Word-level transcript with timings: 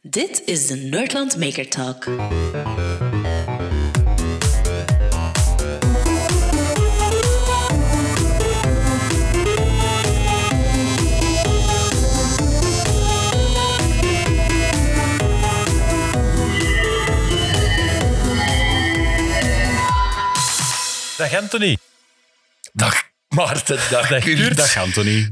Dit 0.00 0.42
is 0.44 0.66
de 0.66 0.74
Nerdland 0.74 1.36
Maker 1.36 1.68
Talk. 1.68 2.04
Dag 21.16 21.34
Anthony. 21.34 21.78
Dag 22.72 23.07
Maarten, 23.38 23.76
dag, 23.90 24.08
Dag 24.08 24.22
Kurt. 24.24 24.38
Kurt. 24.38 24.56
Dag 24.56 24.76
Anthony. 24.76 25.28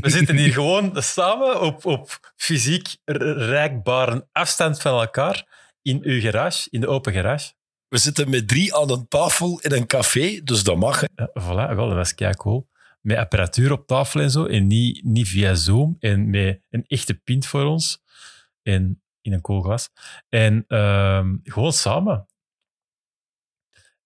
We 0.00 0.10
zitten 0.10 0.36
hier 0.36 0.52
gewoon 0.52 1.02
samen 1.02 1.60
op, 1.60 1.84
op 1.84 2.32
fysiek 2.36 2.96
r- 3.04 3.22
reikbare 3.36 4.28
afstand 4.32 4.80
van 4.80 5.00
elkaar 5.00 5.46
in 5.82 6.00
uw 6.02 6.20
garage, 6.20 6.68
in 6.70 6.80
de 6.80 6.86
open 6.86 7.12
garage. 7.12 7.52
We 7.88 7.98
zitten 7.98 8.30
met 8.30 8.48
drie 8.48 8.74
aan 8.74 8.90
een 8.90 9.08
tafel 9.08 9.60
in 9.60 9.72
een 9.72 9.86
café, 9.86 10.40
dus 10.44 10.62
dat 10.62 10.76
mag. 10.76 11.02
Ja, 11.14 11.28
voilà, 11.28 11.74
wel, 11.74 11.86
dat 11.86 11.96
was 11.96 12.14
kei 12.14 12.34
cool. 12.34 12.68
Met 13.00 13.16
apparatuur 13.16 13.72
op 13.72 13.86
tafel 13.86 14.20
en 14.20 14.30
zo, 14.30 14.46
en 14.46 14.66
niet, 14.66 15.04
niet 15.04 15.28
via 15.28 15.54
Zoom, 15.54 15.96
en 16.00 16.30
met 16.30 16.60
een 16.70 16.84
echte 16.86 17.14
pint 17.14 17.46
voor 17.46 17.64
ons, 17.64 18.02
en 18.62 19.02
in 19.20 19.32
een 19.32 19.40
koel 19.40 19.60
glas. 19.62 19.88
En 20.28 20.64
ehm, 20.68 21.36
gewoon 21.42 21.72
samen. 21.72 22.26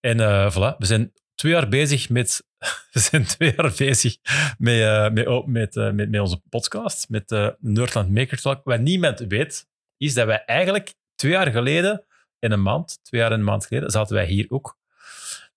En 0.01 0.21
eh, 0.21 0.53
voilà, 0.53 0.77
we 0.79 0.87
zijn 0.87 1.13
twee 1.35 1.53
jaar 1.53 1.69
bezig 1.69 2.09
met... 2.09 2.47
We 2.93 3.01
zijn 3.01 3.25
twee 3.25 3.55
jaar 3.57 3.73
bezig 3.77 4.17
met, 4.59 4.81
eh, 4.81 5.11
met, 5.11 5.27
oh, 5.27 5.45
eh, 5.45 5.93
met, 5.93 6.11
met 6.11 6.21
onze 6.21 6.43
podcast, 6.49 7.09
met 7.09 7.33
eh 7.33 7.49
Nerdland 7.59 8.11
Maker. 8.11 8.61
Wat 8.65 8.81
niemand 8.81 9.19
weet, 9.19 9.67
is 9.97 10.15
dat 10.15 10.27
wij 10.27 10.45
eigenlijk 10.45 10.95
twee 11.15 11.33
jaar 11.33 11.51
geleden, 11.51 12.05
in 12.39 12.53
een 12.53 12.63
maand, 12.63 12.99
twee 13.03 13.21
jaar 13.21 13.33
en 13.33 13.39
een 13.39 13.45
maand 13.45 13.67
geleden, 13.67 13.91
zaten 13.91 14.15
wij 14.15 14.27
hier 14.27 14.47
ook. 14.49 14.79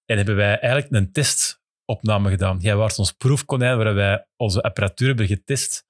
En 0.05 0.17
hebben 0.17 0.35
wij 0.35 0.59
eigenlijk 0.59 0.93
een 0.93 1.11
testopname 1.11 2.29
gedaan. 2.29 2.57
Jij 2.59 2.75
was 2.75 2.97
ons 2.97 3.11
proefkonijn 3.11 3.77
waar 3.77 3.93
wij 3.93 4.25
onze 4.35 4.61
apparatuur 4.61 5.07
hebben 5.07 5.27
getest. 5.27 5.85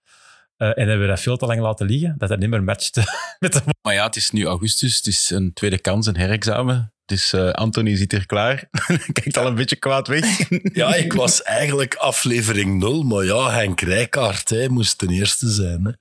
En 0.58 0.88
hebben 0.88 1.00
we 1.00 1.08
dat 1.08 1.20
veel 1.20 1.38
te 1.38 1.46
lang 1.46 1.60
laten 1.60 1.86
liggen, 1.86 2.16
dat 2.18 2.30
dat 2.30 2.40
niet 2.40 2.50
meer 2.50 2.64
matchte 2.64 3.04
met 3.40 3.54
de 3.54 3.62
Maar 3.82 3.94
ja, 3.94 4.06
het 4.06 4.16
is 4.16 4.32
nu 4.32 4.46
augustus, 4.46 4.96
het 4.96 5.08
is 5.08 5.30
een 5.30 5.54
tweede 5.54 5.80
kans, 5.80 6.08
een 6.08 6.18
herexamen. 6.18 6.94
Dus 7.08 7.34
Anthony 7.34 7.96
zit 7.96 8.12
hier 8.12 8.26
klaar. 8.26 8.70
Kijkt 9.14 9.38
al 9.38 9.48
een 9.48 9.56
beetje 9.56 9.76
kwaad 9.76 10.08
weg. 10.08 10.50
Ja, 10.74 10.96
ik 10.96 11.14
was 11.14 11.44
eigenlijk 11.44 11.96
aflevering 11.96 12.80
nul, 12.80 13.04
maar 13.04 13.24
ja, 13.24 13.52
Henk 13.52 13.82
Rijkaard 13.82 14.50
hij 14.50 14.68
moest 14.68 14.98
ten 14.98 15.10
eerste 15.10 15.50
zijn. 15.50 15.98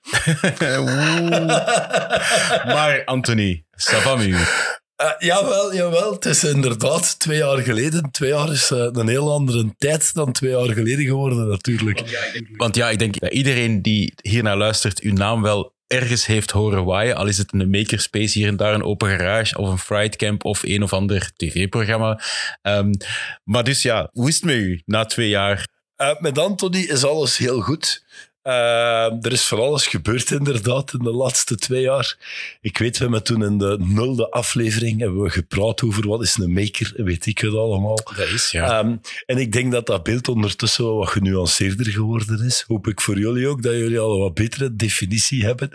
Hè. 0.59 0.83
maar 2.75 3.05
Anthony, 3.05 3.65
ça 3.71 4.03
va 4.03 4.17
met 4.17 4.27
u? 4.27 4.37
Eh, 4.97 5.11
jawel, 5.19 5.75
jawel, 5.75 6.13
het 6.13 6.25
is 6.25 6.45
inderdaad 6.45 7.19
twee 7.19 7.39
jaar 7.39 7.59
geleden. 7.59 8.11
Twee 8.11 8.31
jaar 8.31 8.53
is 8.53 8.71
eh, 8.71 8.89
een 8.93 9.09
heel 9.09 9.33
andere 9.33 9.75
tijd 9.79 10.15
dan 10.15 10.33
twee 10.33 10.51
jaar 10.51 10.73
geleden 10.73 11.05
geworden, 11.05 11.49
natuurlijk. 11.49 12.03
Want 12.57 12.77
ja, 12.77 12.91
ik 12.91 12.99
denk 12.99 13.21
dat 13.21 13.33
iedereen 13.33 13.83
die 13.83 14.13
hier 14.23 14.43
naar 14.43 14.57
luistert, 14.57 15.01
uw 15.01 15.13
naam 15.13 15.43
wel 15.43 15.75
ergens 15.87 16.27
heeft 16.27 16.51
horen 16.51 16.85
waaien. 16.85 17.17
Al 17.17 17.27
is 17.27 17.39
het 17.39 17.53
een 17.53 17.71
makerspace 17.71 18.39
hier 18.39 18.49
en 18.49 18.57
daar, 18.57 18.75
een 18.75 18.83
open 18.83 19.09
garage 19.09 19.59
of 19.59 19.71
een 19.71 19.79
fright 19.79 20.17
camp 20.17 20.45
of 20.45 20.63
een 20.63 20.83
of 20.83 20.93
ander 20.93 21.31
tv-programma. 21.37 22.21
Ehm, 22.63 22.93
maar 23.45 23.65
dus 23.65 23.83
ja, 23.83 24.09
hoe 24.13 24.29
is 24.29 24.35
het 24.35 24.45
met 24.45 24.57
u 24.57 24.83
na 24.85 25.05
twee 25.05 25.29
jaar? 25.29 25.67
Eh, 25.97 26.21
met 26.21 26.39
Anthony 26.39 26.81
is 26.81 27.05
alles 27.05 27.37
heel 27.37 27.61
goed. 27.61 28.05
Eh, 28.47 29.25
er 29.25 29.33
is 29.33 29.47
van 29.47 29.59
alles 29.59 29.87
gebeurd 29.87 30.31
inderdaad 30.31 30.93
in 30.93 30.99
de 30.99 31.13
laatste 31.13 31.55
twee 31.55 31.81
jaar. 31.83 32.17
Ik 32.61 32.79
weet, 32.79 32.99
we 32.99 33.03
hebben 33.03 33.23
toen 33.23 33.45
in 33.45 33.59
de 33.59 33.77
nulde 33.81 34.31
aflevering 34.31 35.01
hebben 35.01 35.23
we 35.23 35.31
gepraat 35.31 35.83
over 35.83 36.09
wat 36.09 36.23
is 36.23 36.37
een 36.37 36.53
maker, 36.53 36.93
weet 36.97 37.27
ik 37.27 37.39
het 37.39 37.55
allemaal. 37.55 37.97
Dat 38.17 38.29
is, 38.29 38.51
ja. 38.51 38.79
Ehm, 38.79 38.97
en 39.27 39.39
ik 39.39 39.53
denk 39.53 39.73
dat 39.73 39.87
dat 39.87 40.03
beeld 40.03 40.29
ondertussen 40.29 40.85
wel 40.85 40.97
wat 40.97 41.09
genuanceerder 41.09 41.87
geworden 41.87 42.45
is. 42.45 42.65
Hoop 42.67 42.87
ik 42.87 43.01
voor 43.01 43.19
jullie 43.19 43.49
ook, 43.49 43.63
dat 43.63 43.73
jullie 43.73 43.99
al 43.99 44.15
een 44.15 44.21
wat 44.21 44.35
betere 44.35 44.77
definitie 44.77 45.45
hebben. 45.45 45.69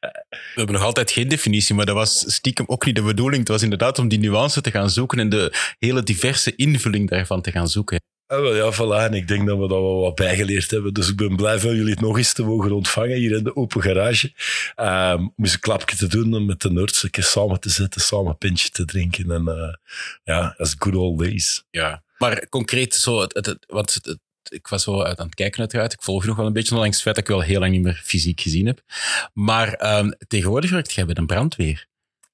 We 0.00 0.52
hebben 0.54 0.74
nog 0.74 0.84
altijd 0.84 1.10
geen 1.10 1.28
definitie, 1.28 1.74
maar 1.74 1.86
dat 1.86 1.94
was 1.94 2.34
stiekem 2.34 2.64
ook 2.68 2.84
niet 2.84 2.96
de 2.96 3.02
bedoeling. 3.02 3.40
Het 3.40 3.48
was 3.48 3.62
inderdaad 3.62 3.98
om 3.98 4.08
die 4.08 4.18
nuance 4.18 4.60
te 4.60 4.70
gaan 4.70 4.90
zoeken 4.90 5.18
en 5.18 5.28
de 5.28 5.74
hele 5.78 6.02
diverse 6.02 6.56
invulling 6.56 7.08
daarvan 7.08 7.40
te 7.40 7.50
gaan 7.50 7.68
zoeken. 7.68 8.00
Ah, 8.28 8.40
wel, 8.40 8.54
ja, 8.54 8.72
voilà. 8.72 9.04
En 9.10 9.14
ik 9.14 9.28
denk 9.28 9.46
dat 9.46 9.58
we 9.58 9.68
dat 9.68 9.80
wel 9.80 10.00
wat 10.00 10.14
bijgeleerd 10.14 10.70
hebben. 10.70 10.94
Dus 10.94 11.08
ik 11.08 11.16
ben 11.16 11.36
blij 11.36 11.58
van 11.58 11.74
jullie 11.74 11.90
het 11.90 12.00
nog 12.00 12.16
eens 12.16 12.32
te 12.32 12.42
mogen 12.42 12.72
ontvangen 12.72 13.16
hier 13.16 13.36
in 13.36 13.44
de 13.44 13.56
open 13.56 13.82
garage. 13.82 14.32
Ehm, 14.74 15.20
om 15.20 15.32
eens 15.36 15.52
een 15.52 15.60
klapje 15.60 15.96
te 15.96 16.06
doen 16.06 16.34
en 16.34 16.46
met 16.46 16.60
de 16.60 16.70
nerds 16.70 17.02
een 17.02 17.10
keer 17.10 17.24
samen 17.24 17.60
te 17.60 17.70
zitten, 17.70 18.00
samen 18.00 18.26
een 18.26 18.38
pintje 18.38 18.70
te 18.70 18.84
drinken. 18.84 19.30
En 19.30 19.48
eh, 19.48 19.74
ja, 20.24 20.54
as 20.58 20.74
good 20.78 20.94
old 20.94 21.18
days. 21.18 21.64
Ja. 21.70 22.02
Maar 22.18 22.48
concreet, 22.48 22.94
zo, 22.94 23.20
het, 23.20 23.58
want 23.66 23.94
het, 23.94 24.18
ik 24.48 24.66
was 24.66 24.82
zo 24.82 25.02
uit 25.02 25.18
aan 25.18 25.26
het 25.26 25.34
kijken 25.34 25.60
uiteraard. 25.60 25.92
Ik 25.92 26.02
volg 26.02 26.24
nog 26.24 26.36
wel 26.36 26.46
een 26.46 26.52
beetje, 26.52 26.74
ondanks 26.74 26.94
het 26.94 27.04
feit 27.04 27.14
dat 27.16 27.24
ik 27.24 27.30
wel 27.30 27.42
heel 27.42 27.60
lang 27.60 27.72
niet 27.72 27.82
meer 27.82 28.00
fysiek 28.04 28.40
gezien 28.40 28.66
heb. 28.66 28.80
Maar 29.32 29.72
ehm, 29.72 30.10
tegenwoordig 30.26 30.70
werkt 30.70 30.92
jij 30.92 31.06
bij 31.06 31.16
een 31.18 31.26
brandweer. 31.26 31.86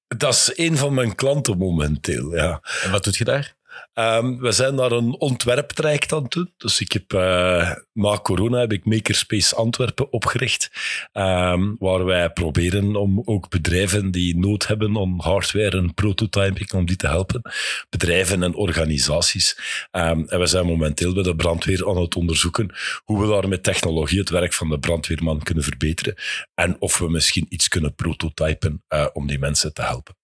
Dat 0.09 0.35
is 0.35 0.53
een 0.55 0.77
van 0.77 0.95
mijn 0.95 1.15
klanten 1.15 1.59
momenteel, 1.59 2.35
ja. 2.35 2.63
En 2.83 2.91
wat 2.91 3.05
doet 3.05 3.17
je 3.17 3.25
daar? 3.25 3.57
Ehm, 3.95 4.37
we 4.37 4.53
zijn 4.53 4.75
naar 4.75 4.93
een 4.93 5.21
ontwerptraject 5.21 6.13
aan 6.13 6.23
het 6.23 6.33
doen. 6.33 6.53
Dus 6.57 6.81
ik 6.81 6.93
heb, 6.93 7.13
eh, 7.13 7.71
na 7.93 8.19
corona 8.23 8.59
heb 8.59 8.73
ik 8.73 8.85
Makerspace 8.85 9.55
Antwerpen 9.55 10.13
opgericht. 10.13 10.71
ehm, 11.13 11.75
waar 11.79 12.05
wij 12.05 12.31
proberen 12.31 12.97
om 12.97 13.23
ook 13.25 13.49
bedrijven 13.49 14.11
die 14.11 14.39
nood 14.39 14.67
hebben 14.67 14.99
aan 14.99 15.15
hardware 15.21 15.77
en 15.77 15.95
prototyping, 15.95 16.73
om 16.73 16.87
die 16.87 16.97
te 16.97 17.07
helpen. 17.07 17.43
Bedrijven 17.91 18.43
en 18.43 18.55
organisaties. 18.55 19.59
Ehm, 19.91 20.25
en 20.27 20.39
we 20.39 20.47
zijn 20.47 20.67
momenteel 20.67 21.15
bij 21.15 21.23
de 21.23 21.37
brandweer 21.37 21.89
aan 21.89 21.97
het 21.97 22.17
onderzoeken 22.17 22.75
hoe 23.05 23.21
we 23.21 23.29
daar 23.29 23.49
met 23.49 23.63
technologie 23.63 24.19
het 24.19 24.31
werk 24.31 24.53
van 24.53 24.69
de 24.69 24.79
brandweerman 24.79 25.43
kunnen 25.43 25.65
verbeteren. 25.65 26.15
En 26.55 26.77
of 26.79 26.99
we 26.99 27.11
misschien 27.11 27.47
iets 27.49 27.69
kunnen 27.69 27.95
prototypen 27.95 28.83
eh, 28.89 29.07
om 29.13 29.27
die 29.27 29.39
mensen 29.39 29.73
te 29.75 29.83
helpen. 29.83 30.24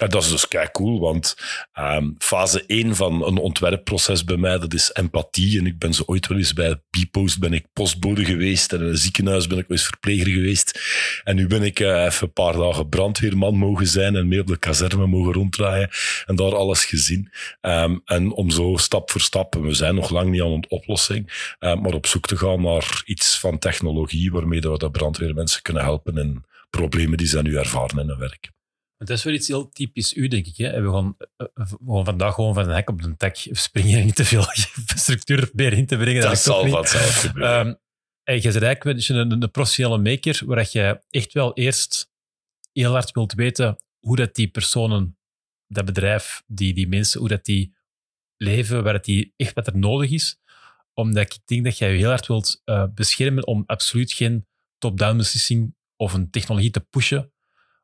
En 0.00 0.08
dat 0.10 0.22
is 0.22 0.30
dus 0.30 0.48
kei 0.48 0.68
cool, 0.72 1.00
want 1.00 1.36
ehm, 1.72 2.10
fase 2.18 2.64
1 2.66 2.96
van 2.96 3.26
een 3.26 3.36
ontwerpproces 3.36 4.24
bij 4.24 4.36
mij, 4.36 4.58
dat 4.58 4.74
is 4.74 4.90
empathie. 4.92 5.58
En 5.58 5.66
ik 5.66 5.78
ben 5.78 5.94
zo 5.94 6.02
ooit 6.06 6.26
wel 6.26 6.38
eens 6.38 6.52
bij 6.52 6.80
Bpost 6.90 7.38
ben 7.38 7.52
ik 7.52 7.66
postbode 7.72 8.24
geweest 8.24 8.72
en 8.72 8.80
in 8.80 8.86
een 8.86 8.96
ziekenhuis 8.96 9.46
ben 9.46 9.58
ik 9.58 9.68
wel 9.68 9.76
eens 9.76 9.86
verpleger 9.86 10.26
geweest. 10.26 10.80
En 11.24 11.36
nu 11.36 11.46
ben 11.46 11.62
ik 11.62 11.80
eh, 11.80 12.04
even 12.04 12.26
een 12.26 12.32
paar 12.32 12.56
dagen 12.56 12.88
brandweerman 12.88 13.56
mogen 13.56 13.86
zijn 13.86 14.16
en 14.16 14.28
mee 14.28 14.40
op 14.40 14.46
de 14.46 14.58
kazerne 14.58 15.06
mogen 15.06 15.32
ronddraaien 15.32 15.90
en 16.26 16.36
daar 16.36 16.56
alles 16.56 16.84
gezien. 16.84 17.32
Ehm, 17.60 17.98
en 18.04 18.32
om 18.32 18.50
zo 18.50 18.76
stap 18.76 19.10
voor 19.10 19.20
stap, 19.20 19.54
en 19.54 19.62
we 19.62 19.74
zijn 19.74 19.94
nog 19.94 20.10
lang 20.10 20.30
niet 20.30 20.42
aan 20.42 20.52
een 20.52 20.66
oplossing, 20.68 21.54
eh, 21.58 21.80
maar 21.80 21.94
op 21.94 22.06
zoek 22.06 22.26
te 22.26 22.36
gaan 22.36 22.62
naar 22.62 23.02
iets 23.04 23.38
van 23.38 23.58
technologie 23.58 24.32
waarmee 24.32 24.60
we 24.60 24.78
de 24.78 24.90
brandweermensen 24.90 25.62
kunnen 25.62 25.82
helpen 25.82 26.18
in 26.18 26.44
problemen 26.70 27.18
die 27.18 27.26
zij 27.26 27.42
nu 27.42 27.56
ervaren 27.56 27.98
in 27.98 28.08
hun 28.08 28.18
werk. 28.18 28.50
Het 29.00 29.10
is 29.10 29.24
wel 29.24 29.32
iets 29.34 29.48
heel 29.48 29.68
typisch 29.68 30.16
u, 30.16 30.28
denk 30.28 30.46
ik. 30.46 30.56
Hè? 30.56 30.68
En 30.68 30.84
we 30.84 30.90
gaan, 30.90 31.16
eh, 31.36 31.46
eh, 31.54 32.04
vandaag 32.04 32.34
gewoon 32.34 32.54
van 32.54 32.68
een 32.68 32.74
hek 32.74 32.90
op 32.90 33.02
de 33.02 33.16
tak 33.16 33.36
springen 33.36 33.98
en 33.98 34.04
niet 34.04 34.14
te 34.14 34.24
veel 34.24 34.44
structuur 35.04 35.46
proberen 35.46 35.78
in 35.78 35.86
te 35.86 35.96
brengen. 35.96 36.22
Dat 36.22 36.30
ook 36.30 36.36
zal 36.36 36.68
vanzelf 36.68 37.20
gebeuren. 37.20 37.52
Ehm, 37.52 37.74
en 38.22 38.34
je 38.34 38.52
bent 38.52 38.62
eigenlijk 38.62 39.08
een, 39.08 39.42
een 39.42 39.50
professionele 39.50 39.98
maker, 39.98 40.42
waar 40.46 40.56
dat 40.56 40.72
je 40.72 41.00
echt 41.10 41.32
wel 41.32 41.54
eerst 41.54 42.10
heel 42.72 42.92
hard 42.92 43.10
wilt 43.10 43.32
weten 43.32 43.76
hoe 43.98 44.16
dat 44.16 44.34
die 44.34 44.48
personen, 44.48 45.18
dat 45.66 45.84
bedrijf, 45.84 46.42
die, 46.46 46.74
die 46.74 46.88
mensen, 46.88 47.20
hoe 47.20 47.28
dat 47.28 47.44
die 47.44 47.76
leven, 48.36 48.82
waar 48.82 48.92
dat 48.92 49.04
die 49.04 49.32
echt 49.36 49.54
wat 49.54 49.66
er 49.66 49.78
nodig 49.78 50.10
is. 50.10 50.38
Omdat 50.94 51.22
ik 51.22 51.38
denk 51.44 51.64
dat 51.64 51.78
jij 51.78 51.92
je 51.92 51.98
heel 51.98 52.08
hard 52.08 52.26
wilt 52.26 52.60
eh, 52.64 52.84
beschermen 52.94 53.46
om 53.46 53.62
absoluut 53.66 54.12
geen 54.12 54.46
top-down 54.78 55.16
beslissing 55.16 55.74
of 55.96 56.12
een 56.12 56.30
technologie 56.30 56.70
te 56.70 56.80
pushen 56.80 57.32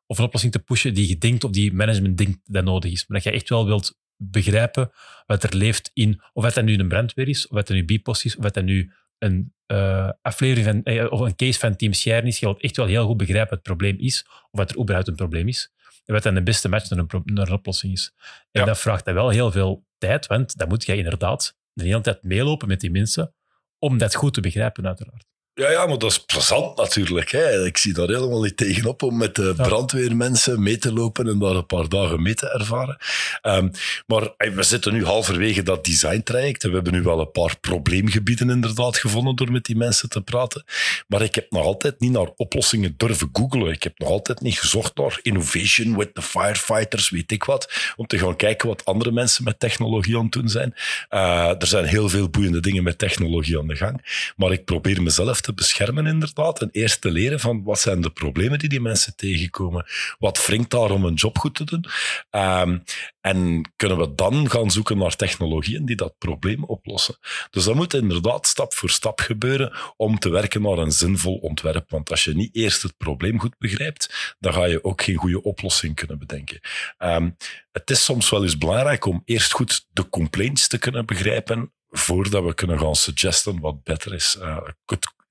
of 0.07 0.17
een 0.17 0.25
oplossing 0.25 0.51
te 0.53 0.59
pushen 0.59 0.93
die 0.93 1.07
je 1.07 1.17
denkt 1.17 1.43
of 1.43 1.51
die 1.51 1.73
management 1.73 2.17
denkt 2.17 2.39
dat 2.43 2.63
nodig 2.63 2.91
is. 2.91 3.07
Maar 3.07 3.17
dat 3.21 3.27
je 3.31 3.39
echt 3.39 3.49
wel 3.49 3.65
wilt 3.65 3.97
begrijpen 4.15 4.91
wat 5.25 5.43
er 5.43 5.55
leeft 5.55 5.91
in, 5.93 6.21
of 6.33 6.43
wat 6.43 6.53
dat 6.53 6.63
nu 6.63 6.77
een 6.77 6.87
brandweer 6.87 7.27
is, 7.27 7.47
of 7.47 7.55
wat 7.55 7.67
dat 7.67 7.75
nu 7.75 7.85
Bipos 7.85 8.25
is, 8.25 8.35
of 8.37 8.43
wat 8.43 8.53
dat 8.53 8.63
nu 8.63 8.91
een 9.17 9.53
eh, 9.65 10.09
aflevering 10.21 10.65
van, 10.65 10.83
eh, 10.93 11.11
of 11.11 11.19
een 11.19 11.35
case 11.35 11.59
van 11.59 11.75
Team 11.75 11.93
Scheren 11.93 12.25
is. 12.25 12.39
Je 12.39 12.45
wilt 12.45 12.61
echt 12.61 12.77
wel 12.77 12.85
heel 12.85 13.05
goed 13.05 13.17
begrijpen 13.17 13.49
wat 13.49 13.57
het 13.65 13.77
probleem 13.77 13.97
is, 13.99 14.25
of 14.27 14.59
wat 14.59 14.69
er 14.69 14.79
überhaupt 14.79 15.07
een 15.07 15.15
probleem 15.15 15.47
is. 15.47 15.71
En 16.05 16.13
wat 16.13 16.23
dan 16.23 16.33
de 16.33 16.43
beste 16.43 16.69
match 16.69 16.89
naar 16.89 16.99
een, 16.99 17.07
pro- 17.07 17.21
naar 17.25 17.47
een 17.47 17.53
oplossing 17.53 17.93
is. 17.93 18.13
En 18.51 18.61
Ja. 18.61 18.65
dat 18.67 18.79
vraagt 18.79 19.05
dan 19.05 19.13
wel 19.13 19.29
heel 19.29 19.51
veel 19.51 19.85
tijd, 19.97 20.27
want 20.27 20.57
dan 20.57 20.67
moet 20.67 20.85
jij 20.85 20.97
inderdaad 20.97 21.57
de 21.73 21.83
hele 21.83 22.01
tijd 22.01 22.23
meelopen 22.23 22.67
met 22.67 22.79
die 22.79 22.91
mensen, 22.91 23.33
om 23.79 23.97
dat 23.97 24.15
goed 24.15 24.33
te 24.33 24.41
begrijpen, 24.41 24.85
uiteraard. 24.87 25.25
Ja, 25.57 25.71
ja, 25.71 25.85
maar 25.85 25.97
dat 25.97 26.11
is 26.11 26.19
plezant 26.19 26.77
natuurlijk. 26.77 27.31
Hè. 27.31 27.65
Ik 27.65 27.77
zie 27.77 27.93
daar 27.93 28.07
helemaal 28.07 28.41
niet 28.41 28.57
tegenop 28.57 29.03
om 29.03 29.17
met 29.17 29.35
de 29.35 29.53
brandweermensen 29.55 30.63
mee 30.63 30.77
te 30.77 30.93
lopen 30.93 31.27
en 31.27 31.39
daar 31.39 31.55
een 31.55 31.65
paar 31.65 31.89
dagen 31.89 32.21
mee 32.21 32.33
te 32.33 32.49
ervaren. 32.49 32.97
Um, 33.41 33.71
maar 34.07 34.33
we 34.37 34.63
zitten 34.63 34.93
nu 34.93 35.05
halverwege 35.05 35.63
dat 35.63 35.85
designtraject 35.85 36.63
en 36.63 36.69
we 36.69 36.75
hebben 36.75 36.93
nu 36.93 37.01
wel 37.01 37.19
een 37.19 37.31
paar 37.31 37.59
probleemgebieden 37.59 38.49
inderdaad 38.49 38.97
gevonden 38.97 39.35
door 39.35 39.51
met 39.51 39.65
die 39.65 39.75
mensen 39.75 40.09
te 40.09 40.21
praten. 40.21 40.63
Maar 41.07 41.21
ik 41.21 41.35
heb 41.35 41.51
nog 41.51 41.63
altijd 41.63 41.99
niet 41.99 42.11
naar 42.11 42.29
oplossingen 42.35 42.93
durven 42.97 43.29
googlen. 43.33 43.71
Ik 43.71 43.83
heb 43.83 43.99
nog 43.99 44.09
altijd 44.09 44.41
niet 44.41 44.59
gezocht 44.59 44.97
naar 44.97 45.19
innovation 45.21 45.97
with 45.97 46.15
the 46.15 46.21
firefighters, 46.21 47.09
weet 47.09 47.31
ik 47.31 47.43
wat, 47.43 47.93
om 47.95 48.07
te 48.07 48.17
gaan 48.17 48.35
kijken 48.35 48.67
wat 48.67 48.85
andere 48.85 49.11
mensen 49.11 49.43
met 49.43 49.59
technologie 49.59 50.17
aan 50.17 50.23
het 50.23 50.31
doen 50.31 50.49
zijn. 50.49 50.73
Uh, 51.09 51.61
er 51.61 51.67
zijn 51.67 51.85
heel 51.85 52.09
veel 52.09 52.29
boeiende 52.29 52.59
dingen 52.59 52.83
met 52.83 52.97
technologie 52.97 53.59
aan 53.59 53.67
de 53.67 53.75
gang, 53.75 54.31
maar 54.35 54.51
ik 54.51 54.65
probeer 54.65 55.01
mezelf 55.01 55.41
te 55.46 55.46
beschermen 55.53 56.05
inderdaad 56.05 56.61
en 56.61 56.69
eerst 56.71 57.01
te 57.01 57.11
leren 57.11 57.39
van 57.39 57.63
wat 57.63 57.79
zijn 57.79 58.01
de 58.01 58.09
problemen 58.09 58.59
die 58.59 58.69
die 58.69 58.81
mensen 58.81 59.15
tegenkomen. 59.15 59.85
Wat 60.19 60.45
wringt 60.45 60.69
daar 60.69 60.91
om 60.91 61.05
een 61.05 61.13
job 61.13 61.37
goed 61.37 61.55
te 61.55 61.63
doen? 61.63 61.85
Um, 62.31 62.83
en 63.21 63.71
kunnen 63.75 63.97
we 63.97 64.15
dan 64.15 64.49
gaan 64.49 64.71
zoeken 64.71 64.97
naar 64.97 65.15
technologieën 65.15 65.85
die 65.85 65.95
dat 65.95 66.17
probleem 66.17 66.63
oplossen? 66.63 67.17
Dus 67.49 67.63
dat 67.63 67.75
moet 67.75 67.93
inderdaad 67.93 68.47
stap 68.47 68.73
voor 68.73 68.89
stap 68.89 69.19
gebeuren 69.19 69.73
om 69.95 70.19
te 70.19 70.29
werken 70.29 70.61
naar 70.61 70.77
een 70.77 70.91
zinvol 70.91 71.35
ontwerp. 71.35 71.89
Want 71.89 72.11
als 72.11 72.23
je 72.23 72.35
niet 72.35 72.55
eerst 72.55 72.81
het 72.81 72.97
probleem 72.97 73.39
goed 73.39 73.57
begrijpt, 73.57 74.35
dan 74.39 74.53
ga 74.53 74.65
je 74.65 74.83
ook 74.83 75.01
geen 75.01 75.15
goede 75.15 75.43
oplossing 75.43 75.95
kunnen 75.95 76.19
bedenken. 76.19 76.59
Um, 76.97 77.37
het 77.71 77.89
is 77.89 78.03
soms 78.03 78.29
wel 78.29 78.43
eens 78.43 78.57
belangrijk 78.57 79.05
om 79.05 79.21
eerst 79.25 79.51
goed 79.51 79.87
de 79.91 80.09
complaints 80.09 80.67
te 80.67 80.77
kunnen 80.77 81.05
begrijpen 81.05 81.71
voordat 81.89 82.43
we 82.43 82.53
kunnen 82.53 82.79
gaan 82.79 82.95
suggesten 82.95 83.59
wat 83.59 83.83
beter 83.83 84.13
is. 84.13 84.37
Uh, 84.39 84.57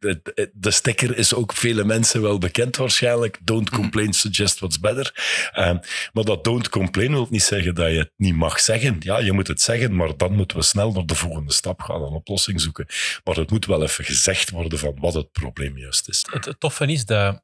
de, 0.06 0.50
de 0.54 0.70
sticker 0.70 1.16
is 1.16 1.34
ook 1.34 1.52
vele 1.52 1.84
mensen 1.84 2.22
wel 2.22 2.38
bekend 2.38 2.76
waarschijnlijk. 2.76 3.38
Don't 3.42 3.70
mhm. 3.70 3.80
complain, 3.80 4.12
suggest 4.12 4.58
what's 4.58 4.80
better. 4.80 5.12
Um, 5.58 5.80
maar 6.12 6.24
dat 6.24 6.44
don't 6.44 6.68
complain 6.68 7.10
wil 7.10 7.26
niet 7.30 7.42
zeggen 7.42 7.74
dat 7.74 7.90
je 7.90 7.98
het 7.98 8.12
niet 8.16 8.34
mag 8.34 8.60
zeggen. 8.60 8.96
Ja, 9.00 9.18
je 9.18 9.32
moet 9.32 9.46
het 9.46 9.60
zeggen, 9.60 9.96
maar 9.96 10.16
dan 10.16 10.32
moeten 10.32 10.56
we 10.56 10.62
snel 10.62 10.92
naar 10.92 11.06
de 11.06 11.14
volgende 11.14 11.52
stap 11.52 11.80
gaan, 11.80 12.02
een 12.02 12.12
oplossing 12.12 12.60
zoeken. 12.60 12.86
Maar 13.24 13.36
het 13.36 13.50
moet 13.50 13.66
wel 13.66 13.82
even 13.82 14.04
gezegd 14.04 14.50
worden 14.50 14.78
van 14.78 14.96
wat 14.98 15.14
het 15.14 15.32
probleem 15.32 15.78
juist 15.78 16.08
is. 16.08 16.26
Het, 16.30 16.54
toffe 16.58 16.86
is 16.86 17.04
dat, 17.04 17.42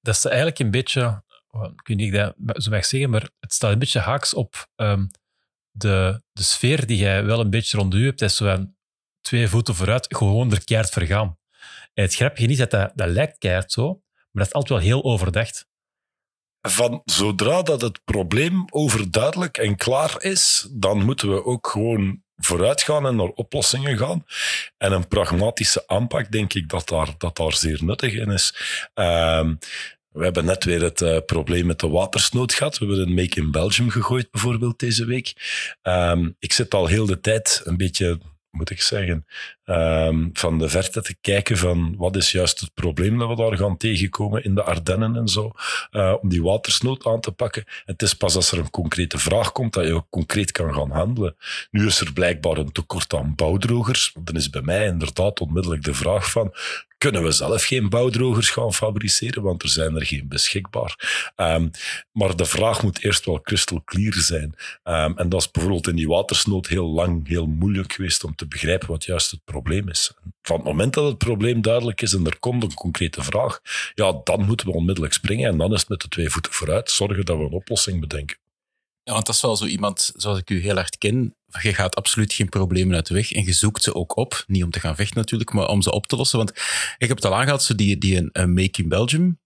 dat 0.00 0.16
ze 0.16 0.28
eigenlijk 0.28 0.58
een 0.58 0.70
beetje, 0.70 1.22
ik 1.76 1.86
weet 1.86 1.96
niet 1.96 2.12
dat 2.12 2.34
zo 2.62 2.70
mag 2.70 2.84
zeggen, 2.84 3.10
maar 3.10 3.28
het 3.40 3.52
staat 3.52 3.72
een 3.72 3.78
beetje 3.78 3.98
haaks 3.98 4.34
op 4.34 4.66
um, 4.76 5.10
de, 5.70 6.22
de 6.32 6.42
sfeer 6.42 6.86
die 6.86 6.96
jij 6.96 7.24
wel 7.24 7.40
een 7.40 7.50
beetje 7.50 7.78
rond 7.78 7.94
u 7.94 8.04
hebt. 8.04 8.18
Dat 8.18 8.30
is 8.30 8.36
zo 8.36 8.66
twee 9.20 9.48
voeten 9.48 9.74
vooruit, 9.74 10.16
gewoon 10.16 10.52
er 10.52 10.64
keihard 10.64 10.92
vergaan. 10.92 11.38
Het 11.94 12.14
grappige 12.14 12.46
is 12.46 12.56
dat, 12.56 12.70
dat 12.70 12.92
dat 12.94 13.08
lijkt 13.08 13.38
keihard 13.38 13.72
zo, 13.72 14.02
maar 14.14 14.44
dat 14.44 14.46
is 14.46 14.52
altijd 14.52 14.78
wel 14.78 14.88
heel 14.88 15.04
overdacht. 15.04 15.66
Van 16.68 17.02
zodra 17.04 17.62
dat 17.62 17.80
het 17.80 18.04
probleem 18.04 18.64
overduidelijk 18.70 19.58
en 19.58 19.76
klaar 19.76 20.14
is, 20.18 20.68
dan 20.72 21.04
moeten 21.04 21.34
we 21.34 21.44
ook 21.44 21.66
gewoon 21.66 22.22
vooruit 22.36 22.82
gaan 22.82 23.06
en 23.06 23.16
naar 23.16 23.28
oplossingen 23.28 23.98
gaan. 23.98 24.24
En 24.76 24.92
een 24.92 25.08
pragmatische 25.08 25.86
aanpak, 25.86 26.30
denk 26.30 26.54
ik, 26.54 26.68
dat 26.68 26.88
daar, 26.88 27.14
dat 27.18 27.36
daar 27.36 27.54
zeer 27.54 27.84
nuttig 27.84 28.14
in 28.14 28.30
is. 28.30 28.54
Um, 28.94 29.58
we 30.08 30.24
hebben 30.24 30.44
net 30.44 30.64
weer 30.64 30.82
het 30.82 31.00
uh, 31.00 31.18
probleem 31.26 31.66
met 31.66 31.80
de 31.80 31.88
watersnood 31.88 32.54
gehad. 32.54 32.78
We 32.78 32.86
hebben 32.86 33.06
een 33.06 33.14
Make 33.14 33.40
in 33.40 33.50
Belgium 33.50 33.90
gegooid, 33.90 34.30
bijvoorbeeld, 34.30 34.78
deze 34.78 35.04
week. 35.04 35.34
Um, 35.82 36.36
ik 36.38 36.52
zit 36.52 36.74
al 36.74 36.86
heel 36.86 37.06
de 37.06 37.20
tijd 37.20 37.60
een 37.64 37.76
beetje 37.76 38.20
moet 38.52 38.70
ik 38.70 38.80
zeggen, 38.80 39.26
um, 39.64 40.30
van 40.32 40.58
de 40.58 40.68
verte 40.68 41.02
te 41.02 41.16
kijken 41.20 41.56
van 41.56 41.94
wat 41.96 42.16
is 42.16 42.32
juist 42.32 42.60
het 42.60 42.74
probleem 42.74 43.18
dat 43.18 43.28
we 43.28 43.36
daar 43.36 43.56
gaan 43.56 43.76
tegenkomen 43.76 44.44
in 44.44 44.54
de 44.54 44.62
Ardennen 44.62 45.16
en 45.16 45.28
zo, 45.28 45.50
uh, 45.92 46.14
om 46.20 46.28
die 46.28 46.42
watersnood 46.42 47.06
aan 47.06 47.20
te 47.20 47.32
pakken. 47.32 47.64
En 47.64 47.92
het 47.92 48.02
is 48.02 48.14
pas 48.14 48.36
als 48.36 48.52
er 48.52 48.58
een 48.58 48.70
concrete 48.70 49.18
vraag 49.18 49.52
komt 49.52 49.72
dat 49.72 49.86
je 49.86 49.94
ook 49.94 50.06
concreet 50.10 50.52
kan 50.52 50.74
gaan 50.74 50.90
handelen. 50.90 51.36
Nu 51.70 51.86
is 51.86 52.00
er 52.00 52.12
blijkbaar 52.12 52.56
een 52.56 52.72
tekort 52.72 53.14
aan 53.14 53.34
bouwdrogers. 53.34 54.14
Dan 54.20 54.36
is 54.36 54.50
bij 54.50 54.62
mij 54.62 54.86
inderdaad 54.86 55.40
onmiddellijk 55.40 55.84
de 55.84 55.94
vraag 55.94 56.30
van, 56.30 56.54
kunnen 57.02 57.22
we 57.22 57.32
zelf 57.32 57.64
geen 57.64 57.88
bouwdrogers 57.88 58.50
gaan 58.50 58.74
fabriceren, 58.74 59.42
want 59.42 59.62
er 59.62 59.68
zijn 59.68 59.96
er 59.96 60.06
geen 60.06 60.28
beschikbaar. 60.28 60.96
Um, 61.36 61.70
maar 62.12 62.36
de 62.36 62.44
vraag 62.44 62.82
moet 62.82 63.02
eerst 63.04 63.24
wel 63.24 63.40
crystal 63.40 63.82
clear 63.84 64.14
zijn. 64.14 64.54
Um, 64.84 65.18
en 65.18 65.28
dat 65.28 65.40
is 65.40 65.50
bijvoorbeeld 65.50 65.88
in 65.88 65.96
die 65.96 66.08
watersnood 66.08 66.66
heel 66.66 66.88
lang 66.88 67.28
heel 67.28 67.46
moeilijk 67.46 67.92
geweest 67.92 68.24
om 68.24 68.34
te 68.34 68.46
begrijpen 68.46 68.88
wat 68.88 69.04
juist 69.04 69.30
het 69.30 69.44
probleem 69.44 69.88
is. 69.88 70.12
Van 70.42 70.56
het 70.56 70.64
moment 70.64 70.94
dat 70.94 71.04
het 71.04 71.18
probleem 71.18 71.62
duidelijk 71.62 72.02
is 72.02 72.12
en 72.12 72.26
er 72.26 72.38
komt 72.38 72.62
een 72.62 72.74
concrete 72.74 73.22
vraag, 73.22 73.60
ja, 73.94 74.20
dan 74.24 74.44
moeten 74.44 74.66
we 74.66 74.72
onmiddellijk 74.72 75.14
springen 75.14 75.50
en 75.50 75.58
dan 75.58 75.72
is 75.72 75.80
het 75.80 75.88
met 75.88 76.00
de 76.00 76.08
twee 76.08 76.30
voeten 76.30 76.52
vooruit 76.52 76.90
zorgen 76.90 77.24
dat 77.24 77.36
we 77.36 77.44
een 77.44 77.50
oplossing 77.50 78.00
bedenken. 78.00 78.41
Ja, 79.04 79.12
want 79.12 79.26
dat 79.26 79.34
is 79.34 79.40
wel 79.40 79.56
zo 79.56 79.64
iemand, 79.64 80.12
zoals 80.16 80.38
ik 80.38 80.50
u 80.50 80.60
heel 80.60 80.74
hard 80.74 80.98
ken, 80.98 81.36
je 81.60 81.74
gaat 81.74 81.96
absoluut 81.96 82.32
geen 82.32 82.48
problemen 82.48 82.94
uit 82.94 83.06
de 83.06 83.14
weg 83.14 83.32
en 83.32 83.44
je 83.44 83.52
zoekt 83.52 83.82
ze 83.82 83.94
ook 83.94 84.16
op. 84.16 84.44
Niet 84.46 84.64
om 84.64 84.70
te 84.70 84.80
gaan 84.80 84.96
vechten 84.96 85.16
natuurlijk, 85.16 85.52
maar 85.52 85.68
om 85.68 85.82
ze 85.82 85.92
op 85.92 86.06
te 86.06 86.16
lossen. 86.16 86.38
Want 86.38 86.50
ik 86.98 87.08
heb 87.08 87.16
het 87.16 87.24
al 87.24 87.34
aangehaald, 87.34 87.62
zo 87.62 87.74
die, 87.74 87.98
die 87.98 88.30
een, 88.32 88.52
Make 88.52 88.82
in 88.82 88.88
Belgium. 88.88 89.40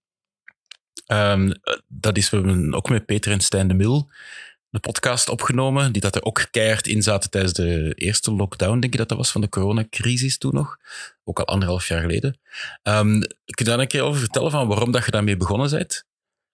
Um, 1.07 1.51
dat 1.87 2.17
is, 2.17 2.29
we 2.29 2.37
hebben 2.37 2.73
ook 2.73 2.89
met 2.89 3.05
Peter 3.05 3.31
en 3.31 3.39
Stijn 3.39 3.67
de 3.67 3.73
Mil 3.73 4.09
een 4.71 4.79
podcast 4.79 5.29
opgenomen, 5.29 5.91
die 5.91 6.01
dat 6.01 6.15
er 6.15 6.23
ook 6.23 6.47
keihard 6.51 6.87
in 6.87 7.03
zaten 7.03 7.29
tijdens 7.29 7.53
de 7.53 7.93
eerste 7.95 8.31
lockdown, 8.31 8.79
denk 8.79 8.93
ik 8.93 8.99
dat 8.99 9.09
dat 9.09 9.17
was, 9.17 9.31
van 9.31 9.41
de 9.41 9.49
coronacrisis 9.49 10.37
toen 10.37 10.53
nog. 10.53 10.77
Ook 11.23 11.39
al 11.39 11.45
anderhalf 11.45 11.87
jaar 11.87 12.01
geleden. 12.01 12.39
Um, 12.83 13.19
kun 13.19 13.35
je 13.45 13.63
daar 13.63 13.79
een 13.79 13.87
keer 13.87 14.01
over 14.01 14.19
vertellen 14.19 14.51
van 14.51 14.67
waarom 14.67 14.91
dat 14.91 15.05
je 15.05 15.11
daarmee 15.11 15.37
begonnen 15.37 15.69
bent? 15.69 16.05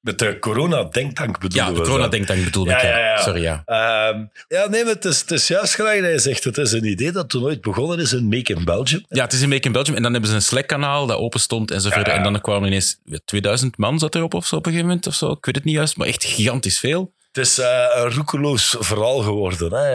Met 0.03 0.19
de 0.19 0.39
corona-denktank 0.39 1.39
bedoel 1.39 1.59
Ja, 1.59 1.71
de 1.71 1.81
corona-denktank 1.81 2.43
bedoel 2.43 2.69
ik, 2.69 2.81
ja, 2.81 2.97
ja, 2.97 3.21
Sorry, 3.21 3.41
ja. 3.41 3.63
Um, 4.09 4.29
ja, 4.47 4.67
nee, 4.69 4.83
maar 4.83 4.93
het 4.93 5.05
is, 5.05 5.19
het 5.19 5.31
is 5.31 5.47
juist 5.47 5.75
gelijk 5.75 6.01
dat 6.01 6.11
je 6.11 6.19
zegt. 6.19 6.43
Het 6.43 6.57
is 6.57 6.71
een 6.71 6.85
idee 6.85 7.11
dat 7.11 7.29
toen 7.29 7.43
ooit 7.43 7.61
begonnen 7.61 7.99
is 7.99 8.13
in 8.13 8.27
Make 8.27 8.53
in 8.53 8.65
Belgium. 8.65 9.05
Ja, 9.09 9.23
het 9.23 9.33
is 9.33 9.41
in 9.41 9.49
Make 9.49 9.67
in 9.67 9.71
Belgium. 9.71 9.95
En 9.95 10.03
dan 10.03 10.11
hebben 10.11 10.29
ze 10.29 10.35
een 10.35 10.41
Slack-kanaal 10.41 11.05
dat 11.05 11.17
open 11.17 11.39
stond 11.39 11.71
en 11.71 11.81
zo 11.81 11.89
verder. 11.89 12.13
En 12.13 12.23
dan 12.23 12.41
kwamen 12.41 12.67
ineens 12.67 12.99
2000 13.25 13.77
man 13.77 13.99
zat 13.99 14.15
erop 14.15 14.33
of 14.33 14.45
zo 14.45 14.55
op 14.55 14.65
een 14.65 14.71
gegeven 14.71 14.89
moment 14.89 15.07
of 15.07 15.15
zo. 15.15 15.31
Ik 15.31 15.45
weet 15.45 15.55
het 15.55 15.63
niet 15.63 15.75
juist, 15.75 15.97
maar 15.97 16.07
echt 16.07 16.23
gigantisch 16.23 16.79
veel. 16.79 17.13
Het 17.33 17.45
is 17.45 17.59
uh, 17.59 17.65
een 17.93 18.13
roekeloos 18.13 18.75
verhaal 18.79 19.19
geworden. 19.19 19.73
Hè. 19.73 19.85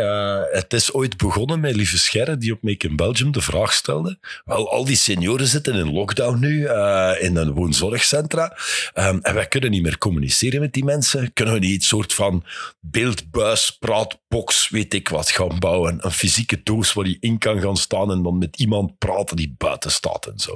Het 0.56 0.72
is 0.72 0.92
ooit 0.92 1.16
begonnen 1.16 1.60
met 1.60 1.76
Lieve 1.76 1.98
Scherre, 1.98 2.38
die 2.38 2.52
op 2.52 2.62
Make 2.62 2.88
in 2.88 2.96
Belgium 2.96 3.32
de 3.32 3.40
vraag 3.40 3.72
stelde. 3.72 4.18
Wel, 4.44 4.70
al 4.70 4.84
die 4.84 4.96
senioren 4.96 5.46
zitten 5.46 5.74
in 5.74 5.92
lockdown 5.92 6.38
nu, 6.38 6.58
uh, 6.60 7.12
in 7.18 7.36
een 7.36 7.52
woonzorgcentra. 7.52 8.56
Um, 8.94 9.18
en 9.22 9.34
wij 9.34 9.46
kunnen 9.46 9.70
niet 9.70 9.82
meer 9.82 9.98
communiceren 9.98 10.60
met 10.60 10.72
die 10.72 10.84
mensen. 10.84 11.32
Kunnen 11.32 11.54
we 11.54 11.60
niet 11.60 11.74
een 11.74 11.86
soort 11.86 12.14
van 12.14 12.44
beeldbuis, 12.80 13.76
praatbox, 13.80 14.68
weet 14.68 14.94
ik 14.94 15.08
wat, 15.08 15.30
gaan 15.30 15.58
bouwen? 15.58 15.98
Een 16.00 16.12
fysieke 16.12 16.60
doos 16.62 16.92
waar 16.92 17.06
je 17.06 17.16
in 17.20 17.38
kan 17.38 17.60
gaan 17.60 17.76
staan 17.76 18.10
en 18.10 18.22
dan 18.22 18.38
met 18.38 18.56
iemand 18.56 18.98
praten 18.98 19.36
die 19.36 19.54
buiten 19.58 19.90
staat 19.90 20.26
en 20.26 20.38
zo. 20.38 20.52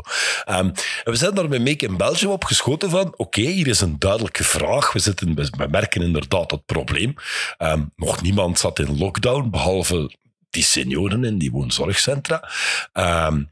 Um, 0.49 0.73
en 1.05 1.13
we 1.13 1.17
zijn 1.17 1.35
daar 1.35 1.49
met 1.49 1.65
Make 1.65 1.87
in 1.87 1.97
Belgium 1.97 2.31
op 2.31 2.45
geschoten 2.45 2.91
van, 2.91 3.15
oké, 3.17 3.41
hier 3.41 3.67
is 3.67 3.81
een 3.81 3.99
duidelijke 3.99 4.45
vraag. 4.45 4.93
We, 4.93 4.99
zitten, 4.99 5.35
we 5.35 5.67
merken 5.71 6.03
inderdaad 6.03 6.51
dat 6.51 6.67
probleem. 6.73 7.15
Um, 7.59 7.93
nog 7.97 8.23
niemand 8.23 8.59
zat 8.59 8.79
in 8.79 8.99
lockdown, 8.99 9.51
behalve 9.51 10.11
die 10.51 10.63
senioren 10.63 11.25
in 11.25 11.39
die 11.39 11.51
woonzorgcentra. 11.51 12.49
Um, 12.93 13.51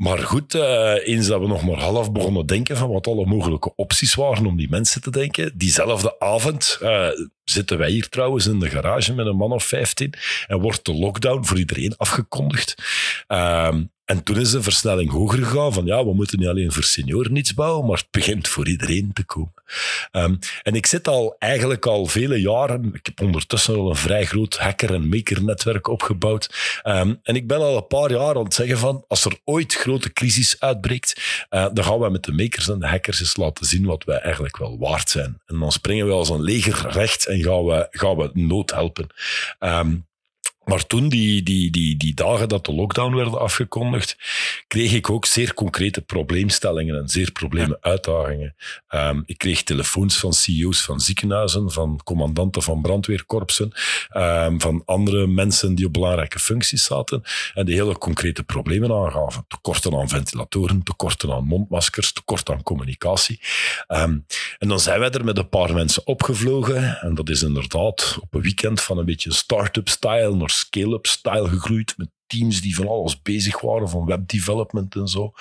maar 0.00 0.18
goed, 0.18 0.54
uh, 0.54 1.06
eens 1.06 1.26
dat 1.26 1.40
we 1.40 1.46
nog 1.46 1.62
maar 1.62 1.78
half 1.78 2.12
begonnen 2.12 2.46
denken 2.46 2.76
van 2.76 2.90
wat 2.90 3.06
alle 3.06 3.26
mogelijke 3.26 3.72
opties 3.76 4.14
waren 4.14 4.46
om 4.46 4.56
die 4.56 4.68
mensen 4.68 5.02
te 5.02 5.10
denken. 5.10 5.52
Diezelfde 5.54 6.20
avond 6.20 6.78
uh, 6.82 7.08
zitten 7.44 7.78
wij 7.78 7.90
hier 7.90 8.08
trouwens 8.08 8.46
in 8.46 8.58
de 8.58 8.70
garage 8.70 9.14
met 9.14 9.26
een 9.26 9.36
man 9.36 9.52
of 9.52 9.64
15 9.64 10.14
en 10.46 10.60
wordt 10.60 10.84
de 10.84 10.94
lockdown 10.94 11.44
voor 11.44 11.58
iedereen 11.58 11.94
afgekondigd. 11.96 12.74
Um, 13.28 13.92
en 14.10 14.22
toen 14.22 14.38
is 14.38 14.50
de 14.50 14.62
versnelling 14.62 15.10
hoger 15.10 15.44
gegaan 15.44 15.72
van 15.72 15.86
ja, 15.86 16.04
we 16.04 16.14
moeten 16.14 16.38
niet 16.38 16.48
alleen 16.48 16.72
voor 16.72 16.82
senioren 16.82 17.36
iets 17.36 17.54
bouwen, 17.54 17.86
maar 17.86 17.96
het 17.96 18.10
begint 18.10 18.48
voor 18.48 18.68
iedereen 18.68 19.10
te 19.12 19.24
komen. 19.24 19.52
Um, 20.12 20.38
en 20.62 20.74
ik 20.74 20.86
zit 20.86 21.08
al 21.08 21.36
eigenlijk 21.38 21.86
al 21.86 22.06
vele 22.06 22.40
jaren, 22.40 22.90
ik 22.94 23.06
heb 23.06 23.20
ondertussen 23.20 23.74
al 23.74 23.90
een 23.90 23.96
vrij 23.96 24.26
groot 24.26 24.56
hacker- 24.56 24.94
en 24.94 25.08
maker-netwerk 25.08 25.88
opgebouwd. 25.88 26.80
Um, 26.84 27.20
en 27.22 27.34
ik 27.34 27.46
ben 27.46 27.58
al 27.58 27.76
een 27.76 27.86
paar 27.86 28.10
jaar 28.10 28.36
aan 28.36 28.44
het 28.44 28.54
zeggen 28.54 28.78
van, 28.78 29.04
als 29.08 29.24
er 29.24 29.38
ooit 29.44 29.74
grote 29.74 30.12
crisis 30.12 30.60
uitbreekt, 30.60 31.44
uh, 31.50 31.66
dan 31.72 31.84
gaan 31.84 31.98
wij 31.98 32.10
met 32.10 32.24
de 32.24 32.32
makers 32.32 32.68
en 32.68 32.78
de 32.78 32.88
hackers 32.88 33.20
eens 33.20 33.36
laten 33.36 33.66
zien 33.66 33.84
wat 33.84 34.04
wij 34.04 34.18
eigenlijk 34.18 34.56
wel 34.56 34.78
waard 34.78 35.10
zijn. 35.10 35.40
En 35.46 35.58
dan 35.58 35.72
springen 35.72 36.06
we 36.06 36.12
als 36.12 36.28
een 36.28 36.42
leger 36.42 36.90
recht 36.90 37.26
en 37.26 37.42
gaan 37.42 37.64
we, 37.64 37.86
gaan 37.90 38.16
we 38.16 38.30
nood 38.32 38.70
helpen. 38.70 39.06
Um, 39.58 40.08
Maar 40.64 40.86
toen, 40.86 41.08
die, 41.08 41.42
die, 41.42 41.70
die, 41.70 41.96
die 41.96 42.14
dagen 42.14 42.48
dat 42.48 42.64
de 42.64 42.72
lockdown 42.72 43.14
werden 43.14 43.40
afgekondigd, 43.40 44.16
kreeg 44.68 44.92
ik 44.92 45.10
ook 45.10 45.26
zeer 45.26 45.54
concrete 45.54 46.00
probleemstellingen 46.00 46.98
en 46.98 47.08
zeer 47.08 47.32
problemen 47.32 47.78
uitdagingen. 47.80 48.54
Um, 48.90 49.22
ik 49.26 49.38
kreeg 49.38 49.62
telefoons 49.62 50.16
van 50.16 50.32
CEO's 50.32 50.84
van 50.84 51.00
ziekenhuizen, 51.00 51.70
van 51.70 52.00
commandanten 52.04 52.62
van 52.62 52.82
brandweerkorpsen, 52.82 53.72
um, 54.16 54.60
van 54.60 54.82
andere 54.84 55.26
mensen 55.26 55.74
die 55.74 55.86
op 55.86 55.92
belangrijke 55.92 56.38
functies 56.38 56.84
zaten 56.84 57.22
en 57.54 57.64
die 57.64 57.74
hele 57.74 57.98
concrete 57.98 58.42
problemen 58.42 58.92
aangaven. 58.92 59.44
Tekorten 59.48 59.94
aan 59.94 60.08
ventilatoren, 60.08 60.82
tekorten 60.82 61.32
aan 61.32 61.44
mondmaskers, 61.44 62.12
tekort 62.12 62.50
aan 62.50 62.62
communicatie. 62.62 63.40
Um, 63.88 64.24
en 64.58 64.68
dan 64.68 64.80
zijn 64.80 65.00
wij 65.00 65.10
er 65.10 65.24
met 65.24 65.38
een 65.38 65.48
paar 65.48 65.74
mensen 65.74 66.06
opgevlogen 66.06 67.00
en 67.00 67.14
dat 67.14 67.28
is 67.28 67.42
inderdaad 67.42 68.18
op 68.20 68.34
een 68.34 68.42
weekend 68.42 68.80
van 68.80 68.98
een 68.98 69.04
beetje 69.04 69.32
start-up 69.32 69.88
style 69.88 70.48
scale-up 70.50 71.06
style 71.06 71.48
gegroeid 71.48 71.94
met 71.96 72.10
teams 72.30 72.60
die 72.60 72.74
van 72.74 72.88
alles 72.88 73.22
bezig 73.22 73.60
waren, 73.60 73.88
van 73.88 74.04
webdevelopment 74.06 74.94
en 74.94 75.08
zo. 75.08 75.32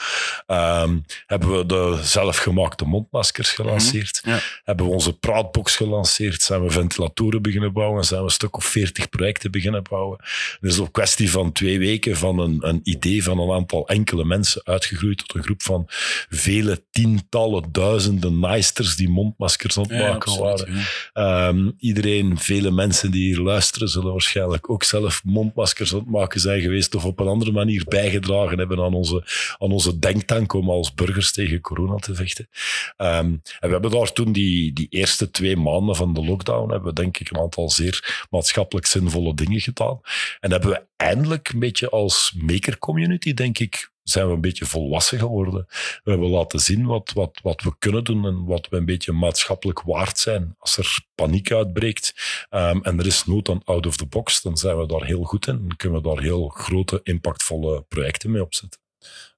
Um, 0.48 1.06
hebben 1.26 1.58
we 1.58 1.66
de 1.66 2.00
zelfgemaakte 2.04 2.86
mondmaskers 2.86 3.52
gelanceerd. 3.52 4.22
Mhm, 4.24 4.36
ja. 4.36 4.42
Hebben 4.64 4.86
we 4.86 4.92
onze 4.92 5.14
praatbox 5.14 5.76
gelanceerd. 5.76 6.42
Zijn 6.42 6.64
we 6.64 6.70
ventilatoren 6.72 7.42
beginnen 7.42 7.74
bouwen. 7.74 8.04
Zijn 8.04 8.20
we 8.20 8.26
een 8.26 8.32
stuk 8.32 8.58
of 8.58 8.66
veertig 8.66 9.10
projecten 9.10 9.52
beginnen 9.52 9.84
bouwen. 9.90 10.18
Het 10.60 10.72
is 10.72 10.80
op 10.80 10.92
kwestie 10.92 11.32
van 11.32 11.52
twee 11.52 11.80
weken 11.80 12.18
van 12.18 12.40
een, 12.40 12.58
een 12.68 12.82
idee 12.84 13.24
van 13.24 13.40
een 13.40 13.52
aantal 13.52 13.88
enkele 13.88 14.26
mensen 14.26 14.62
uitgegroeid 14.64 15.18
tot 15.18 15.36
een 15.36 15.44
groep 15.44 15.62
van 15.62 15.84
vele 16.30 16.84
tientallen 16.92 17.72
duizenden 17.72 18.40
naaisters 18.40 18.96
die 18.96 19.10
mondmaskers 19.10 19.78
aan 19.78 19.84
het 19.84 19.92
Ja, 19.92 19.98
maken 20.00 20.32
absoluut, 20.32 20.40
waren. 20.40 20.76
ja. 20.76 21.48
Ehm, 21.48 21.72
iedereen, 21.80 22.40
vele 22.40 22.72
mensen 22.72 23.12
die 23.12 23.24
hier 23.26 23.40
luisteren, 23.40 23.88
zullen 23.88 24.12
waarschijnlijk 24.12 24.70
ook 24.70 24.84
zelf 24.84 25.22
mondmaskers 25.24 25.94
aan 25.94 26.00
het 26.00 26.10
maken 26.10 26.40
zijn 26.40 26.62
geweest 26.62 26.79
of 26.96 27.06
op 27.06 27.20
een 27.20 27.28
andere 27.28 27.52
manier 27.52 27.84
bijgedragen 27.88 28.58
hebben 28.58 28.80
aan 28.80 28.94
onze, 28.94 29.24
aan 29.58 29.72
onze 29.72 30.00
denktank 30.00 30.54
om 30.54 30.70
als 30.70 30.94
burgers 30.94 31.32
tegen 31.32 31.62
corona 31.62 31.96
te 31.96 32.16
vechten. 32.16 32.50
Ehm, 32.98 33.26
en 33.36 33.42
we 33.60 33.70
hebben 33.70 33.92
daar 33.92 34.14
toen 34.14 34.32
die, 34.32 34.74
die 34.74 34.88
eerste 34.90 35.32
twee 35.32 35.58
maanden 35.58 35.96
van 35.96 36.14
de 36.14 36.24
lockdown, 36.24 36.72
hebben 36.72 36.90
we 36.90 37.02
denk 37.02 37.18
ik 37.18 37.30
een 37.30 37.40
aantal 37.40 37.70
zeer 37.70 38.26
maatschappelijk 38.30 38.86
zinvolle 38.86 39.34
dingen 39.34 39.60
gedaan. 39.60 40.00
En 40.40 40.52
hebben 40.52 40.70
we 40.70 40.86
eindelijk 40.96 41.50
een 41.50 41.60
beetje 41.60 41.90
als 41.90 42.36
maker 42.38 42.78
community, 42.78 43.34
denk 43.34 43.60
ik, 43.60 43.92
zijn 44.10 44.28
we 44.28 44.34
een 44.34 44.42
beetje 44.42 44.66
volwassen 44.66 45.20
geworden. 45.20 45.66
We 46.04 46.12
hebben 46.12 46.30
laten 46.30 46.60
zien 46.60 46.86
wat, 46.86 47.12
wat, 47.14 47.40
wat 47.44 47.62
we 47.62 47.78
kunnen 47.80 48.04
doen 48.04 48.26
en 48.26 48.46
wat 48.46 48.70
we 48.70 48.78
een 48.78 48.86
beetje 48.86 49.12
maatschappelijk 49.12 49.82
waard 49.82 50.18
zijn. 50.18 50.56
Als 50.58 50.78
er 50.78 51.00
paniek 51.16 51.52
uitbreekt 51.52 52.14
um, 52.50 52.84
en 52.84 53.00
er 53.00 53.06
is 53.06 53.26
nood 53.26 53.50
aan 53.50 53.64
out 53.64 53.86
of 53.86 53.98
the 53.98 54.06
box, 54.06 54.42
dan 54.42 54.58
zijn 54.58 54.78
we 54.78 54.88
daar 54.88 55.06
heel 55.06 55.24
goed 55.24 55.48
in 55.48 55.56
en 55.56 55.76
kunnen 55.76 56.02
we 56.02 56.08
daar 56.08 56.24
heel 56.24 56.48
grote, 56.48 57.00
impactvolle 57.04 57.82
projecten 57.82 58.32
mee 58.32 58.44
opzetten. 58.44 58.80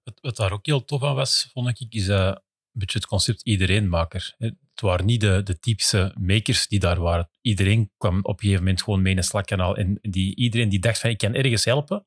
Wat, 0.04 0.18
wat 0.22 0.36
daar 0.36 0.52
ook 0.52 0.66
heel 0.66 0.86
tof 0.86 1.04
aan 1.04 1.16
was, 1.16 1.50
vond 1.54 1.68
ik, 1.68 1.94
is 1.94 2.08
uh, 2.08 2.36
een 2.74 2.90
het 2.94 3.06
concept 3.06 3.42
iedereenmaker. 3.42 4.36
Het 4.38 4.56
waren 4.76 5.06
niet 5.06 5.22
de, 5.22 5.44
de 5.44 5.60
typische 5.60 6.16
makers 6.20 6.68
die 6.68 6.80
daar 6.80 7.00
waren. 7.00 7.30
Iedereen 7.42 7.92
kwam 7.98 8.18
op 8.18 8.34
een 8.34 8.40
gegeven 8.40 8.64
moment 8.64 8.84
gewoon 8.84 9.02
mee 9.02 9.12
in 9.12 9.18
een 9.18 9.24
Slack-kanaal. 9.24 9.78
En 9.78 10.00
die, 10.02 10.36
iedereen 10.36 10.70
die 10.70 10.80
dacht 10.80 11.00
van, 11.00 11.10
ik 11.10 11.18
kan 11.18 11.34
ergens 11.34 11.66
helpen, 11.66 12.06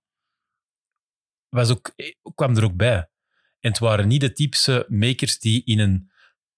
was 1.54 1.70
ook, 1.70 1.94
kwam 2.34 2.56
er 2.56 2.64
ook 2.64 2.76
bij. 2.76 3.08
En 3.60 3.70
het 3.70 3.78
waren 3.78 4.08
niet 4.08 4.20
de 4.20 4.32
typische 4.32 4.86
makers 4.88 5.38
die 5.38 5.62
in 5.64 5.78
een, 5.78 6.10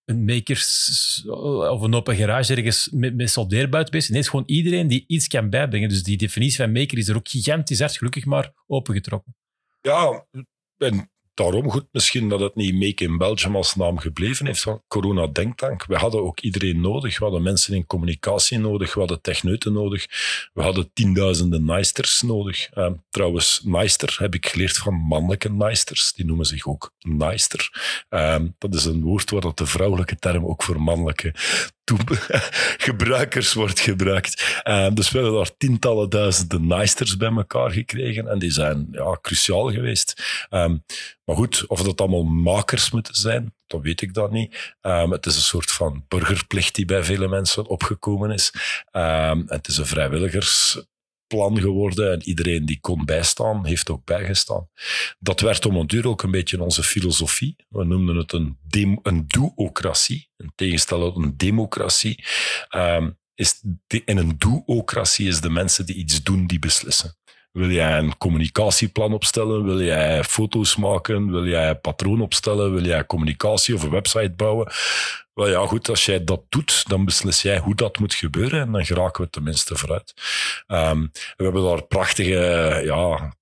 een 0.05 0.25
makers 0.25 1.23
of 1.71 1.81
een 1.81 1.95
open 1.95 2.17
garage 2.17 2.55
ergens 2.55 2.89
met, 2.91 3.15
met 3.15 3.31
soldeerbuiten 3.31 3.93
bezig 3.93 4.09
Nee, 4.09 4.19
het 4.19 4.27
is 4.27 4.33
gewoon 4.33 4.57
iedereen 4.57 4.89
die 4.89 5.05
iets 5.07 5.27
kan 5.29 5.51
bijbrengen. 5.51 5.89
Dus 5.89 6.03
die 6.03 6.17
definitie 6.17 6.57
van 6.57 6.73
maker 6.73 6.99
is 6.99 7.09
er 7.09 7.17
ook 7.17 7.29
gigantisch 7.29 7.81
hard, 7.81 7.97
gelukkig 7.97 8.25
maar, 8.25 8.53
opengetrokken. 8.67 9.37
Ja, 9.81 10.27
en 10.77 11.11
daarom 11.37 11.71
goed 11.71 11.87
misschien 11.93 12.29
dat 12.29 12.41
het 12.41 12.55
niet 12.55 12.75
Make 12.75 13.05
in 13.05 13.19
Belgium 13.19 13.57
als 13.57 13.75
naam 13.75 13.99
gebleven 13.99 14.47
heeft 14.47 14.63
van 14.63 14.83
Corona 14.89 15.27
Denktank. 15.27 15.87
We 15.87 15.97
hadden 15.97 16.23
ook 16.23 16.41
iedereen 16.41 16.81
nodig. 16.81 17.19
We 17.19 17.25
hadden 17.25 17.43
mensen 17.43 17.75
in 17.75 17.87
communicatie 17.87 18.59
nodig. 18.59 18.95
We 18.95 19.01
hadden 19.01 19.21
techneuten 19.21 19.73
nodig. 19.73 20.07
We 20.55 20.63
hadden 20.63 20.91
tienduizenden 20.93 21.65
naaisters 21.65 22.23
nodig. 22.23 22.69
Uh, 22.75 22.91
trouwens, 23.11 23.61
naaister 23.65 24.17
heb 24.19 24.35
ik 24.35 24.47
geleerd 24.47 24.77
van 24.77 24.95
mannelijke 24.95 25.53
naaisters. 25.53 26.13
Die 26.13 26.25
noemen 26.25 26.47
zich 26.47 26.67
ook 26.67 26.95
naaister. 26.99 27.71
Uh, 28.11 28.37
dat 28.59 28.75
is 28.75 28.85
een 28.85 29.03
woord 29.03 29.31
waar 29.31 29.41
dat 29.41 29.59
de 29.59 29.67
vrouwelijke 29.67 30.17
term 30.17 30.47
ook 30.47 30.63
voor 30.63 30.83
mannelijke 30.83 31.35
gebruikers 32.87 33.53
wordt 33.53 33.81
gebruikt. 33.81 34.61
Uh, 34.65 34.89
dus 34.95 35.11
we 35.11 35.19
hebben 35.19 35.37
daar 35.37 35.57
tientallen 35.57 36.11
duizenden 36.11 36.67
naaisters 36.67 37.17
bij 37.17 37.31
elkaar 37.31 37.71
gekregen 37.71 38.29
en 38.29 38.39
die 38.39 38.51
zijn 38.51 38.89
ja, 38.91 39.19
cruciaal 39.21 39.73
geweest. 39.73 40.23
Um, 40.51 40.85
maar 41.25 41.37
goed, 41.37 41.67
of 41.67 41.83
dat 41.83 42.01
allemaal 42.01 42.25
makers 42.25 42.91
moeten 42.91 43.15
zijn, 43.15 43.55
dat 43.67 43.83
weet 43.83 44.01
ik 44.01 44.15
dan 44.15 44.33
niet. 44.33 44.75
Um, 44.83 45.11
het 45.11 45.27
is 45.27 45.37
een 45.37 45.43
soort 45.43 45.73
van 45.73 46.05
burgerplicht 46.09 46.75
die 46.75 46.85
bij 46.85 47.05
vele 47.05 47.29
mensen 47.29 47.67
opgekomen 47.67 48.31
is. 48.31 48.53
Um, 48.93 49.45
het 49.47 49.69
is 49.69 49.77
een 49.77 49.87
vrijwilligersplan 51.29 51.61
geworden 51.61 52.13
en 52.13 52.23
iedereen 52.23 52.67
die 52.67 52.81
kon 52.81 53.05
bijstaan, 53.05 53.67
heeft 53.67 53.91
ook 53.91 54.05
bijgestaan. 54.05 54.69
Dat 55.19 55.41
werd 55.41 55.67
om 55.67 55.77
een 55.77 55.87
duur 55.87 56.09
ook 56.09 56.23
een 56.23 56.31
beetje 56.31 56.63
onze 56.63 56.83
filosofie. 56.83 57.57
We 57.69 57.85
noemden 57.85 58.17
het 58.17 58.33
een, 58.33 58.59
een 59.03 59.25
doocratie, 59.27 60.29
in 60.37 60.53
tegenstelling 60.55 61.15
tot 61.15 61.25
een 61.25 61.37
democratie. 61.37 62.25
Um, 62.77 63.19
is 63.35 63.63
een 64.05 64.39
doocratie 64.39 65.29
is 65.29 65.41
de 65.41 65.51
mensen 65.51 65.87
die 65.87 65.97
iets 65.97 66.23
doen, 66.23 66.47
die 66.47 66.59
beslissen. 66.59 67.17
Wil 67.53 67.71
jij 67.71 67.99
een 67.99 68.19
communicatieplan 68.19 69.13
opstellen? 69.13 69.65
Wil 69.65 69.83
jij 69.83 70.25
foto's 70.25 70.77
maken? 70.77 71.31
Wil 71.31 71.47
jij 71.47 71.69
een 71.69 71.81
patroon 71.81 72.21
opstellen? 72.21 72.73
Wil 72.73 72.85
jij 72.85 73.07
communicatie 73.07 73.75
of 73.75 73.83
een 73.83 73.91
website 73.91 74.33
bouwen? 74.37 74.73
Wel 75.37 75.49
ja, 75.49 75.67
goed, 75.67 75.89
als 75.89 76.05
jij 76.05 76.25
dat 76.25 76.43
doet, 76.49 76.89
dan 76.89 77.05
beslis 77.05 77.43
jij 77.43 77.59
hoe 77.59 77.75
dat 77.75 77.99
moet 77.99 78.15
gebeuren 78.15 78.61
en 78.61 78.73
dan 78.73 78.85
geraken 78.85 79.25
we 79.25 79.31
tenminste 79.31 79.77
vooruit. 79.77 80.15
Um, 80.67 81.11
we 81.37 81.45
hebben 81.45 81.63
daar 81.63 81.83
prachtige, 81.83 82.81
ja, 82.85 83.37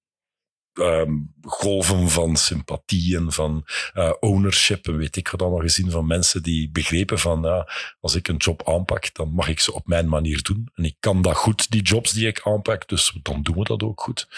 um, 0.73 1.34
golven 1.47 2.09
van 2.09 2.37
sympathie 2.37 3.17
en 3.17 3.33
van 3.33 3.65
uh, 3.95 4.13
ownership 4.21 4.87
en 4.87 4.97
weet 4.97 5.17
ik 5.17 5.29
wat 5.29 5.43
allemaal 5.43 5.61
gezien 5.61 5.91
van 5.91 6.07
mensen 6.07 6.43
die 6.43 6.71
begrepen 6.71 7.19
van 7.19 7.67
als 8.01 8.15
ik 8.15 8.29
een 8.29 8.37
job 8.37 8.69
aanpak, 8.69 9.15
dan 9.15 9.33
mag 9.33 9.49
ik 9.49 9.61
ze 9.61 9.73
op 9.73 9.87
mijn 9.87 10.09
manier 10.09 10.43
doen. 10.43 10.69
En 10.75 10.85
ik 10.85 10.97
kan 11.01 11.23
dat 11.23 11.37
goed, 11.37 11.71
die 11.71 11.83
jobs 11.83 12.13
die 12.13 12.27
ik 12.27 12.41
aanpak, 12.45 12.89
dus 12.89 13.13
dan 13.23 13.43
doen 13.43 13.57
we 13.57 13.65
dat 13.65 13.83
ook 13.83 14.01
goed. 14.01 14.29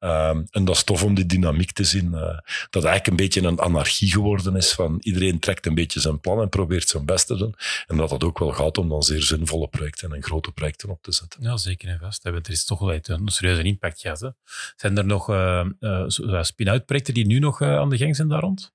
Um, 0.00 0.46
en 0.50 0.64
dat 0.64 0.76
is 0.76 0.84
tof 0.84 1.02
om 1.02 1.14
die 1.14 1.26
dynamiek 1.26 1.72
te 1.72 1.84
zien, 1.84 2.06
uh, 2.06 2.38
dat 2.70 2.84
eigenlijk 2.84 3.06
een 3.06 3.16
beetje 3.16 3.42
een 3.42 3.60
anarchie 3.60 4.10
geworden 4.10 4.56
is 4.56 4.72
van 4.72 4.98
iedereen 5.02 5.38
trekt 5.38 5.66
een 5.66 5.74
beetje 5.74 6.00
zijn 6.00 6.20
plan 6.20 6.40
en 6.40 6.48
probeert 6.48 6.88
zijn 6.88 7.04
best 7.04 7.26
te 7.26 7.36
doen. 7.36 7.54
En 7.86 7.96
dat 7.96 8.08
dat 8.08 8.24
ook 8.24 8.38
wel 8.38 8.52
gaat 8.52 8.78
om 8.78 8.88
dan 8.88 9.02
zeer 9.02 9.22
zinvolle 9.22 9.68
projecten 9.68 10.12
en 10.12 10.22
grote 10.22 10.52
projecten 10.52 10.88
op 10.88 11.02
te 11.02 11.12
zetten. 11.12 11.42
Ja, 11.42 11.56
zeker 11.56 11.88
en 11.88 11.98
vast. 11.98 12.24
Er 12.24 12.50
is 12.50 12.64
toch 12.64 12.78
wel 12.78 12.98
een 13.02 13.28
serieuze 13.28 13.62
impact 13.62 14.00
gehad. 14.00 14.32
Zijn 14.76 14.98
er 14.98 15.04
nog 15.04 15.30
uh, 15.30 15.64
spin-out 16.54 16.86
projecten 16.86 17.14
die 17.14 17.26
nu 17.26 17.38
nog 17.38 17.60
uh, 17.60 17.76
aan 17.78 17.90
de 17.90 17.96
gang 17.96 18.16
zijn 18.16 18.28
daar 18.28 18.40
rond? 18.40 18.72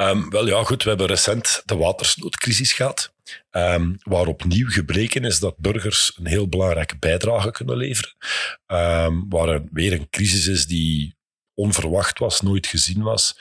Um, 0.00 0.30
wel 0.30 0.46
ja, 0.46 0.64
goed. 0.64 0.82
We 0.82 0.88
hebben 0.88 1.06
recent 1.06 1.62
de 1.64 1.76
watersnoodcrisis 1.76 2.72
gehad. 2.72 3.14
Um, 3.50 3.96
waar 4.02 4.26
opnieuw 4.26 4.70
gebleken 4.70 5.24
is 5.24 5.38
dat 5.38 5.56
burgers 5.56 6.12
een 6.16 6.26
heel 6.26 6.48
belangrijke 6.48 6.98
bijdrage 6.98 7.50
kunnen 7.50 7.76
leveren. 7.76 8.14
Um, 8.66 9.28
waar 9.28 9.48
er 9.48 9.62
weer 9.72 9.92
een 9.92 10.10
crisis 10.10 10.46
is 10.46 10.66
die 10.66 11.16
onverwacht 11.58 12.18
was, 12.18 12.40
nooit 12.40 12.66
gezien 12.66 13.02
was. 13.02 13.36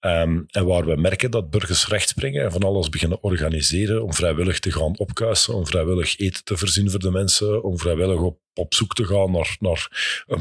Um, 0.00 0.46
en 0.50 0.66
waar 0.66 0.86
we 0.86 0.96
merken 0.96 1.30
dat 1.30 1.50
burgers 1.50 1.86
recht 1.86 2.08
springen 2.08 2.44
en 2.44 2.52
van 2.52 2.62
alles 2.62 2.88
beginnen 2.88 3.22
organiseren 3.22 4.02
om 4.02 4.14
vrijwillig 4.14 4.58
te 4.58 4.72
gaan 4.72 4.98
opkuisen, 4.98 5.54
om 5.54 5.66
vrijwillig 5.66 6.18
eten 6.18 6.44
te 6.44 6.56
voorzien 6.56 6.90
voor 6.90 7.00
de 7.00 7.10
mensen, 7.10 7.62
om 7.62 7.78
vrijwillig 7.78 8.20
op, 8.20 8.38
op 8.54 8.74
zoek 8.74 8.94
te 8.94 9.06
gaan 9.06 9.30
naar, 9.30 9.56
naar 9.58 9.88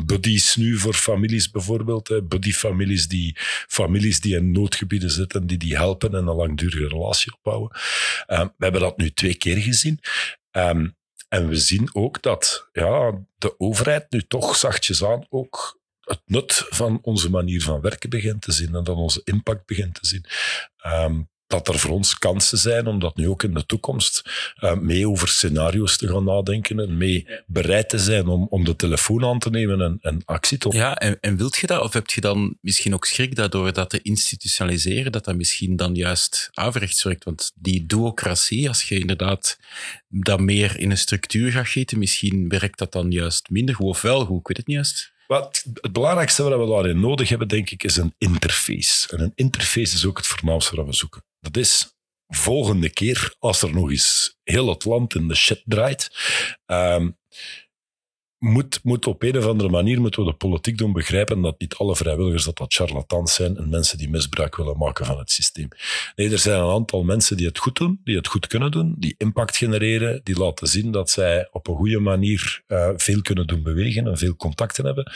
buddies 0.05 0.55
nu 0.55 0.77
voor 0.77 0.93
families 0.93 1.51
bijvoorbeeld. 1.51 2.27
Buddy-families 2.27 3.07
die, 3.07 3.36
families 3.67 4.19
die 4.19 4.36
in 4.36 4.51
noodgebieden 4.51 5.12
zitten, 5.12 5.48
die 5.48 5.57
die 5.57 5.75
helpen 5.75 6.10
en 6.10 6.27
een 6.27 6.36
langdurige 6.36 6.88
relatie 6.88 7.34
opbouwen. 7.34 7.72
Um, 8.27 8.53
we 8.57 8.63
hebben 8.63 8.81
dat 8.81 8.98
nu 8.98 9.12
twee 9.12 9.36
keer 9.36 9.57
gezien. 9.57 10.00
Um, 10.51 10.96
en 11.27 11.48
we 11.48 11.55
zien 11.55 11.89
ook 11.93 12.22
dat 12.22 12.69
ja, 12.72 13.22
de 13.38 13.60
overheid 13.60 14.05
nu 14.10 14.22
toch 14.27 14.55
zachtjes 14.55 15.03
aan 15.03 15.25
ook 15.29 15.76
het 16.08 16.22
nut 16.26 16.66
van 16.70 17.00
onze 17.02 17.30
manier 17.30 17.62
van 17.62 17.82
werken 17.82 18.10
begint 18.10 18.42
te 18.42 18.52
zien 18.52 18.76
en 18.76 18.84
dat 18.84 18.96
onze 18.96 19.22
impact 19.24 19.66
begint 19.66 19.94
te 19.94 20.08
zien. 20.08 20.26
Um, 20.86 21.30
dat 21.48 21.68
er 21.68 21.80
voor 21.80 21.92
ons 21.92 22.18
kansen 22.18 22.58
zijn 22.58 22.88
om 22.88 23.00
dat 23.00 23.16
nu 23.16 23.30
ook 23.30 23.44
in 23.44 23.54
de 23.54 23.66
toekomst 23.66 24.22
uh, 24.60 24.74
mee 24.74 25.10
over 25.10 25.28
scenario's 25.28 25.98
te 25.98 26.08
gaan 26.08 26.24
nadenken 26.24 26.80
en 26.80 26.98
mee 26.98 27.24
ja. 27.28 27.42
bereid 27.46 27.90
te 27.90 28.00
zijn 28.00 28.28
om, 28.28 28.48
om 28.50 28.64
de 28.64 28.76
telefoon 28.76 29.26
aan 29.26 29.40
te 29.40 29.50
nemen 29.50 29.82
en, 29.82 29.98
en 30.02 30.22
actie 30.26 30.58
te 30.58 30.70
Ja, 30.72 30.96
en, 30.96 31.18
en 31.22 31.38
wilt 31.38 31.58
je 31.58 31.68
dat? 31.68 31.82
Of 31.82 31.94
heb 31.94 32.10
je 32.10 32.22
dan 32.22 32.58
misschien 32.62 32.94
ook 32.94 33.06
schrik 33.06 33.36
daardoor 33.36 33.74
dat 33.74 33.90
te 33.90 34.02
institutionaliseren, 34.02 35.12
dat 35.12 35.26
dat 35.26 35.36
misschien 35.36 35.76
dan 35.76 35.96
juist 35.96 36.50
averechts 36.54 37.04
werkt? 37.04 37.24
Want 37.24 37.52
die 37.56 37.86
duocratie, 37.86 38.68
als 38.68 38.84
je 38.84 39.00
inderdaad 39.00 39.60
dat 40.08 40.40
meer 40.40 40.80
in 40.80 40.92
een 40.92 40.98
structuur 40.98 41.52
gaat 41.52 41.68
gieten, 41.68 42.00
misschien 42.00 42.50
werkt 42.50 42.78
dat 42.78 42.92
dan 42.92 43.12
juist 43.12 43.50
minder 43.50 43.76
goed 43.76 43.88
of 43.88 44.02
wel 44.02 44.26
goed, 44.26 44.40
ik 44.40 44.48
weet 44.48 44.58
het 44.58 44.68
niet 44.68 44.76
juist. 44.76 45.16
Wat, 45.27 45.65
het 45.74 45.93
belangrijkste 45.93 46.43
wat 46.43 46.60
we 46.60 46.67
daarin 46.67 47.00
nodig 47.00 47.29
hebben, 47.29 47.48
denk 47.48 47.69
ik, 47.69 47.84
is 47.84 47.98
een 47.98 48.15
interface. 48.17 49.15
En 49.15 49.22
een 49.24 49.31
interface 49.36 49.96
is 49.96 50.05
ook 50.05 50.17
het 50.17 50.27
voornaamste 50.27 50.75
wat 50.75 50.86
we 50.86 50.93
zoeken. 50.93 51.24
Dat 51.39 51.57
is 51.57 51.96
volgende 52.27 52.89
keer, 52.89 53.36
als 53.39 53.62
er 53.62 53.74
nog 53.74 53.89
eens 53.89 54.38
heel 54.43 54.69
het 54.69 54.86
land 54.86 55.15
in 55.15 55.27
de 55.27 55.36
shit 55.36 55.62
draait, 55.65 56.10
ehm, 56.65 57.10
moet, 58.39 58.79
moet 58.84 59.08
op 59.08 59.24
een 59.24 59.38
of 59.38 59.46
andere 59.46 59.70
manier 59.70 60.01
moeten 60.01 60.24
we 60.24 60.32
de 60.32 60.38
politiek 60.38 60.77
doen 60.77 60.94
begrijpen 60.94 61.41
dat 61.41 61.60
niet 61.60 61.75
alle 61.75 61.96
vrijwilligers 61.96 62.44
dat 62.44 62.58
dat 62.58 62.74
charlatans 62.74 63.34
zijn 63.34 63.58
en 63.58 63.70
mensen 63.70 63.98
die 63.98 64.10
misbruik 64.10 64.56
willen 64.56 64.77
maken 64.77 65.06
van 65.06 65.17
het 65.17 65.32
systeem. 65.32 65.67
Nee, 66.15 66.32
er 66.32 66.39
zijn 66.39 66.60
een 66.60 66.70
aantal 66.70 67.03
mensen 67.03 67.38
die 67.38 67.48
het 67.48 67.58
goed 67.58 67.75
doen, 67.75 68.01
die 68.03 68.15
het 68.15 68.27
goed 68.27 68.48
kunnen 68.48 68.72
doen, 68.72 68.96
die 68.98 69.15
impact 69.17 69.58
genereren, 69.58 70.22
die 70.24 70.38
laten 70.38 70.67
zien 70.67 70.91
dat 70.91 71.10
zij 71.10 71.48
op 71.51 71.67
een 71.67 71.75
goede 71.75 72.00
manier 72.00 72.63
uh, 72.67 72.89
veel 72.96 73.22
kunnen 73.22 73.48
doen 73.48 73.63
bewegen 73.63 74.08
en 74.08 74.17
veel 74.17 74.36
contacten 74.36 74.86
hebben. 74.86 75.12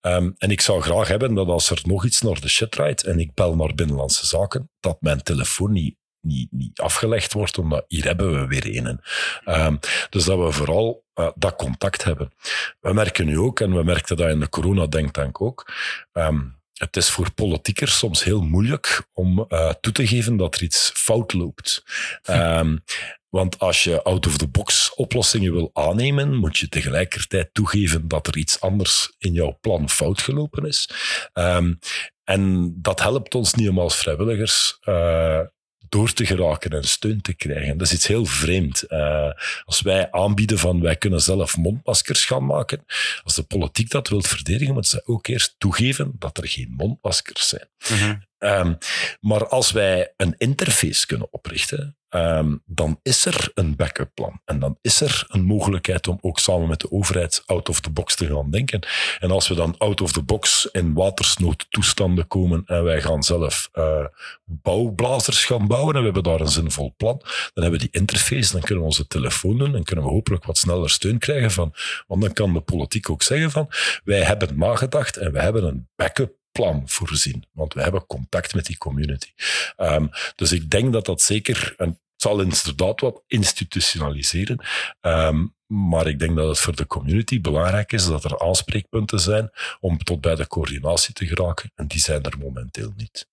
Um, 0.00 0.34
en 0.38 0.50
ik 0.50 0.60
zou 0.60 0.80
graag 0.82 1.08
hebben 1.08 1.34
dat 1.34 1.48
als 1.48 1.70
er 1.70 1.80
nog 1.82 2.04
iets 2.04 2.20
naar 2.20 2.40
de 2.40 2.48
shit 2.48 2.70
draait 2.70 3.04
en 3.04 3.18
ik 3.18 3.34
bel 3.34 3.56
naar 3.56 3.74
Binnenlandse 3.74 4.26
Zaken, 4.26 4.70
dat 4.80 5.00
mijn 5.00 5.22
telefoon 5.22 5.72
niet 5.72 5.96
niet, 6.20 6.52
niet 6.52 6.80
afgelegd 6.80 7.32
wordt, 7.32 7.58
omdat 7.58 7.84
hier 7.88 8.04
hebben 8.04 8.40
we 8.40 8.46
weer 8.46 8.76
een. 8.76 9.00
Um, 9.44 9.78
dus 10.10 10.24
dat 10.24 10.38
we 10.38 10.52
vooral 10.52 11.04
uh, 11.14 11.28
dat 11.34 11.56
contact 11.56 12.04
hebben. 12.04 12.32
We 12.80 12.92
merken 12.92 13.26
nu 13.26 13.38
ook, 13.38 13.60
en 13.60 13.74
we 13.74 13.82
merkten 13.82 14.16
dat 14.16 14.28
in 14.28 14.40
de 14.40 14.48
corona-denktank 14.48 15.40
ook, 15.40 15.72
um, 16.12 16.58
het 16.74 16.96
is 16.96 17.10
voor 17.10 17.32
politiekers 17.32 17.98
soms 17.98 18.24
heel 18.24 18.40
moeilijk 18.40 19.08
om 19.12 19.46
uh, 19.48 19.72
toe 19.80 19.92
te 19.92 20.06
geven 20.06 20.36
dat 20.36 20.54
er 20.54 20.62
iets 20.62 20.90
fout 20.94 21.32
loopt. 21.32 21.82
Um, 22.30 22.84
want 23.28 23.58
als 23.58 23.84
je 23.84 24.02
out-of-the-box 24.02 24.94
oplossingen 24.94 25.52
wil 25.52 25.70
aannemen, 25.72 26.36
moet 26.36 26.58
je 26.58 26.68
tegelijkertijd 26.68 27.48
toegeven 27.52 28.08
dat 28.08 28.26
er 28.26 28.36
iets 28.36 28.60
anders 28.60 29.14
in 29.18 29.32
jouw 29.32 29.58
plan 29.60 29.90
fout 29.90 30.22
gelopen 30.22 30.64
is. 30.64 30.90
Um, 31.32 31.78
en 32.24 32.72
dat 32.76 33.00
helpt 33.00 33.34
ons 33.34 33.54
niet 33.54 33.68
om 33.68 33.78
als 33.78 33.96
vrijwilligers 33.96 34.78
uh, 34.84 35.40
door 35.90 36.12
te 36.12 36.26
geraken 36.26 36.70
en 36.70 36.84
steun 36.84 37.20
te 37.20 37.34
krijgen. 37.34 37.78
Dat 37.78 37.86
is 37.86 37.92
iets 37.92 38.06
heel 38.06 38.24
vreemd. 38.24 38.84
Uh, 38.88 39.30
als 39.64 39.80
wij 39.80 40.10
aanbieden 40.10 40.58
van 40.58 40.80
wij 40.80 40.96
kunnen 40.96 41.20
zelf 41.20 41.56
mondmaskers 41.56 42.24
gaan 42.24 42.46
maken, 42.46 42.84
als 43.24 43.34
de 43.34 43.42
politiek 43.42 43.90
dat 43.90 44.08
wil 44.08 44.22
verdedigen, 44.22 44.74
moet 44.74 44.86
ze 44.86 45.02
ook 45.04 45.26
eerst 45.26 45.54
toegeven 45.58 46.12
dat 46.18 46.38
er 46.38 46.48
geen 46.48 46.74
mondmaskers 46.76 47.48
zijn. 47.48 47.68
-hmm. 47.78 48.28
Um, 48.40 48.78
maar 49.20 49.48
als 49.48 49.72
wij 49.72 50.12
een 50.16 50.34
interface 50.38 51.06
kunnen 51.06 51.28
oprichten, 51.30 51.96
um, 52.10 52.62
dan 52.66 52.98
is 53.02 53.24
er 53.24 53.50
een 53.54 53.76
backup 53.76 54.10
plan. 54.14 54.40
En 54.44 54.58
dan 54.58 54.78
is 54.80 55.00
er 55.00 55.24
een 55.28 55.44
mogelijkheid 55.44 56.08
om 56.08 56.18
ook 56.20 56.38
samen 56.38 56.68
met 56.68 56.80
de 56.80 56.90
overheid 56.90 57.42
out 57.46 57.68
of 57.68 57.80
the 57.80 57.90
box 57.90 58.14
te 58.14 58.26
gaan 58.26 58.50
denken. 58.50 58.80
En 59.18 59.30
als 59.30 59.48
we 59.48 59.54
dan 59.54 59.74
out 59.78 60.00
of 60.00 60.12
the 60.12 60.22
box 60.22 60.68
in 60.72 60.94
watersnoodtoestanden 60.94 62.26
komen 62.26 62.62
en 62.66 62.84
wij 62.84 63.02
gaan 63.02 63.22
zelf 63.22 63.68
uh, 63.74 64.04
bouwblazers 64.44 65.44
gaan 65.44 65.66
bouwen 65.66 65.94
en 65.94 65.98
we 65.98 66.04
hebben 66.04 66.22
daar 66.22 66.40
een 66.40 66.48
zinvol 66.48 66.94
plan, 66.96 67.18
dan 67.18 67.62
hebben 67.62 67.80
we 67.80 67.88
die 67.90 68.00
interface, 68.00 68.52
dan 68.52 68.60
kunnen 68.60 68.78
we 68.78 68.84
onze 68.84 69.06
telefoon 69.06 69.58
doen 69.58 69.74
en 69.74 69.84
kunnen 69.84 70.04
we 70.04 70.10
hopelijk 70.10 70.44
wat 70.44 70.58
sneller 70.58 70.90
steun 70.90 71.18
krijgen 71.18 71.50
van, 71.50 71.74
want 72.06 72.22
dan 72.22 72.32
kan 72.32 72.52
de 72.52 72.60
politiek 72.60 73.10
ook 73.10 73.22
zeggen 73.22 73.50
van, 73.50 73.68
wij 74.04 74.22
hebben 74.22 74.58
nagedacht 74.58 75.16
en 75.16 75.32
we 75.32 75.40
hebben 75.40 75.64
een 75.64 75.88
backup 75.96 76.38
plan 76.60 76.82
voorzien. 76.86 77.44
Want 77.52 77.74
we 77.74 77.82
hebben 77.82 78.06
contact 78.06 78.54
met 78.54 78.66
die 78.66 78.78
community. 78.78 79.32
Um, 79.76 80.10
dus 80.34 80.52
ik 80.52 80.70
denk 80.70 80.92
dat 80.92 81.04
dat 81.04 81.20
zeker, 81.20 81.74
en 81.76 81.88
het 81.88 81.98
zal 82.16 82.40
inderdaad 82.40 83.00
wat 83.00 83.22
institutionaliseren, 83.26 84.64
um, 85.00 85.54
maar 85.66 86.06
ik 86.06 86.18
denk 86.18 86.36
dat 86.36 86.48
het 86.48 86.58
voor 86.58 86.76
de 86.76 86.86
community 86.86 87.40
belangrijk 87.40 87.92
is 87.92 88.06
dat 88.06 88.24
er 88.24 88.40
aanspreekpunten 88.40 89.20
zijn 89.20 89.50
om 89.80 89.98
tot 89.98 90.20
bij 90.20 90.34
de 90.34 90.46
coördinatie 90.46 91.14
te 91.14 91.26
geraken. 91.26 91.72
En 91.74 91.86
die 91.86 92.00
zijn 92.00 92.22
er 92.22 92.38
momenteel 92.38 92.92
niet. 92.96 93.28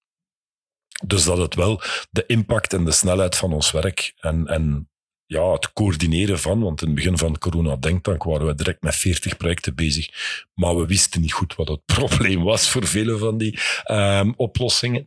Dus 1.05 1.24
dat 1.24 1.38
het 1.38 1.55
wel 1.55 1.81
de 2.10 2.25
impact 2.25 2.74
en 2.74 2.86
de 2.86 2.91
snelheid 2.91 3.36
van 3.36 3.53
ons 3.53 3.72
werk 3.72 4.13
en, 4.19 4.48
en 4.48 4.89
ja, 5.27 5.51
het 5.51 5.74
coördineren 5.74 6.39
van, 6.39 6.60
want 6.60 6.81
in 6.81 6.88
het 6.88 6.96
begin 6.96 7.17
van 7.17 7.34
de 7.34 7.39
corona-denktank 7.39 8.24
waren 8.24 8.48
we 8.48 8.55
direct 8.55 8.81
met 8.81 8.96
40 8.96 9.38
projecten 9.38 9.75
bezig, 9.75 10.10
maar 10.53 10.77
we 10.77 10.86
wisten 10.86 11.22
niet 11.22 11.34
goed 11.34 11.55
wat 11.55 11.67
het 11.67 11.86
probleem 11.96 12.43
was 12.43 12.69
voor 12.69 12.88
vele 12.88 13.17
van 13.17 13.38
die 13.38 13.60
um, 13.91 14.34
oplossingen. 14.36 15.03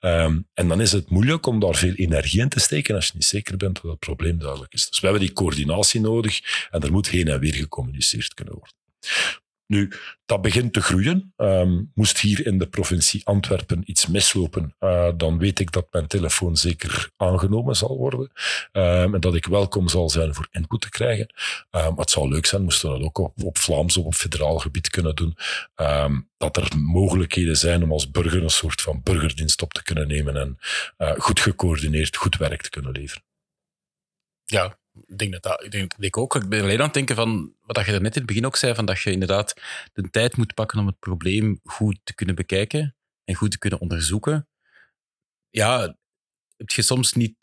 Um, 0.00 0.48
en 0.54 0.68
dan 0.68 0.80
is 0.80 0.92
het 0.92 1.10
moeilijk 1.10 1.46
om 1.46 1.60
daar 1.60 1.74
veel 1.74 1.94
energie 1.94 2.40
in 2.40 2.48
te 2.48 2.60
steken 2.60 2.94
als 2.94 3.06
je 3.06 3.12
niet 3.14 3.24
zeker 3.24 3.56
bent 3.56 3.82
dat 3.82 3.90
het 3.90 4.00
probleem 4.00 4.38
duidelijk 4.38 4.72
is. 4.72 4.88
Dus 4.88 5.00
we 5.00 5.06
hebben 5.06 5.26
die 5.26 5.34
coördinatie 5.34 6.00
nodig 6.00 6.40
en 6.70 6.80
er 6.80 6.92
moet 6.92 7.08
heen 7.08 7.28
en 7.28 7.40
weer 7.40 7.54
gecommuniceerd 7.54 8.34
kunnen 8.34 8.54
worden. 8.54 8.74
Nu, 9.66 9.92
dat 10.26 10.42
begint 10.42 10.72
te 10.72 10.80
groeien. 10.80 11.32
Um, 11.36 11.90
moest 11.94 12.18
hier 12.18 12.46
in 12.46 12.58
de 12.58 12.66
provincie 12.66 13.24
Antwerpen 13.24 13.82
iets 13.84 14.06
mislopen, 14.06 14.74
uh, 14.80 15.08
dan 15.16 15.38
weet 15.38 15.60
ik 15.60 15.72
dat 15.72 15.86
mijn 15.90 16.06
telefoon 16.06 16.56
zeker 16.56 17.10
aangenomen 17.16 17.76
zal 17.76 17.96
worden. 17.96 18.30
Um, 18.72 19.14
en 19.14 19.20
dat 19.20 19.34
ik 19.34 19.46
welkom 19.46 19.88
zal 19.88 20.10
zijn 20.10 20.34
voor 20.34 20.48
input 20.50 20.80
te 20.80 20.88
krijgen. 20.88 21.34
Maar 21.70 21.92
het 21.96 22.10
zou 22.10 22.28
leuk 22.28 22.46
zijn, 22.46 22.62
moesten 22.62 22.92
we 22.92 22.98
dat 22.98 23.06
ook 23.06 23.18
op, 23.44 23.58
Vlaams 23.58 23.96
of 23.96 24.04
op 24.04 24.14
federaal 24.14 24.58
gebied 24.58 24.90
kunnen 24.90 25.14
doen. 25.14 25.36
dat 26.36 26.56
er 26.56 26.78
mogelijkheden 26.78 27.56
zijn 27.56 27.82
om 27.82 27.92
als 27.92 28.10
burger 28.10 28.42
een 28.42 28.50
soort 28.50 28.80
van 28.80 29.00
burgerdienst 29.02 29.62
op 29.62 29.72
te 29.72 29.82
kunnen 29.82 30.08
nemen 30.08 30.36
en 30.36 30.58
uh, 30.98 31.12
goed 31.18 31.40
gecoördineerd 31.40 32.16
goed 32.16 32.36
werk 32.36 32.62
te 32.62 32.70
kunnen 32.70 32.92
leveren. 32.92 33.24
Ja, 34.44 34.78
ik 35.06 35.18
denk 35.18 35.32
dat, 35.32 35.42
dat 35.42 35.64
ik, 35.64 35.90
denk, 35.98 36.16
ook. 36.16 36.34
Ik 36.34 36.48
ben 36.48 36.60
alleen 36.60 36.78
aan 36.78 36.84
het 36.84 36.94
denken 36.94 37.16
van 37.16 37.52
wat 37.62 37.86
je 37.86 37.92
net 37.92 38.02
in 38.02 38.10
het 38.12 38.26
begin 38.26 38.46
ook 38.46 38.56
zei, 38.56 38.74
van 38.74 38.84
dat 38.84 39.00
je 39.00 39.10
inderdaad 39.10 39.54
de 39.92 40.10
tijd 40.10 40.36
moet 40.36 40.54
pakken 40.54 40.78
om 40.78 40.86
het 40.86 40.98
probleem 40.98 41.60
goed 41.64 41.98
te 42.04 42.14
kunnen 42.14 42.34
bekijken 42.34 42.96
en 43.24 43.34
goed 43.34 43.50
te 43.50 43.58
kunnen 43.58 43.80
onderzoeken. 43.80 44.48
Ja, 45.50 45.96
heb 46.56 46.70
je 46.70 46.82
soms 46.82 47.12
niet 47.12 47.34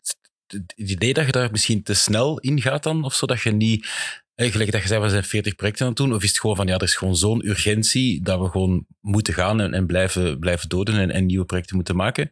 het 0.46 0.72
idee 0.76 1.14
dat 1.14 1.26
je 1.26 1.32
daar 1.32 1.50
misschien 1.50 1.82
te 1.82 1.94
snel 1.94 2.38
in 2.38 2.60
gaat 2.60 2.82
dan, 2.82 3.04
of 3.04 3.14
zo, 3.14 3.26
dat 3.26 3.40
je 3.40 3.50
niet, 3.50 3.86
gelijk 4.34 4.72
dat 4.72 4.82
je 4.82 4.88
zei, 4.88 5.00
we 5.00 5.08
zijn 5.08 5.24
40 5.24 5.54
projecten 5.54 5.82
aan 5.82 5.92
het 5.92 6.00
doen, 6.00 6.14
of 6.14 6.22
is 6.22 6.28
het 6.28 6.40
gewoon 6.40 6.56
van, 6.56 6.66
ja, 6.66 6.74
er 6.74 6.82
is 6.82 6.96
gewoon 6.96 7.16
zo'n 7.16 7.46
urgentie 7.46 8.22
dat 8.22 8.40
we 8.40 8.48
gewoon 8.48 8.86
moeten 9.00 9.34
gaan 9.34 9.60
en, 9.60 9.74
en 9.74 9.86
blijven, 9.86 10.38
blijven 10.38 10.68
doden 10.68 10.94
en, 10.94 11.10
en, 11.10 11.26
nieuwe 11.26 11.44
projecten 11.44 11.76
moeten 11.76 11.96
maken. 11.96 12.30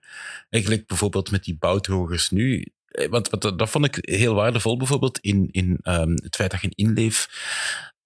Eigenlijk 0.51 0.87
bijvoorbeeld 0.87 1.31
met 1.31 1.45
die 1.45 1.57
bouwdrogers 1.59 2.31
nu, 2.31 2.67
want, 3.09 3.31
want, 3.31 3.59
dat 3.59 3.71
vond 3.71 3.85
ik 3.85 3.99
heel 4.01 4.35
waardevol 4.35 4.77
bijvoorbeeld 4.77 5.19
in, 5.19 5.49
in 5.51 5.79
um, 5.83 6.15
het 6.23 6.37
feit 6.37 6.51
dat 6.51 6.61
je 6.61 6.67
een 6.67 6.87
inleef 6.87 7.29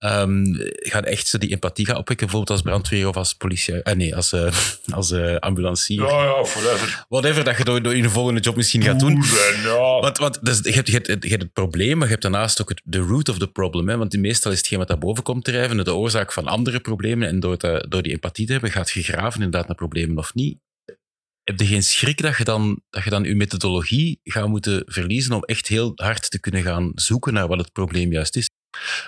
um, 0.04 0.56
gaat 0.74 1.04
echt 1.04 1.26
zo 1.26 1.38
die 1.38 1.50
empathie 1.50 1.86
gaan 1.86 1.96
opwekken, 1.96 2.26
bijvoorbeeld 2.26 2.58
als 2.58 2.68
brandweer 2.70 3.08
of 3.08 3.16
als 3.16 3.34
politie, 3.34 3.82
eh, 3.82 3.94
nee, 3.94 4.16
als, 4.16 4.32
uh, 4.32 4.52
als 4.98 5.10
uh, 5.10 5.36
ambulancier. 5.36 6.02
Ja, 6.02 6.24
ja, 6.24 6.30
whatever. 6.30 7.04
Whatever 7.08 7.44
dat 7.44 7.56
je 7.56 7.64
door, 7.64 7.82
door 7.82 7.94
in 7.94 8.02
de 8.02 8.10
volgende 8.10 8.40
job 8.40 8.56
misschien 8.56 8.82
gaat 8.82 9.00
doen. 9.00 9.22
ja. 9.64 10.00
Want, 10.00 10.18
want 10.18 10.44
dus, 10.44 10.58
je, 10.62 10.72
hebt, 10.72 10.86
je, 10.86 10.92
hebt, 10.92 11.06
je 11.06 11.30
hebt 11.30 11.42
het 11.42 11.52
probleem, 11.52 11.96
maar 11.96 12.06
je 12.06 12.12
hebt 12.12 12.22
daarnaast 12.22 12.60
ook 12.60 12.68
het, 12.68 12.80
de 12.84 12.98
root 12.98 13.28
of 13.28 13.38
the 13.38 13.48
problem. 13.48 13.88
Hè? 13.88 13.96
Want 13.96 14.16
meestal 14.16 14.52
is 14.52 14.58
hetgeen 14.58 14.78
wat 14.78 14.88
daar 14.88 14.98
boven 14.98 15.22
komt 15.22 15.44
drijven, 15.44 15.84
de 15.84 15.94
oorzaak 15.94 16.32
van 16.32 16.46
andere 16.46 16.80
problemen. 16.80 17.28
En 17.28 17.40
door, 17.40 17.56
door 17.88 18.02
die 18.02 18.12
empathie 18.12 18.46
te 18.46 18.52
hebben, 18.52 18.70
gaat 18.70 18.90
je 18.90 19.02
graven 19.02 19.42
inderdaad 19.42 19.66
naar 19.66 19.76
problemen 19.76 20.18
of 20.18 20.34
niet 20.34 20.58
heb 21.44 21.58
je 21.58 21.66
geen 21.66 21.82
schrik 21.82 22.22
dat 22.22 22.36
je, 22.36 22.44
dan, 22.44 22.80
dat 22.90 23.04
je 23.04 23.10
dan 23.10 23.24
je 23.24 23.34
methodologie 23.34 24.20
gaat 24.24 24.48
moeten 24.48 24.82
verliezen 24.86 25.32
om 25.32 25.42
echt 25.42 25.66
heel 25.66 25.92
hard 25.94 26.30
te 26.30 26.40
kunnen 26.40 26.62
gaan 26.62 26.92
zoeken 26.94 27.32
naar 27.32 27.48
wat 27.48 27.58
het 27.58 27.72
probleem 27.72 28.12
juist 28.12 28.36
is? 28.36 28.50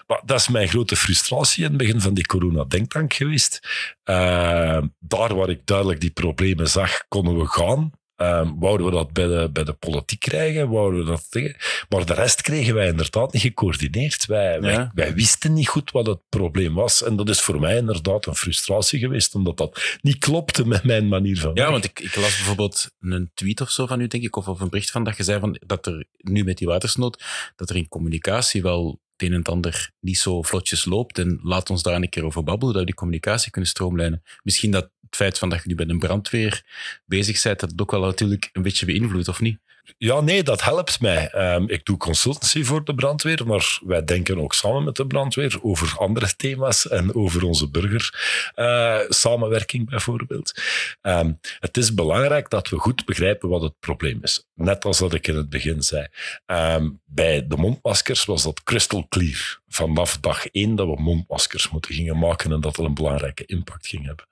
Maar 0.06 0.22
dat 0.24 0.40
is 0.40 0.48
mijn 0.48 0.68
grote 0.68 0.96
frustratie 0.96 1.64
in 1.64 1.68
het 1.68 1.78
begin 1.78 2.00
van 2.00 2.14
die 2.14 2.26
corona-denktank 2.26 3.12
geweest. 3.12 3.60
Uh, 4.04 4.82
daar 4.98 5.34
waar 5.34 5.48
ik 5.48 5.66
duidelijk 5.66 6.00
die 6.00 6.10
problemen 6.10 6.68
zag, 6.68 7.08
konden 7.08 7.38
we 7.38 7.46
gaan. 7.46 7.90
Um, 8.16 8.58
wouden 8.58 8.86
we 8.86 8.92
dat 8.92 9.12
bij 9.12 9.26
de, 9.26 9.50
bij 9.52 9.64
de 9.64 9.72
politiek 9.72 10.20
krijgen? 10.20 10.68
Wouden 10.68 11.00
we 11.00 11.06
dat 11.06 11.30
tegen? 11.30 11.56
Maar 11.88 12.06
de 12.06 12.14
rest 12.14 12.42
kregen 12.42 12.74
wij 12.74 12.86
inderdaad 12.86 13.32
niet 13.32 13.42
gecoördineerd. 13.42 14.26
Wij, 14.26 14.52
ja. 14.52 14.60
wij, 14.60 14.90
wij, 14.94 15.14
wisten 15.14 15.52
niet 15.52 15.68
goed 15.68 15.90
wat 15.90 16.06
het 16.06 16.20
probleem 16.28 16.74
was. 16.74 17.02
En 17.02 17.16
dat 17.16 17.28
is 17.28 17.40
voor 17.40 17.60
mij 17.60 17.76
inderdaad 17.76 18.26
een 18.26 18.34
frustratie 18.34 18.98
geweest, 18.98 19.34
omdat 19.34 19.56
dat 19.56 19.98
niet 20.00 20.18
klopte 20.18 20.66
met 20.66 20.84
mijn 20.84 21.08
manier 21.08 21.38
van 21.40 21.50
Ja, 21.54 21.70
want 21.70 21.84
ik, 21.84 22.00
ik 22.00 22.16
las 22.16 22.36
bijvoorbeeld 22.36 22.90
een 23.00 23.30
tweet 23.34 23.60
of 23.60 23.70
zo 23.70 23.86
van 23.86 24.00
u, 24.00 24.06
denk 24.06 24.24
ik, 24.24 24.36
of, 24.36 24.48
of 24.48 24.60
een 24.60 24.70
bericht 24.70 24.90
van 24.90 25.04
dat 25.04 25.16
je 25.16 25.22
zei 25.22 25.40
van, 25.40 25.60
dat 25.66 25.86
er 25.86 26.04
nu 26.16 26.44
met 26.44 26.58
die 26.58 26.66
watersnood, 26.66 27.24
dat 27.56 27.70
er 27.70 27.76
in 27.76 27.88
communicatie 27.88 28.62
wel 28.62 29.00
het 29.16 29.28
een 29.28 29.32
en 29.32 29.38
het 29.38 29.48
ander 29.48 29.90
niet 30.00 30.18
zo 30.18 30.42
vlotjes 30.42 30.84
loopt. 30.84 31.18
En 31.18 31.40
laat 31.42 31.70
ons 31.70 31.82
daar 31.82 31.94
een 31.94 32.08
keer 32.08 32.24
over 32.24 32.42
babbelen, 32.42 32.72
dat 32.72 32.80
we 32.80 32.86
die 32.86 32.98
communicatie 32.98 33.50
kunnen 33.50 33.70
stroomlijnen. 33.70 34.22
Misschien 34.42 34.70
dat 34.70 34.90
het 35.06 35.16
feit 35.16 35.38
van 35.38 35.48
dat 35.48 35.62
je 35.62 35.68
nu 35.68 35.74
bij 35.74 35.88
een 35.88 35.98
brandweer 35.98 36.62
bezig 37.04 37.42
bent, 37.42 37.60
dat 37.60 37.72
ook 37.76 37.90
wel 37.90 38.00
natuurlijk 38.00 38.50
een 38.52 38.62
beetje 38.62 38.86
beïnvloedt, 38.86 39.28
of 39.28 39.40
niet? 39.40 39.58
Ja, 39.98 40.20
nee, 40.20 40.42
dat 40.42 40.62
helpt 40.62 41.00
mij. 41.00 41.54
Um, 41.54 41.68
ik 41.68 41.84
doe 41.84 41.96
consultancy 41.96 42.64
voor 42.64 42.84
de 42.84 42.94
brandweer, 42.94 43.46
maar 43.46 43.78
wij 43.84 44.04
denken 44.04 44.38
ook 44.38 44.54
samen 44.54 44.84
met 44.84 44.96
de 44.96 45.06
brandweer 45.06 45.58
over 45.62 45.94
andere 45.98 46.36
thema's 46.36 46.88
en 46.88 47.14
over 47.14 47.44
onze 47.44 47.70
burgersamenwerking 47.70 49.82
uh, 49.82 49.88
bijvoorbeeld. 49.88 50.60
Um, 51.02 51.40
het 51.60 51.76
is 51.76 51.94
belangrijk 51.94 52.50
dat 52.50 52.68
we 52.68 52.78
goed 52.78 53.04
begrijpen 53.04 53.48
wat 53.48 53.62
het 53.62 53.78
probleem 53.80 54.18
is. 54.22 54.46
Net 54.54 54.84
als 54.84 54.98
dat 54.98 55.14
ik 55.14 55.26
in 55.26 55.36
het 55.36 55.50
begin 55.50 55.82
zei. 55.82 56.06
Um, 56.46 57.00
bij 57.04 57.46
de 57.46 57.56
mondmaskers 57.56 58.24
was 58.24 58.42
dat 58.42 58.62
crystal 58.62 59.06
clear. 59.08 59.60
Vanaf 59.68 60.18
dag 60.20 60.46
één 60.46 60.74
dat 60.74 60.86
we 60.86 61.02
mondmaskers 61.02 61.70
moeten 61.70 61.94
gingen 61.94 62.18
maken 62.18 62.52
en 62.52 62.60
dat 62.60 62.76
dat 62.76 62.84
een 62.84 62.94
belangrijke 62.94 63.46
impact 63.46 63.86
ging 63.86 64.04
hebben. 64.06 64.24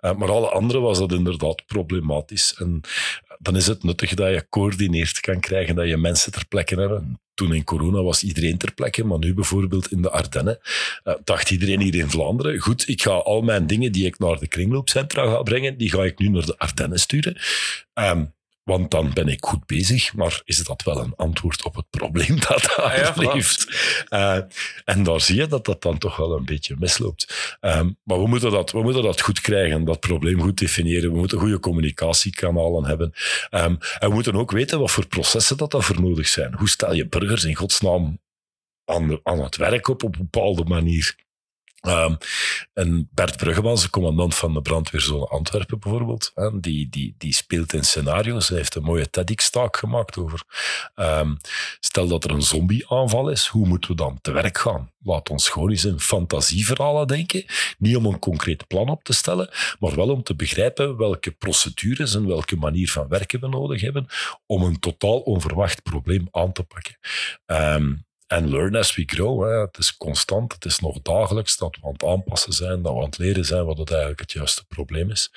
Uh, 0.00 0.14
maar 0.14 0.30
alle 0.30 0.48
andere 0.48 0.80
was 0.80 0.98
dat 0.98 1.12
inderdaad 1.12 1.66
problematisch. 1.66 2.54
En 2.58 2.80
dan 3.38 3.56
is 3.56 3.66
het 3.66 3.82
nuttig 3.82 4.14
dat 4.14 4.32
je 4.32 4.46
coördineerd 4.48 5.20
kan 5.20 5.40
krijgen, 5.40 5.74
dat 5.74 5.88
je 5.88 5.96
mensen 5.96 6.32
ter 6.32 6.46
plekke 6.48 6.80
hebben. 6.80 7.20
Toen 7.34 7.54
in 7.54 7.64
corona 7.64 8.02
was 8.02 8.22
iedereen 8.22 8.58
ter 8.58 8.74
plekke, 8.74 9.04
maar 9.04 9.18
nu 9.18 9.34
bijvoorbeeld 9.34 9.92
in 9.92 10.02
de 10.02 10.10
Ardennen 10.10 10.58
uh, 11.04 11.14
dacht 11.24 11.50
iedereen 11.50 11.80
hier 11.80 11.94
in 11.94 12.10
Vlaanderen, 12.10 12.58
goed, 12.58 12.88
ik 12.88 13.02
ga 13.02 13.10
al 13.10 13.42
mijn 13.42 13.66
dingen 13.66 13.92
die 13.92 14.06
ik 14.06 14.18
naar 14.18 14.38
de 14.38 14.48
kringloopcentra 14.48 15.24
ga 15.24 15.42
brengen, 15.42 15.78
die 15.78 15.90
ga 15.90 16.04
ik 16.04 16.18
nu 16.18 16.28
naar 16.28 16.46
de 16.46 16.58
Ardennen 16.58 16.98
sturen. 16.98 17.36
Um, 17.94 18.32
want 18.64 18.90
dan 18.90 19.12
ben 19.12 19.28
ik 19.28 19.44
goed 19.44 19.66
bezig, 19.66 20.14
maar 20.14 20.40
is 20.44 20.64
dat 20.64 20.82
wel 20.82 20.98
een 20.98 21.14
antwoord 21.16 21.64
op 21.64 21.74
het 21.74 21.90
probleem 21.90 22.40
dat 22.48 22.72
daar 22.76 22.82
ah, 22.82 22.96
ja, 22.96 23.12
leeft? 23.16 23.66
Uh, 24.10 24.38
en 24.84 25.02
daar 25.02 25.20
zie 25.20 25.36
je 25.36 25.46
dat 25.46 25.64
dat 25.64 25.82
dan 25.82 25.98
toch 25.98 26.16
wel 26.16 26.36
een 26.36 26.44
beetje 26.44 26.76
misloopt. 26.78 27.56
Um, 27.60 27.98
maar 28.02 28.18
we 28.18 28.26
moeten, 28.26 28.50
dat, 28.50 28.70
we 28.72 28.82
moeten 28.82 29.02
dat 29.02 29.20
goed 29.20 29.40
krijgen, 29.40 29.84
dat 29.84 30.00
probleem 30.00 30.40
goed 30.40 30.58
definiëren. 30.58 31.12
We 31.12 31.18
moeten 31.18 31.38
goede 31.38 31.60
communicatiekanalen 31.60 32.84
hebben. 32.84 33.12
Um, 33.50 33.78
en 33.98 34.08
we 34.08 34.14
moeten 34.14 34.34
ook 34.34 34.50
weten 34.50 34.80
wat 34.80 34.90
voor 34.90 35.06
processen 35.06 35.56
dat 35.56 35.70
daarvoor 35.70 36.00
nodig 36.00 36.28
zijn. 36.28 36.54
Hoe 36.54 36.68
stel 36.68 36.92
je 36.92 37.08
burgers 37.08 37.44
in 37.44 37.54
godsnaam 37.54 38.18
aan, 38.84 39.20
aan 39.22 39.42
het 39.42 39.56
werk 39.56 39.88
op 39.88 40.02
op 40.02 40.14
een 40.14 40.28
bepaalde 40.30 40.64
manier? 40.64 41.16
Um, 41.88 42.18
en 42.72 43.08
Bert 43.12 43.36
Bruggemans, 43.36 43.82
de 43.82 43.90
commandant 43.90 44.34
van 44.34 44.54
de 44.54 44.62
brandweerzone 44.62 45.26
Antwerpen 45.26 45.78
bijvoorbeeld, 45.78 46.32
die, 46.60 46.88
die, 46.88 47.14
die 47.18 47.34
speelt 47.34 47.72
in 47.72 47.84
scenario's. 47.84 48.48
Hij 48.48 48.58
heeft 48.58 48.74
een 48.74 48.82
mooie 48.82 49.10
TEDx-taak 49.10 49.76
gemaakt 49.76 50.18
over. 50.18 50.42
Um, 50.94 51.36
stel 51.80 52.08
dat 52.08 52.24
er 52.24 52.30
een 52.30 52.42
zombie-aanval 52.42 53.28
is, 53.28 53.46
hoe 53.46 53.66
moeten 53.66 53.90
we 53.90 53.96
dan 53.96 54.18
te 54.20 54.32
werk 54.32 54.58
gaan? 54.58 54.90
Laat 55.04 55.30
ons 55.30 55.48
gewoon 55.48 55.70
eens 55.70 55.84
in 55.84 56.00
fantasieverhalen 56.00 57.06
denken. 57.06 57.44
Niet 57.78 57.96
om 57.96 58.06
een 58.06 58.18
concreet 58.18 58.66
plan 58.66 58.88
op 58.88 59.04
te 59.04 59.12
stellen, 59.12 59.50
maar 59.78 59.94
wel 59.94 60.10
om 60.10 60.22
te 60.22 60.34
begrijpen 60.34 60.96
welke 60.96 61.30
procedures 61.30 62.14
en 62.14 62.26
welke 62.26 62.56
manier 62.56 62.90
van 62.90 63.08
werken 63.08 63.40
we 63.40 63.48
nodig 63.48 63.80
hebben 63.80 64.06
om 64.46 64.62
een 64.62 64.78
totaal 64.78 65.18
onverwacht 65.18 65.82
probleem 65.82 66.28
aan 66.30 66.52
te 66.52 66.62
pakken. 66.62 66.98
Um, 67.46 68.04
en 68.32 68.50
learn 68.50 68.74
as 68.74 68.94
we 68.94 69.02
grow. 69.06 69.42
Hè. 69.42 69.60
Het 69.60 69.78
is 69.78 69.96
constant, 69.96 70.52
het 70.52 70.64
is 70.64 70.78
nog 70.78 71.02
dagelijks 71.02 71.56
dat 71.56 71.76
we 71.80 71.86
aan 71.86 71.92
het 71.92 72.04
aanpassen 72.04 72.52
zijn, 72.52 72.82
dat 72.82 72.92
we 72.92 72.98
aan 72.98 73.04
het 73.04 73.18
leren 73.18 73.44
zijn 73.44 73.64
wat 73.64 73.78
het 73.78 73.90
eigenlijk 73.90 74.20
het 74.20 74.32
juiste 74.32 74.64
probleem 74.66 75.10
is. 75.10 75.30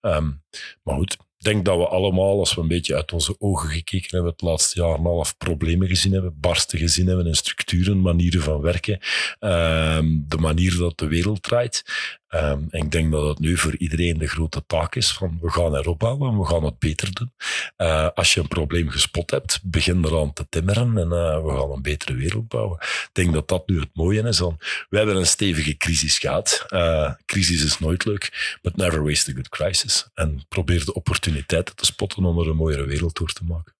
Um, 0.00 0.42
maar 0.82 0.94
goed, 0.94 1.12
ik 1.12 1.46
denk 1.46 1.64
dat 1.64 1.76
we 1.76 1.86
allemaal, 1.86 2.38
als 2.38 2.54
we 2.54 2.60
een 2.60 2.68
beetje 2.68 2.94
uit 2.94 3.12
onze 3.12 3.34
ogen 3.38 3.68
gekeken 3.68 4.08
hebben, 4.10 4.32
het 4.32 4.40
laatste 4.40 4.80
jaar 4.80 4.94
en 4.94 5.02
half 5.02 5.36
problemen 5.36 5.88
gezien 5.88 6.12
hebben, 6.12 6.40
barsten 6.40 6.78
gezien 6.78 7.06
hebben 7.06 7.26
in 7.26 7.34
structuren, 7.34 8.00
manieren 8.00 8.42
van 8.42 8.60
werken, 8.60 8.98
um, 9.40 10.24
de 10.28 10.38
manier 10.38 10.76
dat 10.76 10.98
de 10.98 11.06
wereld 11.06 11.42
draait. 11.42 11.82
En 12.30 12.66
ik 12.70 12.90
denk 12.90 13.12
dat 13.12 13.28
het 13.28 13.38
nu 13.38 13.56
voor 13.56 13.76
iedereen 13.76 14.18
de 14.18 14.26
grote 14.26 14.62
taak 14.66 14.94
is 14.94 15.12
van 15.12 15.38
we 15.40 15.50
gaan 15.50 15.76
erop 15.76 15.98
bouwen, 15.98 16.38
we 16.38 16.46
gaan 16.46 16.64
het 16.64 16.78
beter 16.78 17.12
doen. 17.12 17.32
Uh, 17.78 18.08
als 18.14 18.34
je 18.34 18.40
een 18.40 18.48
probleem 18.48 18.88
gespot 18.88 19.30
hebt, 19.30 19.60
begin 19.62 20.04
eraan 20.04 20.32
te 20.32 20.46
timmeren 20.48 20.98
en 20.98 21.04
uh, 21.04 21.44
we 21.44 21.50
gaan 21.56 21.70
een 21.70 21.82
betere 21.82 22.14
wereld 22.14 22.48
bouwen. 22.48 22.78
Ik 22.80 23.10
denk 23.12 23.32
dat 23.32 23.48
dat 23.48 23.68
nu 23.68 23.80
het 23.80 23.90
mooie 23.92 24.22
is. 24.22 24.36
Dan. 24.36 24.58
We 24.88 24.96
hebben 24.96 25.16
een 25.16 25.26
stevige 25.26 25.76
crisis 25.76 26.18
gehad. 26.18 26.66
Uh, 26.68 27.12
crisis 27.26 27.64
is 27.64 27.78
nooit 27.78 28.04
leuk, 28.04 28.58
but 28.62 28.76
never 28.76 29.04
waste 29.04 29.30
a 29.30 29.34
good 29.34 29.48
crisis. 29.48 30.08
En 30.14 30.44
probeer 30.48 30.84
de 30.84 30.94
opportuniteiten 30.94 31.76
te 31.76 31.84
spotten 31.84 32.24
om 32.24 32.38
er 32.38 32.48
een 32.48 32.56
mooiere 32.56 32.84
wereld 32.84 33.16
door 33.16 33.32
te 33.32 33.44
maken. 33.44 33.74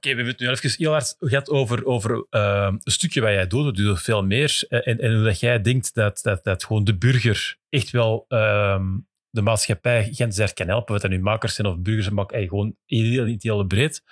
Oké, 0.00 0.10
we 0.10 0.16
hebben 0.16 0.34
het 0.34 0.62
nu 0.62 0.68
even 0.68 1.16
heel 1.18 1.30
hard 1.30 1.48
over, 1.50 1.84
over 1.84 2.26
uh, 2.30 2.68
een 2.82 2.92
stukje 2.92 3.20
wat 3.20 3.30
jij 3.30 3.46
doet. 3.46 3.76
Doet 3.76 4.02
veel 4.02 4.24
meer. 4.24 4.64
En, 4.68 4.98
en 4.98 5.14
hoe 5.14 5.24
dat 5.24 5.40
jij 5.40 5.60
denkt 5.60 5.94
dat, 5.94 6.20
dat, 6.22 6.44
dat 6.44 6.64
gewoon 6.64 6.84
de 6.84 6.96
burger 6.96 7.56
echt 7.68 7.90
wel 7.90 8.24
um, 8.28 9.08
de 9.30 9.42
maatschappij 9.42 10.08
Gent 10.12 10.52
kan 10.52 10.66
helpen. 10.66 10.92
Wat 10.92 11.02
dat 11.02 11.10
nu 11.10 11.20
makers 11.20 11.54
zijn 11.54 11.66
of 11.66 11.78
burgers, 11.78 12.10
maar 12.10 12.24
gewoon 12.28 12.76
heel, 12.86 13.36
heel, 13.38 13.64
breed. 13.64 14.02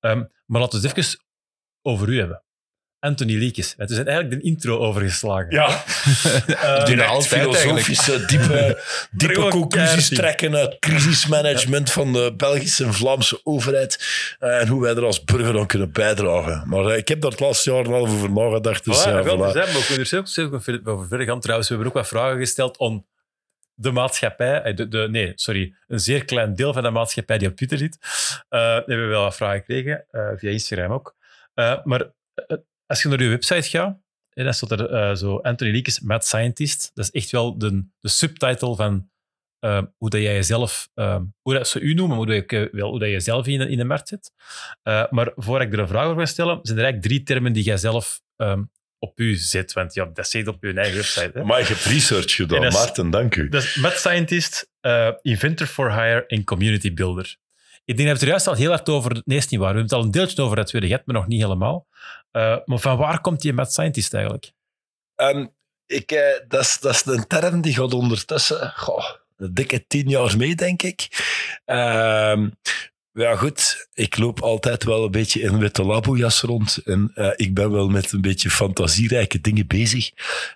Um, 0.00 0.28
maar 0.46 0.60
laten 0.60 0.80
we 0.80 0.88
het 0.88 0.96
even 0.96 1.18
over 1.82 2.08
u 2.08 2.18
hebben. 2.18 2.42
Anthony 3.02 3.34
Liekes. 3.34 3.74
Het 3.76 3.90
is 3.90 3.96
eigenlijk 3.96 4.30
de 4.30 4.40
intro 4.40 4.78
overgeslagen. 4.78 5.50
Ja. 5.50 5.68
uh, 6.48 6.84
die 6.84 7.02
altijd 7.02 7.40
filosofische, 7.40 8.24
diepe, 8.24 8.82
diepe 9.10 9.48
conclusies 9.48 10.08
trekken 10.08 10.56
uit 10.56 10.78
crisismanagement 10.78 11.90
van 11.90 12.12
de 12.12 12.34
Belgische 12.36 12.84
en 12.84 12.94
Vlaamse 12.94 13.40
overheid 13.44 13.98
uh, 14.40 14.60
en 14.60 14.68
hoe 14.68 14.82
wij 14.82 14.94
er 14.94 15.04
als 15.04 15.24
burger 15.24 15.58
aan 15.58 15.66
kunnen 15.66 15.92
bijdragen. 15.92 16.68
Maar 16.68 16.84
uh, 16.84 16.96
ik 16.96 17.08
heb 17.08 17.20
daar 17.20 17.30
het 17.30 17.40
laatste 17.40 17.72
jaar 17.72 17.86
al 17.86 17.94
over 17.94 18.32
nagedacht. 18.32 18.84
Dus, 18.84 19.04
ja, 19.04 19.22
wel, 19.22 19.36
voilà. 19.36 19.52
zijn, 19.52 19.66
we 19.66 19.84
kunnen 19.86 19.98
er 19.98 20.26
zelf 20.26 20.38
over 20.84 21.06
verder 21.08 21.26
gaan. 21.26 21.40
Trouwens, 21.40 21.68
we 21.68 21.74
hebben 21.74 21.92
ook 21.92 21.98
wat 21.98 22.08
vragen 22.08 22.38
gesteld 22.38 22.78
om 22.78 23.06
de 23.74 23.90
maatschappij, 23.90 24.74
de, 24.74 24.88
de, 24.88 25.08
nee, 25.10 25.32
sorry, 25.34 25.74
een 25.88 26.00
zeer 26.00 26.24
klein 26.24 26.54
deel 26.54 26.72
van 26.72 26.82
de 26.82 26.90
maatschappij 26.90 27.38
die 27.38 27.48
op 27.48 27.56
Twitter 27.56 27.78
zit. 27.78 27.98
hebben 28.48 28.86
we 28.86 29.06
wel 29.06 29.22
wat 29.22 29.36
vragen 29.36 29.58
gekregen, 29.58 30.04
via 30.36 30.50
Instagram 30.50 30.92
ook. 30.92 31.14
maar 31.84 32.10
als 32.92 33.02
je 33.02 33.08
naar 33.08 33.22
je 33.22 33.28
website 33.28 33.68
gaat, 33.68 33.98
dan 34.30 34.54
staat 34.54 34.70
er 34.70 34.92
uh, 34.92 35.14
zo 35.14 35.36
Anthony 35.36 35.70
Leakes, 35.70 36.00
Mad 36.00 36.26
Scientist. 36.26 36.90
Dat 36.94 37.04
is 37.04 37.10
echt 37.10 37.30
wel 37.30 37.58
de, 37.58 37.84
de 38.00 38.08
subtitle 38.08 38.76
van 38.76 39.10
uh, 39.64 39.82
hoe 39.96 40.10
dat 40.10 40.20
jij 40.20 40.34
jezelf, 40.34 40.88
uh, 40.94 41.20
hoe 41.42 41.54
dat 41.54 41.68
ze 41.68 41.80
u 41.80 41.94
noemen, 41.94 42.16
hoe 42.16 42.26
dat 42.26 42.50
je, 42.50 42.68
wel, 42.72 42.90
hoe 42.90 42.98
dat 42.98 43.08
je 43.08 43.20
zelf 43.20 43.46
in, 43.46 43.60
in 43.60 43.76
de 43.76 43.84
markt 43.84 44.08
zit. 44.08 44.32
maar 45.10 45.32
voor 45.36 45.60
ik 45.60 45.72
er 45.72 45.78
een 45.78 45.88
vraag 45.88 46.04
over 46.04 46.18
ga 46.18 46.26
stellen, 46.26 46.58
zijn 46.62 46.78
er 46.78 46.84
eigenlijk 46.84 47.12
drie 47.12 47.22
termen 47.22 47.52
die 47.52 47.64
jij 47.64 47.76
zelf 47.76 48.22
um, 48.36 48.70
op 48.98 49.20
u 49.20 49.34
zet. 49.34 49.72
Want 49.72 49.94
ja, 49.94 50.10
dat 50.14 50.28
zit 50.28 50.48
op 50.48 50.64
je 50.64 50.72
eigen 50.72 50.96
website. 50.96 51.30
Hè. 51.34 51.44
Maar 51.44 51.58
je 51.58 51.66
hebt 51.66 51.84
research 51.84 52.34
gedaan, 52.34 52.72
Maarten, 52.72 53.10
dank 53.10 53.36
u. 53.36 53.48
Dat 53.48 53.62
is 53.62 53.74
Mad 53.74 53.92
Scientist, 53.92 54.70
Inventor 55.22 55.66
for 55.66 55.92
Hire 55.92 56.26
en 56.26 56.44
Community 56.44 56.94
Builder. 56.94 57.36
Ik 57.84 57.96
denk 57.96 58.08
dat 58.08 58.08
we 58.08 58.12
het 58.12 58.22
er 58.22 58.28
juist 58.28 58.46
al 58.46 58.54
heel 58.54 58.70
hard 58.70 58.88
over... 58.88 59.22
Nee, 59.24 59.38
niet 59.48 59.50
waar. 59.50 59.58
We 59.58 59.64
hebben 59.64 59.82
het 59.82 59.92
al 59.92 60.02
een 60.02 60.10
deeltje 60.10 60.42
over 60.42 60.58
het 60.58 60.66
tweede 60.66 60.88
get, 60.88 61.06
maar 61.06 61.14
nog 61.14 61.26
niet 61.26 61.42
helemaal. 61.42 61.86
Uh, 62.32 62.56
maar 62.64 62.78
van 62.78 62.96
waar 62.96 63.20
komt 63.20 63.40
die 63.40 63.52
mad 63.52 63.72
scientist 63.72 64.14
eigenlijk? 64.14 64.52
Um, 65.16 65.54
ik, 65.86 66.12
uh, 66.12 66.20
dat, 66.48 66.60
is, 66.60 66.78
dat 66.80 66.94
is 66.94 67.04
een 67.04 67.26
term 67.26 67.60
die 67.60 67.74
gaat 67.74 67.94
ondertussen 67.94 68.72
goh, 68.76 69.04
een 69.36 69.54
dikke 69.54 69.86
tien 69.86 70.08
jaar 70.08 70.36
mee, 70.36 70.54
denk 70.54 70.82
ik. 70.82 71.08
Um, 71.66 72.56
ja, 73.12 73.36
goed. 73.36 73.88
Ik 73.94 74.18
loop 74.18 74.40
altijd 74.40 74.84
wel 74.84 75.04
een 75.04 75.10
beetje 75.10 75.40
in 75.40 75.58
witte 75.58 75.84
labojas 75.84 76.40
rond. 76.40 76.78
En 76.84 77.12
uh, 77.14 77.30
ik 77.36 77.54
ben 77.54 77.70
wel 77.70 77.88
met 77.88 78.12
een 78.12 78.20
beetje 78.20 78.50
fantasierijke 78.50 79.40
dingen 79.40 79.66
bezig. 79.66 80.10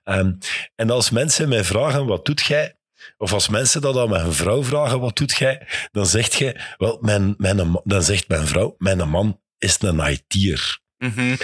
Um, 0.05 0.39
en 0.75 0.91
als 0.91 1.11
mensen 1.11 1.49
mij 1.49 1.65
vragen, 1.65 2.07
wat 2.07 2.25
doet 2.25 2.41
jij? 2.41 2.77
Of 3.17 3.33
als 3.33 3.49
mensen 3.49 3.81
dat 3.81 3.97
aan 3.97 4.09
mijn 4.09 4.33
vrouw 4.33 4.65
vragen, 4.65 5.01
wat 5.01 5.17
doet 5.17 5.37
jij? 5.37 5.67
Dan 5.93 6.07
zegt 6.07 6.35
jij, 6.35 6.61
wel, 6.77 6.99
mijn, 7.01 7.35
mijn, 7.39 7.81
dan 7.85 8.03
zegt 8.03 8.29
mijn 8.29 8.47
vrouw, 8.47 8.75
mijn 8.79 9.09
man 9.09 9.41
is 9.59 9.77
een 9.81 10.01
IT'er. 10.01 10.85
Mm 10.99 11.37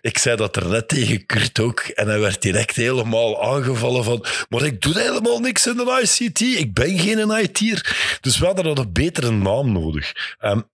Ik 0.00 0.18
zei 0.18 0.36
dat 0.36 0.56
er 0.56 0.68
net 0.68 0.88
tegen 0.88 1.26
Kurt 1.26 1.60
ook 1.60 1.80
en 1.80 2.08
hij 2.08 2.20
werd 2.20 2.42
direct 2.42 2.76
helemaal 2.76 3.42
aangevallen 3.42 4.04
van 4.04 4.24
maar 4.48 4.62
ik 4.62 4.80
doe 4.80 5.00
helemaal 5.00 5.38
niks 5.38 5.66
in 5.66 5.76
de 5.76 6.00
ICT. 6.02 6.40
Ik 6.40 6.74
ben 6.74 6.98
geen 6.98 7.30
IT'er. 7.30 8.18
Dus 8.20 8.38
we 8.38 8.46
hadden 8.46 8.78
een 8.78 8.92
betere 8.92 9.30
naam 9.30 9.72
nodig. 9.72 10.12
Um, 10.40 10.64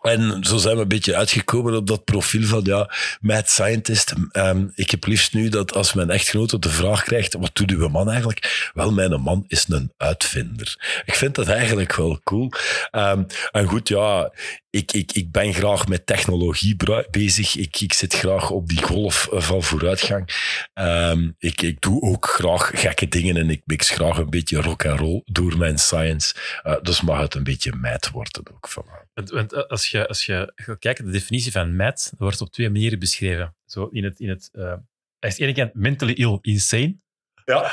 en 0.00 0.44
zo 0.44 0.56
zijn 0.56 0.76
we 0.76 0.82
een 0.82 0.88
beetje 0.88 1.16
uitgekomen 1.16 1.76
op 1.76 1.86
dat 1.86 2.04
profiel 2.04 2.46
van 2.46 2.60
ja, 2.64 2.90
mad 3.20 3.50
scientist. 3.50 4.14
Um, 4.32 4.72
ik 4.74 4.90
heb 4.90 5.06
liefst 5.06 5.34
nu 5.34 5.48
dat 5.48 5.74
als 5.74 5.92
mijn 5.92 6.10
echtgenote 6.10 6.58
de 6.58 6.70
vraag 6.70 7.02
krijgt, 7.02 7.34
wat 7.34 7.50
doet 7.52 7.70
uw 7.70 7.88
man 7.88 8.08
eigenlijk? 8.08 8.70
Wel, 8.74 8.92
mijn 8.92 9.20
man 9.20 9.44
is 9.48 9.64
een 9.68 9.92
uitvinder. 9.96 11.02
Ik 11.04 11.14
vind 11.14 11.34
dat 11.34 11.48
eigenlijk 11.48 11.96
wel 11.96 12.20
cool. 12.24 12.52
Um, 12.92 13.26
en 13.50 13.66
goed, 13.66 13.88
ja, 13.88 14.30
ik, 14.70 14.92
ik, 14.92 15.12
ik 15.12 15.30
ben 15.30 15.54
graag 15.54 15.88
met 15.88 16.06
technologie 16.06 16.76
bezig. 17.10 17.56
Ik, 17.56 17.80
ik 17.80 17.92
zit 17.92 18.14
graag 18.14 18.50
op 18.50 18.68
die 18.68 18.82
golf 18.82 19.28
van 19.30 19.62
vooruitgang. 19.62 20.30
Um, 20.74 21.34
ik, 21.38 21.62
ik 21.62 21.80
doe 21.80 22.02
ook 22.02 22.26
graag 22.26 22.70
gekke 22.74 23.08
dingen 23.08 23.36
en 23.36 23.50
ik 23.50 23.62
mix 23.64 23.90
graag 23.90 24.16
een 24.16 24.30
beetje 24.30 24.60
rock 24.60 24.86
and 24.86 25.00
roll 25.00 25.22
door 25.24 25.58
mijn 25.58 25.78
science. 25.78 26.34
Uh, 26.66 26.80
dus 26.82 27.00
mag 27.00 27.20
het 27.20 27.34
een 27.34 27.44
beetje 27.44 27.74
mad 27.74 28.10
worden 28.10 28.42
ook 28.54 28.68
van 28.68 28.84
want, 29.14 29.52
eh, 29.52 29.62
als, 29.62 29.86
je, 29.86 30.08
als 30.08 30.26
je 30.26 30.52
gaat 30.54 30.78
kijken, 30.78 31.04
de 31.04 31.10
definitie 31.10 31.52
van 31.52 31.76
mad 31.76 32.12
wordt 32.18 32.40
op 32.40 32.52
twee 32.52 32.70
manieren 32.70 32.98
beschreven. 32.98 33.54
Zo 33.66 33.84
in 33.84 34.04
het, 34.04 34.20
in 34.20 34.28
het, 34.28 34.48
uh, 34.52 34.74
de 35.18 35.34
ene 35.36 35.52
kant 35.52 35.74
mentally 35.74 36.12
ill, 36.12 36.38
insane. 36.40 36.96
Ja. 37.44 37.70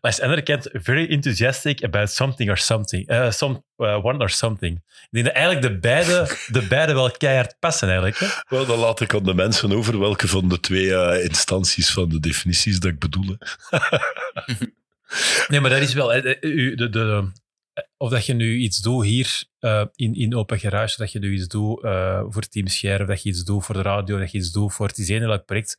Maar 0.00 0.18
aan 0.22 0.34
de 0.34 0.42
kant 0.42 0.68
very 0.72 1.08
enthusiastic 1.08 1.84
about 1.84 2.10
something 2.10 2.50
or 2.50 2.58
something. 2.58 3.10
Uh, 3.10 3.30
some, 3.30 3.62
uh, 3.76 4.04
one 4.04 4.18
or 4.18 4.30
something. 4.30 4.76
Ik 4.76 5.08
denk 5.10 5.24
dat 5.24 5.34
eigenlijk 5.34 5.66
de 5.66 5.78
beide, 5.78 6.36
de 6.46 6.66
beide 6.66 6.92
wel 6.92 7.10
keihard 7.10 7.56
passen 7.58 7.88
eigenlijk. 7.88 8.18
Hè? 8.18 8.26
Wel, 8.48 8.66
dan 8.66 8.78
laat 8.78 9.00
ik 9.00 9.14
aan 9.14 9.24
de 9.24 9.34
mensen 9.34 9.72
over 9.72 9.98
welke 9.98 10.28
van 10.28 10.48
de 10.48 10.60
twee 10.60 10.86
uh, 10.86 11.24
instanties 11.24 11.92
van 11.92 12.08
de 12.08 12.20
definities 12.20 12.80
dat 12.80 12.90
ik 12.90 12.98
bedoel. 12.98 13.36
nee, 15.48 15.60
maar 15.60 15.70
dat 15.70 15.80
is 15.80 15.94
wel... 15.94 16.06
De, 16.08 16.38
de, 16.76 16.88
de, 16.90 17.30
of 17.96 18.10
dat 18.10 18.26
je 18.26 18.34
nu 18.34 18.56
iets 18.56 18.78
doet 18.78 19.04
hier 19.04 19.44
in, 19.94 20.14
in 20.14 20.36
Open 20.36 20.58
Garage, 20.58 20.96
dat 20.96 21.12
je 21.12 21.18
nu 21.18 21.34
iets 21.34 21.48
doet 21.48 21.80
voor 22.28 22.48
Team 22.48 22.68
Share, 22.68 23.02
of 23.02 23.08
dat 23.08 23.22
je 23.22 23.28
iets 23.28 23.44
doet 23.44 23.64
voor 23.64 23.74
de 23.74 23.82
radio, 23.82 24.18
dat 24.18 24.30
je 24.30 24.38
iets 24.38 24.52
doet 24.52 24.72
voor 24.72 24.86
het 24.86 24.98
is 24.98 25.08
een 25.08 25.44
project 25.44 25.78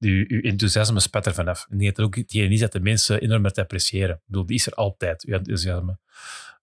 je, 0.00 0.24
je 0.28 0.42
enthousiasme 0.42 1.00
spat 1.00 1.26
er 1.26 1.34
vanaf. 1.34 1.66
En 1.70 1.78
dat 1.78 2.00
ook 2.00 2.16
hetgeen 2.16 2.52
is 2.52 2.60
dat 2.60 2.72
de 2.72 2.80
mensen 2.80 3.20
enorm 3.20 3.42
met 3.42 3.58
appreciëren. 3.58 4.14
Ik 4.14 4.22
bedoel, 4.26 4.46
die 4.46 4.56
is 4.56 4.66
er 4.66 4.74
altijd, 4.74 5.22
je 5.26 5.34
enthousiasme. 5.34 5.98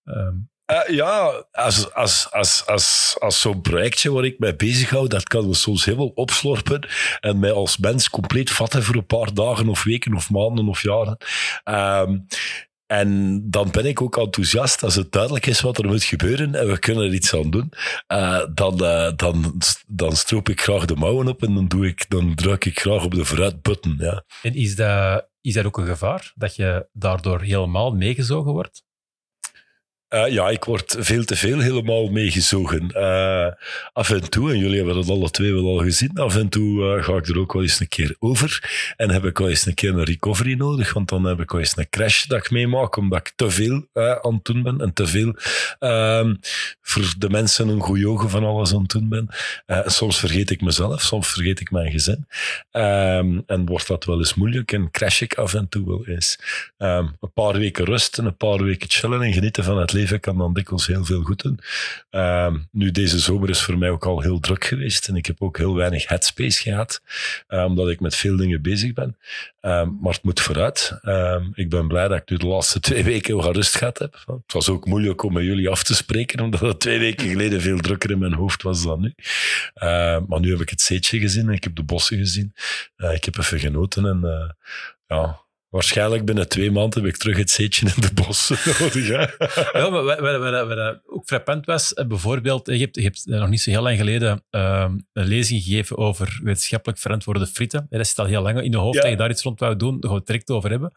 Ehm, 0.03 0.35
Uh, 0.71 0.95
ja, 0.95 1.45
als, 1.51 1.93
als, 1.93 2.31
als, 2.31 2.65
als, 2.65 3.15
als 3.19 3.41
zo'n 3.41 3.61
projectje 3.61 4.11
waar 4.11 4.25
ik 4.25 4.39
mee 4.39 4.55
bezig 4.55 4.89
hou, 4.89 5.07
dat 5.07 5.23
kan 5.23 5.47
we 5.47 5.53
soms 5.53 5.85
helemaal 5.85 6.11
opslorpen 6.15 6.87
en 7.19 7.39
mij 7.39 7.51
als 7.51 7.77
mens 7.77 8.09
compleet 8.09 8.51
vatten 8.51 8.83
voor 8.83 8.95
een 8.95 9.05
paar 9.05 9.33
dagen 9.33 9.69
of 9.69 9.83
weken 9.83 10.13
of 10.13 10.29
maanden 10.29 10.67
of 10.67 10.81
jaren. 10.81 11.17
Um, 11.65 12.25
en 12.87 13.41
dan 13.49 13.71
ben 13.71 13.85
ik 13.85 14.01
ook 14.01 14.17
enthousiast 14.17 14.83
als 14.83 14.95
het 14.95 15.11
duidelijk 15.11 15.45
is 15.45 15.61
wat 15.61 15.77
er 15.77 15.85
moet 15.85 16.03
gebeuren 16.03 16.55
en 16.55 16.67
we 16.67 16.79
kunnen 16.79 17.03
er 17.03 17.13
iets 17.13 17.35
aan 17.35 17.49
doen. 17.49 17.71
Uh, 18.07 18.45
dan, 18.53 18.83
uh, 18.83 19.11
dan, 19.15 19.61
dan 19.87 20.15
stroop 20.15 20.49
ik 20.49 20.61
graag 20.61 20.85
de 20.85 20.95
mouwen 20.95 21.27
op 21.27 21.43
en 21.43 21.67
dan, 21.67 21.83
ik, 21.83 22.09
dan 22.09 22.35
druk 22.35 22.65
ik 22.65 22.79
graag 22.79 23.03
op 23.03 23.13
de 23.13 23.25
vooruitbutton. 23.25 23.95
Ja. 23.99 24.23
En 24.41 24.53
is 24.53 24.75
dat, 24.75 25.27
is 25.41 25.53
dat 25.53 25.65
ook 25.65 25.77
een 25.77 25.85
gevaar, 25.85 26.33
dat 26.35 26.55
je 26.55 26.87
daardoor 26.93 27.41
helemaal 27.41 27.91
meegezogen 27.91 28.51
wordt? 28.51 28.85
Uh, 30.09 30.27
ja, 30.27 30.49
ik 30.49 30.63
word 30.63 30.95
veel 30.99 31.23
te 31.23 31.35
veel 31.35 31.59
helemaal 31.59 32.07
meegezogen. 32.07 32.89
Uh, 32.93 33.47
af 33.93 34.09
en 34.09 34.29
toe, 34.29 34.51
en 34.51 34.57
jullie 34.57 34.77
hebben 34.77 34.95
dat 34.95 35.09
alle 35.09 35.29
twee 35.29 35.53
wel 35.53 35.67
al 35.67 35.77
gezien, 35.77 36.11
af 36.13 36.35
en 36.35 36.49
toe 36.49 36.97
uh, 36.97 37.03
ga 37.03 37.13
ik 37.13 37.27
er 37.27 37.39
ook 37.39 37.53
wel 37.53 37.61
eens 37.61 37.79
een 37.79 37.87
keer 37.87 38.15
over. 38.19 38.69
En 38.97 39.09
heb 39.09 39.25
ik 39.25 39.37
wel 39.37 39.49
eens 39.49 39.65
een 39.65 39.73
keer 39.73 39.89
een 39.89 40.03
recovery 40.03 40.53
nodig, 40.53 40.93
want 40.93 41.09
dan 41.09 41.23
heb 41.23 41.39
ik 41.39 41.51
wel 41.51 41.61
eens 41.61 41.77
een 41.77 41.89
crash 41.89 42.25
dat 42.25 42.37
ik 42.37 42.51
meemaak, 42.51 42.95
omdat 42.95 43.19
ik 43.19 43.33
te 43.35 43.49
veel 43.49 43.87
aan 43.93 44.33
het 44.33 44.45
doen 44.45 44.63
ben 44.63 44.81
en 44.81 44.93
te 44.93 45.07
veel 45.07 45.35
ehm, 45.79 46.35
voor 46.81 47.13
de 47.17 47.29
mensen 47.29 47.67
een 47.67 47.81
goede 47.81 48.09
ogen 48.09 48.29
van 48.29 48.43
alles 48.43 48.73
aan 48.73 48.81
het 48.81 48.89
doen 48.89 49.09
ben. 49.09 49.29
soms 49.85 50.19
vergeet 50.19 50.49
ik 50.49 50.61
mezelf, 50.61 51.01
soms 51.01 51.27
vergeet 51.27 51.59
ik 51.59 51.71
mijn 51.71 51.91
gezin. 51.91 52.27
Um, 52.71 53.43
en 53.45 53.65
wordt 53.65 53.87
dat 53.87 54.05
wel 54.05 54.17
eens 54.17 54.33
moeilijk 54.33 54.71
en 54.71 54.91
crash 54.91 55.21
ik 55.21 55.33
af 55.33 55.53
en 55.53 55.69
toe 55.69 55.87
wel 55.87 56.05
eens. 56.05 56.39
Um, 56.77 57.15
een 57.19 57.33
paar 57.33 57.57
weken 57.57 57.85
rust 57.85 58.17
en 58.17 58.25
een 58.25 58.37
paar 58.37 58.63
weken 58.63 58.89
chillen 58.89 59.21
en 59.21 59.33
genieten 59.33 59.63
van 59.63 59.77
het 59.77 59.95
leven 59.97 60.19
kan 60.19 60.37
dan 60.37 60.53
dikwijls 60.53 60.87
heel 60.87 61.05
veel 61.05 61.21
goed 61.21 61.41
doen. 61.41 61.59
Uh, 62.11 62.53
nu, 62.71 62.91
deze 62.91 63.19
zomer 63.19 63.49
is 63.49 63.61
voor 63.61 63.77
mij 63.77 63.89
ook 63.89 64.05
al 64.05 64.21
heel 64.21 64.39
druk 64.39 64.65
geweest 64.65 65.07
en 65.07 65.15
ik 65.15 65.25
heb 65.25 65.41
ook 65.41 65.57
heel 65.57 65.75
weinig 65.75 66.07
headspace 66.07 66.61
gehad, 66.61 67.01
uh, 67.47 67.63
omdat 67.63 67.89
ik 67.89 67.99
met 67.99 68.15
veel 68.15 68.37
dingen 68.37 68.61
bezig 68.61 68.93
ben. 68.93 69.17
Uh, 69.61 69.87
maar 70.01 70.13
het 70.13 70.23
moet 70.23 70.41
vooruit. 70.41 70.99
ik 71.53 71.69
ben 71.69 71.87
blij 71.87 72.07
dat 72.07 72.17
ik 72.17 72.29
nu 72.29 72.37
de 72.37 72.47
laatste 72.47 72.79
twee 72.79 73.03
weken 73.03 73.35
wat 73.35 73.55
rust 73.55 73.75
gehad 73.75 73.97
heb. 73.97 74.23
Het 74.25 74.53
was 74.53 74.69
ook 74.69 74.85
moeilijk 74.85 75.23
om 75.23 75.33
met 75.33 75.43
jullie 75.43 75.69
af 75.69 75.83
te 75.83 75.95
spreken, 75.95 76.39
omdat 76.39 76.59
het 76.59 76.79
twee 76.79 76.99
weken 76.99 77.27
geleden 77.27 77.61
veel 77.61 77.79
drukker 77.79 78.11
in 78.11 78.19
mijn 78.19 78.33
hoofd 78.33 78.63
was 78.63 78.83
dan 78.83 79.01
nu. 79.01 79.13
maar 80.27 80.39
nu 80.39 80.51
heb 80.51 80.61
ik 80.61 80.69
het 80.69 80.81
zeetje 80.81 81.19
gezien 81.19 81.47
en 81.47 81.53
ik 81.53 81.63
heb 81.63 81.75
de 81.75 81.83
bossen 81.83 82.17
gezien. 82.17 82.53
ik 82.97 83.25
heb 83.25 83.37
even 83.37 83.59
genoten 83.59 84.05
en 84.05 84.55
ja, 85.07 85.46
Waarschijnlijk 85.69 86.25
binnen 86.25 86.49
twee 86.49 86.71
maanden 86.71 87.03
heb 87.03 87.11
ik 87.13 87.17
terug 87.17 87.37
het 87.37 87.49
zeetje 87.49 87.85
in 87.95 88.01
de 88.01 88.13
bossen 88.13 88.57
nodig. 88.79 89.07
Ja, 89.07 89.89
maar 89.89 90.03
wat, 90.03 90.19
wat, 90.19 90.67
wat, 90.67 90.99
ook 91.05 91.25
frappant 91.25 91.65
was, 91.65 91.93
bijvoorbeeld, 92.07 92.67
je 92.67 92.77
hebt, 92.77 92.95
je 92.95 93.01
hebt 93.01 93.25
nog 93.25 93.49
niet 93.49 93.61
zo 93.61 93.69
heel 93.69 93.81
lang 93.81 93.97
geleden 93.97 94.43
um, 94.49 95.07
een 95.13 95.27
lezing 95.27 95.63
gegeven 95.63 95.97
over 95.97 96.39
wetenschappelijk 96.43 96.99
verantwoorde 96.99 97.47
frieten. 97.47 97.87
Dat 97.89 98.07
zit 98.07 98.19
al 98.19 98.25
heel 98.25 98.41
lang 98.41 98.61
in 98.61 98.71
de 98.71 98.77
hoofd 98.77 98.95
ja. 98.95 99.01
dat 99.01 99.09
je 99.09 99.17
daar 99.17 99.29
iets 99.29 99.43
rond 99.43 99.59
wou 99.59 99.75
doen, 99.75 99.91
daar 99.91 100.01
gaan 100.01 100.11
we 100.11 100.17
het 100.17 100.27
direct 100.27 100.49
over 100.49 100.69
hebben. 100.69 100.91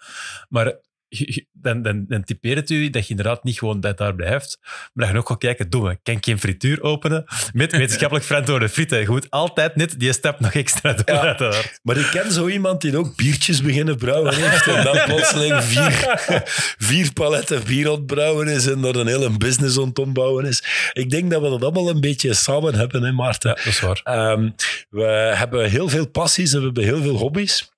Maar 0.49 0.75
dan, 1.53 1.83
dan, 1.83 2.05
dan 2.09 2.25
typeert 2.25 2.57
het 2.57 2.71
u 2.71 2.91
dat 2.91 3.03
je 3.03 3.11
inderdaad 3.11 3.45
niet 3.45 3.59
gewoon 3.59 3.81
dat 3.81 3.99
daar 3.99 4.15
blijft, 4.15 4.59
maar 4.63 5.05
dat 5.05 5.15
je 5.15 5.21
ook 5.21 5.29
gaat 5.29 5.39
kijken, 5.39 5.71
doen 5.71 5.83
we, 5.83 5.99
kan 6.03 6.15
ik 6.15 6.25
geen 6.25 6.39
frituur 6.39 6.83
openen 6.83 7.25
met 7.53 7.73
wetenschappelijk 7.73 8.27
verantwoorde 8.27 8.69
frieten? 8.69 9.01
Je 9.01 9.09
moet 9.09 9.31
altijd 9.31 9.77
net 9.77 10.01
die 10.01 10.13
stap 10.13 10.41
nog 10.41 10.55
extra 10.55 10.93
doen. 10.93 11.15
Ja, 11.15 11.53
maar 11.83 11.97
ik 11.97 12.07
ken 12.11 12.33
zo 12.33 12.49
iemand 12.49 12.81
die 12.81 12.97
ook 12.97 13.17
biertjes 13.17 13.63
beginnen 13.63 13.97
brouwen 13.97 14.35
heeft 14.35 14.67
en 14.67 14.85
dan 14.85 15.05
plotseling 15.05 15.65
vier, 15.65 16.21
vier 16.89 17.13
paletten 17.13 17.65
bier 17.65 17.91
ontbrouwen 17.91 18.49
is 18.49 18.67
en 18.67 18.85
er 18.85 18.97
een 18.97 19.07
hele 19.07 19.31
business 19.31 19.79
ontbouwen 19.79 20.45
is. 20.45 20.91
Ik 20.93 21.11
denk 21.11 21.31
dat 21.31 21.43
we 21.43 21.49
dat 21.49 21.63
allemaal 21.63 21.89
een 21.89 22.01
beetje 22.01 22.35
samen 22.35 22.75
hebben, 22.75 23.03
hè 23.03 23.13
Maarten? 23.13 23.51
Ja, 23.51 23.57
dat 23.57 23.67
is 23.67 23.81
waar. 23.81 24.31
Um, 24.33 24.55
we 24.89 25.33
hebben 25.35 25.71
heel 25.71 25.89
veel 25.89 26.09
passies 26.09 26.53
en 26.53 26.59
we 26.59 26.65
hebben 26.65 26.85
heel 26.85 27.03
veel 27.03 27.17
hobby's. 27.17 27.71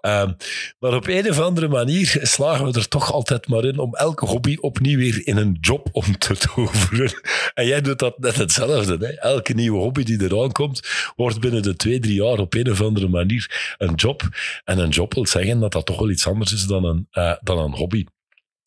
Um, 0.00 0.36
maar 0.78 0.94
op 0.94 1.06
een 1.06 1.30
of 1.30 1.38
andere 1.40 1.68
manier 1.68 2.18
slagen 2.22 2.64
we 2.64 2.78
er 2.78 2.88
toch 2.88 3.12
altijd 3.12 3.48
maar 3.48 3.64
in 3.64 3.78
om 3.78 3.94
elke 3.94 4.26
hobby 4.26 4.56
opnieuw 4.60 4.98
weer 4.98 5.26
in 5.26 5.36
een 5.36 5.58
job 5.60 5.88
om 5.92 6.18
te 6.18 6.36
toveren. 6.36 7.20
En 7.54 7.66
jij 7.66 7.80
doet 7.80 7.98
dat 7.98 8.18
net 8.18 8.36
hetzelfde. 8.36 9.06
Hè? 9.06 9.12
Elke 9.12 9.52
nieuwe 9.52 9.78
hobby 9.78 10.02
die 10.02 10.22
eraan 10.22 10.52
komt, 10.52 10.80
wordt 11.16 11.40
binnen 11.40 11.62
de 11.62 11.76
twee, 11.76 11.98
drie 11.98 12.22
jaar 12.22 12.38
op 12.38 12.54
een 12.54 12.70
of 12.70 12.80
andere 12.80 13.08
manier 13.08 13.74
een 13.78 13.94
job. 13.94 14.22
En 14.64 14.78
een 14.78 14.88
job 14.88 15.14
wil 15.14 15.26
zeggen 15.26 15.60
dat 15.60 15.72
dat 15.72 15.86
toch 15.86 15.98
wel 15.98 16.10
iets 16.10 16.26
anders 16.26 16.52
is 16.52 16.66
dan 16.66 16.84
een, 16.84 17.08
uh, 17.12 17.34
dan 17.40 17.58
een 17.58 17.74
hobby. 17.74 18.04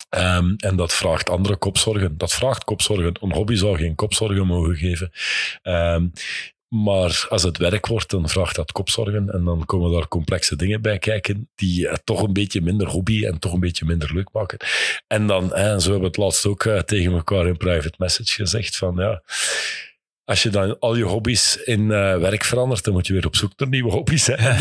Um, 0.09 0.55
en 0.57 0.75
dat 0.75 0.93
vraagt 0.93 1.29
andere 1.29 1.57
kopzorgen. 1.57 2.17
Dat 2.17 2.33
vraagt 2.33 2.63
kopzorgen. 2.63 3.15
Een 3.21 3.33
hobby 3.33 3.55
zou 3.55 3.77
geen 3.77 3.95
kopzorgen 3.95 4.47
mogen 4.47 4.75
geven. 4.75 5.11
Um, 5.63 6.11
maar 6.73 7.25
als 7.29 7.43
het 7.43 7.57
werk 7.57 7.87
wordt, 7.87 8.09
dan 8.09 8.29
vraagt 8.29 8.55
dat 8.55 8.71
kopzorgen 8.71 9.29
en 9.29 9.43
dan 9.43 9.65
komen 9.65 9.91
daar 9.91 10.07
complexe 10.07 10.55
dingen 10.55 10.81
bij 10.81 10.99
kijken 10.99 11.49
die 11.55 11.87
het 11.87 12.05
toch 12.05 12.21
een 12.21 12.33
beetje 12.33 12.61
minder 12.61 12.87
hobby 12.87 13.25
en 13.25 13.39
toch 13.39 13.53
een 13.53 13.59
beetje 13.59 13.85
minder 13.85 14.13
leuk 14.13 14.29
maken. 14.31 14.57
En 15.07 15.27
dan, 15.27 15.53
en 15.53 15.81
zo 15.81 15.91
hebben 15.91 15.99
we 15.99 16.07
het 16.07 16.17
laatst 16.17 16.45
ook 16.45 16.63
uh, 16.63 16.79
tegen 16.79 17.11
elkaar 17.11 17.47
in 17.47 17.57
private 17.57 17.95
message 17.97 18.33
gezegd 18.33 18.77
van 18.77 18.95
ja, 18.95 19.21
als 20.25 20.43
je 20.43 20.49
dan 20.49 20.79
al 20.79 20.95
je 20.95 21.03
hobby's 21.03 21.55
in 21.55 21.81
uh, 21.81 22.17
werk 22.17 22.43
verandert, 22.43 22.83
dan 22.83 22.93
moet 22.93 23.07
je 23.07 23.13
weer 23.13 23.25
op 23.25 23.35
zoek 23.35 23.51
naar 23.57 23.69
nieuwe 23.69 23.91
hobby's. 23.91 24.27
Hè. 24.27 24.35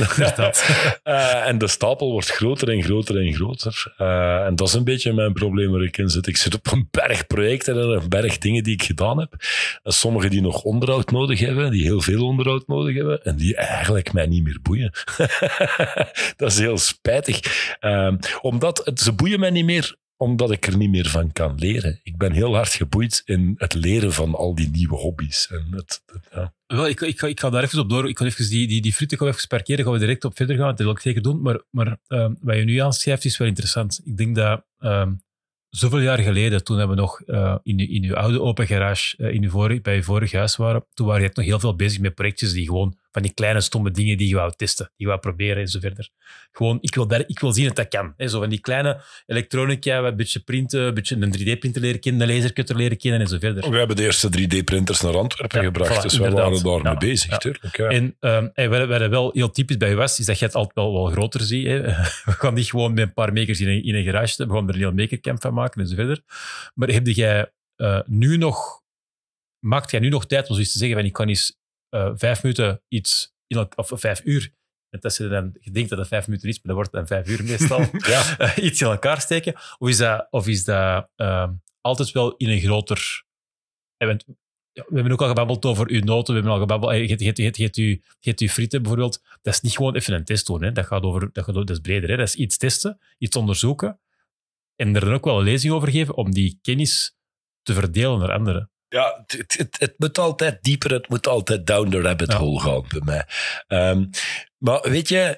uh, 1.05 1.47
en 1.49 1.59
de 1.59 1.69
stapel 1.69 2.11
wordt 2.11 2.31
groter 2.31 2.69
en 2.69 2.83
groter 2.83 3.21
en 3.21 3.35
groter. 3.35 3.95
Uh, 3.99 4.45
en 4.45 4.57
dat 4.57 4.69
is 4.69 4.75
een 4.75 4.85
beetje 4.85 5.13
mijn 5.13 5.33
probleem 5.33 5.71
waar 5.71 5.83
ik 5.83 5.99
in 5.99 6.09
zit. 6.09 6.27
Ik 6.27 6.37
zit 6.37 6.55
op 6.55 6.73
een 6.73 6.89
berg 6.91 7.27
projecten 7.27 7.75
en 7.75 7.89
een 7.89 8.09
berg 8.09 8.39
dingen 8.39 8.63
die 8.63 8.75
ik 8.75 8.83
gedaan 8.83 9.19
heb. 9.19 9.35
En 9.83 9.93
sommige 9.93 10.29
die 10.29 10.41
nog 10.41 10.63
onderhoud 10.63 11.11
nodig 11.11 11.41
hebben, 11.41 11.71
die 11.71 11.83
heel 11.83 12.01
veel 12.01 12.27
onderhoud 12.27 12.67
nodig 12.67 12.95
hebben, 12.95 13.25
en 13.25 13.37
die 13.37 13.57
eigenlijk 13.57 14.13
mij 14.13 14.27
niet 14.27 14.45
meer 14.45 14.59
boeien. 14.63 14.93
dat 16.37 16.51
is 16.51 16.59
heel 16.59 16.79
spijtig. 16.79 17.41
omdat 18.41 18.83
het, 18.85 19.01
ze 19.01 19.13
boeien 19.13 19.41
mij 19.41 19.51
niet 19.51 19.65
meer 19.65 19.97
omdat 20.23 20.51
ik 20.51 20.67
er 20.67 20.77
niet 20.77 20.91
meer 20.91 21.09
van 21.09 21.33
kan 21.33 21.55
leren. 21.59 22.01
Ik 22.03 22.17
ben 22.17 22.33
heel 22.33 22.55
hard 22.55 22.73
geboeid 22.73 23.23
in 23.25 23.55
het 23.57 23.75
leren 23.75 24.13
van 24.13 24.35
al 24.35 24.55
die 24.55 24.71
nieuwe 24.71 24.97
hobby's. 24.97 25.49
En 25.51 25.67
het, 25.71 26.03
het, 26.07 26.29
ja. 26.33 26.55
Wel, 26.67 26.89
ik, 26.89 27.01
ik, 27.01 27.23
ik, 27.23 27.41
ga 27.41 27.51
daar 27.51 27.63
even 27.63 27.79
op 27.79 27.89
door. 27.89 28.09
Ik 28.09 28.19
ga 28.19 28.25
even 28.25 28.49
die, 28.49 28.69
die, 28.69 28.81
die 28.81 28.93
frieten 28.93 29.27
even 29.27 29.49
parkeren. 29.49 29.85
Gaan 29.85 29.93
we 29.93 29.99
direct 29.99 30.25
op 30.25 30.37
verder 30.37 30.57
gaan. 30.57 30.69
Dat 30.69 30.79
wil 30.79 30.91
ik 30.91 30.99
zeker 30.99 31.23
doen. 31.23 31.43
Maar, 31.43 31.61
maar 31.71 31.99
um, 32.09 32.39
wat 32.41 32.57
je 32.57 32.65
nu 32.65 32.79
aanschrijft 32.79 33.25
is 33.25 33.39
wel 33.39 33.49
interessant. 33.49 34.01
Ik 34.05 34.17
denk 34.17 34.35
dat 34.35 34.65
um, 34.79 35.23
zoveel 35.69 36.01
jaar 36.01 36.19
geleden, 36.19 36.65
toen 36.65 36.89
we 36.89 36.95
nog 36.95 37.23
uh, 37.27 37.57
in, 37.63 37.79
in 37.79 38.05
uw 38.05 38.17
oude 38.17 38.41
open 38.41 38.67
garage 38.67 39.17
uh, 39.19 39.35
in 39.35 39.43
uw 39.43 39.51
vorige, 39.51 39.81
bij 39.81 39.95
je 39.95 40.03
vorige 40.03 40.37
huis 40.37 40.57
waren, 40.57 40.85
toen 40.95 41.07
waren 41.07 41.23
je 41.23 41.31
nog 41.33 41.45
heel 41.45 41.61
veel 41.61 41.77
bezig 41.77 42.01
met 42.01 42.15
projectjes 42.15 42.53
die 42.53 42.67
gewoon 42.67 42.99
van 43.13 43.23
die 43.23 43.33
kleine 43.35 43.61
stomme 43.61 43.91
dingen 43.91 44.17
die 44.17 44.29
je 44.29 44.35
wou 44.35 44.53
testen, 44.57 44.85
die 44.85 44.95
je 44.97 45.07
wou 45.07 45.21
proberen 45.21 45.57
en 45.57 45.69
zo 45.69 45.81
verder. 45.81 46.09
Gewoon, 46.53 46.79
ik 46.81 46.95
wil, 46.95 47.07
daar, 47.07 47.25
ik 47.27 47.39
wil 47.39 47.53
zien 47.53 47.67
dat 47.67 47.77
dat 47.77 47.89
kan. 47.89 48.15
Hè. 48.17 48.29
Zo 48.29 48.41
van 48.41 48.49
die 48.49 48.61
kleine 48.61 49.01
elektronica, 49.27 49.99
een 49.99 50.17
beetje 50.17 50.41
printen, 50.41 50.81
een 50.81 50.95
beetje 50.95 51.17
een 51.17 51.39
3D-printer 51.39 51.81
leren 51.81 52.01
kennen, 52.01 52.29
een 52.29 52.35
lasercutter 52.35 52.77
leren 52.77 52.97
kennen 52.97 53.21
en 53.21 53.27
zo 53.27 53.39
verder. 53.39 53.71
We 53.71 53.79
hebben 53.79 53.97
de 53.97 54.03
eerste 54.03 54.29
3D-printers 54.29 55.01
naar 55.01 55.17
Antwerpen 55.17 55.59
ja, 55.59 55.65
gebracht, 55.65 55.99
voilà, 55.99 56.03
dus 56.03 56.19
we 56.19 56.31
waren 56.31 56.63
daar 56.63 56.83
mee 56.83 56.97
bezig. 56.97 57.31
Ja. 57.31 57.37
Tuurlijk, 57.37 57.77
ja. 57.77 57.89
En, 57.89 58.17
um, 58.21 58.51
en 58.55 58.71
wat, 58.71 58.89
wat 58.89 59.09
wel 59.09 59.31
heel 59.33 59.51
typisch 59.51 59.77
bij 59.77 59.95
was, 59.95 60.19
is 60.19 60.27
dat 60.27 60.39
je 60.39 60.45
het 60.45 60.55
altijd 60.55 60.75
wel, 60.75 60.93
wel 60.93 61.07
groter 61.07 61.41
ziet. 61.41 61.67
Hè. 61.67 61.81
We 62.25 62.33
gaan 62.33 62.55
niet 62.55 62.71
gewoon 62.71 62.95
met 62.95 63.03
een 63.03 63.13
paar 63.13 63.33
makers 63.33 63.61
in 63.61 63.69
een, 63.69 63.85
in 63.85 63.95
een 63.95 64.05
garage, 64.05 64.47
we 64.47 64.53
gaan 64.53 64.69
er 64.69 64.75
een 64.75 64.81
heel 64.81 64.93
makercamp 64.93 65.41
van 65.41 65.55
maken 65.55 65.81
en 65.81 65.89
zo 65.89 65.95
verder. 65.95 66.21
Maar 66.75 66.89
heb 66.89 67.07
jij 67.07 67.51
uh, 67.77 68.01
nu 68.07 68.37
nog, 68.37 68.83
maakt 69.59 69.91
jij 69.91 70.01
nu 70.01 70.09
nog 70.09 70.27
tijd 70.27 70.49
om 70.49 70.55
zoiets 70.55 70.73
te 70.73 70.79
zeggen 70.79 70.97
van 70.97 71.07
ik 71.07 71.13
kan 71.13 71.29
eens 71.29 71.61
uh, 71.95 72.11
vijf 72.15 72.43
minuten 72.43 72.83
iets, 72.89 73.35
in, 73.47 73.69
of 73.77 73.93
vijf 73.95 74.21
uur, 74.25 74.53
en 74.91 75.01
als 75.01 75.17
je 75.17 75.29
dan 75.29 75.57
je 75.61 75.71
denkt 75.71 75.89
dat 75.89 75.99
het 75.99 76.09
vijf 76.09 76.27
minuten 76.27 76.49
is, 76.49 76.55
maar 76.55 76.75
dat 76.75 76.75
wordt 76.75 76.93
dan 76.93 77.07
vijf 77.07 77.29
uur 77.29 77.45
meestal, 77.45 77.81
ja. 78.13 78.41
uh, 78.41 78.65
iets 78.65 78.81
in 78.81 78.87
elkaar 78.87 79.21
steken? 79.21 79.55
Of 79.79 79.89
is 79.89 79.97
dat, 79.97 80.27
of 80.31 80.49
is 80.49 80.65
dat 80.65 81.09
uh, 81.17 81.49
altijd 81.81 82.13
wel 82.13 82.37
in 82.37 82.49
een 82.49 82.61
groter... 82.61 83.25
Ja, 83.97 84.17
we 84.87 84.95
hebben 84.95 85.13
ook 85.13 85.23
al 85.23 85.29
gebabbeld 85.29 85.65
over 85.65 85.89
uw 85.89 86.01
noten, 86.01 86.35
we 86.35 86.41
hebben 86.41 86.53
al 86.53 86.61
gebabbeld, 86.61 86.93
je, 86.93 87.09
je, 87.09 87.17
je, 87.19 87.71
je, 87.73 88.01
je, 88.21 88.33
je 88.37 88.51
frieten 88.51 88.83
bijvoorbeeld. 88.83 89.23
Dat 89.43 89.55
is 89.55 89.61
niet 89.61 89.77
gewoon 89.77 89.95
even 89.95 90.15
een 90.15 90.25
test 90.25 90.47
doen, 90.47 90.63
hè. 90.63 90.73
Dat, 90.73 90.87
gaat 90.87 91.03
over, 91.03 91.33
dat, 91.33 91.45
gaat, 91.45 91.55
dat 91.55 91.71
is 91.71 91.79
breder. 91.79 92.11
Hè. 92.11 92.17
Dat 92.17 92.27
is 92.27 92.35
iets 92.35 92.57
testen, 92.57 92.99
iets 93.19 93.37
onderzoeken 93.37 94.01
en 94.83 94.95
er 94.95 95.01
dan 95.01 95.15
ook 95.15 95.25
wel 95.25 95.39
een 95.39 95.45
lezing 95.45 95.73
over 95.73 95.91
geven 95.91 96.17
om 96.17 96.31
die 96.31 96.59
kennis 96.63 97.17
te 97.63 97.75
verdelen 97.75 98.19
naar 98.19 98.33
anderen. 98.33 98.71
Ja, 98.93 99.25
het, 99.27 99.55
het, 99.59 99.77
het, 99.79 99.95
moet 99.97 100.19
altijd 100.19 100.63
dieper, 100.63 100.93
het 100.93 101.09
moet 101.09 101.27
altijd 101.27 101.67
down 101.67 101.91
the 101.91 102.01
rabbit 102.01 102.33
hole 102.33 102.61
gaan 102.61 102.85
bij 102.89 103.01
mij. 103.05 103.27
Um, 103.91 104.11
maar 104.59 104.81
weet 104.91 105.09
je, 105.09 105.37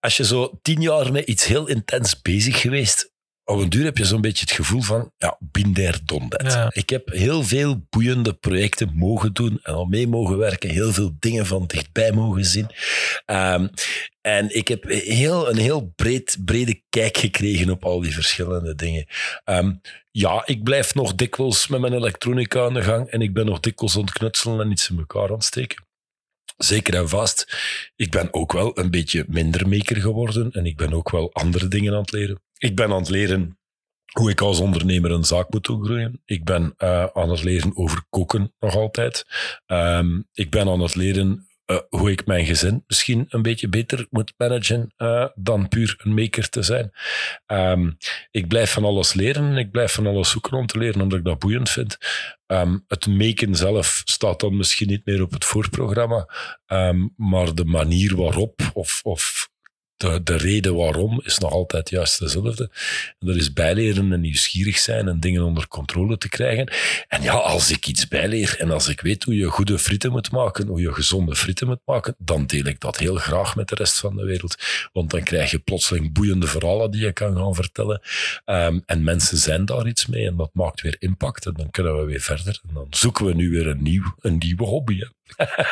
als 0.00 0.16
je 0.16 0.24
zo 0.24 0.58
tien 0.62 0.80
jaar 0.80 1.12
met 1.12 1.26
iets 1.26 1.44
heel 1.44 1.66
intens 1.66 2.22
bezig 2.22 2.60
geweest, 2.60 3.10
op 3.46 3.58
een 3.58 3.68
duur 3.68 3.84
heb 3.84 3.98
je 3.98 4.04
zo'n 4.04 4.20
beetje 4.20 4.44
het 4.44 4.54
gevoel 4.54 4.80
van, 4.80 5.12
ja, 5.18 5.36
binder 5.40 6.00
dondet. 6.04 6.52
Ja. 6.52 6.70
Ik 6.72 6.90
heb 6.90 7.08
heel 7.08 7.42
veel 7.42 7.86
boeiende 7.90 8.34
projecten 8.34 8.90
mogen 8.94 9.32
doen 9.32 9.60
en 9.62 9.74
al 9.74 9.84
mee 9.84 10.08
mogen 10.08 10.38
werken, 10.38 10.70
heel 10.70 10.92
veel 10.92 11.16
dingen 11.18 11.46
van 11.46 11.66
dichtbij 11.66 12.12
mogen 12.12 12.44
zien. 12.44 12.70
Ehm, 13.24 13.68
en 14.20 14.56
ik 14.56 14.68
heb 14.68 14.84
heel, 14.88 15.50
een 15.50 15.56
heel 15.56 15.92
breed, 15.96 16.38
brede 16.44 16.82
kijk 16.88 17.16
gekregen 17.16 17.70
op 17.70 17.84
al 17.84 18.00
die 18.00 18.14
verschillende 18.14 18.74
dingen. 18.74 19.06
Ehm, 19.44 19.72
ja, 20.10 20.42
ik 20.46 20.62
blijf 20.62 20.94
nog 20.94 21.14
dikwijls 21.14 21.66
met 21.66 21.80
mijn 21.80 21.92
elektronica 21.92 22.64
aan 22.64 22.74
de 22.74 22.82
gang 22.82 23.08
en 23.08 23.20
ik 23.20 23.32
ben 23.32 23.46
nog 23.46 23.60
dikwijls 23.60 23.96
aan 23.96 24.04
het 24.04 24.12
knutselen 24.12 24.60
en 24.60 24.70
iets 24.70 24.90
in 24.90 24.98
elkaar 24.98 25.28
aan 25.28 25.34
het 25.34 25.44
steken. 25.44 25.84
Zeker 26.56 26.94
en 26.94 27.08
vast. 27.08 27.56
Ik 27.96 28.10
ben 28.10 28.34
ook 28.34 28.52
wel 28.52 28.78
een 28.78 28.90
beetje 28.90 29.24
minder 29.28 29.68
maker 29.68 29.96
geworden 29.96 30.50
en 30.50 30.66
ik 30.66 30.76
ben 30.76 30.92
ook 30.92 31.10
wel 31.10 31.32
andere 31.32 31.68
dingen 31.68 31.92
aan 31.92 32.00
het 32.00 32.12
leren. 32.12 32.44
Ik 32.58 32.76
ben 32.76 32.90
aan 32.90 32.98
het 32.98 33.08
leren 33.08 33.58
hoe 34.12 34.30
ik 34.30 34.40
als 34.40 34.60
ondernemer 34.60 35.10
een 35.10 35.24
zaak 35.24 35.52
moet 35.52 35.66
groeien. 35.66 36.22
Ik 36.24 36.44
ben 36.44 36.74
uh, 36.78 37.06
aan 37.12 37.30
het 37.30 37.42
leren 37.42 37.76
over 37.76 38.04
koken 38.10 38.54
nog 38.58 38.74
altijd. 38.76 39.24
Um, 39.66 40.28
ik 40.32 40.50
ben 40.50 40.68
aan 40.68 40.80
het 40.80 40.94
leren 40.94 41.48
uh, 41.66 41.78
hoe 41.88 42.10
ik 42.10 42.26
mijn 42.26 42.46
gezin 42.46 42.84
misschien 42.86 43.24
een 43.28 43.42
beetje 43.42 43.68
beter 43.68 44.06
moet 44.10 44.34
managen 44.36 44.94
uh, 44.98 45.26
dan 45.34 45.68
puur 45.68 45.94
een 45.98 46.14
maker 46.14 46.48
te 46.48 46.62
zijn. 46.62 46.90
Um, 47.46 47.96
ik 48.30 48.48
blijf 48.48 48.72
van 48.72 48.84
alles 48.84 49.12
leren 49.12 49.50
en 49.50 49.56
ik 49.56 49.70
blijf 49.70 49.92
van 49.92 50.06
alles 50.06 50.30
zoeken 50.30 50.52
om 50.52 50.66
te 50.66 50.78
leren, 50.78 51.00
omdat 51.00 51.18
ik 51.18 51.24
dat 51.24 51.38
boeiend 51.38 51.70
vind. 51.70 51.98
Um, 52.46 52.84
het 52.88 53.06
maken 53.06 53.54
zelf 53.54 54.02
staat 54.04 54.40
dan 54.40 54.56
misschien 54.56 54.88
niet 54.88 55.06
meer 55.06 55.22
op 55.22 55.32
het 55.32 55.44
voorprogramma, 55.44 56.28
maar 57.16 57.54
de 57.54 57.64
manier 57.64 58.16
waarop 58.16 58.70
of, 58.74 59.00
of 59.02 59.45
de, 59.96 60.22
de 60.22 60.36
reden 60.36 60.74
waarom 60.74 61.20
is 61.24 61.38
nog 61.38 61.52
altijd 61.52 61.90
juist 61.90 62.18
dezelfde. 62.18 62.70
En 63.18 63.26
dat 63.26 63.36
is 63.36 63.52
bijleren 63.52 64.12
en 64.12 64.20
nieuwsgierig 64.20 64.78
zijn 64.78 65.08
en 65.08 65.20
dingen 65.20 65.42
onder 65.42 65.68
controle 65.68 66.18
te 66.18 66.28
krijgen. 66.28 66.72
En 67.08 67.22
ja, 67.22 67.32
als 67.32 67.70
ik 67.70 67.86
iets 67.86 68.08
bijleer 68.08 68.56
en 68.58 68.70
als 68.70 68.88
ik 68.88 69.00
weet 69.00 69.24
hoe 69.24 69.36
je 69.36 69.46
goede 69.46 69.78
frieten 69.78 70.10
moet 70.10 70.30
maken, 70.30 70.66
hoe 70.66 70.80
je 70.80 70.92
gezonde 70.92 71.36
frieten 71.36 71.66
moet 71.66 71.80
maken, 71.84 72.14
dan 72.18 72.46
deel 72.46 72.64
ik 72.64 72.80
dat 72.80 72.98
heel 72.98 73.16
graag 73.16 73.56
met 73.56 73.68
de 73.68 73.74
rest 73.74 73.98
van 73.98 74.16
de 74.16 74.24
wereld. 74.24 74.56
Want 74.92 75.10
dan 75.10 75.22
krijg 75.22 75.50
je 75.50 75.58
plotseling 75.58 76.12
boeiende 76.12 76.46
verhalen 76.46 76.90
die 76.90 77.04
je 77.04 77.12
kan 77.12 77.36
gaan 77.36 77.54
vertellen. 77.54 78.00
Um, 78.44 78.82
en 78.86 79.04
mensen 79.04 79.38
zijn 79.38 79.64
daar 79.64 79.86
iets 79.86 80.06
mee 80.06 80.26
en 80.26 80.36
dat 80.36 80.50
maakt 80.52 80.80
weer 80.80 80.96
impact. 80.98 81.46
En 81.46 81.54
dan 81.54 81.70
kunnen 81.70 81.98
we 81.98 82.04
weer 82.04 82.20
verder. 82.20 82.60
En 82.68 82.74
dan 82.74 82.86
zoeken 82.90 83.26
we 83.26 83.34
nu 83.34 83.50
weer 83.50 83.66
een, 83.66 83.82
nieuw, 83.82 84.14
een 84.20 84.38
nieuwe 84.38 84.64
hobby. 84.64 85.00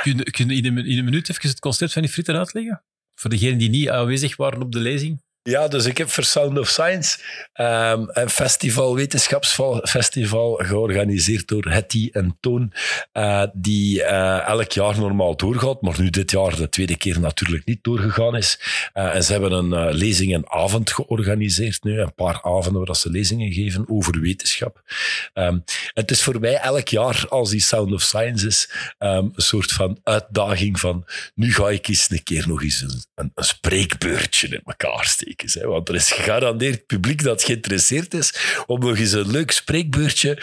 kun, 0.03 0.17
je, 0.17 0.31
kun 0.31 0.49
je 0.49 0.55
in, 0.55 0.77
een, 0.77 0.87
in 0.87 0.99
een 0.99 1.05
minuut 1.05 1.31
even 1.31 1.49
het 1.49 1.61
concept 1.61 1.93
van 1.93 2.03
die 2.03 2.11
frieten 2.11 2.37
uitleggen? 2.37 2.83
Voor 3.25 3.33
degenen 3.33 3.59
die 3.59 3.71
niet 3.71 3.89
aanwezig 3.89 4.37
waren 4.37 4.63
op 4.63 4.73
de 4.73 4.79
lezing? 4.79 5.24
Ja, 5.47 5.69
dus 5.69 5.85
ik 5.85 5.99
heb 5.99 6.11
voor 6.11 6.25
Sound 6.25 6.59
of 6.59 6.69
Science 6.69 7.19
um, 7.55 8.09
een 8.13 8.31
festival, 8.31 8.95
wetenschapsfestival, 8.95 10.55
georganiseerd 10.55 11.49
door 11.49 11.65
Hetty 11.65 12.09
en 12.13 12.37
Toon, 12.41 12.73
uh, 13.13 13.43
die 13.53 14.01
uh, 14.01 14.49
elk 14.49 14.73
jaar 14.73 14.99
normaal 14.99 15.37
doorgaat, 15.37 15.83
maar 15.83 16.01
nu 16.01 16.11
dit 16.11 16.31
jaar 16.31 16.57
de 16.57 16.69
tweede 16.69 16.97
keer 16.97 17.21
natuurlijk 17.21 17.65
niet 17.65 17.85
doorgegaan 17.85 18.37
is. 18.37 18.59
Uh, 18.95 19.15
en 19.15 19.25
ze 19.25 19.33
hebben 19.33 19.53
een 19.53 19.95
lezing 19.95 20.35
en 20.35 20.51
avond 20.51 20.93
georganiseerd 20.93 21.85
nu, 21.85 22.01
een 22.01 22.15
paar 22.15 22.43
avonden 22.43 22.85
waar 22.85 22.97
ze 22.97 23.11
lezingen 23.11 23.53
geven 23.53 23.85
over 23.89 24.21
wetenschap. 24.21 24.83
Um, 25.35 25.65
het 25.95 26.11
is 26.11 26.23
voor 26.23 26.41
mij 26.41 26.57
elk 26.57 26.89
jaar, 26.89 27.27
als 27.29 27.51
die 27.51 27.61
Sound 27.61 27.93
of 27.93 28.03
Science 28.03 28.47
is, 28.47 28.71
um, 28.99 29.33
een 29.35 29.43
soort 29.43 29.73
van 29.73 30.01
uitdaging 30.03 30.81
van 30.81 31.05
nu 31.35 31.55
ga 31.55 31.71
ik 31.71 31.89
eens 31.89 32.11
een 32.11 32.23
keer 32.23 32.49
nog 32.49 32.63
eens 32.63 32.81
een, 32.81 33.03
een, 33.15 33.33
een 33.35 33.45
spreekbeurtje 33.45 34.49
in 34.49 34.63
elkaar 34.65 35.05
steken. 35.05 35.34
Want 35.63 35.89
er 35.89 35.95
is 35.95 36.13
gegarandeerd 36.13 36.87
publiek 36.87 37.23
dat 37.23 37.45
geïnteresseerd 37.45 38.15
is 38.15 38.63
om 38.67 38.81
nog 38.81 38.99
eens 38.99 39.13
een 39.13 39.31
leuk 39.31 39.51
spreekbeurtje 39.51 40.39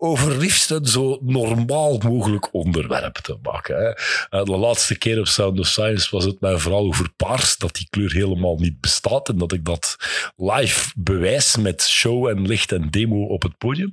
over 0.00 0.36
liefst 0.36 0.70
een 0.70 0.86
zo 0.86 1.18
normaal 1.22 1.98
mogelijk 1.98 2.54
onderwerp 2.54 3.14
te 3.14 3.38
maken. 3.42 3.94
Eh, 4.30 4.44
de 4.44 4.56
laatste 4.56 4.98
keer 4.98 5.18
op 5.18 5.26
Sound 5.26 5.58
of 5.58 5.66
Science 5.66 6.08
was 6.10 6.24
het 6.24 6.40
mij 6.40 6.58
vooral 6.58 6.86
over 6.86 7.10
paars, 7.16 7.56
dat 7.56 7.74
die 7.74 7.86
kleur 7.90 8.12
helemaal 8.12 8.56
niet 8.56 8.80
bestaat 8.80 9.28
en 9.28 9.38
dat 9.38 9.52
ik 9.52 9.64
dat 9.64 9.96
live 10.36 10.92
bewijs 10.96 11.56
met 11.56 11.82
show 11.82 12.28
en 12.28 12.46
licht 12.46 12.72
en 12.72 12.90
demo 12.90 13.24
op 13.24 13.42
het 13.42 13.58
podium. 13.58 13.92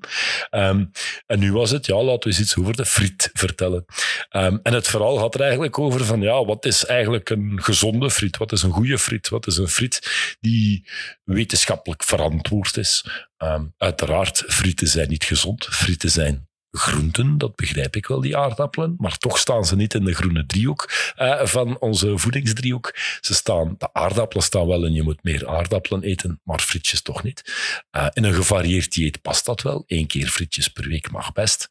Um, 0.51 0.91
en 1.25 1.39
nu 1.39 1.53
was 1.53 1.71
het, 1.71 1.85
ja, 1.85 2.03
laten 2.03 2.19
we 2.19 2.35
eens 2.35 2.39
iets 2.39 2.57
over 2.57 2.75
de 2.75 2.85
friet 2.85 3.29
vertellen. 3.33 3.85
Um, 4.31 4.59
en 4.63 4.73
het 4.73 4.87
verhaal 4.87 5.17
gaat 5.17 5.35
er 5.35 5.41
eigenlijk 5.41 5.79
over 5.79 6.05
van, 6.05 6.21
ja, 6.21 6.45
wat 6.45 6.65
is 6.65 6.85
eigenlijk 6.85 7.29
een 7.29 7.59
gezonde 7.63 8.09
friet? 8.11 8.37
Wat 8.37 8.51
is 8.51 8.63
een 8.63 8.71
goede 8.71 8.99
friet? 8.99 9.29
Wat 9.29 9.47
is 9.47 9.57
een 9.57 9.67
friet 9.67 10.37
die 10.41 10.89
wetenschappelijk 11.23 12.03
verantwoord 12.03 12.77
is? 12.77 13.05
Um, 13.37 13.73
uiteraard, 13.77 14.43
frieten 14.47 14.87
zijn 14.87 15.09
niet 15.09 15.23
gezond. 15.23 15.65
Frieten 15.65 16.09
zijn 16.09 16.47
groenten, 16.77 17.37
dat 17.37 17.55
begrijp 17.55 17.95
ik 17.95 18.07
wel, 18.07 18.21
die 18.21 18.37
aardappelen. 18.37 18.95
Maar 18.97 19.17
toch 19.17 19.37
staan 19.37 19.65
ze 19.65 19.75
niet 19.75 19.93
in 19.93 20.03
de 20.03 20.13
groene 20.13 20.45
driehoek 20.45 20.91
uh, 21.17 21.45
van 21.45 21.79
onze 21.79 22.17
voedingsdriehoek. 22.17 22.95
Ze 23.21 23.33
staan, 23.33 23.75
de 23.77 23.93
aardappelen 23.93 24.43
staan 24.43 24.67
wel 24.67 24.85
en 24.85 24.93
je 24.93 25.03
moet 25.03 25.23
meer 25.23 25.47
aardappelen 25.47 26.03
eten, 26.03 26.41
maar 26.43 26.59
frietjes 26.59 27.01
toch 27.01 27.23
niet. 27.23 27.53
Uh, 27.91 28.07
in 28.13 28.23
een 28.23 28.33
gevarieerd 28.33 28.91
dieet 28.91 29.21
past 29.21 29.45
dat 29.45 29.61
wel. 29.61 29.83
Eén 29.87 30.07
keer 30.07 30.27
frietjes 30.27 30.67
per 30.67 30.87
week 30.87 31.11
mag 31.11 31.31
best. 31.31 31.69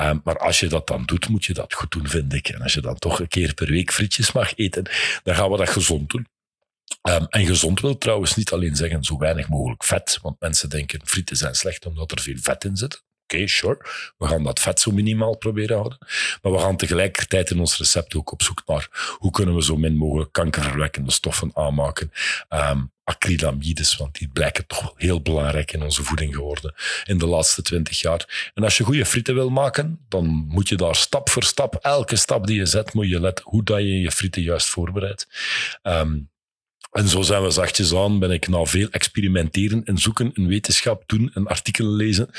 Uh, 0.00 0.10
maar 0.24 0.38
als 0.38 0.60
je 0.60 0.66
dat 0.66 0.86
dan 0.86 1.04
doet, 1.04 1.28
moet 1.28 1.44
je 1.44 1.52
dat 1.52 1.74
goed 1.74 1.90
doen, 1.90 2.08
vind 2.08 2.32
ik. 2.32 2.48
En 2.48 2.62
als 2.62 2.74
je 2.74 2.80
dan 2.80 2.98
toch 2.98 3.20
een 3.20 3.28
keer 3.28 3.54
per 3.54 3.68
week 3.68 3.92
frietjes 3.92 4.32
mag 4.32 4.56
eten, 4.56 4.90
dan 5.22 5.34
gaan 5.34 5.50
we 5.50 5.56
dat 5.56 5.70
gezond 5.70 6.10
doen. 6.10 6.26
Um, 7.08 7.26
en 7.28 7.46
gezond 7.46 7.80
wil 7.80 7.98
trouwens 7.98 8.36
niet 8.36 8.52
alleen 8.52 8.76
zeggen 8.76 9.04
zo 9.04 9.18
weinig 9.18 9.48
mogelijk 9.48 9.84
vet, 9.84 10.18
want 10.22 10.40
mensen 10.40 10.68
denken 10.68 11.00
frieten 11.04 11.36
zijn 11.36 11.54
slecht 11.54 11.86
omdat 11.86 12.10
er 12.10 12.20
veel 12.20 12.38
vet 12.40 12.64
in 12.64 12.76
zit. 12.76 13.02
Oké, 13.22 13.46
sure. 13.46 13.78
We 14.18 14.26
gaan 14.26 14.42
dat 14.42 14.60
vet 14.60 14.80
zo 14.80 14.90
minimaal 14.90 15.36
proberen 15.36 15.76
houden. 15.76 15.98
Maar 16.42 16.52
we 16.52 16.58
gaan 16.58 16.76
tegelijkertijd 16.76 17.50
in 17.50 17.60
ons 17.60 17.78
recept 17.78 18.14
ook 18.14 18.32
op 18.32 18.42
zoek 18.42 18.62
naar 18.66 19.16
hoe 19.18 19.30
kunnen 19.30 19.54
we 19.54 19.62
zo 19.62 19.76
min 19.76 19.96
mogelijk 19.96 20.32
kankerverwekkende 20.32 21.10
stoffen 21.10 21.50
aanmaken. 21.54 22.12
Um, 22.48 22.92
acrylamides, 23.04 23.96
want 23.96 24.18
die 24.18 24.28
blijken 24.28 24.66
toch 24.66 24.92
heel 24.96 25.22
belangrijk 25.22 25.72
in 25.72 25.82
onze 25.82 26.02
voeding 26.02 26.34
geworden 26.34 26.74
in 27.04 27.18
de 27.18 27.26
laatste 27.26 27.62
twintig 27.62 28.00
jaar. 28.00 28.50
En 28.54 28.62
als 28.62 28.76
je 28.76 28.84
goede 28.84 29.06
frieten 29.06 29.34
wil 29.34 29.50
maken, 29.50 30.04
dan 30.08 30.26
moet 30.26 30.68
je 30.68 30.76
daar 30.76 30.96
stap 30.96 31.28
voor 31.28 31.44
stap, 31.44 31.74
elke 31.74 32.16
stap 32.16 32.46
die 32.46 32.56
je 32.56 32.66
zet, 32.66 32.92
moet 32.92 33.08
je 33.08 33.20
letten 33.20 33.44
hoe 33.48 33.62
dat 33.62 33.78
je 33.78 34.00
je 34.00 34.10
frieten 34.10 34.42
juist 34.42 34.68
voorbereidt. 34.68 35.28
Um, 35.82 36.32
en 36.94 37.08
zo 37.08 37.22
zijn 37.22 37.42
we 37.42 37.50
zachtjes 37.50 37.94
aan, 37.94 38.18
ben 38.18 38.30
ik 38.30 38.48
na 38.48 38.64
veel 38.64 38.88
experimenteren 38.90 39.84
en 39.84 39.98
zoeken 39.98 40.32
en 40.34 40.46
wetenschap 40.46 41.02
doen 41.06 41.30
en 41.34 41.46
artikelen 41.46 41.92
lezen 41.92 42.30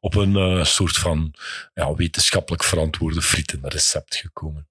op 0.00 0.14
een 0.14 0.32
uh, 0.32 0.64
soort 0.64 0.96
van 0.96 1.34
ja, 1.74 1.94
wetenschappelijk 1.94 2.64
verantwoorde 2.64 3.22
frietenrecept 3.22 4.16
gekomen. 4.16 4.68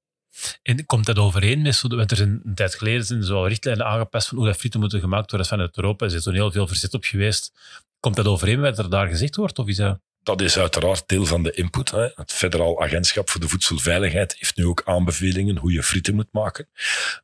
En 0.63 0.85
komt 0.85 1.05
dat 1.05 1.17
overeen 1.17 1.61
met, 1.61 1.81
want 1.81 2.11
er 2.11 2.17
zijn 2.17 2.41
een 2.43 2.55
tijd 2.55 2.75
geleden 2.75 3.05
zijn 3.05 3.23
zo 3.23 3.43
richtlijnen 3.43 3.85
aangepast 3.85 4.27
van 4.27 4.37
hoe 4.37 4.47
dat 4.47 4.57
frieten 4.57 4.79
moeten 4.79 4.99
gemaakt 4.99 5.29
worden 5.29 5.47
vanuit 5.47 5.77
Europa. 5.77 6.05
Er 6.05 6.15
is 6.15 6.25
er 6.25 6.33
heel 6.33 6.51
veel 6.51 6.67
verzet 6.67 6.93
op 6.93 7.03
geweest. 7.03 7.53
Komt 7.99 8.15
dat 8.15 8.25
overeen 8.25 8.59
met 8.59 8.75
wat 8.75 8.85
er 8.85 8.91
daar 8.91 9.07
gezegd 9.07 9.35
wordt? 9.35 9.59
Of 9.59 9.67
is 9.67 9.75
dat... 9.75 9.99
Dat 10.23 10.41
is 10.41 10.57
uiteraard 10.57 11.07
deel 11.07 11.25
van 11.25 11.43
de 11.43 11.51
input. 11.51 11.91
Hè. 11.91 12.07
Het 12.15 12.31
Federaal 12.31 12.83
Agentschap 12.83 13.29
voor 13.29 13.41
de 13.41 13.47
Voedselveiligheid 13.47 14.35
heeft 14.39 14.57
nu 14.57 14.65
ook 14.65 14.81
aanbevelingen 14.85 15.57
hoe 15.57 15.71
je 15.71 15.83
frieten 15.83 16.15
moet 16.15 16.31
maken. 16.31 16.67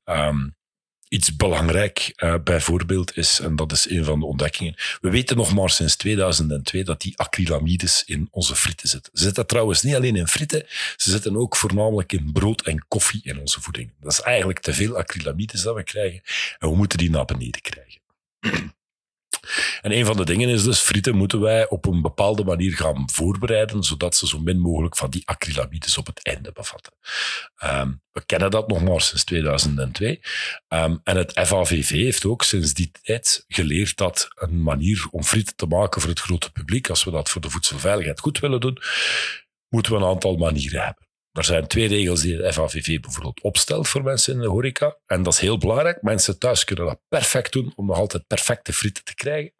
Um, 0.06 0.56
iets 1.12 1.36
belangrijk 1.36 2.13
uh, 2.17 2.36
bijvoorbeeld 2.43 3.17
is, 3.17 3.39
en 3.39 3.56
dat 3.56 3.71
is 3.71 3.89
een 3.89 4.04
van 4.04 4.19
de 4.19 4.26
ontdekkingen. 4.26 4.76
We 5.02 5.10
weten 5.10 5.38
nog 5.38 5.54
maar 5.54 5.69
sinds 5.69 5.95
2002 5.95 6.84
dat 6.84 7.02
die 7.02 7.17
acrylamides 7.17 8.04
in 8.06 8.28
onze 8.32 8.56
frieten 8.56 8.89
zitten. 8.89 9.12
Ze 9.13 9.24
zitten 9.24 9.47
trouwens 9.47 9.82
niet 9.82 9.95
alleen 9.95 10.15
in 10.15 10.28
frieten, 10.28 10.65
ze 10.95 11.12
zitten 11.12 11.36
ook 11.36 11.56
voornamelijk 11.56 12.13
in 12.13 12.32
brood 12.32 12.62
en 12.62 12.86
koffie 12.88 13.21
in 13.24 13.39
onze 13.39 13.62
voeding. 13.62 13.93
Dat 14.00 14.12
is 14.12 14.21
eigenlijk 14.21 14.60
te 14.60 14.74
veel 14.74 14.97
acrylamides 14.97 15.62
dat 15.62 15.76
we 15.76 15.84
krijgen 15.84 16.21
en 16.60 16.69
we 16.69 16.76
moeten 16.76 16.97
die 16.97 17.10
naar 17.10 17.26
beneden 17.26 17.62
krijgen. 17.62 18.02
En 19.82 19.92
een 19.92 20.06
van 20.06 20.18
de 20.18 20.26
dingen 20.26 20.50
is 20.50 20.64
dus, 20.64 20.80
frieten 20.80 21.16
moeten 21.16 21.40
wij 21.40 21.70
op 21.70 21.86
een 21.86 22.02
bepaalde 22.02 22.44
manier 22.44 22.76
gaan 22.76 23.10
voorbereiden, 23.12 23.84
zodat 23.84 24.16
ze 24.16 24.28
zo 24.28 24.40
min 24.40 24.60
mogelijk 24.60 24.98
van 24.98 25.10
die 25.10 25.22
acrylamides 25.26 25.98
op 25.98 26.06
het 26.06 26.24
einde 26.24 26.52
bevatten. 26.52 26.94
Um, 27.64 28.02
we 28.12 28.26
kennen 28.26 28.52
dat 28.52 28.68
nog 28.68 28.84
maar 28.84 29.02
sinds 29.02 29.24
2002. 29.24 30.10
Um, 30.10 30.20
ehm, 30.68 30.98
en 31.04 31.18
het 31.18 31.32
FAVV 31.48 31.90
heeft 31.90 32.26
ook 32.26 32.44
sinds 32.44 32.74
die 32.74 32.92
tijd 33.02 33.46
geleerd 33.48 33.98
dat 33.98 34.28
een 34.36 34.64
manier 34.64 35.08
om 35.12 35.24
frieten 35.24 35.56
te 35.56 35.66
maken 35.66 36.02
voor 36.02 36.10
het 36.10 36.20
grote 36.20 36.52
publiek, 36.52 36.90
als 36.90 37.04
we 37.04 37.12
dat 37.12 37.30
voor 37.30 37.42
de 37.42 37.50
voedselveiligheid 37.50 38.20
goed 38.20 38.40
willen 38.40 38.60
doen, 38.60 38.78
moeten 39.70 39.92
we 39.92 39.98
een 39.98 40.06
aantal 40.06 40.36
manieren 40.36 40.84
hebben. 40.84 41.11
Er 41.32 41.44
zijn 41.44 41.67
twee 41.67 41.88
regels 41.88 42.22
die 42.22 42.38
het 42.38 42.54
FAVV 42.54 43.00
bijvoorbeeld 43.00 43.41
opstelt 43.41 43.88
voor 43.88 44.04
mensen 44.04 44.34
in 44.34 44.39
de 44.39 44.48
horeca. 44.48 44.98
En 45.06 45.24
dat 45.24 45.34
is 45.34 45.39
heel 45.39 45.58
belangrijk. 45.58 46.02
Mensen 46.02 46.39
thuis 46.39 46.63
kunnen 46.63 46.86
dat 46.86 47.02
perfect 47.08 47.52
doen 47.52 47.74
om 47.76 47.86
nog 47.86 47.98
altijd 47.98 48.28
perfecte 48.28 48.74
frieten 48.74 49.04
te 49.04 49.15
krijgen. 49.15 49.54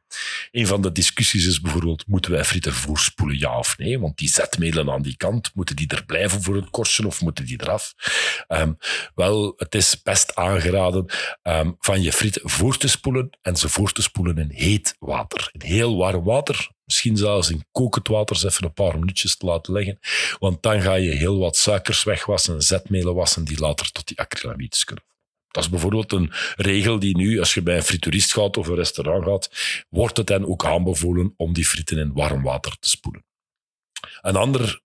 Een 0.52 0.68
van 0.68 0.82
de 0.82 0.92
discussies 0.92 1.46
is 1.46 1.62
bijvoorbeeld, 1.62 2.08
moeten 2.08 2.32
wij 2.32 2.46
frieten 2.46 2.74
voorspoelen, 2.74 3.40
ja 3.40 3.58
of 3.58 3.78
nee? 3.78 4.00
Want 4.00 4.18
die 4.18 4.30
zetmelen 4.30 4.92
aan 4.92 5.02
die 5.02 5.18
kant, 5.18 5.52
moeten 5.54 5.76
die 5.76 5.88
er 5.88 6.06
blijven 6.06 6.42
voor 6.42 6.56
het 6.56 6.70
korsen 6.70 7.06
of 7.06 7.22
moeten 7.22 7.46
die 7.46 7.62
eraf? 7.62 7.94
Um, 8.48 8.78
wel, 9.16 9.54
het 9.58 9.76
is 9.76 10.02
best 10.02 10.36
aangeraden 10.36 11.06
um, 11.44 11.76
van 11.80 12.02
je 12.02 12.12
frieten 12.12 12.50
voor 12.50 12.78
te 12.78 12.88
spoelen 12.88 13.30
en 13.42 13.56
ze 13.56 13.70
voor 13.70 13.92
te 13.92 14.02
spoelen 14.02 14.38
in 14.38 14.52
heet 14.52 14.96
water. 15.00 15.50
In 15.52 15.62
heel 15.62 15.98
warm 15.98 16.24
water, 16.24 16.70
misschien 16.86 17.18
zelfs 17.18 17.50
in 17.50 17.66
kokend 17.72 18.08
water 18.08 18.46
even 18.46 18.64
een 18.64 18.74
paar 18.74 19.00
minuutjes 19.00 19.38
te 19.38 19.46
laten 19.46 19.74
leggen. 19.74 20.00
Want 20.40 20.64
dan 20.64 20.82
ga 20.82 20.94
je 20.94 21.12
heel 21.12 21.38
wat 21.38 21.58
suikers 21.58 22.04
wegwassen, 22.04 22.62
zetmelen 22.62 23.16
wassen 23.16 23.44
die 23.44 23.60
later 23.60 23.92
tot 23.92 24.08
die 24.08 24.20
acrylamides 24.20 24.84
kunnen 24.84 25.10
Dat 25.52 25.64
is 25.64 25.70
bijvoorbeeld 25.70 26.12
een 26.12 26.32
regel 26.56 27.00
die 27.00 27.18
nu, 27.18 27.40
als 27.40 27.54
je 27.54 27.62
bij 27.62 27.76
een 27.76 27.84
frituurist 27.84 28.34
gaat 28.34 28.58
of 28.58 28.68
een 28.68 28.76
restaurant 28.76 29.26
gaat, 29.26 29.50
wordt 29.90 30.18
het 30.18 30.30
hen 30.30 30.48
ook 30.48 30.66
aanbevolen 30.66 31.34
om 31.38 31.54
die 31.54 31.66
frieten 31.66 31.98
in 31.98 32.14
warm 32.14 32.44
water 32.44 32.78
te 32.80 32.90
spoelen. 32.90 33.26
Een 34.22 34.36
ander 34.36 34.82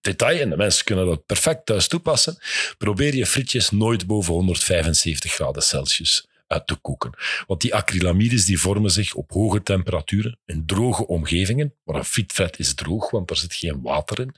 detail, 0.00 0.40
en 0.40 0.50
de 0.50 0.56
mensen 0.56 0.84
kunnen 0.84 1.06
dat 1.06 1.26
perfect 1.26 1.66
thuis 1.66 1.88
toepassen, 1.88 2.38
probeer 2.78 3.14
je 3.14 3.26
frietjes 3.26 3.70
nooit 3.70 4.06
boven 4.06 4.32
175 4.32 5.32
graden 5.32 5.62
Celsius 5.62 6.26
uit 6.46 6.66
te 6.66 6.74
koken. 6.74 7.14
Want 7.46 7.60
die 7.60 7.74
acrylamides 7.74 8.44
die 8.44 8.60
vormen 8.60 8.90
zich 8.90 9.14
op 9.14 9.30
hoge 9.30 9.62
temperaturen 9.62 10.38
in 10.46 10.66
droge 10.66 11.06
omgevingen, 11.06 11.74
waar 11.84 11.96
een 11.96 12.04
frietvet 12.04 12.58
is 12.58 12.74
droog, 12.74 13.10
want 13.10 13.30
er 13.30 13.36
zit 13.36 13.54
geen 13.54 13.82
water 13.82 14.20
in. 14.20 14.34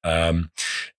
Um, 0.00 0.52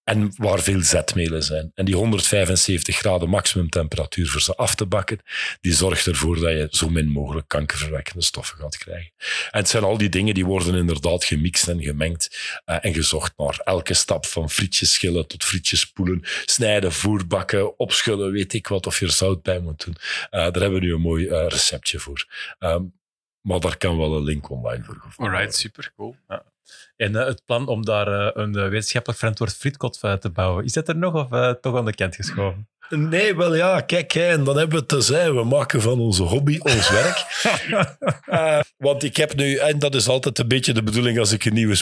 en 0.04 0.34
waar 0.36 0.60
veel 0.60 0.82
zetmelen 0.82 1.44
zijn. 1.44 1.72
En 1.76 1.86
die 1.86 1.96
175 1.96 2.98
graden 2.98 3.30
maximumtemperatuur 3.30 4.28
voor 4.28 4.42
ze 4.42 4.56
af 4.56 4.76
te 4.76 4.86
bakken, 4.86 5.20
die 5.62 5.74
zorgt 5.74 6.08
ervoor 6.08 6.40
dat 6.40 6.52
je 6.52 6.68
zo 6.70 6.90
min 6.90 7.08
mogelijk 7.08 7.48
kankerverwekkende 7.48 8.24
stoffen 8.24 8.58
gaat 8.58 8.78
krijgen. 8.78 9.12
En 9.52 9.60
het 9.60 9.70
zijn 9.70 9.84
al 9.84 9.98
die 9.98 10.10
dingen 10.10 10.34
die 10.34 10.46
worden 10.46 10.76
inderdaad 10.76 11.24
gemixt 11.24 11.68
en 11.68 11.84
gemengd 11.84 12.38
uh, 12.66 12.78
en 12.82 12.94
gezocht 12.94 13.34
naar 13.38 13.60
elke 13.64 13.94
stap 13.94 14.26
van 14.26 14.50
frietjes 14.50 14.94
schillen 14.94 15.28
tot 15.28 15.44
frietjes 15.44 15.80
spoelen, 15.80 16.22
snijden, 16.46 16.92
voerbakken, 16.92 17.80
opschullen, 17.80 18.32
weet 18.32 18.54
ik 18.54 18.68
wat, 18.68 18.88
of 18.88 19.00
je 19.00 19.06
er 19.06 19.12
zout 19.12 19.42
bij 19.42 19.60
moet 19.60 19.86
doen. 19.86 19.96
Uh, 20.00 20.30
daar 20.32 20.62
hebben 20.62 20.80
we 20.80 20.86
nu 20.86 20.94
een 20.94 21.02
mooi 21.02 21.26
uh, 21.26 21.46
receptje 21.48 22.00
voor. 22.00 22.28
Um, 22.60 22.94
maar 23.44 23.60
daar 23.60 23.78
kan 23.78 23.98
wel 23.98 24.16
een 24.16 24.24
link 24.24 24.50
online 24.50 24.84
voor 24.84 24.96
gevonden 24.96 25.34
Alright, 25.34 25.56
super, 25.56 25.92
cool. 25.96 26.16
Ja. 26.28 26.44
En 26.96 27.12
uh, 27.12 27.26
het 27.26 27.46
plan 27.46 27.68
om 27.68 27.86
daar 27.86 28.08
uh, 28.08 28.30
een 28.34 28.58
uh, 28.58 28.70
wetenschappelijk 28.70 29.20
verantwoord 29.20 29.56
frietkot 29.56 30.00
te 30.00 30.30
bouwen, 30.34 30.64
is 30.64 30.74
dat 30.74 30.88
er 30.88 30.98
nog 30.98 31.14
of 31.14 31.58
toch 31.62 31.78
aan 31.78 31.86
de 31.86 31.96
kant 31.96 32.16
geschoven? 32.16 32.68
Nee, 32.90 33.36
wel 33.36 33.56
ja, 33.56 33.82
kijk, 33.82 34.12
hè, 34.12 34.28
en 34.28 34.44
dan 34.44 34.58
hebben 34.58 34.76
we 34.76 34.80
het 34.80 34.88
te 34.88 35.02
zijn. 35.02 35.36
We 35.36 35.44
maken 35.44 35.82
van 35.82 36.00
onze 36.00 36.24
hobby 36.24 36.60
ons 36.60 36.90
werk. 36.90 37.26
want 38.88 39.04
ik 39.04 39.18
heb 39.18 39.36
nu, 39.36 39.56
en 39.56 39.80
dat 39.80 39.96
is 39.96 40.08
altijd 40.08 40.40
een 40.40 40.48
beetje 40.48 40.74
de 40.74 40.84
bedoeling 40.84 41.20
als 41.20 41.32
ik 41.32 41.46
een 41.46 41.54
nieuwe 41.54 41.76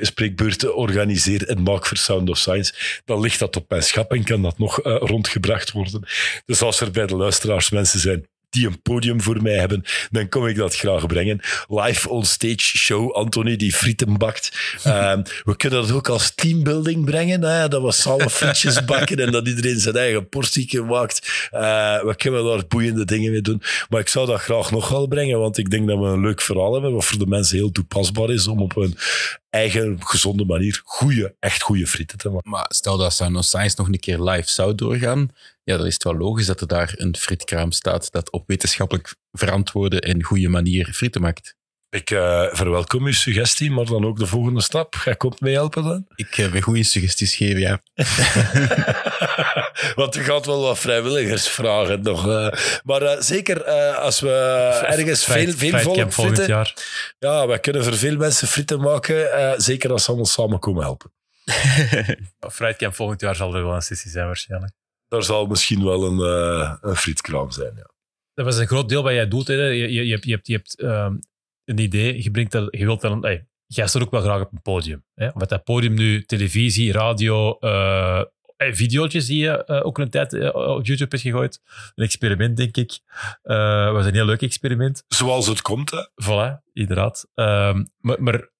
spreekbeurt 0.00 0.72
organiseer 0.72 1.48
en 1.48 1.62
maak 1.62 1.86
voor 1.86 1.96
Sound 1.96 2.30
of 2.30 2.38
Science, 2.38 3.00
dan 3.04 3.20
ligt 3.20 3.38
dat 3.38 3.56
op 3.56 3.68
mijn 3.68 3.82
schap 3.82 4.12
en 4.12 4.24
kan 4.24 4.42
dat 4.42 4.58
nog 4.58 4.80
rondgebracht 4.82 5.72
worden. 5.72 6.02
Dus 6.44 6.62
als 6.62 6.80
er 6.80 6.90
bij 6.90 7.06
de 7.06 7.16
luisteraars 7.16 7.70
mensen 7.70 8.00
zijn 8.00 8.26
die 8.56 8.66
een 8.66 8.82
podium 8.82 9.22
voor 9.22 9.42
mij 9.42 9.54
hebben, 9.58 9.82
dan 10.10 10.28
kom 10.28 10.46
ik 10.46 10.56
dat 10.56 10.76
graag 10.76 11.06
brengen. 11.06 11.40
Live 11.68 12.08
on 12.08 12.24
stage 12.24 12.78
show, 12.78 13.12
Anthony 13.12 13.56
die 13.56 13.72
frieten 13.72 14.18
bakt. 14.18 14.50
Ehm, 14.82 15.22
we 15.44 15.56
kunnen 15.56 15.80
dat 15.80 15.92
ook 15.92 16.08
als 16.08 16.34
teambuilding 16.34 17.04
brengen. 17.04 17.42
Hè? 17.42 17.68
Dat 17.68 17.82
we 17.82 17.92
samen 17.92 18.30
frietjes 18.30 18.84
bakken 18.92 19.18
en 19.18 19.32
dat 19.32 19.48
iedereen 19.48 19.78
zijn 19.78 19.96
eigen 19.96 20.28
portieke 20.28 20.82
maakt. 20.82 21.48
Uh, 21.54 21.60
we 22.02 22.14
kunnen 22.16 22.44
daar 22.44 22.66
boeiende 22.68 23.04
dingen 23.04 23.30
mee 23.30 23.40
doen. 23.40 23.62
Maar 23.88 24.00
ik 24.00 24.08
zou 24.08 24.26
dat 24.26 24.40
graag 24.40 24.70
nog 24.70 24.88
wel 24.88 25.06
brengen, 25.06 25.38
want 25.38 25.58
ik 25.58 25.70
denk 25.70 25.88
dat 25.88 25.98
we 25.98 26.04
een 26.04 26.20
leuk 26.20 26.40
verhaal 26.40 26.72
hebben, 26.72 26.92
wat 26.92 27.04
voor 27.04 27.18
de 27.18 27.26
mensen 27.26 27.56
heel 27.56 27.72
toepasbaar 27.72 28.30
is 28.30 28.46
om 28.46 28.60
op 28.60 28.76
een 28.76 28.96
eigen, 29.56 29.96
gezonde 30.00 30.44
manier 30.44 30.80
goede, 30.84 31.34
echt 31.38 31.62
goede 31.62 31.86
frieten 31.86 32.18
te 32.18 32.28
maken. 32.28 32.50
Maar 32.50 32.66
stel 32.68 32.96
dat 32.96 33.12
Sound 33.12 33.44
Science 33.44 33.74
nog 33.78 33.88
een 33.88 33.98
keer 33.98 34.20
live 34.20 34.50
zou 34.50 34.74
doorgaan, 34.74 35.28
ja, 35.64 35.76
dan 35.76 35.86
is 35.86 35.94
het 35.94 36.04
wel 36.04 36.16
logisch 36.16 36.46
dat 36.46 36.60
er 36.60 36.66
daar 36.66 36.94
een 36.96 37.16
frietkraam 37.16 37.72
staat 37.72 38.12
dat 38.12 38.30
op 38.30 38.46
wetenschappelijk 38.46 39.14
verantwoorde 39.32 40.00
en 40.00 40.22
goede 40.22 40.48
manier 40.48 40.92
frieten 40.92 41.20
maakt. 41.20 41.56
Ik 41.90 42.10
uh, 42.10 42.46
verwelkom 42.50 43.04
uw 43.04 43.12
suggestie, 43.12 43.70
maar 43.70 43.84
dan 43.84 44.04
ook 44.04 44.18
de 44.18 44.26
volgende 44.26 44.62
stap. 44.62 44.94
Ga 44.94 45.12
komt 45.12 45.40
mee 45.40 45.54
helpen 45.54 45.82
dan? 45.82 46.06
Ik 46.14 46.36
uh, 46.36 46.46
wil 46.46 46.60
goede 46.60 46.82
suggesties 46.82 47.34
geven, 47.34 47.60
ja. 47.60 47.80
Want 49.94 50.16
u 50.16 50.22
gaat 50.22 50.46
wel 50.46 50.60
wat 50.60 50.78
vrijwilligers 50.78 51.48
vragen 51.48 52.02
nog. 52.02 52.26
Uh, 52.26 52.48
maar 52.84 53.22
zeker 53.22 53.64
als 53.94 54.20
we 54.20 54.30
ergens 54.86 55.24
veel, 55.24 55.52
veel 55.52 56.10
volk. 56.10 56.36
Jaar. 56.36 56.74
Ja, 57.18 57.46
we 57.46 57.58
kunnen 57.58 57.84
voor 57.84 57.96
veel 57.96 58.16
mensen 58.16 58.48
frieten 58.48 58.80
maken. 58.80 59.54
zeker 59.62 59.92
als 59.92 60.02
ze 60.02 60.08
allemaal 60.08 60.26
samen 60.26 60.58
komen 60.58 60.82
helpen. 60.82 61.12
Fruitcamp 62.50 62.94
volgend 62.94 63.20
jaar 63.20 63.36
zal 63.36 63.54
er 63.54 63.64
wel 63.64 63.74
een 63.74 63.82
sessie 63.82 64.10
zijn 64.10 64.26
waarschijnlijk. 64.26 64.72
Daar 65.08 65.22
zal 65.22 65.46
misschien 65.46 65.84
wel 65.84 66.04
een, 66.04 66.18
een 66.88 66.96
frietkraam 66.96 67.50
zijn, 67.50 67.72
ja. 67.76 67.90
Dat 68.34 68.44
was 68.44 68.56
een 68.56 68.66
groot 68.66 68.88
deel 68.88 69.02
wat 69.02 69.12
jij 69.12 69.28
doet. 69.28 69.46
Hè. 69.46 69.54
Je, 69.54 69.92
je, 69.92 70.06
je 70.06 70.12
hebt, 70.12 70.24
je 70.24 70.30
hebt, 70.30 70.46
je 70.46 70.52
hebt 70.52 70.82
um, 70.82 71.20
een 71.66 71.78
idee, 71.78 72.22
je, 72.22 72.30
brengt 72.30 72.52
dat, 72.52 72.68
je 72.70 72.84
wilt 72.84 73.00
dan... 73.00 73.22
Hey, 73.22 73.46
jij 73.66 73.86
staat 73.86 74.02
ook 74.02 74.10
wel 74.10 74.20
graag 74.20 74.40
op 74.40 74.52
een 74.52 74.62
podium. 74.62 75.04
Hè? 75.14 75.28
Met 75.34 75.48
dat 75.48 75.64
podium 75.64 75.94
nu 75.94 76.24
televisie, 76.24 76.92
radio, 76.92 77.56
uh, 77.60 78.22
video's 78.56 79.26
die 79.26 79.42
je 79.42 79.64
uh, 79.66 79.86
ook 79.86 79.98
een 79.98 80.10
tijd 80.10 80.32
uh, 80.32 80.54
op 80.54 80.86
YouTube 80.86 81.10
hebt 81.10 81.22
gegooid. 81.22 81.60
Een 81.94 82.04
experiment, 82.04 82.56
denk 82.56 82.76
ik. 82.76 82.98
Was 83.42 84.06
een 84.06 84.14
heel 84.14 84.24
leuk 84.24 84.42
experiment. 84.42 85.04
Zoals 85.08 85.46
het 85.46 85.62
komt, 85.62 85.90
hè? 85.90 86.02
Voilà, 86.24 86.62
inderdaad. 86.72 87.28
Um, 87.34 87.88
maar, 88.00 88.22
maar 88.22 88.50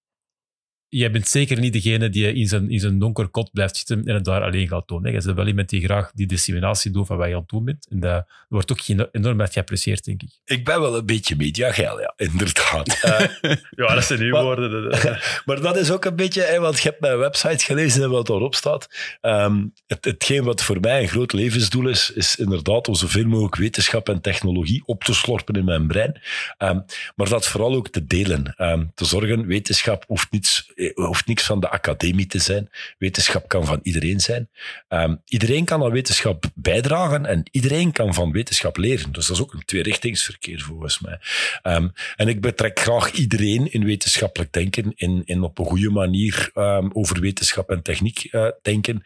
jij 0.96 1.10
bent 1.10 1.28
zeker 1.28 1.58
niet 1.58 1.72
degene 1.72 2.08
die 2.08 2.32
in 2.32 2.48
zijn, 2.48 2.70
in 2.70 2.80
zijn 2.80 2.98
donker 2.98 3.28
kot 3.28 3.50
blijft 3.52 3.76
zitten 3.76 4.04
en 4.04 4.14
het 4.14 4.24
daar 4.24 4.42
alleen 4.42 4.68
gaat 4.68 4.88
doen. 4.88 5.02
Jij 5.02 5.12
bent 5.12 5.36
wel 5.36 5.46
iemand 5.46 5.68
die 5.68 5.84
graag 5.84 6.10
die 6.14 6.26
disseminatie 6.26 6.90
doet 6.90 7.06
van 7.06 7.16
wat 7.16 7.28
je 7.28 7.34
aan 7.34 7.40
het 7.40 7.48
doen 7.48 7.64
bent. 7.64 7.86
En 7.90 8.00
dat 8.00 8.26
wordt 8.48 8.72
ook 8.72 9.08
enorm 9.12 9.40
uit 9.40 9.52
geapprecieerd, 9.52 10.04
denk 10.04 10.22
ik. 10.22 10.30
Ik 10.44 10.64
ben 10.64 10.80
wel 10.80 10.96
een 10.96 11.06
beetje 11.06 11.36
mediageil, 11.36 12.00
ja, 12.00 12.12
inderdaad. 12.16 13.00
Uh, 13.04 13.20
ja, 13.86 13.94
dat 13.94 14.04
zijn 14.04 14.20
uw 14.20 14.30
woorden. 14.30 14.88
maar 15.46 15.60
dat 15.60 15.76
is 15.76 15.90
ook 15.90 16.04
een 16.04 16.16
beetje, 16.16 16.42
hè, 16.42 16.60
want 16.60 16.80
je 16.80 16.88
hebt 16.88 17.00
mijn 17.00 17.18
website 17.18 17.64
gelezen 17.64 18.02
en 18.02 18.10
wat 18.10 18.26
daarop 18.26 18.54
staat. 18.54 18.88
Um, 19.22 19.72
het, 19.86 20.04
hetgeen 20.04 20.44
wat 20.44 20.62
voor 20.62 20.80
mij 20.80 21.02
een 21.02 21.08
groot 21.08 21.32
levensdoel 21.32 21.88
is, 21.88 22.10
is 22.10 22.36
inderdaad 22.36 22.88
om 22.88 22.94
zoveel 22.94 23.26
mogelijk 23.26 23.56
wetenschap 23.56 24.08
en 24.08 24.20
technologie 24.20 24.82
op 24.86 25.04
te 25.04 25.14
slorpen 25.14 25.54
in 25.54 25.64
mijn 25.64 25.86
brein. 25.86 26.20
Um, 26.58 26.84
maar 27.14 27.28
dat 27.28 27.46
vooral 27.46 27.74
ook 27.74 27.88
te 27.88 28.06
delen. 28.06 28.54
Um, 28.58 28.90
te 28.94 29.04
zorgen, 29.04 29.46
wetenschap 29.46 30.04
hoeft 30.06 30.30
niets 30.30 30.72
hoeft 30.94 31.26
niks 31.26 31.42
van 31.42 31.60
de 31.60 31.68
academie 31.68 32.26
te 32.26 32.38
zijn. 32.38 32.70
Wetenschap 32.98 33.48
kan 33.48 33.66
van 33.66 33.80
iedereen 33.82 34.20
zijn. 34.20 34.50
Um, 34.88 35.22
iedereen 35.24 35.64
kan 35.64 35.82
aan 35.82 35.90
wetenschap 35.90 36.44
bijdragen 36.54 37.26
en 37.26 37.42
iedereen 37.50 37.92
kan 37.92 38.14
van 38.14 38.32
wetenschap 38.32 38.76
leren. 38.76 39.12
Dus 39.12 39.26
dat 39.26 39.36
is 39.36 39.42
ook 39.42 39.52
een 39.52 39.64
tweerichtingsverkeer 39.64 40.60
volgens 40.60 41.00
mij. 41.00 41.18
Um, 41.62 41.92
en 42.16 42.28
ik 42.28 42.40
betrek 42.40 42.80
graag 42.80 43.10
iedereen 43.10 43.72
in 43.72 43.84
wetenschappelijk 43.84 44.52
denken, 44.52 44.92
in, 44.94 45.22
in 45.24 45.42
op 45.42 45.58
een 45.58 45.64
goede 45.66 45.90
manier 45.90 46.50
um, 46.54 46.90
over 46.92 47.20
wetenschap 47.20 47.70
en 47.70 47.82
techniek 47.82 48.28
uh, 48.32 48.48
denken. 48.62 49.02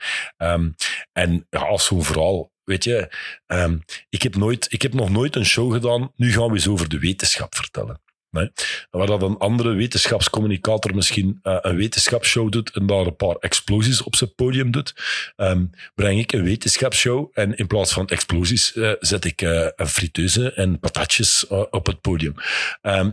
en 1.12 1.46
als 1.50 1.84
zo'n 1.84 2.04
verhaal 2.04 2.52
weet 2.64 2.84
je, 2.84 3.08
ik, 4.08 4.22
heb 4.22 4.36
nooit, 4.36 4.66
ik 4.72 4.82
heb 4.82 4.94
nog 4.94 5.10
nooit 5.10 5.36
een 5.36 5.44
show 5.44 5.72
gedaan, 5.72 6.12
nu 6.16 6.32
gaan 6.32 6.46
we 6.46 6.54
eens 6.54 6.68
over 6.68 6.88
de 6.88 6.98
wetenschap 6.98 7.54
vertellen. 7.54 8.00
Nee. 8.30 8.50
Waar 8.90 9.06
dat 9.06 9.22
een 9.22 9.38
andere 9.38 9.72
wetenschapscommunicator 9.72 10.94
misschien 10.94 11.40
uh, 11.42 11.56
een 11.60 11.76
wetenschapsshow 11.76 12.50
doet 12.50 12.70
en 12.70 12.86
daar 12.86 13.06
een 13.06 13.16
paar 13.16 13.36
explosies 13.36 14.02
op 14.02 14.16
zijn 14.16 14.34
podium 14.34 14.70
doet, 14.70 14.94
um, 15.36 15.70
breng 15.94 16.18
ik 16.18 16.32
een 16.32 16.44
wetenschapsshow 16.44 17.30
en 17.32 17.56
in 17.56 17.66
plaats 17.66 17.92
van 17.92 18.06
explosies 18.06 18.74
uh, 18.74 18.92
zet 19.00 19.24
ik 19.24 19.42
uh, 19.42 19.66
een 19.76 19.88
friteuse 19.88 20.52
en 20.52 20.78
patatjes 20.78 21.46
op 21.46 21.86
het 21.86 22.00
podium. 22.00 22.34
Um, 22.82 23.12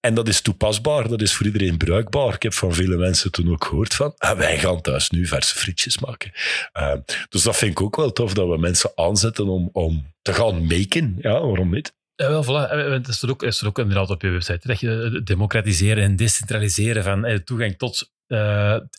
en 0.00 0.14
dat 0.14 0.28
is 0.28 0.40
toepasbaar, 0.40 1.08
dat 1.08 1.22
is 1.22 1.34
voor 1.34 1.46
iedereen 1.46 1.76
bruikbaar. 1.76 2.34
Ik 2.34 2.42
heb 2.42 2.52
van 2.52 2.74
vele 2.74 2.96
mensen 2.96 3.30
toen 3.30 3.50
ook 3.50 3.64
gehoord 3.64 3.94
van, 3.94 4.14
ah, 4.16 4.38
wij 4.38 4.58
gaan 4.58 4.80
thuis 4.80 5.10
nu 5.10 5.26
verse 5.26 5.54
frietjes 5.54 5.98
maken. 5.98 6.32
Uh, 6.78 6.94
dus 7.28 7.42
dat 7.42 7.56
vind 7.56 7.70
ik 7.70 7.80
ook 7.80 7.96
wel 7.96 8.12
tof, 8.12 8.34
dat 8.34 8.48
we 8.48 8.58
mensen 8.58 8.92
aanzetten 8.94 9.48
om, 9.48 9.70
om 9.72 10.14
te 10.22 10.32
gaan 10.32 10.66
maken. 10.66 11.16
Ja, 11.20 11.32
waarom 11.32 11.70
niet? 11.70 11.92
Ja, 12.20 12.28
wel, 12.28 12.44
voilà. 12.44 12.70
Het 12.92 13.08
is 13.08 13.22
er 13.22 13.30
ook, 13.30 13.42
is 13.42 13.60
er 13.60 13.66
ook 13.66 13.78
inderdaad 13.78 14.10
op 14.10 14.22
je 14.22 14.28
website. 14.28 14.68
Dat 14.68 14.80
je 14.80 15.20
democratiseren 15.24 16.04
en 16.04 16.16
decentraliseren 16.16 17.02
van 17.02 17.24
eh, 17.24 17.38
toegang 17.38 17.78
tot 17.78 18.12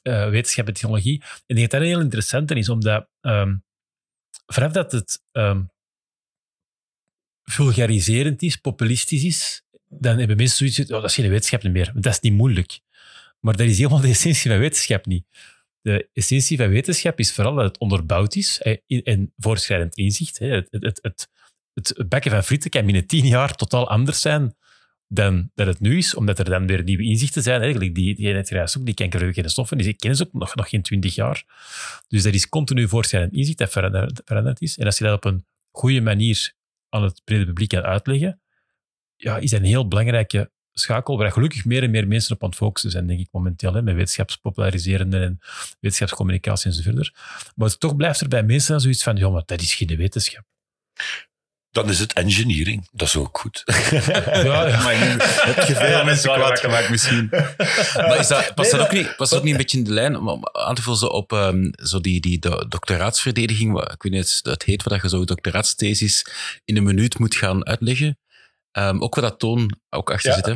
wetenschap 0.03 0.67
en 0.67 0.73
technologie. 0.73 1.21
En 1.21 1.27
ik 1.47 1.55
denk 1.55 1.71
dat 1.71 1.79
dat 1.79 1.89
heel 1.89 1.99
interessant 1.99 2.51
is, 2.51 2.69
omdat 2.69 3.07
um, 3.21 3.63
vanaf 4.45 4.71
dat 4.71 4.91
het 4.91 5.23
um, 5.31 5.69
vulgariserend 7.43 8.41
is, 8.41 8.55
populistisch 8.55 9.23
is, 9.23 9.63
dan 9.87 10.17
hebben 10.17 10.37
mensen 10.37 10.57
zoiets 10.57 10.91
oh, 10.91 11.01
dat 11.01 11.09
is 11.09 11.15
geen 11.15 11.29
wetenschap 11.29 11.63
meer. 11.63 11.91
Dat 11.95 12.13
is 12.13 12.19
niet 12.19 12.33
moeilijk. 12.33 12.79
Maar 13.39 13.55
dat 13.55 13.67
is 13.67 13.77
helemaal 13.77 14.01
de 14.01 14.07
essentie 14.07 14.51
van 14.51 14.59
wetenschap 14.59 15.05
niet. 15.05 15.25
De 15.81 16.09
essentie 16.13 16.57
van 16.57 16.69
wetenschap 16.69 17.19
is 17.19 17.33
vooral 17.33 17.55
dat 17.55 17.65
het 17.65 17.77
onderbouwd 17.77 18.35
is 18.35 18.61
en 19.03 19.33
voorschrijdend 19.37 19.95
inzicht. 19.97 20.39
Het, 20.39 20.67
het, 20.69 20.99
het, 21.01 21.29
het 21.73 22.03
bakken 22.09 22.31
van 22.31 22.43
frieten 22.43 22.69
kan 22.69 22.85
binnen 22.85 23.07
tien 23.07 23.25
jaar 23.25 23.55
totaal 23.55 23.89
anders 23.89 24.21
zijn 24.21 24.55
dan 25.13 25.51
dat 25.53 25.67
het 25.67 25.79
nu 25.79 25.97
is, 25.97 26.15
omdat 26.15 26.39
er 26.39 26.45
dan 26.45 26.67
weer 26.67 26.83
nieuwe 26.83 27.03
inzichten 27.03 27.41
zijn. 27.41 27.61
Eigenlijk 27.61 27.95
die, 27.95 28.15
die 28.15 28.33
net 28.33 28.49
juist 28.49 28.77
ook, 28.77 28.85
die 28.85 28.93
kankerverwekkende 28.93 29.49
stoffen, 29.49 29.77
die 29.77 29.93
kennen 29.93 30.17
ze 30.17 30.25
ook 30.25 30.33
nog, 30.33 30.55
nog 30.55 30.69
geen 30.69 30.81
twintig 30.81 31.15
jaar. 31.15 31.43
Dus 32.07 32.23
dat 32.23 32.33
is 32.33 32.49
continu 32.49 32.87
voorschrijdend 32.87 33.33
inzicht 33.33 33.57
dat 33.57 33.71
veranderd, 33.71 34.21
veranderd 34.25 34.61
is. 34.61 34.77
En 34.77 34.85
als 34.85 34.97
je 34.97 35.03
dat 35.03 35.15
op 35.15 35.25
een 35.25 35.45
goede 35.71 36.01
manier 36.01 36.53
aan 36.89 37.03
het 37.03 37.21
brede 37.23 37.45
publiek 37.45 37.69
kan 37.69 37.81
uitleggen, 37.81 38.41
ja, 39.15 39.37
is 39.37 39.49
dat 39.49 39.59
een 39.59 39.65
heel 39.65 39.87
belangrijke 39.87 40.51
schakel 40.73 41.17
waar 41.17 41.31
gelukkig 41.31 41.65
meer 41.65 41.83
en 41.83 41.91
meer 41.91 42.07
mensen 42.07 42.35
op 42.35 42.43
aan 42.43 42.49
het 42.49 42.57
focussen 42.57 42.91
zijn, 42.91 43.07
denk 43.07 43.19
ik 43.19 43.27
momenteel, 43.31 43.73
hè, 43.73 43.81
met 43.81 43.95
wetenschapspopulariserende 43.95 45.19
en 45.19 45.39
wetenschapscommunicatie 45.79 46.71
enzovoort. 46.71 47.13
Maar 47.55 47.77
toch 47.77 47.95
blijft 47.95 48.21
er 48.21 48.27
bij 48.27 48.43
mensen 48.43 48.79
zoiets 48.79 49.03
van, 49.03 49.15
ja, 49.15 49.29
maar 49.29 49.43
dat 49.45 49.61
is 49.61 49.75
geen 49.75 49.97
wetenschap. 49.97 50.43
Dan 51.71 51.89
is 51.89 51.99
het 51.99 52.13
engineering. 52.13 52.87
Dat 52.91 53.07
is 53.07 53.15
ook 53.15 53.37
goed. 53.39 53.63
Ja, 54.31 54.67
ja. 54.67 54.81
Maar 54.83 54.97
nu 54.99 55.15
heb 55.19 55.67
je 55.67 55.75
veel 55.75 56.03
mensen 56.03 56.33
kwaad 56.33 56.59
gemaakt 56.59 56.89
misschien. 56.89 57.27
Maar 57.95 58.17
is 58.19 58.27
dat, 58.27 58.51
past, 58.55 58.71
Nee, 58.71 58.79
dat 58.81 58.89
ook 58.89 58.95
niet, 58.95 59.15
past 59.15 59.29
dat 59.31 59.39
ook 59.39 59.45
niet 59.45 59.53
een 59.53 59.59
beetje 59.61 59.77
in 59.77 59.83
de 59.83 59.91
lijn 59.91 60.17
om 60.17 60.29
om 60.29 60.41
aan 60.51 60.75
te 60.75 60.81
vullen 60.81 60.97
zo 60.97 61.05
op 61.05 61.31
ehm, 61.33 61.69
zo 61.83 61.99
die, 62.01 62.19
die 62.21 62.39
do- 62.39 62.67
doctoraatsverdediging, 62.67 63.79
ik 63.81 64.03
weet 64.03 64.11
niet 64.11 64.39
het 64.43 64.63
heet, 64.63 64.83
wat 64.83 65.01
je 65.01 65.09
zo 65.09 65.25
doctoraatsthesis 65.25 66.25
in 66.65 66.77
een 66.77 66.83
minuut 66.83 67.19
moet 67.19 67.35
gaan 67.35 67.65
uitleggen. 67.67 68.19
Ehm, 68.71 69.01
ook 69.01 69.15
wat 69.15 69.23
dat 69.23 69.39
toon 69.39 69.77
ook 69.89 70.11
achter 70.11 70.29
Ja. 70.29 70.35
zit. 70.35 70.45
Hè. 70.45 70.55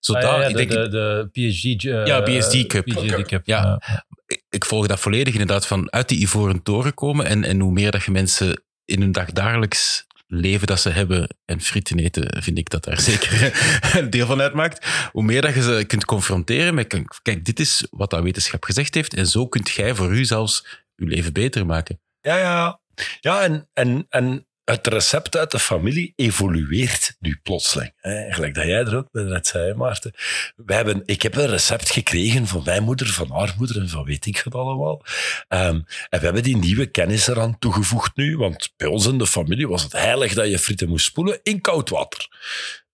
Zo 0.00 0.12
Ah, 0.14 0.22
daar, 0.22 0.34
ja, 0.34 0.40
ja, 0.40 0.46
ik 0.48 0.56
de, 0.56 0.66
denk, 0.66 0.70
de, 0.70 0.88
de 0.90 1.48
PSG... 1.50 1.64
eh, 1.84 2.06
Ja, 2.06 2.20
PSG 2.20 2.66
Cup. 2.66 2.84
PSG 2.86 3.22
Cup. 3.22 3.46
Ja. 3.46 3.82
ik- 4.26 4.44
ik 4.48 4.64
volg 4.64 4.86
dat 4.86 5.00
volledig 5.00 5.32
inderdaad 5.32 5.66
van 5.66 5.92
uit 5.92 6.08
die 6.08 6.18
ivoren 6.20 6.62
toren 6.62 6.94
komen 6.94 7.26
en, 7.26 7.44
en 7.44 7.60
hoe 7.60 7.72
meer 7.72 7.90
dat 7.90 8.02
je 8.04 8.10
mensen 8.10 8.62
in 8.84 9.00
hun 9.00 9.12
dagdagelijks 9.12 10.06
leven 10.30 10.66
dat 10.66 10.80
ze 10.80 10.88
hebben 10.88 11.36
en 11.44 11.60
frieten 11.60 11.98
eten, 11.98 12.42
vind 12.42 12.58
ik 12.58 12.70
dat 12.70 12.84
daar 12.84 13.00
zeker 13.10 13.52
een 13.96 14.10
deel 14.10 14.26
van 14.26 14.40
uitmaakt. 14.40 14.86
Hoe 15.12 15.22
meer 15.22 15.42
dat 15.42 15.54
je 15.54 15.62
ze 15.62 15.84
kunt 15.86 16.04
confronteren 16.04 16.74
met, 16.74 17.02
kijk, 17.22 17.44
dit 17.44 17.60
is 17.60 17.86
wat 17.90 18.10
dat 18.10 18.22
wetenschap 18.22 18.64
gezegd 18.64 18.94
heeft 18.94 19.14
en 19.14 19.26
zo 19.26 19.48
kunt 19.48 19.70
jij 19.70 19.94
voor 19.94 20.12
u 20.12 20.24
zelfs 20.24 20.84
je 20.94 21.06
leven 21.06 21.32
beter 21.32 21.66
maken. 21.66 22.00
Ja, 22.20 22.36
ja. 22.36 22.80
Ja, 23.20 23.42
en, 23.42 23.68
en, 23.72 24.06
en 24.08 24.46
het 24.64 24.86
recept 24.86 25.36
uit 25.36 25.50
de 25.50 25.58
familie 25.58 26.12
evolueert 26.16 27.16
nu 27.18 27.38
plotseling. 27.42 27.92
Gelijk 28.28 28.54
dat 28.54 28.64
jij 28.64 28.84
er 28.84 28.96
ook 28.96 29.08
net 29.12 29.46
zei, 29.46 29.74
Maarten. 29.74 30.12
We 30.56 30.74
hebben, 30.74 31.02
ik 31.04 31.22
heb 31.22 31.36
een 31.36 31.46
recept 31.46 31.90
gekregen 31.90 32.46
van 32.46 32.62
mijn 32.64 32.82
moeder, 32.82 33.06
van 33.06 33.30
haar 33.30 33.54
moeder 33.58 33.80
en 33.80 33.88
van 33.88 34.04
weet 34.04 34.26
ik 34.26 34.36
het 34.36 34.54
allemaal. 34.54 35.02
Ehm, 35.48 35.80
en 36.08 36.18
we 36.18 36.24
hebben 36.24 36.42
die 36.42 36.56
nieuwe 36.56 36.86
kennis 36.86 37.26
eraan 37.26 37.58
toegevoegd 37.58 38.16
nu, 38.16 38.36
want 38.36 38.72
bij 38.76 38.88
ons 38.88 39.06
in 39.06 39.18
de 39.18 39.26
familie 39.26 39.68
was 39.68 39.82
het 39.82 39.92
heilig 39.92 40.34
dat 40.34 40.48
je 40.48 40.58
frieten 40.58 40.88
moest 40.88 41.06
spoelen 41.06 41.40
in 41.42 41.60
koud 41.60 41.88
water. 41.88 42.28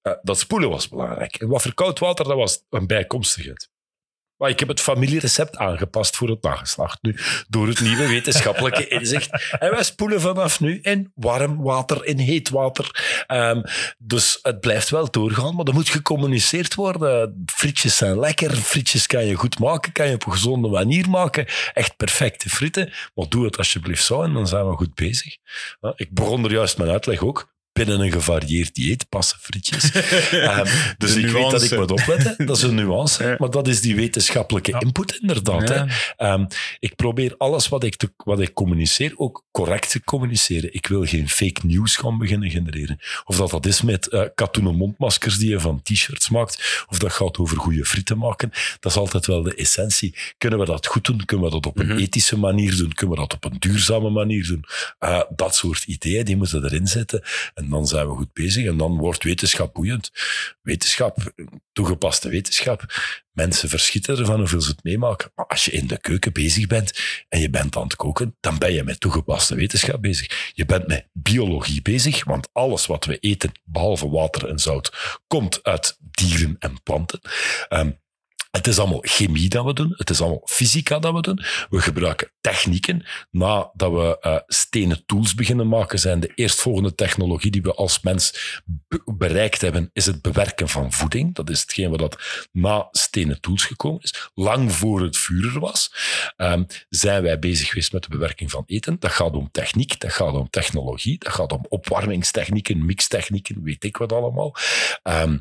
Eh, 0.02 0.12
dat 0.22 0.38
spoelen 0.38 0.70
was 0.70 0.88
belangrijk. 0.88 1.34
En 1.34 1.48
wat 1.48 1.62
voor 1.62 1.74
koud 1.74 1.98
water, 1.98 2.24
dat 2.24 2.36
was 2.36 2.64
een 2.70 2.86
bijkomstigheid. 2.86 3.70
Maar 4.36 4.50
ik 4.50 4.58
heb 4.58 4.68
het 4.68 4.80
familierecept 4.80 5.56
aangepast 5.56 6.16
voor 6.16 6.28
het 6.28 6.42
nageslacht 6.42 6.98
nu, 7.02 7.16
door 7.48 7.66
het 7.66 7.80
nieuwe 7.80 8.08
wetenschappelijke 8.08 8.88
inzicht. 8.98 9.56
En 9.58 9.70
wij 9.70 9.82
spoelen 9.82 10.20
vanaf 10.20 10.60
nu 10.60 10.78
in 10.82 11.12
warm 11.14 11.62
water, 11.62 12.04
in 12.04 12.18
heet 12.18 12.48
water. 12.48 13.24
Ehm, 13.26 13.62
dus 13.98 14.38
het 14.42 14.60
blijft 14.60 14.90
wel 14.90 15.10
doorgaan, 15.10 15.54
maar 15.54 15.64
er 15.64 15.74
moet 15.74 15.88
gecommuniceerd 15.88 16.74
worden. 16.74 17.42
Frietjes 17.46 17.96
zijn 17.96 18.18
lekker, 18.18 18.56
frietjes 18.56 19.06
kan 19.06 19.24
je 19.24 19.34
goed 19.34 19.58
maken, 19.58 19.92
kan 19.92 20.08
je 20.08 20.14
op 20.14 20.26
een 20.26 20.32
gezonde 20.32 20.68
manier 20.68 21.08
maken. 21.08 21.46
Echt 21.72 21.96
perfecte 21.96 22.50
frieten, 22.50 22.92
maar 23.14 23.28
doe 23.28 23.44
het 23.44 23.58
alsjeblieft 23.58 24.04
zo 24.04 24.22
en 24.22 24.32
dan 24.32 24.48
zijn 24.48 24.68
we 24.68 24.76
goed 24.76 24.94
bezig. 24.94 25.36
Ik 25.96 26.12
begon 26.12 26.44
er 26.44 26.52
juist 26.52 26.78
mijn 26.78 26.90
uitleg 26.90 27.22
ook. 27.22 27.54
Binnen 27.76 28.00
een 28.00 28.12
gevarieerd 28.12 28.74
dieet 28.74 29.08
passen 29.08 29.38
frietjes. 29.40 29.90
Ehm, 30.30 30.66
dus 30.98 31.14
ik 31.14 31.26
weet 31.26 31.50
dat 31.50 31.62
ik 31.62 31.76
moet 31.78 31.90
opletten. 31.90 32.46
Dat 32.46 32.56
is 32.56 32.62
een 32.62 32.74
nuance. 32.74 33.24
Ja. 33.24 33.34
Maar 33.38 33.50
dat 33.50 33.68
is 33.68 33.80
die 33.80 33.94
wetenschappelijke 33.96 34.70
Ja. 34.70 34.80
input 34.80 35.18
inderdaad. 35.20 35.68
Hè. 35.68 35.84
Ehm, 36.16 36.44
ik 36.78 36.96
probeer 36.96 37.34
alles 37.38 37.68
wat 37.68 37.84
ik, 37.84 37.96
te- 37.96 38.12
wat 38.16 38.40
ik 38.40 38.52
communiceer 38.52 39.12
ook 39.16 39.44
correct 39.50 39.90
te 39.90 40.04
communiceren. 40.04 40.74
Ik 40.74 40.86
wil 40.86 41.04
geen 41.04 41.28
fake 41.28 41.60
news 41.66 41.96
gaan 41.96 42.18
beginnen 42.18 42.50
genereren. 42.50 42.98
Of 43.24 43.36
dat 43.36 43.50
dat 43.50 43.66
is 43.66 43.82
met 43.82 44.08
eh 44.08 44.22
katoenen 44.34 44.74
mondmaskers 44.76 45.38
die 45.38 45.48
je 45.48 45.60
van 45.60 45.82
t-shirts 45.82 46.28
maakt, 46.30 46.84
of 46.88 46.98
dat 46.98 47.12
gaat 47.12 47.38
over 47.38 47.56
goede 47.56 47.84
frieten 47.84 48.18
maken. 48.18 48.50
Dat 48.80 48.92
is 48.92 48.98
altijd 48.98 49.26
wel 49.26 49.42
de 49.42 49.54
essentie. 49.54 50.14
Kunnen 50.38 50.58
we 50.58 50.64
dat 50.64 50.86
goed 50.86 51.04
doen? 51.04 51.24
Kunnen 51.24 51.46
we 51.46 51.52
dat 51.52 51.66
op 51.66 51.78
een 51.78 51.86
Mhm. 51.86 51.98
ethische 51.98 52.38
manier 52.38 52.76
doen? 52.76 52.92
Kunnen 52.92 53.14
we 53.16 53.22
dat 53.22 53.34
op 53.34 53.44
een 53.44 53.56
duurzame 53.58 54.10
manier 54.10 54.46
doen? 54.46 54.64
Eh, 54.98 55.20
dat 55.36 55.54
soort 55.56 55.84
ideeën, 55.84 56.24
die 56.24 56.36
moeten 56.36 56.64
erin 56.64 56.86
zitten. 56.86 57.22
En 57.54 57.65
dan 57.68 57.86
zijn 57.86 58.08
we 58.08 58.14
goed 58.14 58.32
bezig. 58.32 58.66
En 58.66 58.76
dan 58.76 58.96
wordt 58.96 59.22
wetenschap 59.22 59.74
boeiend. 59.74 60.10
Wetenschap, 60.62 61.32
toegepaste 61.72 62.28
wetenschap. 62.28 62.84
Mensen 63.32 63.68
verschieten 63.68 64.18
ervan 64.18 64.38
hoeveel 64.38 64.60
ze 64.60 64.70
het 64.70 64.84
meemaken. 64.84 65.30
Maar 65.34 65.46
als 65.46 65.64
je 65.64 65.70
in 65.70 65.86
de 65.86 66.00
keuken 66.00 66.32
bezig 66.32 66.66
bent 66.66 67.00
en 67.28 67.40
je 67.40 67.50
bent 67.50 67.76
aan 67.76 67.82
het 67.82 67.96
koken, 67.96 68.36
dan 68.40 68.58
ben 68.58 68.72
je 68.72 68.82
met 68.82 69.00
toegepaste 69.00 69.54
wetenschap 69.54 70.02
bezig. 70.02 70.50
Je 70.52 70.64
bent 70.64 70.86
met 70.86 71.08
biologie 71.12 71.82
bezig, 71.82 72.24
want 72.24 72.48
alles 72.52 72.86
wat 72.86 73.04
we 73.04 73.18
eten, 73.18 73.52
behalve 73.64 74.08
water 74.08 74.48
en 74.48 74.58
zout, 74.58 75.18
komt 75.26 75.62
uit 75.62 75.98
dieren 76.00 76.56
en 76.58 76.82
planten. 76.82 77.20
Ehm, 77.68 77.90
het 78.56 78.66
is 78.66 78.78
allemaal 78.78 79.02
chemie 79.02 79.48
dat 79.48 79.64
we 79.64 79.72
doen. 79.72 79.92
Het 79.96 80.10
is 80.10 80.20
allemaal 80.20 80.42
fysica 80.44 80.98
dat 80.98 81.14
we 81.14 81.20
doen. 81.20 81.44
We 81.70 81.80
gebruiken 81.80 82.30
technieken. 82.40 83.06
Nadat 83.30 83.92
we 83.92 84.18
eh, 84.20 84.38
stenen 84.46 85.06
tools 85.06 85.34
beginnen 85.34 85.68
maken, 85.68 85.98
zijn 85.98 86.20
de 86.20 86.32
eerstvolgende 86.34 86.94
technologie 86.94 87.50
die 87.50 87.62
we 87.62 87.74
als 87.74 88.00
mens 88.00 88.34
be- 88.64 89.02
bereikt 89.04 89.60
hebben, 89.60 89.90
is 89.92 90.06
het 90.06 90.22
bewerken 90.22 90.68
van 90.68 90.92
voeding. 90.92 91.34
Dat 91.34 91.50
is 91.50 91.60
hetgeen 91.60 91.90
wat 91.90 91.98
dat 91.98 92.48
na 92.52 92.88
stenen 92.90 93.40
tools 93.40 93.64
gekomen 93.64 94.00
is. 94.02 94.30
Lang 94.34 94.72
voor 94.72 95.02
het 95.02 95.16
vuur 95.16 95.54
er 95.54 95.60
was, 95.60 95.92
ehm, 96.36 96.64
zijn 96.88 97.22
wij 97.22 97.38
bezig 97.38 97.68
geweest 97.68 97.92
met 97.92 98.02
de 98.02 98.08
bewerking 98.08 98.50
van 98.50 98.62
eten. 98.66 98.96
Dat 98.98 99.12
gaat 99.12 99.32
om 99.32 99.50
techniek, 99.50 100.00
dat 100.00 100.12
gaat 100.12 100.32
om 100.32 100.50
technologie, 100.50 101.18
dat 101.18 101.32
gaat 101.32 101.52
om 101.52 101.64
opwarmingstechnieken, 101.68 102.86
mixtechnieken, 102.86 103.62
weet 103.62 103.84
ik 103.84 103.96
wat 103.96 104.12
allemaal. 104.12 104.54
Ehm, 105.02 105.38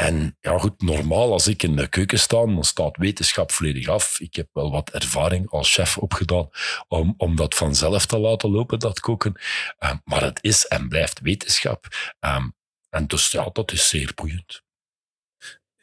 en 0.00 0.36
ja, 0.40 0.58
goed, 0.58 0.82
normaal 0.82 1.32
als 1.32 1.46
ik 1.46 1.62
in 1.62 1.76
de 1.76 1.88
keuken 1.88 2.18
sta, 2.18 2.36
dan 2.36 2.64
staat 2.64 2.96
wetenschap 2.96 3.52
volledig 3.52 3.88
af. 3.88 4.20
Ik 4.20 4.34
heb 4.34 4.48
wel 4.52 4.70
wat 4.70 4.90
ervaring 4.90 5.50
als 5.50 5.74
chef 5.74 5.98
opgedaan 5.98 6.48
om, 6.88 7.14
om 7.16 7.36
dat 7.36 7.54
vanzelf 7.54 8.06
te 8.06 8.18
laten 8.18 8.50
lopen, 8.50 8.78
dat 8.78 9.00
koken. 9.00 9.34
Ehm, 9.78 9.96
maar 10.04 10.22
het 10.22 10.38
is 10.42 10.66
en 10.66 10.88
blijft 10.88 11.20
wetenschap. 11.20 11.86
Ehm, 12.18 12.48
en 12.90 13.06
dus 13.06 13.30
ja, 13.30 13.50
dat 13.52 13.72
is 13.72 13.88
zeer 13.88 14.12
boeiend. 14.14 14.62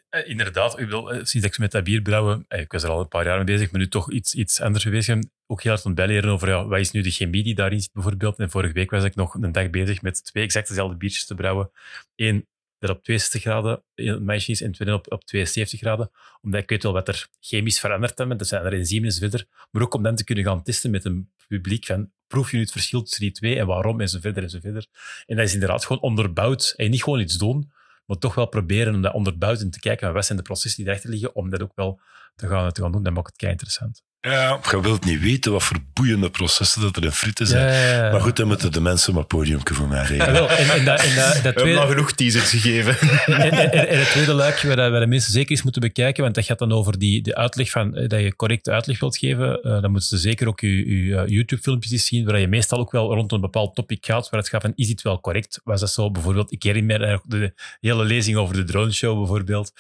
Eh, 0.10 0.30
inderdaad, 0.30 0.80
ik 0.80 0.86
bedoel, 0.86 1.12
eh, 1.12 1.24
sinds 1.24 1.48
ik 1.48 1.58
met 1.58 1.72
dat 1.72 1.84
bier 1.84 2.02
brouwen, 2.02 2.46
eh, 2.48 2.60
ik 2.60 2.72
was 2.72 2.84
er 2.84 2.90
al 2.90 3.00
een 3.00 3.08
paar 3.08 3.26
jaar 3.26 3.36
mee 3.36 3.46
bezig, 3.46 3.72
maar 3.72 3.82
nu 3.82 3.88
toch 3.88 4.12
iets, 4.12 4.36
iets 4.36 4.62
anders 4.62 4.84
geweest. 4.84 5.10
Ook 5.48 5.62
heel 5.62 5.72
hard 5.72 5.86
aan 5.86 5.94
bijleren 5.94 6.30
over 6.30 6.50
ja, 6.50 6.66
wat 6.66 6.80
is 6.80 6.92
nu 6.92 7.02
de 7.02 7.12
chemie 7.12 7.44
die 7.44 7.56
daarin 7.56 7.82
zit 7.82 7.94
bijvoorbeeld. 7.94 8.40
En 8.40 8.50
vorige 8.50 8.74
week 8.74 8.92
was 8.92 9.04
ik 9.04 9.16
nog 9.16 9.34
een 9.34 9.52
dag 9.52 9.70
bezig 9.70 10.02
met 10.02 10.26
twee 10.26 10.44
exact 10.44 10.68
dezelfde 10.68 10.98
biertjes 10.98 11.26
te 11.26 11.36
brouwen. 11.36 11.72
Eén 12.16 12.48
dat 12.80 12.90
op 12.90 13.04
62 13.04 13.42
graden 13.42 13.84
meisje 14.26 14.52
is 14.52 14.62
en 14.62 14.72
tweede 14.72 14.94
op, 14.94 15.12
op 15.12 15.24
72 15.24 15.80
graden. 15.80 16.12
Omdat 16.42 16.62
ik 16.62 16.70
weet 16.70 16.84
wel 16.84 16.94
wat 16.94 17.08
er 17.08 17.28
chemisch 17.40 17.80
veranderd 17.80 18.18
hebben. 18.18 18.38
Er 18.38 18.46
zijn 18.46 18.66
er 18.66 18.74
enzymen 18.74 19.06
enzovoort. 19.06 19.48
Maar 19.72 19.82
ook 19.82 19.94
om 19.94 20.04
dan 20.04 20.16
te 20.16 20.24
kunnen 20.24 20.44
gaan 20.44 20.64
testen 20.64 20.92
met 20.92 21.06
een 21.06 21.32
publiek 21.48 21.86
van 21.86 22.12
proef 22.28 22.52
je 22.52 22.56
nu 22.58 22.64
het 22.64 22.72
verschil 22.72 23.02
tussen 23.02 23.22
die 23.22 23.32
twee 23.32 23.60
en 23.60 23.68
waarom 23.68 24.02
enzovoort 24.02 24.38
enzovoort. 24.38 24.90
En 25.26 25.36
dat 25.36 25.46
is 25.46 25.54
inderdaad 25.54 25.86
gewoon 25.86 26.02
onderbouwd. 26.02 26.74
En 26.76 26.90
niet 26.90 27.04
gewoon 27.04 27.20
iets 27.20 27.38
doen, 27.38 27.72
maar 28.06 28.18
toch 28.18 28.36
wel 28.36 28.48
proberen 28.48 28.96
om 28.96 29.02
dat 29.02 29.14
onderbouwd 29.14 29.62
en 29.62 29.70
te 29.70 29.80
kijken 29.80 30.14
wat 30.14 30.26
zijn 30.26 30.38
de 30.38 30.44
processen 30.44 30.84
die 30.84 30.92
erachter 30.92 31.10
liggen, 31.10 31.36
om 31.36 31.50
dat 31.50 31.62
ook 31.62 31.76
wel 31.76 32.00
te 32.36 32.48
gaan, 32.48 32.72
te 32.72 32.82
gaan 32.82 32.92
doen. 32.92 33.04
Dat 33.04 33.14
maakt 33.14 33.28
het 33.28 33.36
kei 33.36 33.52
interessant. 33.52 34.04
Ja, 34.22 34.60
je 34.72 34.82
wilt 34.82 35.06
niet 35.06 35.20
weten 35.20 35.52
wat 35.52 35.64
voor 35.64 35.78
boeiende 35.94 36.30
processen 36.30 36.82
dat 36.82 36.96
er 36.96 37.04
in 37.04 37.12
frieten 37.12 37.48
zijn. 37.48 38.12
Maar 38.12 38.22
goed, 38.22 38.36
dan 38.36 38.48
moeten 38.48 38.72
de 38.72 38.82
mensen 38.82 39.14
maar 39.14 39.24
podiumke 39.26 39.74
voor 39.74 39.88
mij 39.88 40.06
regelen. 40.06 40.34
wel, 40.34 40.50
en, 40.50 40.70
en, 40.70 40.86
dat, 40.86 41.02
en 41.04 41.16
dat, 41.16 41.34
dat 41.44 41.54
We 41.54 41.62
hebben 41.62 41.78
al 41.82 41.88
genoeg 41.88 42.12
teasers 42.12 42.50
gegeven. 42.50 42.98
en, 43.26 43.52
en, 43.52 43.72
en- 43.72 43.88
en 43.88 44.00
het 44.00 44.10
tweede 44.10 44.34
luikje 44.34 44.68
waar, 44.76 44.92
waar 44.92 45.00
de 45.00 45.08
mensen 45.08 45.32
zeker 45.32 45.52
eens 45.52 45.64
moeten 45.64 45.82
bekijken, 45.82 46.24
want 46.24 46.36
dat 46.36 46.46
gaat 46.46 46.60
dan 46.60 46.72
over 46.72 47.00
die, 47.00 47.22
de 47.22 47.36
uitleg 47.36 47.70
van, 47.70 47.96
eh, 47.96 48.08
dat 48.08 48.20
je 48.20 48.36
correcte 48.36 48.72
uitleg 48.72 49.00
wilt 49.00 49.18
geven, 49.18 49.62
eh, 49.62 49.82
dan 49.82 49.92
moeten 49.92 50.10
ze 50.10 50.18
zeker 50.18 50.48
ook 50.48 50.60
je, 50.60 51.06
je 51.06 51.16
eh, 51.16 51.28
YouTube-filmpjes 51.28 52.06
zien, 52.06 52.26
waar 52.26 52.40
je 52.40 52.48
meestal 52.48 52.80
ook 52.80 52.92
wel 52.92 53.14
rond 53.14 53.32
een 53.32 53.42
bepaald 53.42 53.76
topic 53.76 54.06
gaat, 54.06 54.30
waar 54.30 54.40
het 54.40 54.50
gaat 54.50 54.62
van, 54.62 54.74
is 54.76 54.88
dit 54.88 55.02
wel 55.02 55.20
correct? 55.20 55.62
Was 55.64 55.80
dat 55.80 55.92
zo? 55.92 56.12
Bijvoorbeeld, 56.12 56.52
ik 56.52 56.64
herinner 56.64 57.00
me 57.00 57.08
nog 57.08 57.22
de 57.26 57.54
hele 57.80 58.04
lezing 58.04 58.38
over 58.38 58.56
de 58.56 58.64
drone 58.64 58.92
show 58.92 59.18
bijvoorbeeld. 59.18 59.72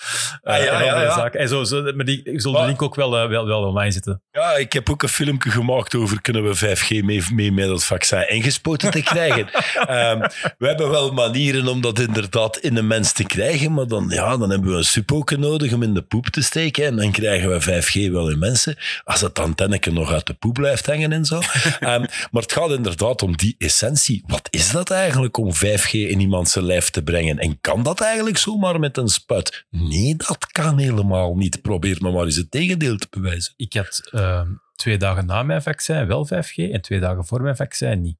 Eh, 0.41 0.53
Ah, 0.53 0.63
ja, 0.63 0.71
en 0.79 0.85
ja, 0.85 0.91
andere 0.91 1.05
ja. 1.09 1.15
zaken. 1.15 1.39
En 1.39 1.47
zo, 1.47 1.63
zo, 1.63 1.91
maar 1.95 2.05
die, 2.05 2.23
ik 2.23 2.41
zal 2.41 2.51
de 2.51 2.65
link 2.65 2.81
ook 2.81 2.95
wel, 2.95 3.17
eh, 3.17 3.27
wel, 3.29 3.45
wel 3.45 3.61
online 3.63 3.91
zetten. 3.91 4.21
Ja, 4.37 4.55
ik 4.55 4.73
heb 4.73 4.89
ook 4.89 5.03
een 5.03 5.09
filmpje 5.09 5.49
gemaakt 5.49 5.95
over 5.95 6.21
kunnen 6.21 6.43
we 6.43 6.77
5G 6.77 7.03
mee, 7.03 7.23
mee 7.33 7.51
met 7.51 7.69
het 7.69 7.83
vaccin 7.83 8.29
ingespoten 8.29 8.91
te 8.91 9.01
krijgen. 9.01 9.49
Ehm, 9.87 10.19
we 10.57 10.67
hebben 10.67 10.89
wel 10.89 11.11
manieren 11.11 11.67
om 11.67 11.81
dat 11.81 11.99
inderdaad 11.99 12.57
in 12.57 12.77
een 12.77 12.87
mens 12.87 13.11
te 13.11 13.23
krijgen, 13.23 13.73
maar 13.73 13.87
dan, 13.87 14.05
ja, 14.09 14.37
dan 14.37 14.49
hebben 14.49 14.71
we 14.71 14.77
een 14.77 14.83
suppoken 14.83 15.39
nodig 15.39 15.73
om 15.73 15.83
in 15.83 15.93
de 15.93 16.01
poep 16.01 16.27
te 16.27 16.41
steken 16.41 16.85
en 16.85 16.95
dan 16.95 17.11
krijgen 17.11 17.49
we 17.49 17.61
5G 17.61 18.11
wel 18.11 18.29
in 18.29 18.39
mensen. 18.39 18.75
Als 19.03 19.21
het 19.21 19.39
antenneke 19.39 19.91
nog 19.91 20.11
uit 20.11 20.25
de 20.25 20.33
poep 20.33 20.53
blijft 20.53 20.85
hangen 20.85 21.11
en 21.11 21.25
zo. 21.25 21.39
Ehm, 21.79 22.05
maar 22.31 22.41
het 22.41 22.51
gaat 22.51 22.71
inderdaad 22.71 23.21
om 23.21 23.37
die 23.37 23.55
essentie. 23.57 24.23
Wat 24.27 24.47
is 24.49 24.71
dat 24.71 24.89
eigenlijk 24.89 25.37
om 25.37 25.53
5G 25.55 25.91
in 25.91 26.19
iemand 26.19 26.49
zijn 26.49 26.65
lijf 26.65 26.89
te 26.89 27.03
brengen? 27.03 27.39
En 27.39 27.61
kan 27.61 27.83
dat 27.83 28.01
eigenlijk 28.01 28.37
zomaar 28.37 28.79
met 28.79 28.97
een 28.97 29.07
spuit? 29.07 29.65
Nee, 29.69 30.15
dat 30.15 30.47
kan 30.51 30.77
helemaal 30.77 31.35
niet. 31.35 31.61
Probeer 31.61 31.97
me 31.99 32.11
maar 32.11 32.25
eens 32.25 32.35
het 32.35 32.51
tegendeel 32.51 32.97
te 32.97 33.07
bewijzen. 33.09 33.53
Ik 33.55 33.73
had 33.73 34.09
ehm, 34.27 34.47
twee 34.75 34.97
dagen 34.97 35.25
na 35.25 35.43
mijn 35.43 35.61
vaccin 35.61 36.07
wel 36.07 36.27
5G 36.27 36.71
en 36.71 36.81
twee 36.81 36.99
dagen 36.99 37.25
voor 37.25 37.41
mijn 37.41 37.55
vaccin 37.55 38.01
niet. 38.01 38.17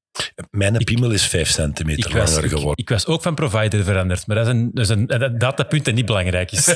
Mijn 0.49 0.83
piemel 0.83 1.11
is 1.11 1.27
5 1.27 1.49
centimeter 1.49 2.09
Ik 2.09 2.15
was, 2.15 2.33
langer 2.33 2.49
geworden. 2.49 2.77
ik 2.77 2.89
was 2.89 3.05
ook 3.05 3.21
van 3.21 3.35
provider 3.35 3.83
veranderd, 3.83 4.27
maar 4.27 4.35
dat 4.35 4.47
is 4.47 4.53
een, 4.53 4.71
dat 4.73 4.83
is 4.83 4.89
een 4.89 5.05
dat 5.05 5.39
datapunt 5.39 5.85
dat 5.85 5.93
niet 5.93 6.05
belangrijk 6.05 6.51
is. 6.51 6.65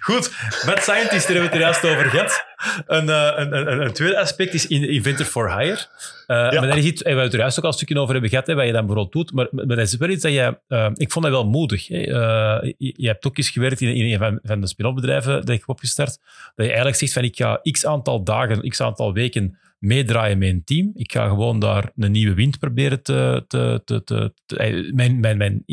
Goed, 0.00 0.30
Mad 0.66 0.82
Scientist, 0.82 1.26
daar 1.26 1.36
hebben 1.36 1.36
we 1.36 1.40
het 1.40 1.52
er 1.52 1.60
juist 1.60 1.84
over 1.84 2.04
gehad. 2.04 2.44
Een, 2.86 3.06
uh, 3.06 3.32
een, 3.36 3.56
een, 3.56 3.80
een, 3.80 3.92
tweede 3.92 4.18
aspect 4.18 4.54
is 4.54 4.66
in, 4.66 4.88
Inventor 4.88 5.26
for 5.26 5.58
Hire. 5.58 5.72
Uh, 5.72 6.36
ja. 6.36 6.50
Maar 6.50 6.68
daar 6.68 6.78
is 6.78 6.84
iets, 6.84 7.02
waar 7.02 7.14
we 7.14 7.20
het 7.20 7.32
er 7.32 7.38
juist 7.38 7.58
ook 7.58 7.64
al 7.64 7.70
een 7.70 7.76
stukje 7.76 7.98
over 7.98 8.12
hebben 8.12 8.30
gehad, 8.30 8.46
hè, 8.46 8.54
wat 8.54 8.66
je 8.66 8.72
dan 8.72 8.86
bijvoorbeeld 8.86 9.12
doet. 9.12 9.32
Maar, 9.32 9.48
maar 9.50 9.66
dat 9.66 9.78
is 9.78 9.96
wel 9.96 10.08
iets 10.08 10.22
dat 10.22 10.32
je... 10.32 10.58
Uh, 10.68 10.90
ik 10.94 11.12
vond 11.12 11.24
dat 11.24 11.34
wel 11.34 11.46
moedig. 11.46 11.88
Hè. 11.88 11.96
Je, 11.96 12.74
je, 12.96 13.06
hebt 13.06 13.26
ook 13.26 13.36
eens 13.36 13.50
gewerkt 13.50 13.80
in, 13.80 13.94
in 13.94 14.12
een 14.12 14.18
van, 14.18 14.38
van 14.42 14.60
de 14.60 14.66
spin-off 14.66 14.94
bedrijven 14.94 15.32
dat 15.32 15.48
ik 15.48 15.58
heb 15.58 15.68
opgestart. 15.68 16.18
Dat 16.54 16.54
je 16.54 16.64
eigenlijk 16.64 16.96
zegt 16.96 17.12
van 17.12 17.24
ik 17.24 17.36
ga 17.36 17.60
x 17.70 17.86
aantal 17.86 18.24
dagen, 18.24 18.68
x 18.68 18.80
aantal 18.80 19.12
weken 19.12 19.58
meedraaien 19.78 20.38
met 20.38 20.48
een 20.48 20.64
team. 20.64 20.90
Ik 20.94 21.12
ga 21.12 21.28
gewoon 21.28 21.58
daar 21.58 21.90
een 21.96 22.12
nieuwe 22.12 22.34
wind 22.34 22.58
proberen 22.58 23.02
te... 23.02 23.44
te, 23.48 23.82
te, 23.84 24.04
te, 24.04 24.32
te 24.46 24.90
mijn, 24.94 25.20
mijn, 25.20 25.36
mijn 25.36 25.64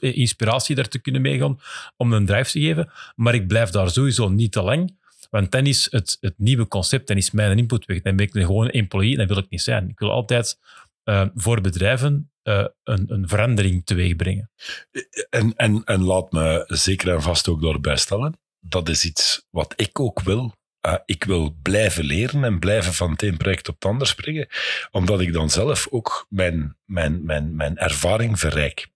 inspiratie 0.00 0.74
daar 0.74 0.88
te 0.88 0.98
kunnen 0.98 1.22
meegaan 1.22 1.60
om 1.96 2.12
een 2.12 2.26
drive 2.26 2.50
te 2.50 2.60
geven. 2.60 2.90
Maar 3.16 3.34
ik 3.34 3.46
blijf 3.46 3.70
daar 3.70 3.90
sowieso 3.90 4.28
niet 4.28 4.52
te 4.52 4.62
lang. 4.62 4.96
Want 5.30 5.50
dan 5.50 5.66
is 5.66 5.88
het, 5.90 6.16
het 6.20 6.34
nieuwe 6.36 6.68
concept, 6.68 7.06
dan 7.06 7.16
is 7.16 7.30
mijn 7.30 7.58
input 7.58 7.86
weg. 7.86 8.02
Dan 8.02 8.16
ben 8.16 8.26
ik 8.26 8.32
gewoon 8.32 8.64
een 8.64 8.70
employee 8.70 9.12
en 9.12 9.18
dat 9.18 9.28
wil 9.28 9.44
ik 9.44 9.50
niet 9.50 9.62
zijn. 9.62 9.88
Ik 9.88 9.98
wil 9.98 10.10
altijd 10.10 10.58
uh, 11.04 11.26
voor 11.34 11.60
bedrijven 11.60 12.30
uh, 12.42 12.64
een, 12.84 13.04
een 13.08 13.28
verandering 13.28 13.84
teweeg 13.84 14.16
brengen. 14.16 14.50
En, 15.30 15.56
en, 15.56 15.82
en 15.84 16.02
laat 16.02 16.32
me 16.32 16.64
zeker 16.66 17.14
en 17.14 17.22
vast 17.22 17.48
ook 17.48 17.60
doorbij 17.60 17.96
stellen, 17.96 18.38
dat 18.60 18.88
is 18.88 19.04
iets 19.04 19.46
wat 19.50 19.72
ik 19.76 20.00
ook 20.00 20.20
wil. 20.20 20.56
Uh, 20.86 20.94
ik 21.04 21.24
wil 21.24 21.56
blijven 21.62 22.04
leren 22.04 22.44
en 22.44 22.58
blijven 22.58 22.92
van 22.92 23.10
het 23.10 23.22
een 23.22 23.36
project 23.36 23.68
op 23.68 23.74
het 23.74 23.84
ander 23.84 24.06
springen, 24.06 24.48
omdat 24.90 25.20
ik 25.20 25.32
dan 25.32 25.50
zelf 25.50 25.88
ook 25.90 26.26
mijn, 26.28 26.76
mijn, 26.84 27.24
mijn, 27.24 27.56
mijn 27.56 27.76
ervaring 27.76 28.38
verrijk. 28.38 28.88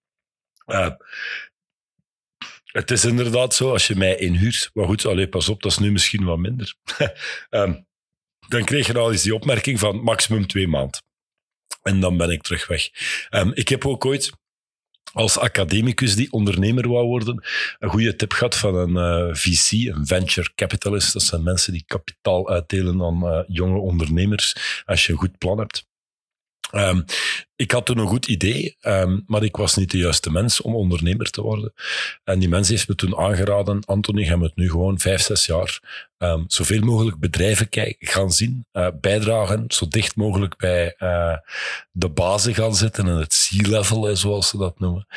Het 2.63 2.91
is 2.91 3.05
inderdaad 3.05 3.53
zo, 3.53 3.71
als 3.71 3.87
je 3.87 3.95
mij 3.95 4.15
inhuurt, 4.15 4.69
maar 4.73 4.85
goed, 4.85 5.05
allee, 5.05 5.27
pas 5.27 5.49
op, 5.49 5.63
dat 5.63 5.71
is 5.71 5.77
nu 5.77 5.91
misschien 5.91 6.23
wat 6.23 6.37
minder. 6.37 6.75
um, 7.49 7.85
dan 8.53 8.63
kreeg 8.63 8.87
je 8.87 8.97
al 8.97 9.11
eens 9.11 9.23
die 9.23 9.35
opmerking 9.35 9.79
van 9.79 10.03
maximum 10.03 10.47
twee 10.47 10.67
maanden. 10.67 11.01
En 11.81 11.99
dan 11.99 12.17
ben 12.17 12.29
ik 12.29 12.41
terug 12.41 12.67
weg. 12.67 12.89
Um, 13.29 13.51
ik 13.53 13.69
heb 13.69 13.85
ook 13.85 14.05
ooit 14.05 14.31
als 15.13 15.37
academicus 15.37 16.15
die 16.15 16.31
ondernemer 16.31 16.87
wou 16.87 17.05
worden, 17.05 17.43
een 17.79 17.89
goede 17.89 18.15
tip 18.15 18.31
gehad 18.31 18.57
van 18.57 18.75
een 18.75 19.29
uh, 19.29 19.35
VC, 19.35 19.71
een 19.71 20.07
venture 20.07 20.51
capitalist. 20.55 21.13
Dat 21.13 21.23
zijn 21.23 21.43
mensen 21.43 21.73
die 21.73 21.83
kapitaal 21.87 22.49
uitdelen 22.49 23.01
aan 23.01 23.23
uh, 23.23 23.43
jonge 23.47 23.79
ondernemers 23.79 24.83
als 24.85 25.05
je 25.05 25.11
een 25.11 25.17
goed 25.17 25.37
plan 25.37 25.57
hebt. 25.57 25.85
Um, 26.71 27.05
ik 27.55 27.71
had 27.71 27.85
toen 27.85 27.97
een 27.97 28.07
goed 28.07 28.27
idee, 28.27 28.77
um, 28.81 29.23
maar 29.27 29.43
ik 29.43 29.55
was 29.55 29.75
niet 29.75 29.91
de 29.91 29.97
juiste 29.97 30.31
mens 30.31 30.61
om 30.61 30.75
ondernemer 30.75 31.29
te 31.29 31.41
worden. 31.41 31.73
En 32.23 32.39
die 32.39 32.49
mens 32.49 32.69
heeft 32.69 32.87
me 32.87 32.95
toen 32.95 33.17
aangeraden, 33.17 33.85
Anthony, 33.85 34.25
ga 34.25 34.39
het 34.39 34.55
nu 34.55 34.69
gewoon 34.69 34.99
vijf, 34.99 35.21
zes 35.21 35.45
jaar 35.45 35.79
um, 36.17 36.43
zoveel 36.47 36.81
mogelijk 36.81 37.19
bedrijven 37.19 37.67
gaan 37.99 38.31
zien, 38.31 38.65
uh, 38.73 38.87
bijdragen, 39.01 39.65
zo 39.67 39.87
dicht 39.87 40.15
mogelijk 40.15 40.57
bij 40.57 40.95
uh, 40.99 41.37
de 41.91 42.09
bazen 42.09 42.53
gaan 42.53 42.75
zitten 42.75 43.07
en 43.07 43.17
het 43.17 43.49
C-level, 43.49 44.15
zoals 44.15 44.49
ze 44.49 44.57
dat 44.57 44.79
noemen. 44.79 45.07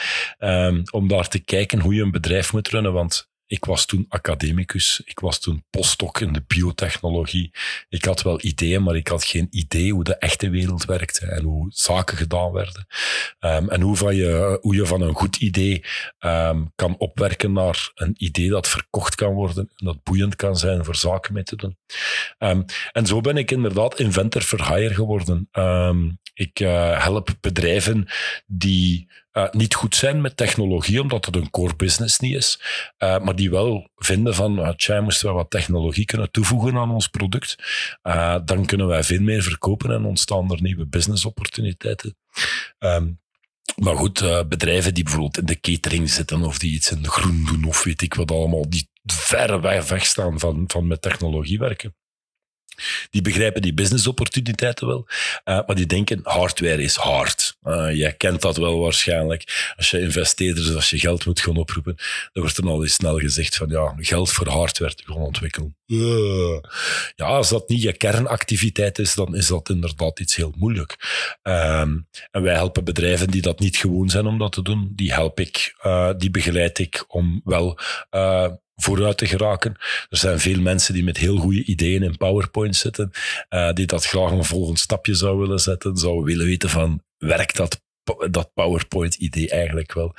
om 0.91 1.09
daar 1.09 1.29
te 1.29 1.39
kijken 1.39 1.81
hoe 1.81 1.95
je 1.95 2.03
een 2.03 2.11
bedrijf 2.11 2.53
moet 2.53 2.69
runnen, 2.69 2.93
want 2.93 3.29
ik 3.47 3.65
was 3.65 3.87
toen 3.87 4.07
academicus, 4.09 5.03
ik 5.05 5.21
was 5.21 5.39
toen 5.39 5.65
postdoc 5.71 6.21
in 6.21 6.33
de 6.33 6.45
biotechnologie. 6.47 7.51
Ik 7.89 8.05
had 8.05 8.23
wel 8.23 8.45
ideeën, 8.45 8.83
maar 8.83 8.97
ik 8.97 9.09
had 9.09 9.25
geen 9.25 9.47
idee 9.51 9.93
hoe 9.93 10.05
de 10.05 10.17
echte 10.17 10.51
wereld 10.51 10.85
werkte 10.85 11.27
en 11.27 11.43
hoe 11.43 11.67
zaken 11.69 12.17
gedaan 12.17 12.53
werden. 12.53 12.87
Um, 13.41 13.71
en 13.71 13.81
hoe, 13.81 13.97
van 13.97 14.17
je, 14.17 14.59
hoe 14.61 14.75
je 14.75 14.87
van 14.87 15.01
een 15.01 15.15
goed 15.15 15.37
idee 15.37 15.85
um, 16.19 16.73
kan 16.75 16.99
opwerken 16.99 17.53
naar 17.53 17.91
een 17.95 18.15
idee 18.17 18.49
dat 18.49 18.69
verkocht 18.69 19.15
kan 19.15 19.33
worden 19.33 19.71
en 19.77 19.87
dat 19.87 20.03
boeiend 20.03 20.37
kan 20.37 20.57
zijn 20.57 20.85
voor 20.85 20.97
zaken 20.97 21.35
mee 21.35 21.43
te 21.43 21.57
doen. 21.57 21.77
Um, 22.39 22.65
en 22.93 23.07
zo 23.07 23.21
ben 23.21 23.37
ik 23.37 23.51
inderdaad 23.51 24.01
inventor 24.01 24.43
for 24.43 24.75
hire 24.75 24.95
geworden. 24.95 25.49
ik 26.35 26.61
uh, 26.61 27.03
help 27.03 27.35
bedrijven 27.41 28.07
die 28.47 29.09
uh, 29.37 29.51
niet 29.51 29.75
goed 29.75 29.97
zijn 29.97 30.21
met 30.21 30.37
technologie, 30.37 31.01
omdat 31.01 31.25
het 31.25 31.37
een 31.37 31.51
core 31.51 31.77
business 31.77 32.19
niet 32.19 32.35
is, 32.35 32.61
uh, 32.99 33.19
maar 33.19 33.37
die 33.37 33.51
wel 33.51 33.91
vinden 33.97 34.35
van, 34.35 34.59
uh, 34.59 34.69
tja, 34.69 35.01
moesten 35.01 35.29
we 35.29 35.35
wat 35.35 35.51
technologie 35.51 36.05
kunnen 36.05 36.31
toevoegen 36.31 36.77
aan 36.77 36.91
ons 36.91 37.09
product, 37.09 37.57
dan 38.45 38.67
kunnen 38.67 38.87
wij 38.87 39.05
veel 39.05 39.21
meer 39.21 39.43
verkopen 39.43 39.91
en 39.91 40.05
ontstaan 40.05 40.51
er 40.51 40.63
nieuwe 40.63 40.87
business 40.87 41.25
opportuniteiten. 41.25 42.17
Um, 42.79 43.21
maar 43.77 43.97
goed, 43.97 44.49
bedrijven 44.49 44.95
die 44.95 45.05
bijvoorbeeld 45.05 45.39
in 45.39 45.47
de 45.47 45.61
catering 45.61 46.11
zitten 46.11 46.43
of 46.43 46.59
die 46.59 46.73
iets 46.73 46.91
in 46.91 47.03
de 47.03 47.11
groen 47.11 47.45
doen 47.45 47.65
of 47.65 47.85
weet 47.85 48.03
ik 48.03 48.15
wat 48.15 48.31
allemaal, 48.31 48.71
die 48.71 48.89
ver 49.05 49.61
weg 49.61 50.07
staan 50.07 50.39
van, 50.39 50.65
van 50.67 50.87
met 50.87 51.03
technologie 51.03 51.59
werken. 51.59 51.95
Die 53.11 53.23
begrijpen 53.23 53.63
die 53.63 53.75
business-opportuniteiten 53.75 54.87
wel, 54.87 55.07
uh, 55.09 55.61
maar 55.67 55.75
die 55.75 55.87
denken 55.87 56.21
hardware 56.23 56.83
is 56.83 56.97
hard. 56.97 57.46
Uh, 57.67 57.95
jij 57.95 58.13
kent 58.13 58.43
dat 58.43 58.57
wel 58.57 58.79
waarschijnlijk. 58.79 59.73
Als 59.77 59.91
je 59.91 60.01
investeerders, 60.01 60.75
als 60.75 60.91
je 60.91 60.99
geld 60.99 61.27
moet 61.27 61.41
gaan 61.41 61.57
oproepen, 61.57 61.95
dan 62.33 62.43
wordt 62.43 62.57
er 62.57 62.69
al 62.69 62.83
eens 62.83 62.95
snel 62.95 63.19
gezegd 63.19 63.57
van 63.57 63.69
ja, 63.69 63.95
geld 63.97 64.31
voor 64.31 64.49
hardware 64.49 64.95
te 64.95 65.03
gaan 65.07 65.17
ontwikkelen. 65.17 65.77
Uh. 65.87 66.59
Ja, 67.15 67.27
als 67.27 67.49
dat 67.49 67.69
niet 67.69 67.83
je 67.83 67.93
kernactiviteit 67.93 68.99
is, 68.99 69.15
dan 69.15 69.37
is 69.37 69.47
dat 69.47 69.69
inderdaad 69.69 70.21
iets 70.21 70.37
heel 70.37 70.53
moeilijk. 70.57 70.97
Um, 71.43 72.09
en 72.31 72.43
wij 72.43 72.55
helpen 72.55 72.85
bedrijven 72.85 73.29
die 73.31 73.43
dat 73.43 73.59
niet 73.59 73.77
gewoon 73.77 74.09
zijn 74.09 74.27
om 74.27 74.39
dat 74.39 74.53
te 74.53 74.63
doen. 74.63 74.93
Die 74.95 75.13
help 75.13 75.41
ik, 75.41 75.75
die 76.17 76.31
begeleid 76.31 76.79
ik 76.79 77.05
om 77.09 77.41
wel 77.45 77.79
vooruit 78.77 79.19
te 79.19 79.27
geraken. 79.27 79.75
Er 80.09 80.17
zijn 80.17 80.41
veel 80.41 80.61
mensen 80.61 80.95
die 80.95 81.05
met 81.05 81.17
heel 81.17 81.37
goede 81.37 81.65
ideeën 81.65 82.03
in 82.03 82.17
PowerPoint 82.17 82.77
zitten, 82.77 83.11
uh, 83.51 83.73
die 83.73 83.87
dat 83.87 84.07
graag 84.07 84.31
een 84.31 84.45
volgend 84.45 84.79
stapje 84.79 85.15
zouden 85.15 85.41
willen 85.41 85.61
zetten, 85.61 85.97
zouden 85.97 86.25
willen 86.25 86.47
weten 86.47 86.69
van, 86.69 87.03
werkt 87.19 87.57
dat 87.57 87.81
dat 88.31 88.51
PowerPoint-idee 88.55 89.51
eigenlijk 89.51 89.93
wel. 89.93 90.15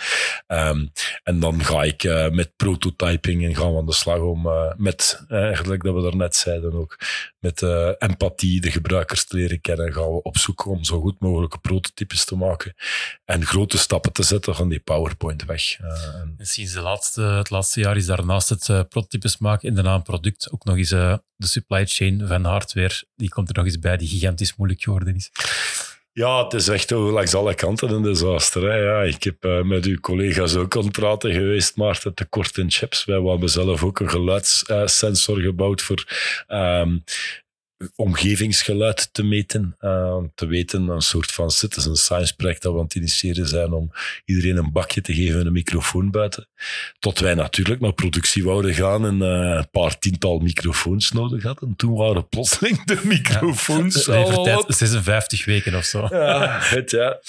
Um, 0.47 0.91
en 1.23 1.39
dan 1.39 1.63
ga 1.63 1.83
ik 1.83 2.03
uh, 2.03 2.29
met 2.29 2.55
prototyping 2.55 3.45
en 3.45 3.55
gaan 3.55 3.71
we 3.71 3.77
aan 3.77 3.85
de 3.85 3.93
slag 3.93 4.19
om 4.19 4.45
uh, 4.45 4.71
met, 4.75 5.25
eigenlijk 5.27 5.83
dat 5.83 5.93
we 5.95 6.01
daarnet 6.01 6.35
zeiden 6.35 6.73
ook, 6.73 6.99
met 7.39 7.61
empathie 7.97 8.61
de 8.61 8.71
gebruikers 8.71 9.25
te 9.25 9.35
leren 9.35 9.61
kennen. 9.61 9.93
Gaan 9.93 10.13
we 10.13 10.21
op 10.21 10.37
zoek 10.37 10.65
om 10.65 10.83
zo 10.83 11.01
goed 11.01 11.19
mogelijke 11.19 11.57
prototypes 11.57 12.25
te 12.25 12.35
maken 12.35 12.73
en 13.25 13.45
grote 13.45 13.77
stappen 13.77 14.13
te 14.13 14.23
zetten 14.23 14.55
van 14.55 14.69
die 14.69 14.79
PowerPoint 14.79 15.45
weg. 15.45 15.79
en 15.79 16.35
Sinds 16.37 16.73
de 16.73 16.81
laatste, 16.81 17.21
het 17.21 17.49
laatste 17.49 17.79
jaar 17.79 17.97
is 17.97 18.05
daarnaast 18.05 18.49
het 18.49 18.65
prototypes 18.65 19.37
maken 19.37 19.67
in 19.67 19.75
de 19.75 19.81
naam 19.81 20.03
product 20.03 20.51
ook 20.51 20.63
nog 20.63 20.77
eens 20.77 20.89
de 20.89 21.47
supply 21.47 21.85
chain 21.85 22.27
van 22.27 22.43
hardware, 22.43 23.03
die 23.15 23.29
komt 23.29 23.49
er 23.49 23.55
nog 23.55 23.65
eens 23.65 23.79
bij, 23.79 23.97
die 23.97 24.07
gigantisch 24.07 24.55
moeilijk 24.55 24.81
geworden 24.81 25.15
is. 25.15 25.31
Ja, 26.17 26.43
het 26.43 26.53
is 26.53 26.67
echt 26.67 26.89
langs 26.89 27.35
alle 27.35 27.55
kanten 27.55 27.89
een 27.89 28.01
disaster. 28.01 28.83
Ja, 28.83 29.01
ik 29.01 29.23
heb 29.23 29.45
uh, 29.45 29.61
met 29.61 29.85
uw 29.85 29.99
collega's 29.99 30.55
ook 30.55 30.75
aan 30.75 30.91
geweest, 31.31 31.75
Maarten, 31.75 32.13
tekort 32.13 32.57
in 32.57 32.71
chips. 32.71 33.05
Wij 33.05 33.21
hebben 33.21 33.49
zelf 33.49 33.83
ook 33.83 33.99
een 33.99 34.09
geluidssensor 34.09 35.39
gebouwd 35.39 35.81
voor 35.81 36.03
um, 36.47 37.03
omgevingsgeluid 37.95 39.09
te 39.11 39.23
meten. 39.23 39.75
Uh, 39.81 40.17
te 40.35 40.45
weten, 40.45 40.87
een 40.87 41.01
soort 41.01 41.31
van 41.31 41.51
citizen 41.51 41.95
science 41.95 42.35
project 42.35 42.61
dat 42.61 42.71
we 42.71 42.77
aan 42.77 42.83
het 42.83 42.95
initiëren 42.95 43.47
zijn 43.47 43.71
om 43.71 43.91
iedereen 44.25 44.57
een 44.57 44.71
bakje 44.71 45.01
te 45.01 45.13
geven 45.13 45.39
en 45.39 45.45
een 45.45 45.51
microfoon 45.51 46.11
buiten. 46.11 46.47
Tot 46.99 47.19
wij 47.19 47.33
natuurlijk 47.33 47.81
naar 47.81 47.93
productie 47.93 48.43
wouden 48.43 48.73
gaan 48.73 49.05
en 49.05 49.15
uh, 49.15 49.55
een 49.55 49.69
paar 49.71 49.99
tiental 49.99 50.39
microfoons 50.39 51.11
nodig 51.11 51.43
hadden. 51.43 51.75
Toen 51.75 51.95
waren 51.95 52.27
plotseling 52.27 52.83
de 52.83 52.99
microfoons 53.03 54.05
ja, 54.05 54.21
al 54.21 54.63
56 54.67 55.45
weken 55.45 55.75
of 55.75 55.83
zo. 55.83 56.07
Ja, 56.09 56.57
het, 56.59 56.91
ja. 56.91 57.19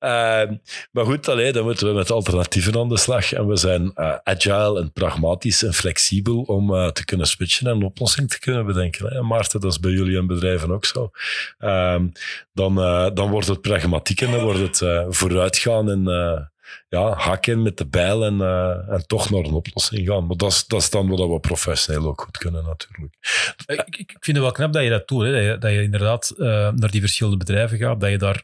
Uh, 0.00 0.56
maar 0.90 1.04
goed, 1.04 1.28
allee, 1.28 1.52
dan 1.52 1.64
moeten 1.64 1.86
we 1.86 1.92
met 1.92 2.10
alternatieven 2.10 2.76
aan 2.76 2.88
de 2.88 2.98
slag. 2.98 3.32
En 3.32 3.46
we 3.46 3.56
zijn 3.56 3.92
uh, 3.96 4.14
agile 4.22 4.80
en 4.80 4.92
pragmatisch 4.92 5.62
en 5.62 5.74
flexibel 5.74 6.40
om 6.40 6.92
te 6.92 7.04
kunnen 7.04 7.26
switchen 7.26 7.66
en 7.66 7.76
een 7.76 7.82
oplossing 7.82 8.30
te 8.30 8.38
kunnen 8.38 8.66
bedenken. 8.66 9.06
Hè. 9.06 9.22
Maarten, 9.22 9.60
dat 9.60 9.70
is 9.70 9.80
bij 9.80 9.95
jullie 9.96 10.18
en 10.18 10.26
bedrijven 10.26 10.70
ook 10.70 10.84
zo. 10.84 11.10
Um, 11.58 12.12
dan, 12.52 12.78
uh, 12.78 13.08
dan 13.14 13.30
wordt 13.30 13.46
het 13.46 13.60
pragmatiek 13.60 14.20
en 14.20 14.30
dan 14.30 14.42
wordt 14.42 14.58
het 14.58 14.80
uh, 14.80 15.04
vooruitgaan 15.08 15.90
en 15.90 16.08
uh, 16.08 16.40
ja, 16.88 17.12
hakken 17.12 17.62
met 17.62 17.76
de 17.76 17.86
bijl 17.86 18.24
en, 18.24 18.40
en 18.88 19.06
toch 19.06 19.30
naar 19.30 19.44
een 19.44 19.52
oplossing 19.52 20.06
gaan. 20.08 20.26
Maar 20.26 20.36
dat 20.36 20.52
is, 20.52 20.66
dat 20.66 20.80
is 20.80 20.90
dan 20.90 21.08
wat 21.08 21.28
we 21.28 21.40
professioneel 21.40 22.06
ook 22.06 22.20
goed 22.20 22.38
kunnen 22.38 22.64
natuurlijk. 22.64 23.14
Ik, 23.66 23.96
ik 23.96 24.16
vind 24.20 24.36
het 24.36 24.46
wel 24.46 24.52
knap 24.52 24.72
dat 24.72 24.82
je 24.82 24.90
dat 24.90 25.08
doet, 25.08 25.22
hè? 25.22 25.58
Dat, 25.58 25.70
je, 25.70 25.82
inderdaad 25.82 26.34
naar 26.36 26.90
die 26.90 27.00
verschillende 27.00 27.38
bedrijven 27.38 27.78
gaat, 27.78 28.00
dat 28.00 28.10
je 28.10 28.18
daar 28.18 28.42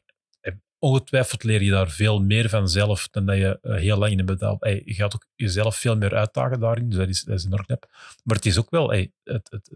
ongetwijfeld 0.78 1.44
leer 1.44 1.62
je 1.62 1.70
daar 1.70 1.90
veel 1.90 2.20
meer 2.20 2.48
van 2.48 2.68
zelf 2.68 3.08
dan 3.10 3.26
dat 3.26 3.36
je 3.36 3.58
heel 3.62 3.96
lang 3.96 4.18
in 4.18 4.26
bedrijf... 4.26 4.56
Hey, 4.58 4.82
je 4.84 4.94
gaat 4.94 5.14
ook 5.14 5.26
jezelf 5.34 5.76
veel 5.76 5.96
meer 5.96 6.14
uitdagen 6.14 6.60
daarin, 6.60 6.88
dus 6.88 6.98
dat 6.98 7.08
is, 7.08 7.22
dat 7.22 7.38
is 7.38 7.44
enorm 7.44 7.64
knap. 7.64 7.86
Maar 8.24 8.36
het 8.36 8.46
is 8.46 8.58
ook 8.58 8.70
wel... 8.70 8.88
Hey, 8.88 9.12
het, 9.24 9.48
het, 9.50 9.70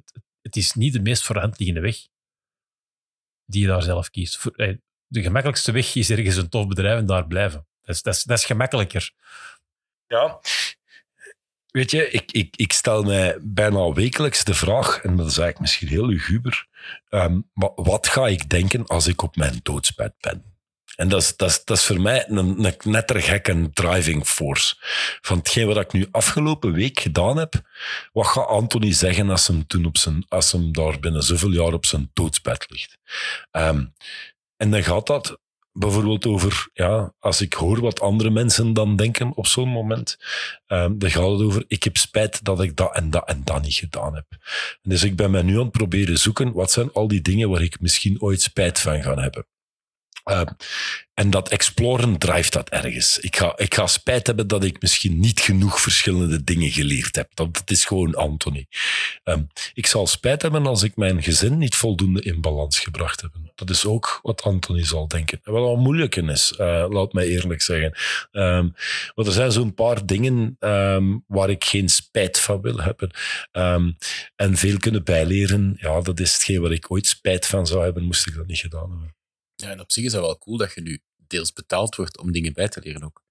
het 0.46 0.56
is 0.56 0.72
niet 0.72 0.92
de 0.92 1.00
meest 1.00 1.22
voor 1.22 1.34
de 1.34 1.40
hand 1.40 1.58
liggende 1.58 1.80
weg 1.80 1.96
die 3.44 3.60
je 3.60 3.66
daar 3.66 3.82
zelf 3.82 4.10
kiest. 4.10 4.42
De 5.06 5.22
gemakkelijkste 5.22 5.72
weg 5.72 5.94
is 5.94 6.10
ergens 6.10 6.36
een 6.36 6.48
tof 6.48 6.66
bedrijf 6.66 6.98
en 6.98 7.06
daar 7.06 7.26
blijven. 7.26 7.66
Dat 7.82 7.94
is, 7.94 8.02
dat 8.02 8.14
is, 8.14 8.22
dat 8.22 8.38
is 8.38 8.44
gemakkelijker. 8.44 9.12
Ja, 10.06 10.40
Weet 11.76 11.90
je, 11.90 12.10
ik, 12.10 12.32
ik, 12.32 12.56
ik 12.56 12.72
stel 12.72 13.02
mij 13.02 13.38
bijna 13.40 13.92
wekelijks 13.92 14.44
de 14.44 14.54
vraag, 14.54 15.02
en 15.02 15.16
dat 15.16 15.26
is 15.26 15.38
eigenlijk 15.38 15.60
misschien 15.60 15.88
heel 15.88 16.06
luguber, 16.06 16.66
ehm, 17.08 17.40
maar 17.52 17.70
wat 17.74 18.06
ga 18.06 18.26
ik 18.26 18.48
denken 18.48 18.86
als 18.86 19.06
ik 19.06 19.22
op 19.22 19.36
mijn 19.36 19.60
doodsbed 19.62 20.14
ben? 20.20 20.55
En 20.96 21.08
dat 21.08 21.22
is, 21.22 21.36
dat 21.36 21.48
is, 21.48 21.64
dat 21.64 21.76
is 21.76 21.84
voor 21.84 22.00
mij 22.00 22.28
een, 22.28 22.74
een 23.42 23.72
driving 23.72 24.26
force. 24.26 24.74
Van 25.20 25.38
hetgeen 25.38 25.66
wat 25.66 25.76
ik 25.76 25.92
nu 25.92 26.08
afgelopen 26.10 26.72
week 26.72 27.00
gedaan 27.00 27.36
heb, 27.36 27.60
wat 28.12 28.26
gaat 28.26 28.46
Anthony 28.48 28.92
zeggen 28.92 29.30
als 29.30 29.46
hem, 29.46 29.66
toen 29.66 29.84
op 29.84 29.98
zijn, 29.98 30.24
als 30.28 30.52
hem 30.52 30.72
daar 30.72 31.00
binnen 31.00 31.22
zoveel 31.22 31.52
jaar 31.52 31.72
op 31.72 31.86
zijn 31.86 32.10
doodsbed 32.12 32.66
ligt? 32.68 32.98
Ehm, 33.50 33.84
en 34.56 34.70
dan 34.70 34.84
gaat 34.84 35.06
dat 35.06 35.38
bijvoorbeeld 35.78 36.26
over, 36.26 36.68
ja, 36.72 37.14
als 37.18 37.40
ik 37.40 37.52
hoor 37.52 37.80
wat 37.80 38.00
andere 38.00 38.30
mensen 38.30 38.72
dan 38.72 38.96
denken 38.96 39.36
op 39.36 39.46
zo'n 39.46 39.68
moment, 39.68 40.16
um, 40.66 40.98
dan 40.98 41.10
gaat 41.10 41.30
het 41.30 41.40
over, 41.40 41.64
ik 41.68 41.82
heb 41.82 41.96
spijt 41.96 42.44
dat 42.44 42.62
ik 42.62 42.76
dat 42.76 42.94
en 42.94 43.10
dat 43.10 43.28
en 43.28 43.40
dat 43.44 43.62
niet 43.62 43.74
gedaan 43.74 44.14
heb. 44.14 44.26
En 44.82 44.90
dus 44.90 45.04
ik 45.04 45.16
ben 45.16 45.30
mij 45.30 45.42
nu 45.42 45.54
aan 45.54 45.62
het 45.62 45.70
proberen 45.70 46.18
zoeken, 46.18 46.52
wat 46.52 46.70
zijn 46.70 46.92
al 46.92 47.08
die 47.08 47.20
dingen 47.20 47.50
waar 47.50 47.62
ik 47.62 47.80
misschien 47.80 48.22
ooit 48.22 48.42
spijt 48.42 48.80
van 48.80 49.02
ga 49.02 49.14
hebben. 49.14 49.46
Uh, 50.30 50.42
en 51.14 51.30
dat 51.30 51.48
exploren 51.48 52.18
drijft 52.18 52.52
dat 52.52 52.68
ergens. 52.68 53.18
Ik 53.18 53.36
ga, 53.36 53.52
ik 53.56 53.74
ga 53.74 53.86
spijt 53.86 54.26
hebben 54.26 54.46
dat 54.46 54.64
ik 54.64 54.80
misschien 54.80 55.20
niet 55.20 55.40
genoeg 55.40 55.80
verschillende 55.80 56.44
dingen 56.44 56.70
geleerd 56.70 57.16
heb. 57.16 57.30
Dat, 57.34 57.62
is 57.64 57.84
gewoon 57.84 58.14
Anthony. 58.14 58.66
Um, 59.24 59.46
ik 59.74 59.86
zal 59.86 60.06
spijt 60.06 60.42
hebben 60.42 60.66
als 60.66 60.82
ik 60.82 60.96
mijn 60.96 61.22
gezin 61.22 61.58
niet 61.58 61.74
voldoende 61.74 62.22
in 62.22 62.40
balans 62.40 62.78
gebracht 62.78 63.20
heb. 63.20 63.30
Dat 63.54 63.70
is 63.70 63.84
ook 63.84 64.18
wat 64.22 64.42
Anthony 64.42 64.84
zal 64.84 65.08
denken. 65.08 65.40
wat 65.44 65.62
al 65.62 65.76
moeilijk 65.76 66.16
is, 66.16 66.54
uh, 66.60 66.86
laat 66.88 67.12
mij 67.12 67.26
eerlijk 67.26 67.62
zeggen. 67.62 67.92
Um, 68.32 68.74
want 69.14 69.28
er 69.28 69.34
zijn 69.34 69.52
zo'n 69.52 69.74
paar 69.74 70.06
dingen 70.06 70.56
waar 71.26 71.50
ik 71.50 71.64
geen 71.64 71.88
spijt 71.88 72.40
van 72.40 72.60
wil 72.60 72.80
hebben. 72.80 73.10
en 74.36 74.56
veel 74.56 74.78
kunnen 74.78 75.04
bijleren. 75.04 75.76
Ja, 75.80 76.00
dat 76.00 76.20
is 76.20 76.32
hetgeen 76.32 76.60
waar 76.60 76.72
ik 76.72 76.90
ooit 76.90 77.06
spijt 77.06 77.46
van 77.46 77.66
zou 77.66 77.82
hebben, 77.82 78.04
moest 78.04 78.26
ik 78.26 78.34
dat 78.34 78.46
niet 78.46 78.58
gedaan 78.58 78.90
hebben. 78.90 79.15
Ja, 79.56 79.70
en 79.70 79.80
op 79.80 79.92
zich 79.92 80.04
is 80.04 80.12
dat 80.12 80.20
wel 80.20 80.38
cool 80.38 80.56
dat 80.56 80.74
je 80.74 80.80
nu 80.80 81.00
deels 81.26 81.52
betaald 81.52 81.96
wordt 81.96 82.18
om 82.18 82.32
dingen 82.32 82.52
bij 82.52 82.68
te 82.68 82.80
leren 82.84 83.02
ook. 83.02 83.24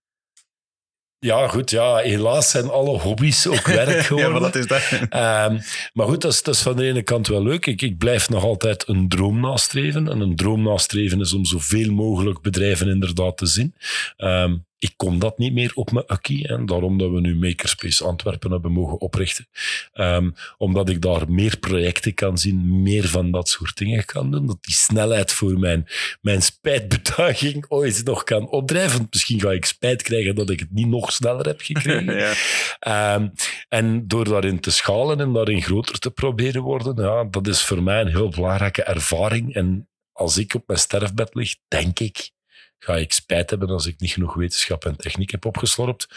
Ja, 1.20 1.48
goed. 1.48 1.70
Ja, 1.70 1.98
helaas 1.98 2.50
zijn 2.50 2.70
alle 2.70 3.00
hobby's 3.00 3.48
ook 3.48 3.68
werk 3.82 4.06
geworden. 4.06 4.34
ja, 4.34 4.40
maar 4.40 4.52
dat 4.52 4.56
is 4.56 4.68
dat. 4.68 4.92
Um, 4.92 5.62
maar 5.94 6.08
goed, 6.08 6.22
dat 6.22 6.32
is, 6.32 6.44
dat 6.44 6.56
is, 6.56 6.62
van 6.62 6.76
de 6.76 6.84
ene 6.84 7.02
kant 7.02 7.28
wel 7.28 7.44
leuk. 7.44 7.66
Ik, 7.66 7.82
ik 7.82 7.98
blijf 7.98 8.30
nog 8.30 8.44
altijd 8.44 8.88
een 8.88 9.10
droom 9.10 9.40
nastreven. 9.40 10.08
En 10.10 10.20
een 10.20 10.36
droom 10.36 10.62
nastreven 10.62 11.20
is 11.20 11.34
om 11.34 11.46
zoveel 11.46 11.92
mogelijk 11.92 12.42
bedrijven 12.42 12.88
inderdaad 12.88 13.38
te 13.38 13.46
zien. 13.46 13.76
Um, 14.18 14.66
ik 14.78 14.94
kon 14.96 15.20
dat 15.20 15.38
niet 15.38 15.54
meer 15.54 15.72
op 15.74 15.92
mijn 15.92 16.06
ukkie. 16.08 16.48
En 16.48 16.66
daarom 16.66 16.98
dat 16.98 17.12
we 17.12 17.20
nu 17.20 17.36
Makerspace 17.36 18.04
Antwerpen 18.04 18.52
hebben 18.52 18.72
mogen 18.72 19.00
oprichten. 19.00 19.48
Um, 19.94 20.36
omdat 20.58 20.90
ik 20.90 21.02
daar 21.02 21.32
meer 21.32 21.58
projecten 21.58 22.14
kan 22.14 22.38
zien, 22.38 22.82
meer 22.82 23.08
van 23.08 23.32
dat 23.32 23.50
soort 23.50 23.78
dingen 23.78 24.06
kan 24.06 24.32
doen. 24.32 24.46
Dat 24.46 24.58
die 24.62 24.74
snelheid 24.74 25.32
voor 25.32 25.60
mijn, 25.60 25.88
mijn 26.22 26.42
spijtbetuiging 26.42 27.66
ooit 27.70 28.04
nog 28.04 28.24
kan 28.24 28.50
opdrijven. 28.50 29.08
Misschien 29.10 29.40
ga 29.40 29.52
ik 29.52 29.66
spijt 29.66 30.02
krijgen 30.02 30.36
dat 30.36 30.50
ik 30.50 30.60
het 30.60 30.72
niet 30.72 30.88
nog 30.88 31.12
sneller 31.12 31.46
heb 31.46 31.62
gekregen. 31.62 32.18
ja. 32.80 33.16
um, 33.16 33.32
en 33.70 34.08
door 34.08 34.26
daarin 34.26 34.60
te 34.60 34.72
schalen 34.72 35.20
en 35.20 35.34
daarin 35.34 35.62
groter 35.62 36.00
te 36.00 36.12
proberen 36.12 36.62
worden, 36.62 37.04
ja, 37.04 37.24
dat 37.24 37.48
is 37.48 37.64
voor 37.64 37.84
mij 37.84 38.02
een 38.02 38.08
heel 38.08 38.30
belangrijke 38.30 38.84
ervaring. 38.84 39.54
En 39.54 39.90
als 40.12 40.38
ik 40.38 40.54
op 40.54 40.64
mijn 40.68 40.80
sterfbed 40.80 41.36
lig, 41.36 41.56
denk 41.68 42.00
ik, 42.00 42.32
ga 42.80 42.96
ik 42.96 43.14
spijt 43.14 43.50
hebben 43.50 43.70
als 43.70 43.86
ik 43.86 44.00
niet 44.00 44.12
genoeg 44.12 44.34
wetenschap 44.34 44.86
en 44.86 44.96
techniek 44.96 45.32
heb 45.32 45.46
opgeslorpt, 45.46 46.08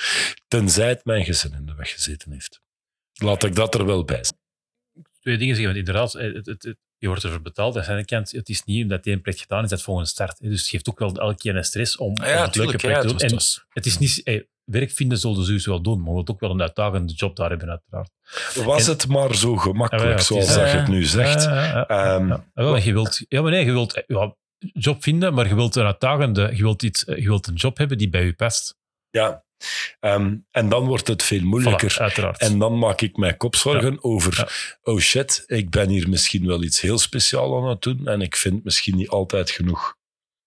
tenzij 0.49 0.89
het 0.89 1.05
mijn 1.05 1.25
gezin 1.25 1.55
in 1.55 1.67
de 1.67 1.75
weg 1.75 1.93
gezeten 1.93 2.33
heeft. 2.33 2.61
Laat 3.15 3.45
ik 3.45 3.55
dat 3.55 3.75
er 3.75 3.87
wel 3.87 4.05
bij 4.05 4.25
zijn. 4.25 4.39
Twee 5.21 5.37
dingen 5.39 5.57
zeggen, 5.57 5.75
want 5.75 5.87
inderdaad, 5.87 6.13
het, 6.13 6.47
het, 6.47 6.63
het, 6.63 6.77
je 6.99 7.07
wordt 7.07 7.25
ervoor 7.25 7.43
betaald. 7.43 7.77
Aan 7.77 7.97
de 7.97 8.05
kant, 8.05 8.31
het 8.31 8.49
is 8.49 8.65
niet 8.65 8.83
omdat 8.83 9.07
één 9.07 9.21
project 9.21 9.43
gedaan 9.43 9.65
is, 9.65 9.71
dat 9.71 9.83
volgende 9.83 10.09
start. 10.09 10.41
Dus 10.41 10.61
het 10.61 10.71
geeft 10.71 10.89
ook 10.89 10.99
wel 10.99 11.15
elke 11.15 11.37
keer 11.37 11.57
een 11.57 11.65
stress 11.65 11.97
om, 11.97 12.13
ja, 12.15 12.37
om 12.37 12.43
het 12.43 12.57
leuke 12.57 12.77
project 12.77 13.01
te 13.01 13.07
doen. 13.07 13.41
Het, 13.69 13.87
is 13.87 13.99
niet... 13.99 14.21
Hey, 14.25 14.49
werk 14.65 14.91
vinden 14.91 15.19
zullen 15.19 15.45
ze 15.45 15.53
dus 15.53 15.67
wel 15.67 15.83
doen, 15.83 16.03
maar 16.03 16.15
we 16.15 16.27
ook 16.27 16.41
wel 16.41 16.51
een 16.51 16.63
uitdagende 16.63 17.13
job 17.13 17.37
daar 17.37 17.51
hebben, 17.51 17.69
uiteraard. 17.69 18.11
Was 18.55 18.85
en, 18.85 18.93
het 18.93 19.09
maar 19.09 19.35
zo 19.35 19.57
gemakkelijk, 19.57 20.19
ja, 20.19 20.25
zoals 20.25 20.55
je 20.55 20.61
het 20.61 20.89
nu 20.89 21.05
zegt. 21.05 21.45
Um, 21.91 22.29
ja, 22.55 22.77
je 22.77 22.93
wilt, 22.93 23.25
ja, 23.29 23.43
maar 23.43 23.51
nee, 23.51 23.65
je 23.65 23.73
wilt 23.73 24.03
ja, 24.07 24.35
job 24.59 25.03
vinden, 25.03 25.35
maar 25.35 25.49
je 25.49 25.55
wilt 25.55 25.77
een 25.77 25.85
uitdagende, 25.85 26.51
je 26.55 26.63
wilt, 26.63 26.83
iets, 26.83 27.03
je 27.07 27.29
wilt 27.29 27.47
een 27.47 27.55
job 27.55 27.79
hebben 27.79 27.99
die 27.99 28.09
bij 28.09 28.25
je 28.25 28.33
past. 28.33 28.77
Ja, 29.11 29.45
um, 30.01 30.47
en 30.51 30.69
dan 30.69 30.87
wordt 30.87 31.09
het 31.09 31.23
veel 31.23 31.43
moeilijker. 31.43 31.93
Voilà, 31.93 32.03
uiteraard. 32.03 32.41
En 32.41 32.59
dan 32.59 32.79
maak 32.79 33.01
ik 33.01 33.17
mij 33.17 33.37
kopzorgen 33.37 33.93
ja. 33.93 33.99
over, 34.01 34.37
ja. 34.37 34.49
oh 34.93 34.99
shit, 34.99 35.43
ik 35.47 35.71
ben 35.71 35.89
hier 35.89 36.09
misschien 36.09 36.47
wel 36.47 36.63
iets 36.63 36.81
heel 36.81 36.99
speciaals 36.99 37.63
aan 37.63 37.69
het 37.69 37.83
doen 37.83 38.07
en 38.07 38.21
ik 38.21 38.37
vind 38.37 38.65
misschien 38.65 38.97
niet 38.97 39.09
altijd 39.09 39.51
genoeg 39.51 39.97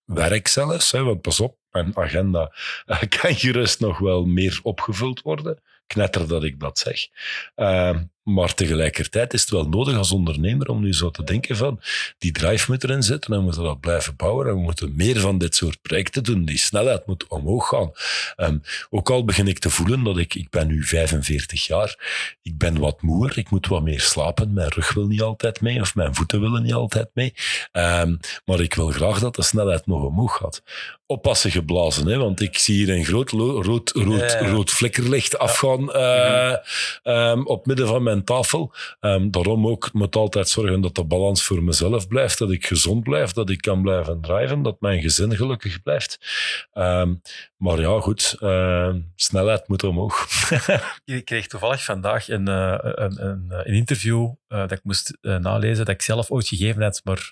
werk 0.06 0.48
zelfs. 0.48 0.92
Hè, 0.92 1.04
want 1.04 1.22
pas 1.22 1.40
op, 1.40 1.58
mijn 1.70 1.98
agenda 1.98 2.56
uh, 2.86 3.02
kan 3.20 3.36
gerust 3.36 3.80
nog 3.80 4.00
wel 4.00 4.26
meer 4.26 4.60
opgevuld 4.64 5.22
worden. 5.22 5.62
Knetter 5.88 6.28
dat 6.28 6.44
ik 6.44 6.60
dat 6.60 6.80
zeg. 6.80 7.08
Uh, 7.56 7.98
maar 8.24 8.54
tegelijkertijd 8.54 9.34
is 9.34 9.42
het 9.42 9.50
wel 9.50 9.68
nodig 9.68 9.98
als 9.98 10.12
ondernemer 10.12 10.68
om 10.68 10.82
nu 10.82 10.94
zo 10.94 11.10
te 11.12 11.24
denken 11.24 11.56
van 11.56 11.80
die 12.18 12.32
drive 12.32 12.72
moet 12.72 12.84
erin 12.84 13.04
zitten 13.04 13.32
en 13.32 13.38
we 13.38 13.44
moeten 13.44 13.64
dat 13.64 13.80
blijven 13.80 14.16
bouwen 14.16 14.48
en 14.48 14.54
we 14.54 14.60
moeten 14.60 14.96
meer 14.96 15.20
van 15.20 15.38
dit 15.38 15.56
soort 15.56 15.82
projecten 15.82 16.24
doen. 16.24 16.46
Die 16.46 16.58
snelheid 16.58 17.06
moet 17.06 17.28
omhoog 17.28 17.68
gaan. 17.68 17.92
Um, 18.38 18.62
ook 18.90 19.10
al 19.10 19.26
begin 19.26 19.48
ik 19.48 19.60
te 19.60 19.70
voelen 19.70 20.04
dat 20.04 20.18
ik, 20.18 20.36
ik 20.36 20.50
ben 20.50 20.68
nu 20.68 20.84
45 20.84 21.68
jaar, 21.68 21.96
ik 22.42 22.58
ben 22.58 22.80
wat 22.80 23.02
moer, 23.02 23.38
ik 23.38 23.50
moet 23.50 23.68
wat 23.68 23.82
meer 23.82 24.02
slapen, 24.02 24.54
mijn 24.54 24.70
rug 24.70 24.94
wil 24.94 25.08
niet 25.08 25.22
altijd 25.22 25.62
mee 25.62 25.82
of 25.82 25.96
mijn 25.96 26.16
voeten 26.16 26.42
willen 26.42 26.64
niet 26.64 26.74
altijd 26.74 27.10
mee. 27.14 27.34
Um, 27.72 28.20
maar 28.46 28.60
ik 28.60 28.74
wil 28.74 28.88
graag 28.88 29.20
dat 29.20 29.36
de 29.36 29.44
snelheid 29.44 29.86
nog 29.86 30.04
omhoog 30.04 30.38
gaat. 30.38 30.64
Oppassen 31.06 31.52
geblazen, 31.52 32.08
hè, 32.08 32.18
want 32.18 32.42
ik 32.42 32.58
zie 32.58 32.76
hier 32.76 32.96
een 32.96 33.06
groot 33.06 33.30
rood, 33.30 33.66
rood, 33.66 33.92
rood, 33.92 34.38
rood 34.40 34.70
flikkerlicht 34.70 35.38
afgaan 35.38 35.90
uh, 35.96 36.56
um, 37.04 37.48
op 37.48 37.66
midden 37.66 37.88
van 37.88 38.04
mijn 38.04 38.11
tafel. 38.24 38.74
Um, 39.00 39.32
daarom 39.32 39.68
ook, 39.68 39.94
moet 39.94 40.16
altijd 40.16 40.50
zorgen 40.50 40.82
dat 40.82 40.96
de 40.96 41.04
balans 41.04 41.44
voor 41.44 41.64
mezelf 41.64 42.08
blijft, 42.08 42.38
dat 42.38 42.52
ik 42.52 42.66
gezond 42.66 43.04
blijf, 43.04 43.32
dat 43.32 43.50
ik 43.50 43.62
kan 43.62 43.82
blijven 43.82 44.22
drijven, 44.22 44.62
dat 44.62 44.82
mijn 44.82 45.02
gezin 45.02 45.36
gelukkig 45.36 45.82
blijft. 45.82 46.20
Um, 46.74 47.22
maar 47.58 47.80
ja, 47.80 48.00
goed, 48.00 48.36
uh, 48.40 48.94
snelheid 49.16 49.68
moet 49.68 49.84
omhoog. 49.84 50.28
ik 51.06 51.26
kreeg 51.26 51.48
toevallig 51.48 51.84
vandaag 51.84 52.30
een, 52.30 52.50
uh, 52.50 52.78
een, 52.82 53.26
een, 53.26 53.46
een, 53.50 53.74
interview 53.74 54.24
uh, 54.24 54.60
dat 54.60 54.72
ik 54.72 54.84
moest 54.84 55.18
nalezen, 55.22 55.86
dat 55.86 55.94
ik 55.94 56.02
zelf 56.02 56.32
ooit 56.32 56.48
gegeven 56.48 56.82
had, 56.82 57.02
maar 57.04 57.32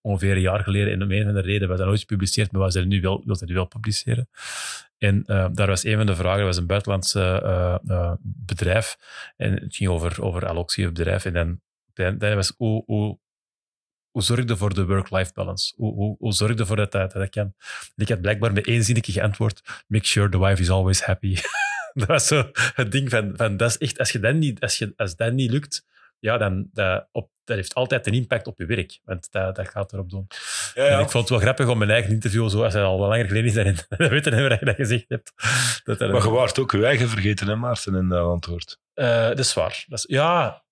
ongeveer 0.00 0.32
een 0.32 0.40
jaar 0.40 0.62
geleden 0.62 0.92
in 0.92 1.00
een 1.00 1.24
van 1.24 1.34
de 1.34 1.40
reden 1.40 1.68
we 1.68 1.76
dat 1.76 1.86
nooit 1.86 2.00
gepubliceerd, 2.00 2.52
maar 2.52 2.62
we 2.62 2.70
zijn 2.70 2.88
nu 2.88 3.00
wel, 3.00 3.22
nu 3.24 3.54
wel 3.54 3.66
publiceren. 3.66 4.28
En 4.98 5.24
uh, 5.26 5.46
daar 5.52 5.66
was 5.66 5.84
een 5.84 5.96
van 5.96 6.06
de 6.06 6.14
vragen, 6.14 6.38
dat 6.38 6.46
was 6.46 6.56
een 6.56 6.66
buitenlands 6.66 7.14
uh, 7.14 7.76
uh, 7.86 8.12
bedrijf. 8.22 8.96
En 9.36 9.52
het 9.52 9.76
ging 9.76 9.90
over, 9.90 10.22
over 10.22 10.46
alloxie 10.46 10.86
bedrijf. 10.86 11.24
En 11.24 11.32
dan, 11.32 11.60
dan, 12.18 12.34
was 12.34 12.52
hoe, 12.56 12.82
hoe, 12.86 13.18
zorg 14.12 14.48
je 14.48 14.56
voor 14.56 14.74
de 14.74 14.86
work-life 14.86 15.32
balance? 15.34 15.74
Hoe, 15.76 16.16
hoe, 16.18 16.32
zorg 16.32 16.52
je 16.52 16.58
ervoor 16.58 16.76
dat 16.76 16.92
dat, 16.92 17.12
dat 17.12 17.28
kan? 17.28 17.54
Ik 17.96 18.08
had 18.08 18.20
blijkbaar 18.20 18.52
met 18.52 18.66
één 18.66 18.84
zinnetje 18.84 19.12
geantwoord, 19.12 19.84
make 19.86 20.06
sure 20.06 20.28
the 20.28 20.38
wife 20.38 20.62
is 20.62 20.70
always 20.70 21.02
happy. 21.02 21.36
dat 21.94 22.08
was 22.08 22.26
zo 22.26 22.50
het 22.74 22.92
ding 22.92 23.10
van, 23.10 23.32
van 23.36 23.56
dat 23.56 23.70
is 23.70 23.78
echt, 23.78 23.98
als, 23.98 24.12
je 24.12 24.18
dat 24.18 24.34
niet, 24.34 24.60
als, 24.60 24.78
je, 24.78 24.92
als 24.96 25.16
dat 25.16 25.32
niet 25.32 25.50
lukt, 25.50 25.84
ja, 26.20 26.38
dan 26.38 26.68
dat, 26.72 27.08
op, 27.12 27.30
dat 27.44 27.56
heeft 27.56 27.74
altijd 27.74 28.06
een 28.06 28.12
impact 28.12 28.46
op 28.46 28.58
je 28.58 28.66
werk. 28.66 29.00
Want 29.04 29.30
dat, 29.30 29.56
dat 29.56 29.68
gaat 29.68 29.92
erop 29.92 30.10
doen. 30.10 30.26
Ja, 30.74 30.84
ja. 30.84 30.98
ik 30.98 31.10
vond 31.10 31.28
het 31.28 31.28
wel 31.28 31.38
grappig 31.38 31.68
om 31.68 31.78
mijn 31.78 31.90
eigen 31.90 32.12
interview, 32.12 32.48
zo, 32.48 32.64
als 32.64 32.72
hij 32.72 32.82
al 32.82 32.98
langer 32.98 33.26
geleden 33.26 33.44
is, 33.44 33.54
daarin 33.54 33.74
te 33.74 34.08
weten 34.08 34.48
wat 34.48 34.58
je 34.58 34.64
dat 34.64 34.74
gezegd 34.74 35.04
hebt. 35.08 35.32
Dat 35.84 35.98
maar 35.98 36.22
je 36.22 36.30
waart 36.30 36.58
ook 36.58 36.72
je 36.72 36.86
eigen 36.86 37.08
vergeten, 37.08 37.48
hè, 37.48 37.56
Maarten, 37.56 37.94
in 37.94 38.08
dat 38.08 38.26
antwoord. 38.26 38.78
Uh, 38.94 39.26
dat 39.28 39.38
is 39.38 39.54
waar. 39.54 39.84
Dat 39.86 39.98
is, 39.98 40.04
ja, 40.08 40.64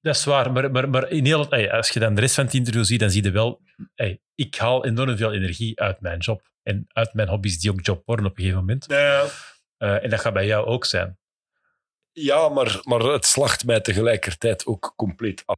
dat 0.00 0.16
is 0.16 0.24
waar. 0.24 0.52
Maar, 0.52 0.70
maar, 0.70 0.88
maar 0.88 1.10
in 1.10 1.24
heel, 1.24 1.46
hey, 1.48 1.72
als 1.72 1.88
je 1.88 2.00
dan 2.00 2.14
de 2.14 2.20
rest 2.20 2.34
van 2.34 2.44
het 2.44 2.54
interview 2.54 2.84
ziet, 2.84 3.00
dan 3.00 3.10
zie 3.10 3.22
je 3.22 3.30
wel... 3.30 3.60
Hey, 3.94 4.20
ik 4.34 4.54
haal 4.54 4.84
enorm 4.84 5.16
veel 5.16 5.32
energie 5.32 5.80
uit 5.80 6.00
mijn 6.00 6.18
job. 6.18 6.50
En 6.62 6.84
uit 6.88 7.14
mijn 7.14 7.28
hobby's 7.28 7.60
die 7.60 7.70
ook 7.70 7.86
job 7.86 8.02
worden 8.06 8.26
op 8.26 8.30
een 8.30 8.36
gegeven 8.36 8.60
moment. 8.60 8.84
Ja. 8.88 9.24
Uh, 9.78 10.04
en 10.04 10.10
dat 10.10 10.20
gaat 10.20 10.32
bij 10.32 10.46
jou 10.46 10.66
ook 10.66 10.84
zijn. 10.84 11.17
Ja, 12.12 12.48
maar, 12.48 12.80
maar 12.82 13.00
het 13.00 13.26
slacht 13.26 13.64
mij 13.64 13.80
tegelijkertijd 13.80 14.66
ook 14.66 14.92
compleet 14.96 15.42
af. 15.46 15.56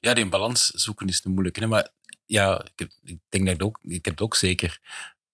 Ja, 0.00 0.14
die 0.14 0.28
balans 0.28 0.66
zoeken 0.66 1.08
is 1.08 1.20
te 1.20 1.28
moeilijk. 1.28 1.56
Hè? 1.56 1.66
Maar 1.66 1.90
ja, 2.26 2.66
ik, 2.76 3.18
denk 3.28 3.46
dat 3.46 3.54
ik, 3.54 3.62
ook, 3.62 3.78
ik 3.82 4.04
heb 4.04 4.14
het 4.14 4.22
ook 4.22 4.36
zeker. 4.36 4.80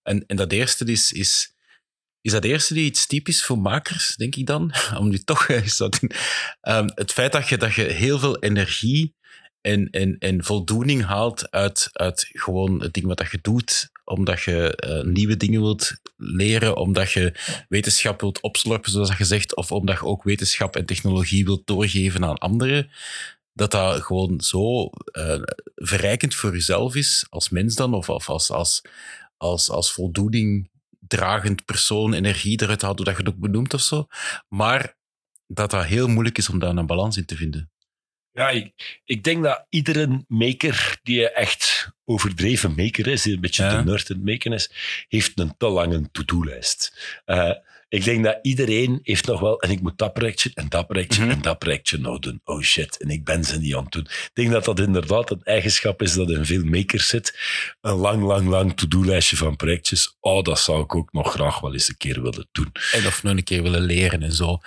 En, 0.03 0.25
en 0.27 0.35
dat 0.35 0.51
eerste 0.51 0.85
is, 0.85 1.11
is, 1.11 1.55
is 2.21 2.31
dat 2.31 2.43
eerste 2.43 2.73
die 2.73 2.85
iets 2.85 3.07
typisch 3.07 3.45
voor 3.45 3.59
makers, 3.59 4.15
denk 4.15 4.35
ik 4.35 4.45
dan? 4.45 4.73
Om 4.99 5.09
nu 5.09 5.17
toch 5.17 5.47
eens 5.47 5.77
dat 5.77 5.99
doen. 5.99 6.11
Um, 6.61 6.91
het 6.95 7.11
feit 7.11 7.31
dat 7.31 7.49
je, 7.49 7.57
dat 7.57 7.73
je 7.73 7.83
heel 7.83 8.19
veel 8.19 8.39
energie 8.39 9.15
en, 9.61 9.89
en, 9.89 10.17
en 10.17 10.43
voldoening 10.43 11.05
haalt 11.05 11.51
uit, 11.51 11.89
uit 11.91 12.29
gewoon 12.31 12.81
het 12.81 12.93
ding 12.93 13.05
wat 13.05 13.17
dat 13.17 13.31
je 13.31 13.39
doet, 13.41 13.89
omdat 14.07 14.41
je 14.41 14.83
uh, 14.87 15.13
nieuwe 15.13 15.37
dingen 15.37 15.61
wilt 15.61 15.93
leren 16.17 16.75
omdat 16.75 17.11
je 17.11 17.33
wetenschap 17.69 18.21
wilt 18.21 18.41
opslorpen, 18.41 18.91
zoals 18.91 19.17
je 19.17 19.25
zegt, 19.25 19.55
of 19.55 19.71
omdat 19.71 19.95
je 19.95 20.05
ook 20.05 20.23
wetenschap 20.23 20.75
en 20.75 20.85
technologie 20.85 21.45
wilt 21.45 21.67
doorgeven 21.67 22.25
aan 22.25 22.37
anderen, 22.37 22.89
dat 23.53 23.71
dat 23.71 24.01
gewoon 24.01 24.41
zo 24.41 24.83
uh, 24.83 25.41
verrijkend 25.75 26.35
voor 26.35 26.51
jezelf 26.51 26.95
is 26.95 27.25
als 27.29 27.49
mens 27.49 27.75
dan, 27.75 27.93
of, 27.93 28.09
of 28.09 28.29
als, 28.29 28.51
als, 28.51 28.81
als, 29.37 29.69
als 29.69 29.91
voldoening 29.91 30.69
dragend 30.99 31.65
persoon 31.65 32.13
energie 32.13 32.61
eruit 32.61 32.81
haalt, 32.81 32.97
hoe 32.97 33.05
dat 33.05 33.17
je 33.17 33.23
het 33.23 33.33
ook 33.33 33.39
benoemt 33.39 33.73
of 33.73 33.81
zo. 33.81 34.07
Maar 34.47 34.95
dat 35.47 35.71
dat 35.71 35.85
heel 35.85 36.07
moeilijk 36.07 36.37
is 36.37 36.49
om 36.49 36.59
daar 36.59 36.75
een 36.75 36.85
balans 36.85 37.17
in 37.17 37.25
te 37.25 37.35
vinden. 37.35 37.71
Ja, 38.37 38.49
ik, 38.49 38.99
ik 39.05 39.23
denk 39.23 39.43
dat 39.43 39.65
iedere 39.69 40.23
maker 40.27 40.99
die 41.03 41.29
echt 41.29 41.89
overdreven 42.05 42.75
maker 42.75 43.07
is, 43.07 43.21
die 43.21 43.33
een 43.33 43.41
beetje 43.41 43.63
ja. 43.63 43.77
de 43.77 43.89
nerd 43.89 44.09
in 44.09 44.15
het 44.15 44.25
maken 44.25 44.53
is, 44.53 44.71
heeft 45.07 45.39
een 45.39 45.57
te 45.57 45.67
lange 45.67 46.09
to-do-lijst. 46.11 46.97
Uh, 47.25 47.51
ik 47.89 48.03
denk 48.03 48.23
dat 48.23 48.39
iedereen 48.41 48.99
heeft 49.03 49.25
nog 49.25 49.39
wel, 49.39 49.61
en 49.61 49.69
ik 49.69 49.81
moet 49.81 49.97
dat 49.97 50.13
projectje 50.13 50.51
en 50.53 50.69
dat 50.69 50.87
projectje 50.87 51.21
mm 51.21 51.27
-hmm. 51.27 51.35
en 51.35 51.41
dat 51.41 51.59
projectje 51.59 51.97
nog 51.97 52.19
doen. 52.19 52.41
Oh 52.43 52.61
shit, 52.61 52.97
en 52.97 53.09
ik 53.09 53.23
ben 53.23 53.43
ze 53.43 53.59
niet 53.59 53.75
aan 53.75 53.83
het 53.83 53.91
doen. 53.91 54.07
Ik 54.07 54.31
denk 54.33 54.51
dat 54.51 54.65
dat 54.65 54.79
inderdaad 54.79 55.31
een 55.31 55.43
eigenschap 55.43 56.01
is 56.01 56.13
dat 56.13 56.29
in 56.29 56.45
veel 56.45 56.63
makers 56.63 57.07
zit. 57.07 57.39
Een 57.81 57.95
lang, 57.95 58.23
lang, 58.23 58.47
lang 58.47 58.77
to-do-lijstje 58.77 59.37
van 59.37 59.55
projectjes. 59.55 60.17
Oh, 60.19 60.43
dat 60.43 60.59
zou 60.59 60.83
ik 60.83 60.95
ook 60.95 61.13
nog 61.13 61.31
graag 61.31 61.59
wel 61.59 61.73
eens 61.73 61.89
een 61.89 61.97
keer 61.97 62.21
willen 62.21 62.47
doen. 62.51 62.71
En 62.91 63.07
of 63.07 63.23
nog 63.23 63.37
een 63.37 63.43
keer 63.43 63.63
willen 63.63 63.81
leren 63.81 64.23
en 64.23 64.33
zo. 64.33 64.59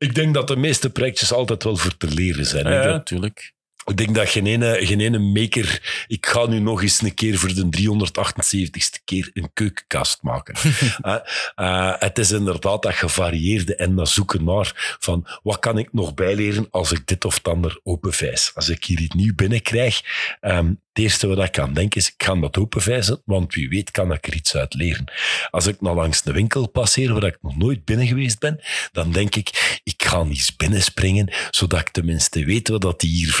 Ik 0.00 0.14
denk 0.14 0.34
dat 0.34 0.48
de 0.48 0.56
meeste 0.56 0.90
projectjes 0.90 1.32
altijd 1.32 1.64
wel 1.64 1.76
voor 1.76 1.96
te 1.96 2.06
leren 2.06 2.46
zijn. 2.46 2.68
Ja, 2.68 2.84
natuurlijk. 2.84 3.52
Ik 3.84 3.96
denk 3.96 4.14
dat 4.14 4.28
geen 4.28 4.46
ene, 4.46 4.86
geen 4.86 5.00
ene 5.00 5.18
maker... 5.18 6.04
Ik 6.06 6.26
ga 6.26 6.46
nu 6.46 6.58
nog 6.58 6.82
eens 6.82 7.02
een 7.02 7.14
keer 7.14 7.38
voor 7.38 7.54
de 7.54 7.68
378ste 7.80 9.04
keer 9.04 9.30
een 9.32 9.50
keukenkast 9.52 10.22
maken. 10.22 10.54
uh, 11.02 11.16
uh, 11.56 11.94
het 11.98 12.18
is 12.18 12.30
inderdaad 12.30 12.82
dat 12.82 12.94
gevarieerde 12.94 13.76
en 13.76 13.96
dat 13.96 14.08
zoeken 14.08 14.44
naar 14.44 14.96
van 15.00 15.26
wat 15.42 15.58
kan 15.58 15.78
ik 15.78 15.92
nog 15.92 16.14
bijleren 16.14 16.66
als 16.70 16.92
ik 16.92 17.06
dit 17.06 17.24
of 17.24 17.40
dat 17.40 17.54
ander 17.54 17.80
openvijs. 17.82 18.50
Als 18.54 18.68
ik 18.68 18.84
hier 18.84 19.00
iets 19.00 19.14
nieuw 19.14 19.34
binnenkrijg, 19.34 20.00
um, 20.40 20.80
het 20.92 21.04
eerste 21.04 21.26
wat 21.26 21.44
ik 21.44 21.52
kan 21.52 21.74
denken 21.74 22.00
is, 22.00 22.08
ik 22.08 22.22
ga 22.22 22.34
dat 22.34 22.58
openvijzen, 22.58 23.22
want 23.24 23.54
wie 23.54 23.68
weet 23.68 23.90
kan 23.90 24.12
ik 24.12 24.26
er 24.26 24.34
iets 24.34 24.56
uit 24.56 24.74
leren. 24.74 25.12
Als 25.50 25.66
ik 25.66 25.80
nou 25.80 25.96
langs 25.96 26.22
de 26.22 26.32
winkel 26.32 26.68
passeer 26.68 27.12
waar 27.12 27.24
ik 27.24 27.38
nog 27.42 27.56
nooit 27.56 27.84
binnen 27.84 28.06
geweest 28.06 28.38
ben, 28.38 28.60
dan 28.92 29.12
denk 29.12 29.34
ik, 29.34 29.80
ik 29.84 30.02
ga 30.02 30.20
eens 30.20 30.56
binnenspringen, 30.56 31.32
zodat 31.50 31.80
ik 31.80 31.88
tenminste 31.88 32.44
weet 32.44 32.68
wat 32.68 32.80
dat 32.80 33.00
die 33.00 33.10
hier 33.10 33.32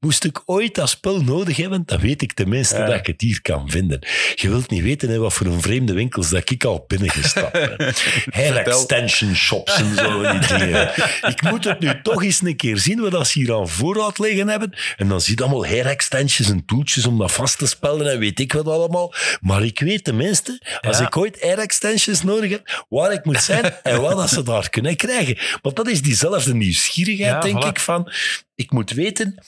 Moest 0.00 0.24
ik 0.24 0.42
ooit 0.44 0.74
dat 0.74 0.88
spul 0.88 1.22
nodig 1.22 1.56
hebben, 1.56 1.82
dan 1.86 2.00
weet 2.00 2.22
ik 2.22 2.32
tenminste 2.32 2.76
ja. 2.76 2.86
dat 2.86 2.94
ik 2.94 3.06
het 3.06 3.20
hier 3.20 3.42
kan 3.42 3.70
vinden. 3.70 4.06
Je 4.34 4.48
wilt 4.48 4.70
niet 4.70 4.82
weten 4.82 5.08
hè, 5.08 5.18
wat 5.18 5.32
voor 5.32 5.46
een 5.46 5.60
vreemde 5.60 5.92
winkels 5.92 6.28
dat 6.28 6.50
ik 6.50 6.64
al 6.64 6.84
binnengestapt 6.86 7.52
ben. 7.52 7.76
Hair 8.30 8.56
extension 8.56 9.34
shops 9.34 9.76
en 9.76 9.94
zo 9.94 10.30
die 10.30 10.46
dingen. 10.46 10.90
Ik 11.32 11.42
moet 11.42 11.64
het 11.64 11.80
nu 11.80 12.02
toch 12.02 12.22
eens 12.22 12.42
een 12.42 12.56
keer 12.56 12.78
zien 12.78 13.10
wat 13.10 13.28
ze 13.28 13.38
hier 13.38 13.54
aan 13.54 13.68
voorraad 13.68 14.18
liggen 14.18 14.48
hebben. 14.48 14.72
En 14.96 15.08
dan 15.08 15.20
zie 15.20 15.36
je 15.36 15.42
allemaal 15.42 15.66
hair 15.66 15.86
extensions 15.86 16.50
en 16.50 16.64
toeltjes 16.64 17.06
om 17.06 17.18
dat 17.18 17.32
vast 17.32 17.58
te 17.58 17.66
spelden 17.66 18.12
en 18.12 18.18
weet 18.18 18.40
ik 18.40 18.52
wat 18.52 18.66
allemaal. 18.66 19.14
Maar 19.40 19.64
ik 19.64 19.80
weet 19.80 20.04
tenminste, 20.04 20.62
als 20.80 20.98
ja. 20.98 21.06
ik 21.06 21.16
ooit 21.16 21.42
air 21.42 21.58
extensions 21.58 22.22
nodig 22.22 22.50
heb, 22.50 22.84
waar 22.88 23.12
ik 23.12 23.24
moet 23.24 23.42
zijn 23.42 23.74
en 23.82 24.00
wat 24.00 24.16
dat 24.16 24.30
ze 24.30 24.42
daar 24.42 24.70
kunnen 24.70 24.96
krijgen. 24.96 25.38
Want 25.62 25.76
dat 25.76 25.88
is 25.88 26.02
diezelfde 26.02 26.54
nieuwsgierigheid, 26.54 27.32
ja, 27.32 27.40
denk 27.40 27.64
voilà. 27.64 27.68
ik, 27.68 27.80
van 27.80 28.12
ik 28.58 28.70
moet 28.70 28.90
weten, 28.90 29.44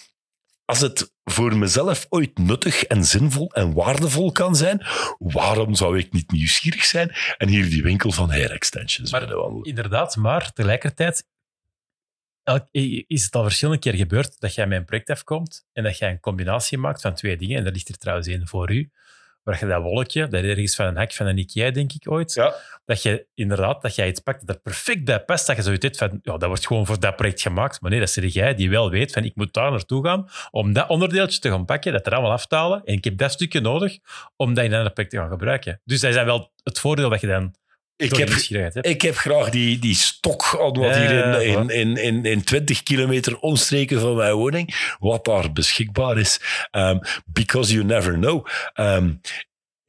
als 0.65 0.81
het 0.81 1.13
voor 1.25 1.57
mezelf 1.57 2.07
ooit 2.09 2.39
nuttig 2.39 2.85
en 2.85 3.05
zinvol 3.05 3.53
en 3.53 3.73
waardevol 3.73 4.33
kan 4.33 4.57
zijn, 4.57 4.87
waarom 5.19 5.75
zou 5.75 5.99
ik 5.99 6.13
niet 6.13 6.31
nieuwsgierig 6.31 6.85
zijn 6.85 7.13
en 7.39 7.49
hier 7.49 7.71
die 7.71 7.83
winkel 7.83 8.13
van 8.13 8.31
hair 8.31 8.51
extensions 8.51 9.11
maar, 9.13 9.23
Inderdaad, 9.63 10.17
maar 10.17 10.53
tegelijkertijd 10.53 11.25
is 13.07 13.25
het 13.25 13.35
al 13.35 13.43
verschillende 13.43 13.81
keer 13.81 13.95
gebeurd 13.95 14.41
dat 14.41 14.55
jij 14.55 14.67
met 14.67 14.79
een 14.79 14.85
project 14.85 15.11
afkomt 15.11 15.67
en 15.73 15.83
dat 15.83 15.99
jij 15.99 16.11
een 16.11 16.21
combinatie 16.21 16.79
maakt 16.79 17.01
van 17.01 17.15
twee 17.15 17.37
dingen. 17.37 17.59
En 17.59 17.65
dat 17.65 17.73
ligt 17.73 17.89
er 17.89 17.99
trouwens 17.99 18.29
één 18.29 18.49
voor 18.49 18.71
u. 18.71 18.91
Waar 19.43 19.59
je 19.61 19.67
dat 19.67 19.83
wolkje, 19.83 20.29
dat 20.29 20.43
ergens 20.45 20.75
van 20.75 20.87
een 20.87 20.97
hek 20.97 21.13
van 21.13 21.27
een 21.27 21.39
Ikea, 21.39 21.71
denk 21.71 21.93
ik 21.93 22.11
ooit, 22.11 22.35
ja. 22.35 22.55
Dat 22.91 23.03
je 23.03 23.27
inderdaad, 23.35 23.83
dat 23.83 23.95
jij 23.95 24.09
iets 24.09 24.21
pakt 24.21 24.47
dat 24.47 24.57
er 24.57 24.63
perfect 24.63 25.05
bij 25.05 25.21
past, 25.21 25.47
dat 25.47 25.57
je 25.57 25.63
zoiets 25.63 25.85
hebt 25.85 25.97
van, 25.97 26.19
ja, 26.23 26.37
dat 26.37 26.49
wordt 26.49 26.67
gewoon 26.67 26.87
voor 26.87 27.01
dat 27.01 27.17
project 27.17 27.41
gemaakt. 27.41 27.81
Maar 27.81 27.91
nee, 27.91 28.01
dat 28.01 28.17
is 28.17 28.33
jij 28.33 28.55
die 28.55 28.71
wel 28.71 28.91
weet 28.91 29.13
van, 29.13 29.25
ik 29.25 29.37
moet 29.37 29.53
daar 29.53 29.71
naartoe 29.71 30.05
gaan 30.05 30.29
om 30.51 30.73
dat 30.73 30.89
onderdeeltje 30.89 31.39
te 31.39 31.51
gaan 31.51 31.65
pakken, 31.65 31.93
dat 31.93 32.07
er 32.07 32.13
allemaal 32.13 32.33
aftalen. 32.33 32.85
En 32.85 32.95
ik 32.95 33.05
heb 33.05 33.19
dat 33.19 33.33
stukje 33.33 33.61
nodig 33.61 33.99
om 34.37 34.55
dat 34.55 34.65
in 34.65 34.73
een 34.73 34.93
project 34.93 35.11
te 35.11 35.19
gaan 35.19 35.29
gebruiken. 35.29 35.81
Dus 35.85 36.01
dat 36.01 36.11
is 36.11 36.17
dan 36.17 36.25
wel 36.25 36.53
het 36.63 36.79
voordeel 36.79 37.09
dat 37.09 37.21
je 37.21 37.27
dan 37.27 37.55
ik 37.97 38.17
heb, 38.17 38.29
ik 38.81 39.03
heb 39.03 39.17
graag 39.17 39.51
die, 39.51 39.79
die 39.79 39.95
stok 39.95 40.51
wat 40.51 40.77
ja, 40.77 41.01
hier 41.01 41.43
in, 41.43 41.69
in, 41.69 41.69
in, 41.69 41.97
in, 41.97 42.25
in 42.25 42.45
20 42.45 42.83
kilometer 42.83 43.39
omstreken 43.39 44.01
van 44.01 44.17
mijn 44.17 44.35
woning, 44.35 44.95
wat 44.99 45.25
daar 45.25 45.53
beschikbaar 45.53 46.19
is. 46.19 46.41
Um, 46.71 47.01
because 47.25 47.73
you 47.73 47.85
never 47.85 48.13
know. 48.13 48.47
Um, 48.75 49.21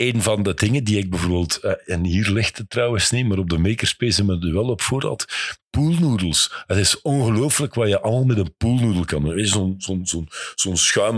een 0.02 0.22
van 0.22 0.44
de 0.44 0.54
dingen 0.54 0.84
die 0.84 0.98
ik 0.98 1.10
bijvoorbeeld, 1.10 1.60
uh, 1.64 1.72
en 1.86 2.06
hier 2.06 2.30
ligt 2.30 2.58
het 2.58 2.70
trouwens 2.70 3.12
niet, 3.12 3.28
maar 3.28 3.38
op 3.38 3.50
de 3.50 3.58
Makerspace 3.58 4.16
hebben 4.16 4.40
we 4.40 4.46
het 4.46 4.56
wel 4.56 4.70
op 4.70 4.82
voorhad, 4.82 5.26
poolnoedels. 5.72 6.64
Het 6.68 6.78
is 6.78 7.02
ongelooflijk 7.02 7.74
wat 7.74 7.88
je 7.88 8.02
allemaal 8.02 8.26
met 8.26 8.38
een 8.38 8.56
poolnoedel 8.58 9.06
kan 9.06 9.24
doen. 9.24 9.46
Zo'n 9.46 9.76
zo'n 9.78 10.06
zo'n 10.06 10.30
zo'n 10.56 10.78
schuim, 10.78 11.18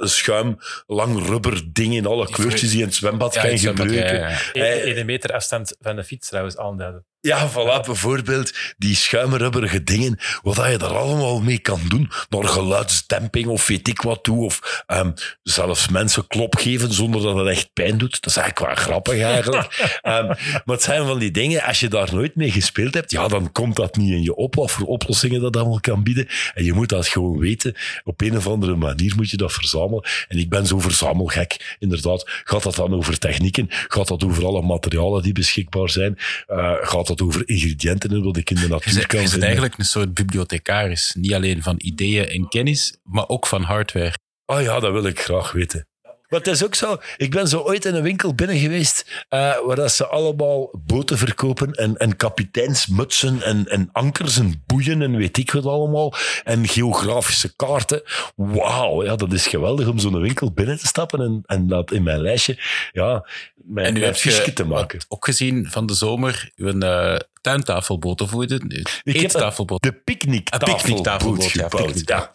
schuim, 0.00 0.58
lang 0.86 1.26
rubber 1.26 1.62
ding 1.72 1.94
in 1.94 2.06
alle 2.06 2.30
kleurtjes 2.30 2.70
die 2.70 2.78
in 2.78 2.84
het 2.84 2.94
zwembad 2.94 3.34
ja, 3.34 3.42
kan 3.42 3.58
gebruiken. 3.58 4.18
Ja, 4.18 4.38
ja. 4.52 4.96
Eén 4.96 5.06
meter 5.06 5.32
afstand 5.32 5.76
van 5.80 5.96
de 5.96 6.04
fiets 6.04 6.28
trouwens 6.28 6.56
aanduiden. 6.56 7.04
Ja, 7.22 7.50
voilà, 7.50 7.84
bijvoorbeeld 7.84 8.52
die 8.78 8.96
schuimrubberige 8.96 9.82
dingen, 9.82 10.18
wat 10.42 10.56
je 10.56 10.78
daar 10.78 10.96
allemaal 10.96 11.40
mee 11.40 11.58
kan 11.58 11.80
doen, 11.88 12.10
naar 12.28 12.44
geluidsdemping 12.44 13.46
of 13.46 13.66
weet 13.66 13.88
ik 13.88 14.02
wat 14.02 14.22
toe, 14.22 14.44
of 14.44 14.84
um, 14.86 15.14
zelfs 15.42 15.88
mensen 15.88 16.26
klop 16.26 16.56
geven 16.56 16.92
zonder 16.92 17.22
dat 17.22 17.36
het 17.36 17.46
echt 17.46 17.72
pijn 17.72 17.98
doet. 17.98 18.20
Dat 18.20 18.30
is 18.30 18.36
eigenlijk 18.36 18.74
wel 18.74 18.84
grappig 18.84 19.20
eigenlijk. 19.20 20.00
um, 20.02 20.26
maar 20.64 20.76
het 20.76 20.82
zijn 20.82 21.06
van 21.06 21.18
die 21.18 21.30
dingen, 21.30 21.62
als 21.62 21.80
je 21.80 21.88
daar 21.88 22.14
nooit 22.14 22.36
mee 22.36 22.50
gespeeld 22.50 22.94
hebt, 22.94 23.10
ja, 23.10 23.28
dan 23.28 23.52
komt 23.60 23.76
dat 23.76 23.96
niet 23.96 24.10
in 24.10 24.22
je 24.22 24.34
op, 24.34 24.54
wat 24.54 24.70
voor 24.70 24.86
oplossingen 24.86 25.40
dat 25.40 25.56
allemaal 25.56 25.80
kan 25.80 26.02
bieden. 26.02 26.28
En 26.54 26.64
je 26.64 26.72
moet 26.72 26.88
dat 26.88 27.08
gewoon 27.08 27.38
weten. 27.38 27.74
Op 28.04 28.20
een 28.20 28.36
of 28.36 28.46
andere 28.46 28.76
manier 28.76 29.12
moet 29.16 29.30
je 29.30 29.36
dat 29.36 29.52
verzamelen. 29.52 30.04
En 30.28 30.38
ik 30.38 30.48
ben 30.48 30.66
zo 30.66 30.78
verzamelgek, 30.78 31.76
inderdaad. 31.78 32.22
Gaat 32.44 32.62
dat 32.62 32.74
dan 32.74 32.94
over 32.94 33.18
technieken? 33.18 33.66
Gaat 33.68 34.08
dat 34.08 34.24
over 34.24 34.44
alle 34.44 34.62
materialen 34.62 35.22
die 35.22 35.32
beschikbaar 35.32 35.90
zijn? 35.90 36.18
Uh, 36.48 36.74
gaat 36.80 37.06
dat 37.06 37.20
over 37.20 37.48
ingrediënten 37.48 38.22
wat 38.22 38.36
ik 38.36 38.50
in 38.50 38.56
de 38.56 38.68
natuur 38.68 38.94
je 38.94 39.06
kan 39.06 39.22
Je 39.22 39.30
bent 39.30 39.42
eigenlijk 39.42 39.78
een 39.78 39.84
soort 39.84 40.14
bibliothecaris. 40.14 41.14
Niet 41.18 41.34
alleen 41.34 41.62
van 41.62 41.74
ideeën 41.78 42.28
en 42.28 42.48
kennis, 42.48 42.96
maar 43.02 43.28
ook 43.28 43.46
van 43.46 43.62
hardware. 43.62 44.14
Oh 44.46 44.62
ja, 44.62 44.80
dat 44.80 44.92
wil 44.92 45.06
ik 45.06 45.20
graag 45.20 45.52
weten. 45.52 45.89
Maar 46.30 46.38
het 46.38 46.48
is 46.48 46.64
ook 46.64 46.74
zo, 46.74 46.96
ik 47.16 47.30
ben 47.30 47.48
zo 47.48 47.60
ooit 47.60 47.84
in 47.84 47.94
een 47.94 48.02
winkel 48.02 48.34
binnen 48.34 48.58
geweest 48.58 49.24
uh, 49.30 49.56
waar 49.66 49.76
dat 49.76 49.92
ze 49.92 50.06
allemaal 50.06 50.70
boten 50.86 51.18
verkopen 51.18 51.72
en, 51.72 51.96
en 51.96 52.16
kapiteinsmutsen 52.16 53.42
en, 53.42 53.68
en 53.68 53.88
ankers 53.92 54.38
en 54.38 54.62
boeien 54.66 55.02
en 55.02 55.16
weet 55.16 55.36
ik 55.36 55.50
wat 55.50 55.64
allemaal. 55.64 56.14
En 56.44 56.68
geografische 56.68 57.56
kaarten. 57.56 58.02
Wauw, 58.36 59.04
ja, 59.04 59.16
dat 59.16 59.32
is 59.32 59.46
geweldig 59.46 59.88
om 59.88 59.98
zo'n 59.98 60.20
winkel 60.20 60.52
binnen 60.52 60.78
te 60.78 60.86
stappen 60.86 61.20
en, 61.20 61.42
en 61.46 61.66
dat 61.66 61.92
in 61.92 62.02
mijn 62.02 62.20
lijstje, 62.20 62.58
ja, 62.92 63.26
mijn, 63.54 63.86
en 63.86 63.92
mijn 63.92 64.04
heb 64.04 64.16
je 64.16 64.52
te 64.52 64.64
maken. 64.64 65.00
Ook 65.08 65.24
gezien 65.24 65.66
van 65.70 65.86
de 65.86 65.94
zomer, 65.94 66.50
uh, 66.56 67.16
tuintafelboot, 67.40 68.20
of 68.20 68.30
hoe 68.30 68.40
heet 68.40 68.50
het? 68.50 69.00
Ik 69.02 69.14
Eettafelboot. 69.14 69.82
de 69.82 69.92
picknicktafelboot 69.92 71.44
gebouwd. 71.44 71.86
picknick. 71.86 72.08
Ja. 72.08 72.32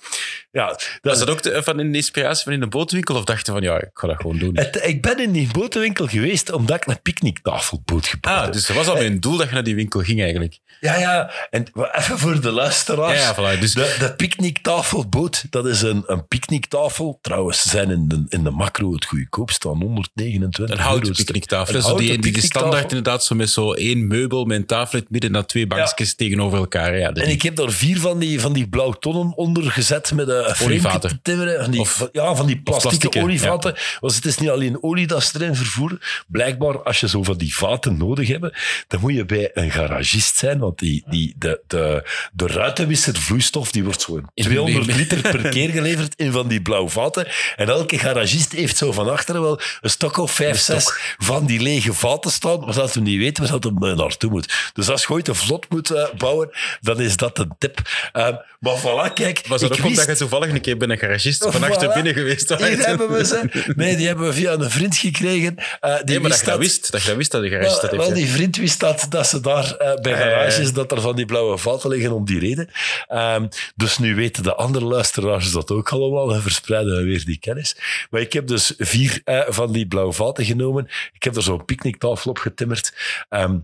Ja, 0.51 0.68
dat 0.68 0.89
Was 1.01 1.20
dat 1.20 1.30
ook 1.30 1.41
de, 1.43 1.64
van 1.64 1.80
een 1.80 1.95
inspiratie 1.95 2.43
van 2.43 2.53
in 2.53 2.60
de 2.60 2.68
bootwinkel? 2.68 3.16
Of 3.16 3.24
dacht 3.24 3.45
je 3.45 3.51
van, 3.51 3.62
ja, 3.62 3.78
ik 3.82 3.89
ga 3.93 4.08
dat 4.08 4.16
gewoon 4.22 4.38
doen? 4.38 4.58
Het, 4.58 4.80
ik 4.86 5.01
ben 5.01 5.20
in 5.20 5.32
die 5.32 5.49
botenwinkel 5.51 6.08
geweest 6.08 6.51
omdat 6.51 6.76
ik 6.76 6.88
een 6.88 7.01
picknicktafelboot 7.01 8.06
gebouwd 8.08 8.38
Ah, 8.38 8.43
heb. 8.43 8.53
dus 8.53 8.66
dat 8.68 8.76
was 8.76 8.88
al 8.88 8.95
mijn 8.95 9.20
doel 9.20 9.38
dat 9.38 9.47
je 9.47 9.53
naar 9.53 9.64
die 9.64 9.76
winkel 9.76 9.99
ging 10.01 10.22
eigenlijk. 10.22 10.60
Ja, 10.80 10.95
ja. 10.97 11.32
En 11.49 11.66
even 11.91 12.20
voor 12.20 12.41
de 12.41 12.51
luisteraars. 12.51 13.20
Ja, 13.20 13.34
ja, 13.38 13.56
voilà. 13.56 13.60
Dus 13.60 13.74
De, 13.74 13.95
de 13.99 14.14
picknicktafelboot, 14.16 15.43
dat 15.49 15.66
is 15.66 15.82
een, 15.82 16.03
een 16.08 16.28
picknicktafel. 16.28 17.20
Trouwens, 17.22 17.62
ze 17.62 17.70
zijn 17.70 17.89
in 17.89 18.08
de, 18.08 18.26
in 18.30 18.43
de 18.43 18.49
macro 18.51 18.93
het 18.93 19.06
goedkoopst 19.06 19.66
aan 19.66 19.82
129 19.82 20.78
een 20.78 20.84
houten 20.84 21.14
picknicktafel. 21.14 21.76
Een 21.76 21.82
houten 21.82 22.22
die, 22.22 22.32
die 22.34 22.41
standaard 22.41 22.84
inderdaad, 22.89 23.24
zo 23.24 23.36
met 23.36 23.49
zo 23.49 23.74
één 23.74 24.08
meubel 24.08 24.45
met 24.45 24.58
een 24.58 24.66
tafel 24.66 24.95
het 24.96 25.10
midden, 25.10 25.32
naar 25.32 25.46
twee 25.46 25.68
bankjes 25.68 26.16
tegenover 26.16 26.58
elkaar. 26.58 26.98
Ja, 26.98 27.12
En 27.14 27.30
ik 27.30 27.41
heb 27.41 27.56
daar 27.56 27.72
vier 27.72 28.00
van 28.00 28.20
die, 28.20 28.39
van 28.39 28.54
die 28.54 28.68
blauwtonnen 28.68 29.38
onder 29.38 29.72
gezet 29.72 30.12
met 30.14 30.28
een 30.28 30.43
frame 30.43 30.64
Olievaten. 30.72 31.10
te 31.10 31.20
timmeren. 31.22 31.62
Van 31.62 31.72
die, 31.72 31.80
Of- 31.80 32.10
ja, 32.12 32.36
van 32.36 32.46
die 32.46 32.62
plastieke, 32.62 32.98
plastieke, 32.98 33.20
olievaten. 33.28 33.76
Want 34.00 34.16
het 34.16 34.26
is 34.26 34.38
niet 34.38 34.50
alleen 34.50 34.84
olie 34.84 35.08
dat 35.08 35.24
ze 35.24 35.32
erin 35.41 35.56
vervoeren. 35.56 36.00
Blijkbaar, 36.28 36.84
als 36.84 37.00
je 37.00 37.08
zo 37.08 37.24
van 37.24 37.38
die 37.38 37.56
vaten 37.56 37.98
nodig 37.98 38.28
hebt, 38.28 38.58
dan 38.88 39.00
moet 39.00 39.14
je 39.14 39.26
bij 39.26 39.50
een 39.54 39.72
garagist 39.72 40.36
zijn. 40.38 40.60
Want 40.60 40.80
die, 40.80 41.04
die, 41.10 41.36
de, 41.38 41.62
de, 41.68 42.10
de 42.34 42.48
ruitenwisservloeistof 42.48 43.72
die 43.72 43.84
wordt 43.84 44.02
zo 44.02 44.16
in 44.16 44.30
In 44.34 44.43
200 44.43 44.88
een- 44.88 44.96
liter 44.96 45.22
per 45.22 45.50
keer 45.50 45.70
geleverd 45.70 46.14
in 46.16 46.32
van 46.32 46.48
die 46.48 46.62
blauwe 46.62 46.89
vaten. 46.89 47.28
En 47.56 47.68
elke 47.70 47.98
garagist 47.98 48.52
heeft 48.52 48.78
zo 48.78 48.91
van 48.91 49.10
achteren 49.12 49.41
wel 49.41 49.60
een 49.82 49.89
stok 49.89 50.18
of 50.18 50.32
vijf, 50.32 50.60
zes 50.60 50.93
van 51.18 51.46
die 51.46 51.60
lege 51.62 51.93
vaten 51.93 52.32
staan, 52.32 52.60
maar 52.60 52.74
dat 52.74 52.93
we 52.93 53.00
niet 53.02 53.18
weten 53.18 53.43
waar 53.43 53.52
dat 53.60 53.64
hem 53.64 53.84
eh, 53.84 53.96
naartoe 53.98 54.30
moet. 54.30 54.54
Dus 54.74 54.84
als 54.89 55.01
je 55.01 55.09
ooit 55.09 55.27
een 55.27 55.36
vlot 55.36 55.69
moet 55.69 55.91
eh, 55.91 56.07
bouwen, 56.17 56.49
dan 56.81 56.99
is 57.01 57.17
dat 57.17 57.39
een 57.39 57.55
tip. 57.57 57.79
Ehm, 58.11 58.33
maar 58.59 58.79
voilà, 58.79 59.13
kijk, 59.13 59.41
Was 59.47 59.61
dat 59.61 59.71
ik 59.71 59.77
ook 59.79 59.86
omdat 59.86 60.05
wist- 60.05 60.19
je 60.19 60.25
toevallig 60.25 60.49
een 60.53 60.61
keer 60.61 60.77
bij 60.77 60.88
een 60.89 60.97
garagist 60.97 61.43
van 61.49 61.63
achter 61.63 61.89
Voilà. 61.89 61.93
binnen 61.93 62.13
geweest 62.13 62.49
was? 62.49 62.67
Hier 62.67 62.77
hebben 62.86 63.11
we 63.11 63.25
ze. 63.25 63.73
Nee, 63.75 63.95
die 63.95 64.07
hebben 64.07 64.25
we 64.27 64.33
via 64.33 64.53
een 64.53 64.69
vriend 64.71 64.97
gekregen. 64.97 65.55
Eh, 65.79 65.95
die 65.95 66.03
Nee, 66.05 66.19
maar 66.19 66.29
dat 66.29 66.39
wist 66.39 66.39
je 66.45 66.45
dat 66.51 66.59
wist, 66.59 66.91
dat 66.91 67.01
je 67.01 67.07
dat 67.07 67.17
wist 67.17 67.31
dat 67.31 67.41
de 67.41 67.49
wel, 67.49 67.57
garagist 67.59 67.81
dat 67.81 67.91
heeft. 67.91 68.03
wel, 68.05 68.13
die 68.15 68.27
vriend 68.27 68.57
wist 68.57 68.79
dat, 68.79 69.05
dat 69.09 69.27
ze 69.27 69.39
daar 69.39 69.75
eh, 69.75 70.01
bij 70.01 70.13
Ah, 70.13 70.19
garages, 70.19 70.73
dat 70.73 70.91
er 70.91 71.01
van 71.01 71.15
die 71.15 71.25
blauwe 71.25 71.57
vaten 71.57 71.89
liggen 71.89 72.11
om 72.11 72.25
die 72.25 72.39
reden. 72.39 72.69
Ehm, 73.07 73.47
dus 73.75 73.97
nu 73.97 74.15
weten 74.15 74.43
de 74.43 74.55
andere 74.55 74.86
luisteraars 74.86 75.51
dat 75.51 75.71
ook 75.71 75.89
allemaal 75.89 76.33
en 76.33 76.41
verspreiden 76.41 76.95
we 76.97 77.03
weer 77.03 77.25
die 77.25 77.39
kennis. 77.39 77.77
Maar 78.09 78.21
ik 78.21 78.33
heb 78.33 78.47
dus 78.47 78.73
vier 78.77 79.21
van 79.47 79.71
die 79.71 79.88
blauwe 79.88 80.13
vaten 80.13 80.45
genomen. 80.45 80.88
Ik 81.13 81.23
heb 81.23 81.36
er 81.36 81.43
zo'n 81.43 81.65
picknicktafel 81.65 82.29
op 82.29 82.38
getimmerd. 82.38 82.93
Ehm, 83.29 83.57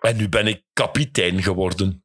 en 0.00 0.16
nu 0.16 0.28
ben 0.28 0.46
ik 0.46 0.62
kapitein 0.72 1.42
geworden. 1.42 2.04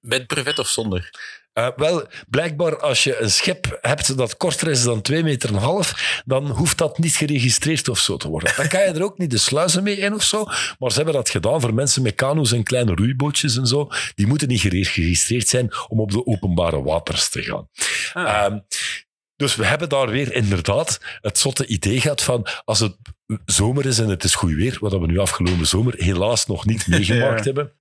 Met 0.00 0.26
brevet 0.26 0.58
of 0.58 0.68
zonder? 0.68 1.10
Eh, 1.56 1.68
wel, 1.76 2.06
blijkbaar 2.28 2.80
als 2.80 3.04
je 3.04 3.20
een 3.20 3.30
schip 3.30 3.78
hebt 3.80 4.16
dat 4.16 4.36
korter 4.36 4.68
is 4.68 4.82
dan 4.82 5.02
2 5.02 5.22
meter 5.22 5.48
en 5.48 5.54
half, 5.54 6.22
dan 6.24 6.50
hoeft 6.50 6.78
dat 6.78 6.98
niet 6.98 7.16
geregistreerd 7.16 7.88
of 7.88 7.98
zo 7.98 8.16
te 8.16 8.28
worden. 8.28 8.52
Dan 8.56 8.68
kan 8.68 8.80
je 8.80 8.86
er 8.86 9.02
ook 9.02 9.18
niet 9.18 9.30
de 9.30 9.38
sluizen 9.38 9.82
mee 9.82 9.96
in 9.96 10.14
of 10.14 10.22
zo. 10.22 10.44
Maar 10.78 10.90
ze 10.90 10.96
hebben 10.96 11.14
dat 11.14 11.30
gedaan 11.30 11.60
voor 11.60 11.74
mensen 11.74 12.02
met 12.02 12.14
kano's 12.14 12.52
en 12.52 12.62
kleine 12.62 12.94
roeibootjes 12.94 13.56
en 13.56 13.66
zo. 13.66 13.88
Die 14.14 14.26
moeten 14.26 14.48
niet 14.48 14.60
geregistreerd 14.60 15.48
zijn 15.48 15.70
om 15.88 16.00
op 16.00 16.10
de 16.10 16.26
openbare 16.26 16.82
waters 16.82 17.28
te 17.28 17.42
gaan. 17.42 17.68
Ehm, 18.12 18.58
dus 19.36 19.56
we 19.56 19.66
hebben 19.66 19.88
daar 19.88 20.08
weer 20.08 20.32
inderdaad 20.32 21.00
het 21.20 21.38
zotte 21.38 21.66
idee 21.66 22.00
gehad 22.00 22.22
van 22.22 22.46
als 22.64 22.80
het 22.80 22.96
zomer 23.44 23.86
is 23.86 23.98
en 23.98 24.08
het 24.08 24.24
is 24.24 24.34
goed 24.34 24.52
weer, 24.52 24.76
wat 24.80 24.92
we 24.92 25.06
nu 25.06 25.18
afgelopen 25.18 25.66
zomer 25.66 25.94
helaas 25.96 26.46
nog 26.46 26.66
niet 26.66 26.86
meegemaakt 26.96 27.38
Ja. 27.38 27.44
hebben, 27.44 27.72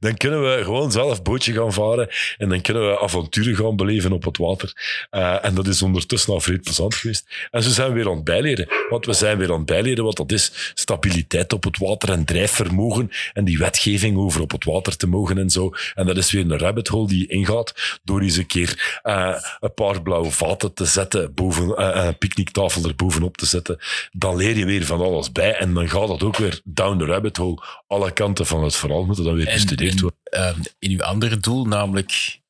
dan 0.00 0.16
kunnen 0.16 0.42
we 0.42 0.64
gewoon 0.64 0.92
zelf 0.92 1.22
bootje 1.22 1.52
gaan 1.52 1.72
varen 1.72 2.08
en 2.38 2.48
dan 2.48 2.60
kunnen 2.60 2.90
we 2.90 3.00
avonturen 3.00 3.56
gaan 3.56 3.76
beleven 3.76 4.12
op 4.12 4.24
het 4.24 4.38
water. 4.38 4.72
Eh, 5.10 5.44
en 5.44 5.54
dat 5.54 5.66
is 5.66 5.82
ondertussen 5.82 6.32
al 6.32 6.40
vrij 6.40 6.58
plezant 6.58 6.94
geweest. 6.94 7.48
En 7.50 7.62
zo 7.62 7.70
zijn 7.70 7.88
we 7.88 7.94
weer 7.94 8.08
aan 8.08 8.14
het 8.14 8.24
bijleren. 8.24 8.68
Want 8.88 9.06
we 9.06 9.12
zijn 9.12 9.38
weer 9.38 9.50
aan 9.50 9.56
het 9.56 9.66
bijleren 9.66 10.04
wat 10.04 10.16
dat 10.16 10.32
is. 10.32 10.72
Stabiliteit 10.74 11.52
op 11.52 11.64
het 11.64 11.78
water 11.78 12.10
en 12.10 12.24
drijfvermogen 12.24 13.10
en 13.32 13.44
die 13.44 13.58
wetgeving 13.58 14.16
over 14.16 14.40
op 14.40 14.50
het 14.50 14.64
water 14.64 14.96
te 14.96 15.06
mogen 15.06 15.38
en 15.38 15.50
zo. 15.50 15.70
En 15.94 16.06
dat 16.06 16.16
is 16.16 16.32
weer 16.32 16.42
een 16.42 16.58
rabbit 16.58 16.88
hole 16.88 17.06
die 17.06 17.18
je 17.18 17.26
ingaat 17.26 18.00
door 18.04 18.20
eens 18.20 18.36
een 18.36 18.46
keer 18.46 19.00
eh, 19.02 19.34
een 19.60 19.74
paar 19.74 20.02
blauwe 20.02 20.30
vaten 20.30 20.74
te 20.74 20.84
zetten, 20.84 21.34
boven, 21.34 21.76
eh, 21.76 22.04
een 22.04 22.18
picknicktafel 22.18 22.84
er 22.84 22.94
bovenop 22.94 23.36
te 23.36 23.46
zetten. 23.46 23.78
Dan 24.12 24.36
leer 24.36 24.56
je 24.56 24.64
weer 24.64 24.84
van 24.84 25.00
alles 25.00 25.32
bij 25.32 25.54
en 25.54 25.74
dan 25.74 25.88
gaat 25.88 26.08
dat 26.08 26.22
ook 26.22 26.36
weer 26.36 26.60
down 26.64 26.98
the 26.98 27.04
rabbit 27.04 27.36
hole. 27.36 27.62
Alle 27.86 28.12
kanten 28.12 28.46
van 28.46 28.64
het 28.64 28.76
verhaal 28.76 29.04
moeten 29.04 29.24
dan 29.24 29.34
weer 29.34 29.43
bestudeerd 29.44 30.00
worden. 30.00 30.18
ehm, 30.24 30.58
in 30.78 30.90
uw 30.90 31.02
andere 31.02 31.36
doel, 31.36 31.64
namelijk 31.64 32.40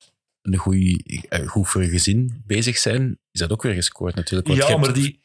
een 0.42 0.56
goeie, 0.56 1.22
eh, 1.28 1.46
goed 1.48 1.68
voor 1.68 1.82
je 1.82 1.88
gezin 1.88 2.42
bezig 2.46 2.78
zijn, 2.78 3.18
is 3.32 3.40
dat 3.40 3.52
ook 3.52 3.62
weer 3.62 3.74
gescoord 3.74 4.14
natuurlijk. 4.14 4.48
want 4.48 4.60
Ja, 4.68 4.76
maar 4.76 4.92
die, 4.92 5.20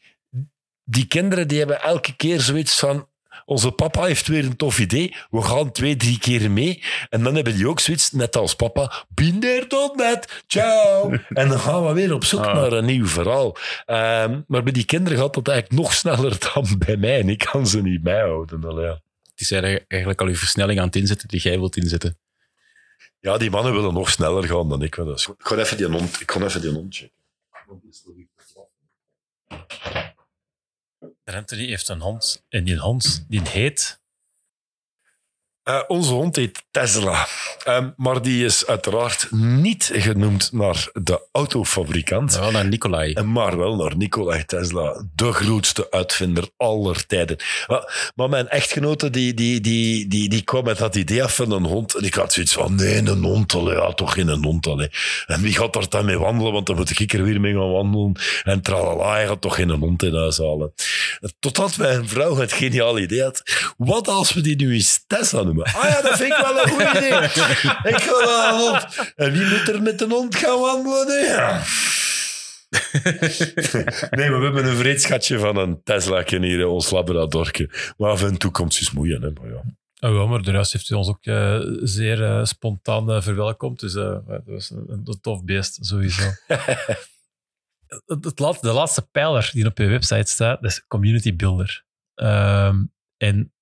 die 0.84 1.06
kinderen 1.06 1.48
die 1.48 1.58
hebben 1.58 1.82
elke 1.82 2.16
keer 2.16 2.40
zoiets 2.40 2.78
van... 2.78 3.08
Onze 3.44 3.70
papa 3.70 4.04
heeft 4.04 4.26
weer 4.26 4.44
een 4.44 4.56
tof 4.56 4.78
idee. 4.78 5.14
We 5.30 5.42
gaan 5.42 5.72
twee, 5.72 5.96
drie 5.96 6.18
keer 6.18 6.50
mee. 6.50 6.82
En 7.08 7.22
dan 7.22 7.34
hebben 7.34 7.54
die 7.54 7.68
ook 7.68 7.80
zoiets, 7.80 8.10
net 8.10 8.36
als 8.36 8.54
papa. 8.54 8.92
There, 9.14 9.64
done 9.68 9.92
that. 9.96 10.42
Ciao. 10.46 11.10
en 11.28 11.48
dan 11.48 11.58
gaan 11.60 11.86
we 11.86 11.92
weer 11.92 12.14
op 12.14 12.24
zoek 12.24 12.44
Ah. 12.44 12.54
naar 12.54 12.72
een 12.72 12.84
nieuw 12.84 13.06
verhaal. 13.06 13.56
Ehm, 13.86 14.40
maar 14.46 14.62
bij 14.62 14.72
die 14.72 14.84
kinderen 14.84 15.18
gaat 15.18 15.34
dat 15.34 15.48
eigenlijk 15.48 15.80
nog 15.82 15.92
sneller 15.94 16.38
dan 16.54 16.66
bij 16.78 16.96
mij. 16.96 17.20
En 17.20 17.28
ik 17.28 17.48
kan 17.52 17.66
ze 17.66 17.82
niet 17.82 18.02
bijhouden. 18.02 18.64
Allee, 18.64 18.84
ja. 18.84 19.00
Die 19.40 19.48
zijn 19.48 19.84
eigenlijk 19.88 20.20
al 20.20 20.26
uw 20.26 20.34
versnelling 20.34 20.78
aan 20.78 20.86
het 20.86 20.96
inzetten 20.96 21.28
die 21.28 21.40
jij 21.40 21.58
wilt 21.58 21.76
inzetten. 21.76 22.18
ja, 23.20 23.38
die 23.38 23.50
mannen 23.50 23.72
willen 23.72 23.94
nog 23.94 24.10
sneller 24.10 24.44
gaan 24.44 24.68
dan 24.68 24.82
ik. 24.82 24.94
Dus 24.94 25.26
ik 25.26 25.34
ga 25.38 25.56
even 25.56 25.76
die 25.76 25.86
hond, 25.86 26.20
ik 26.20 26.30
ga 26.30 26.40
even 26.40 26.60
die 26.60 26.70
hond 26.70 26.94
checken. 26.94 27.18
Anthony 31.24 31.66
heeft 31.66 31.88
een 31.88 32.00
hond. 32.00 32.44
En 32.48 32.64
die 32.64 32.78
hond, 32.78 33.24
die 33.28 33.48
heet... 33.48 33.99
Eh, 35.62 35.80
onze 35.86 36.12
hond 36.12 36.36
heet 36.36 36.62
Tesla. 36.70 37.26
Ehm, 37.64 37.90
maar 37.96 38.22
die 38.22 38.44
is 38.44 38.66
uiteraard 38.66 39.28
niet 39.30 39.90
genoemd 39.92 40.52
naar 40.52 40.88
de 40.92 41.26
autofabrikant. 41.32 42.36
Wel 42.36 42.50
naar 42.50 42.66
Nicolai. 42.66 43.12
En 43.12 43.32
Maar 43.32 43.58
wel 43.58 43.76
naar 43.76 43.96
Nikola 43.96 44.44
Tesla, 44.46 45.04
de 45.14 45.32
grootste 45.32 45.90
uitvinder 45.90 46.48
aller 46.56 47.06
tijden. 47.06 47.36
Maar, 47.66 48.12
maar 48.14 48.28
mijn 48.28 48.48
echtgenote 48.48 49.10
die, 49.10 49.34
die, 49.34 49.60
die, 49.60 50.08
die, 50.08 50.28
die 50.28 50.42
kwam 50.42 50.64
met 50.64 50.78
dat 50.78 50.96
idee 50.96 51.22
af 51.22 51.34
van 51.34 51.50
een 51.50 51.64
hond. 51.64 51.94
En 51.94 52.04
ik 52.04 52.14
had 52.14 52.32
zoiets 52.32 52.52
van, 52.52 52.74
nee, 52.74 52.96
een 52.96 53.22
hond, 53.22 53.54
allee, 53.54 53.76
ja, 53.76 53.92
toch 53.92 54.12
geen 54.12 54.28
een 54.28 54.44
hond. 54.44 54.66
Allee. 54.66 54.90
En 55.26 55.40
wie 55.40 55.54
gaat 55.54 55.72
daar 55.72 55.88
dan 55.88 56.04
mee 56.04 56.18
wandelen? 56.18 56.52
Want 56.52 56.66
dan 56.66 56.76
moet 56.76 57.00
ik 57.00 57.12
er 57.12 57.22
weer 57.22 57.40
mee 57.40 57.52
gaan 57.52 57.72
wandelen. 57.72 58.12
En 58.42 58.62
tralala, 58.62 59.18
je 59.18 59.26
gaat 59.26 59.40
toch 59.40 59.54
geen 59.54 59.70
hond 59.70 60.02
in 60.02 60.14
huis 60.14 60.38
halen. 60.38 60.72
Totdat 61.38 61.76
mijn 61.76 62.08
vrouw 62.08 62.36
het 62.36 62.52
geniaal 62.52 62.98
idee 62.98 63.22
had. 63.22 63.42
Wat 63.76 64.08
als 64.08 64.32
we 64.32 64.40
die 64.40 64.56
nu 64.56 64.72
eens 64.72 65.04
Tesla 65.06 65.48
noemen? 65.54 65.74
Ah 65.74 65.88
ja, 65.88 66.02
dat 66.02 66.16
vind 66.16 66.32
ik 66.32 66.38
wel 66.38 66.62
een 66.62 66.68
goed 66.68 66.96
idee. 66.96 67.22
Ik 67.94 68.04
wil 68.04 68.18
wel 68.18 68.48
een 68.48 68.58
hond. 68.58 69.12
En 69.16 69.32
wie 69.32 69.46
moet 69.46 69.68
er 69.68 69.82
met 69.82 70.00
een 70.00 70.10
hond 70.10 70.36
gaan 70.36 70.60
wandelen? 70.60 71.24
Ja. 71.24 71.62
Nee, 74.10 74.30
maar 74.30 74.38
we 74.38 74.44
hebben 74.44 74.66
een 74.66 74.76
vreedschatje 74.76 75.38
van 75.38 75.56
een 75.56 75.82
Tesla 75.82 76.24
hier, 76.26 76.66
ons 76.66 76.90
labradorke. 76.90 77.94
Maar 77.96 78.10
af 78.10 78.22
en 78.22 78.38
toe 78.38 78.50
komt 78.50 78.74
ze 78.74 78.80
eens 78.80 78.90
moeien. 78.90 79.22
Hè, 79.22 79.30
maar 79.30 79.48
ja. 79.48 79.62
Oh, 80.00 80.14
ja, 80.14 80.26
maar 80.26 80.42
de 80.42 80.50
rest 80.50 80.72
heeft 80.72 80.88
hij 80.88 80.98
ons 80.98 81.08
ook 81.08 81.24
eh, 81.24 81.60
zeer 81.82 82.24
eh, 82.24 82.44
spontaan 82.44 83.10
eh, 83.10 83.22
verwelkomd. 83.22 83.80
Dus 83.80 83.94
eh, 83.94 84.18
dat 84.26 84.42
was 84.44 84.70
een, 84.70 84.84
een 84.88 85.20
tof 85.20 85.44
beest, 85.44 85.78
sowieso. 85.80 86.22
het, 88.06 88.36
de 88.60 88.72
laatste 88.72 89.08
pijler 89.10 89.50
die 89.52 89.66
op 89.66 89.78
je 89.78 89.86
website 89.86 90.30
staat, 90.30 90.62
dat 90.62 90.70
is 90.70 90.84
Community 90.86 91.36
Builder. 91.36 91.84
Ehm, 92.14 92.84
en 93.16 93.52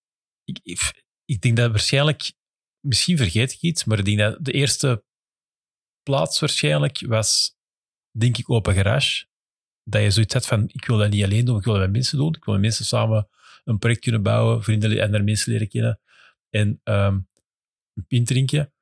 ik, 0.45 0.59
ik, 0.62 1.05
ik 1.29 1.41
denk 1.41 1.57
dat 1.57 1.70
waarschijnlijk, 1.70 2.33
misschien 2.81 3.16
vergeet 3.16 3.53
ik 3.53 3.61
iets, 3.61 3.85
maar 3.85 3.99
ik 3.99 4.05
denk 4.05 4.18
dat 4.18 4.37
de 4.41 4.53
eerste 4.53 5.05
plaats 6.03 6.41
waarschijnlijk 6.41 7.05
was, 7.07 7.57
denk 8.11 8.39
ik, 8.39 8.51
Open 8.51 8.74
Garage. 8.74 9.26
Dat 9.83 10.03
je 10.03 10.11
zoiets 10.11 10.35
had 10.35 10.47
van, 10.47 10.68
ik 10.72 10.85
wil 10.85 10.97
dat 10.97 11.11
niet 11.11 11.24
alleen 11.24 11.45
doen, 11.45 11.59
ik 11.59 11.64
wil 11.64 11.72
dat 11.72 11.83
met 11.83 11.93
mensen 11.93 12.18
doen. 12.18 12.35
Ik 12.35 12.45
wil 12.45 12.55
met 12.55 12.62
mensen 12.62 12.85
samen 12.85 13.29
een 13.64 13.79
project 13.79 14.01
kunnen 14.01 14.22
bouwen, 14.22 14.62
vrienden 14.62 15.01
en 15.01 15.12
daar 15.12 15.24
mensen 15.24 15.53
leren 15.53 15.68
kennen 15.68 16.01
en 16.51 16.81
ehm, 16.85 17.18
een 17.95 18.07
pint 18.07 18.26
drinken. 18.26 18.72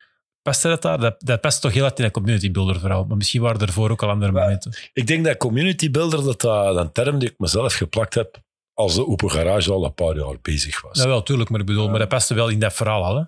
Past 0.43 0.63
dat 0.63 0.83
daar? 0.83 0.99
Dat, 0.99 1.21
dat 1.21 1.41
past 1.41 1.61
toch 1.61 1.73
heel 1.73 1.83
hard 1.83 1.99
in 1.99 2.05
een 2.05 2.11
community 2.11 2.51
builder 2.51 2.81
verhaal. 2.81 3.05
Maar 3.05 3.17
misschien 3.17 3.41
waren 3.41 3.61
er 3.61 3.73
voor 3.73 3.91
ook 3.91 4.03
al 4.03 4.11
andere 4.11 4.33
Maar- 4.33 4.43
momenten. 4.43 4.75
Ik 4.93 5.07
denk 5.07 5.25
dat 5.25 5.37
community 5.37 5.91
builder, 5.91 6.23
dat, 6.23 6.41
dat 6.41 6.77
een 6.77 6.93
term 6.93 7.19
die 7.19 7.31
ik 7.31 7.39
mezelf 7.39 7.75
geplakt 7.75 8.15
heb, 8.15 8.45
als 8.77 8.95
de 8.95 9.07
open 9.07 9.31
garage 9.31 9.73
al 9.73 9.85
een 9.85 9.95
paar 9.95 10.17
jaar 10.17 10.37
bezig 10.43 10.81
was. 10.81 10.99
Ja, 10.99 11.07
wel, 11.07 11.23
tuurlijk. 11.23 11.51
Maar 11.51 11.61
ik 11.61 11.67
bedoel, 11.67 11.89
maar 11.89 11.99
dat 11.99 12.09
paste 12.09 12.35
wel 12.35 12.49
in 12.49 12.59
dat 12.59 12.73
verhaal 12.75 13.05
al. 13.05 13.17
Hè? 13.17 13.23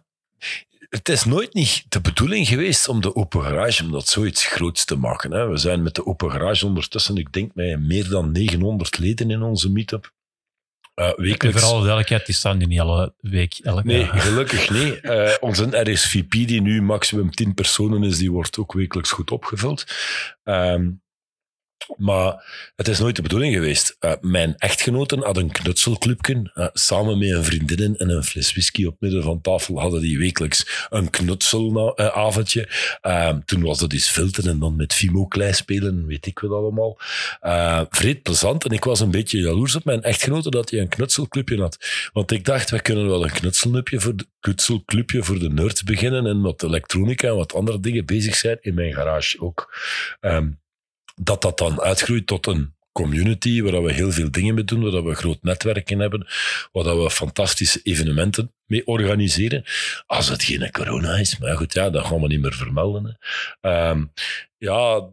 Het 0.89 1.09
is 1.09 1.25
nooit 1.25 1.55
niet 1.55 1.85
de 1.89 2.01
bedoeling 2.01 2.49
geweest 2.49 2.89
om 2.89 3.01
de 3.01 3.15
open 3.15 3.43
garage, 3.43 3.85
om 3.85 3.91
dat 3.91 4.07
zoiets 4.07 4.47
groots 4.47 4.85
te 4.85 4.97
maken. 4.97 5.33
Hè. 5.33 5.49
We 5.49 5.57
zijn 5.57 5.83
met 5.83 5.95
de 5.95 6.07
open 6.07 6.31
garage 6.31 6.67
ondertussen, 6.67 7.17
ik 7.17 7.33
denk 7.33 7.55
met 7.55 7.81
meer 7.81 8.09
dan 8.09 8.33
900 8.33 8.99
leden 8.99 9.31
in 9.31 9.43
onze 9.43 9.71
meetup. 9.71 10.13
Uh, 10.95 11.11
wekelijks. 11.17 11.61
voor 11.61 11.69
alle 11.69 11.79
duidelijkheid, 11.79 12.27
die 12.27 12.35
staan 12.35 12.59
niet 12.59 12.81
alle 12.81 13.15
week. 13.21 13.59
Elke 13.63 13.87
Nee, 13.87 14.05
gelukkig 14.05 14.71
niet. 14.71 15.01
Eh, 15.09 15.35
onze 15.41 15.91
RSVP, 15.93 16.31
die 16.31 16.61
nu 16.61 16.83
maximum 16.83 17.31
10 17.31 17.55
personen 17.55 18.03
is, 18.03 18.19
die 18.19 18.33
wordt 18.33 18.59
ook 18.59 18.73
wekelijks 18.73 19.11
goed 19.11 19.31
opgevuld. 19.31 19.85
Ehm, 20.43 20.91
Maar 21.97 22.45
het 22.76 22.89
is 22.89 22.99
nooit 22.99 23.16
de 23.16 23.22
bedoeling 23.22 23.55
geweest. 23.55 23.97
Uh, 24.01 24.12
mijn 24.20 24.55
echtgenoten 24.57 25.22
hadden 25.22 25.45
een 25.45 25.51
knutselclubje. 25.51 26.51
Uh, 26.55 26.66
samen 26.72 27.18
met 27.18 27.31
een 27.31 27.45
vriendin 27.45 27.97
en 27.97 28.09
een 28.11 28.24
fles 28.24 28.51
whisky 28.51 28.85
op 28.85 28.97
midden 29.01 29.22
van 29.22 29.41
tafel 29.41 29.81
hadden 29.81 30.01
die 30.01 30.18
wekelijks 30.18 30.87
een 30.91 31.11
knutselavondje. 31.11 32.68
Uh, 33.03 33.37
toen 33.45 33.62
was 33.62 33.79
dat 33.79 33.93
eens 33.93 34.09
filteren 34.09 34.51
en 34.51 34.59
dan 34.59 34.76
met 34.76 34.95
Fimo 34.95 35.26
klei 35.26 35.53
spelen, 35.53 36.07
weet 36.07 36.26
ik 36.26 36.39
wat 36.39 36.51
allemaal. 36.51 36.99
vreed 37.91 38.22
plezant. 38.22 38.64
En 38.64 38.70
ik 38.70 38.85
was 38.85 39.01
een 39.01 39.11
beetje 39.11 39.39
jaloers 39.39 39.74
op 39.74 39.85
mijn 39.85 40.03
echtgenoten 40.03 40.51
dat 40.51 40.70
hij 40.70 40.81
een 40.81 40.89
knutselclubje 40.89 41.61
had. 41.61 41.79
Want 42.12 42.31
ik 42.31 42.45
dacht, 42.45 42.70
we 42.70 42.83
kunnen 42.83 43.09
wel 43.09 43.24
een 43.24 43.33
knutselclubje 43.33 44.01
voor 44.01 44.16
de, 44.16 44.26
knutselclubje 44.41 45.22
voor 45.22 45.39
de 45.39 45.51
nerds 45.51 45.83
beginnen 45.83 46.26
en 46.26 46.41
wat 46.41 46.62
elektronica 46.62 47.29
en 47.29 47.37
wat 47.37 47.55
andere 47.55 47.81
dingen 47.81 48.07
bezig 48.07 48.35
zijn 48.35 48.59
in 48.61 48.74
mijn 48.74 48.95
garage 48.95 49.41
ook. 49.41 49.76
Um, 50.20 50.59
dat 51.19 51.43
dat 51.43 51.59
dan 51.59 51.81
uitgroeit 51.81 52.27
tot 52.27 52.47
een 52.47 52.77
community 52.93 53.62
waar 53.62 53.83
we 53.83 53.93
heel 53.93 54.12
veel 54.12 54.31
dingen 54.31 54.55
mee 54.55 54.64
doen, 54.64 54.91
waar 54.91 55.05
we 55.05 55.14
groot 55.14 55.43
netwerken 55.43 55.99
hebben, 55.99 56.27
waar 56.73 57.03
we 57.03 57.11
fantastische 57.11 57.81
evenementen 57.83 58.53
mee 58.66 58.87
organiseren. 58.87 59.64
Als 60.07 60.29
het 60.29 60.43
geen 60.43 60.71
corona 60.71 61.16
is, 61.16 61.39
maar 61.39 61.57
goed, 61.57 61.73
ja, 61.73 61.91
dat 61.91 62.07
gaan 62.07 62.21
we 62.21 62.27
niet 62.27 62.41
meer 62.41 62.55
vermelden. 62.55 63.19
Um, 63.61 64.12
ja, 64.59 65.09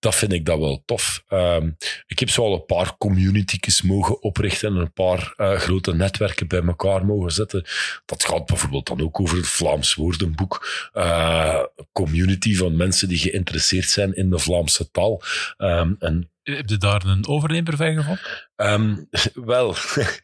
dat 0.00 0.14
vind 0.14 0.32
ik 0.32 0.44
dat 0.44 0.58
wel 0.58 0.82
tof. 0.84 1.24
Um, 1.28 1.76
ik 2.06 2.18
heb 2.18 2.30
zo 2.30 2.42
al 2.42 2.54
een 2.54 2.64
paar 2.64 2.96
communities 2.96 3.82
mogen 3.82 4.22
oprichten 4.22 4.68
en 4.68 4.80
een 4.80 4.92
paar 4.92 5.34
uh, 5.36 5.56
grote 5.56 5.94
netwerken 5.94 6.48
bij 6.48 6.62
elkaar 6.62 7.06
mogen 7.06 7.32
zetten. 7.32 7.64
Dat 8.06 8.24
gaat 8.24 8.46
bijvoorbeeld 8.46 8.86
dan 8.86 9.00
ook 9.00 9.20
over 9.20 9.36
het 9.36 9.46
Vlaams 9.46 9.94
woordenboek. 9.94 10.88
Uh, 10.94 11.64
community 11.92 12.56
van 12.56 12.76
mensen 12.76 13.08
die 13.08 13.18
geïnteresseerd 13.18 13.88
zijn 13.88 14.14
in 14.14 14.30
de 14.30 14.38
Vlaamse 14.38 14.90
taal. 14.90 15.22
Um, 15.58 15.96
en 15.98 16.30
heb 16.42 16.68
je 16.68 16.76
daar 16.76 17.04
een 17.04 17.26
overnemer 17.26 17.76
van 17.76 17.94
gevonden? 17.94 18.24
Um, 18.56 19.08
wel, 19.54 19.74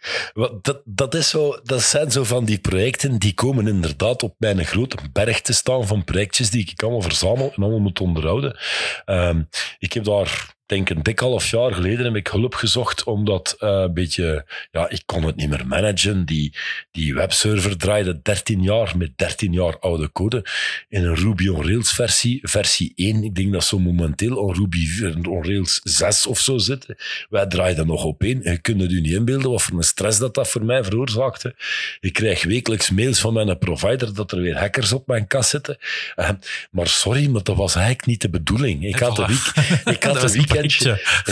dat, 0.62 0.82
dat, 0.84 1.14
is 1.14 1.28
zo, 1.28 1.58
dat 1.62 1.82
zijn 1.82 2.10
zo 2.10 2.24
van 2.24 2.44
die 2.44 2.58
projecten 2.58 3.18
die 3.18 3.34
komen 3.34 3.66
inderdaad 3.66 4.22
op 4.22 4.34
mijn 4.38 4.64
grote 4.64 4.96
berg 5.12 5.40
te 5.40 5.52
staan 5.52 5.86
van 5.86 6.04
projectjes 6.04 6.50
die 6.50 6.70
ik 6.70 6.82
allemaal 6.82 7.02
verzamel 7.02 7.52
en 7.56 7.62
allemaal 7.62 7.80
moet 7.80 8.00
onderhouden. 8.00 8.58
Um, 9.06 9.48
ik 9.78 9.92
heb 9.92 10.04
daar 10.04 10.55
denk 10.66 10.90
een 10.90 11.02
dik 11.02 11.18
half 11.18 11.50
jaar 11.50 11.72
geleden 11.72 12.04
heb 12.04 12.14
ik 12.14 12.28
hulp 12.28 12.54
gezocht, 12.54 13.04
omdat 13.04 13.56
uh, 13.60 13.68
een 13.68 13.94
beetje, 13.94 14.46
ja, 14.70 14.88
ik 14.88 15.02
kon 15.06 15.22
het 15.22 15.36
niet 15.36 15.48
meer 15.48 15.66
managen. 15.66 16.24
Die, 16.24 16.54
die 16.90 17.14
webserver 17.14 17.76
draaide 17.76 18.20
13 18.22 18.62
jaar 18.62 18.96
met 18.96 19.10
13 19.16 19.52
jaar 19.52 19.78
oude 19.78 20.12
code 20.12 20.46
in 20.88 21.04
een 21.04 21.14
Ruby 21.14 21.48
on 21.48 21.62
Rails 21.62 21.92
versie, 21.92 22.38
versie 22.42 22.92
1. 22.94 23.24
Ik 23.24 23.34
denk 23.34 23.52
dat 23.52 23.64
zo 23.64 23.78
momenteel 23.78 24.36
on 24.36 24.54
Ruby 24.54 25.04
on 25.28 25.44
Rails 25.44 25.80
6 25.82 26.26
of 26.26 26.38
zo 26.38 26.58
zitten. 26.58 26.96
Wij 27.28 27.46
draaiden 27.46 27.86
nog 27.86 28.04
op 28.04 28.22
één. 28.22 28.40
Je 28.42 28.58
kunt 28.58 28.80
het 28.80 28.90
u 28.90 29.00
niet 29.00 29.12
inbeelden 29.12 29.50
wat 29.50 29.62
voor 29.62 29.76
een 29.76 29.82
stress 29.82 30.18
dat 30.18 30.34
dat 30.34 30.48
voor 30.48 30.64
mij 30.64 30.84
veroorzaakte. 30.84 31.54
Ik 32.00 32.12
krijg 32.12 32.44
wekelijks 32.44 32.90
mails 32.90 33.20
van 33.20 33.32
mijn 33.32 33.58
provider 33.58 34.14
dat 34.14 34.32
er 34.32 34.40
weer 34.40 34.58
hackers 34.58 34.92
op 34.92 35.06
mijn 35.06 35.26
kast 35.26 35.50
zitten. 35.50 35.76
Uh, 36.16 36.30
maar 36.70 36.88
sorry, 36.88 37.28
maar 37.28 37.42
dat 37.42 37.56
was 37.56 37.74
eigenlijk 37.74 38.06
niet 38.06 38.20
de 38.20 38.30
bedoeling. 38.30 38.84
Ik 38.86 38.98
had 38.98 39.16
de, 39.16 39.26
week, 39.26 39.94
ik 39.96 40.02
had 40.02 40.20
de 40.30 40.30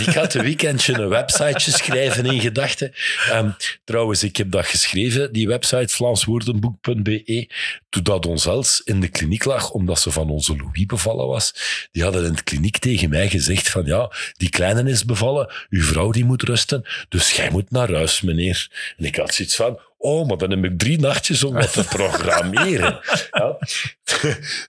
ik 0.06 0.14
had 0.14 0.34
een 0.34 0.42
weekendje 0.42 0.92
een 0.92 1.08
websiteje 1.08 1.70
schrijven 1.70 2.26
in 2.26 2.40
gedachten. 2.40 2.92
Um, 3.32 3.56
trouwens, 3.84 4.22
ik 4.22 4.36
heb 4.36 4.50
dat 4.50 4.66
geschreven, 4.66 5.32
die 5.32 5.48
website 5.48 5.94
vlaamswoordenboek.be, 5.94 7.48
toen 7.88 8.02
dat 8.02 8.26
ons 8.26 8.46
Els 8.46 8.82
in 8.84 9.00
de 9.00 9.08
kliniek 9.08 9.44
lag, 9.44 9.70
omdat 9.70 10.00
ze 10.00 10.10
van 10.10 10.30
onze 10.30 10.56
Louis 10.56 10.86
bevallen 10.86 11.26
was. 11.26 11.54
Die 11.92 12.02
hadden 12.02 12.24
in 12.24 12.32
de 12.32 12.42
kliniek 12.42 12.78
tegen 12.78 13.08
mij 13.08 13.28
gezegd 13.28 13.68
van 13.68 13.84
ja, 13.84 14.12
die 14.36 14.50
kleine 14.50 14.90
is 14.90 15.04
bevallen, 15.04 15.52
uw 15.70 15.82
vrouw 15.82 16.10
die 16.10 16.24
moet 16.24 16.42
rusten, 16.42 16.84
dus 17.08 17.30
jij 17.30 17.50
moet 17.50 17.70
naar 17.70 17.92
huis, 17.92 18.20
meneer. 18.20 18.68
En 18.96 19.04
ik 19.04 19.16
had 19.16 19.34
zoiets 19.34 19.56
van, 19.56 19.78
Oh, 20.04 20.28
maar 20.28 20.36
dan 20.36 20.50
heb 20.50 20.64
ik 20.64 20.78
drie 20.78 20.98
nachtjes 21.00 21.44
om 21.44 21.54
wat 21.54 21.72
te 21.72 21.84
programmeren. 21.96 23.00
ja. 23.30 23.58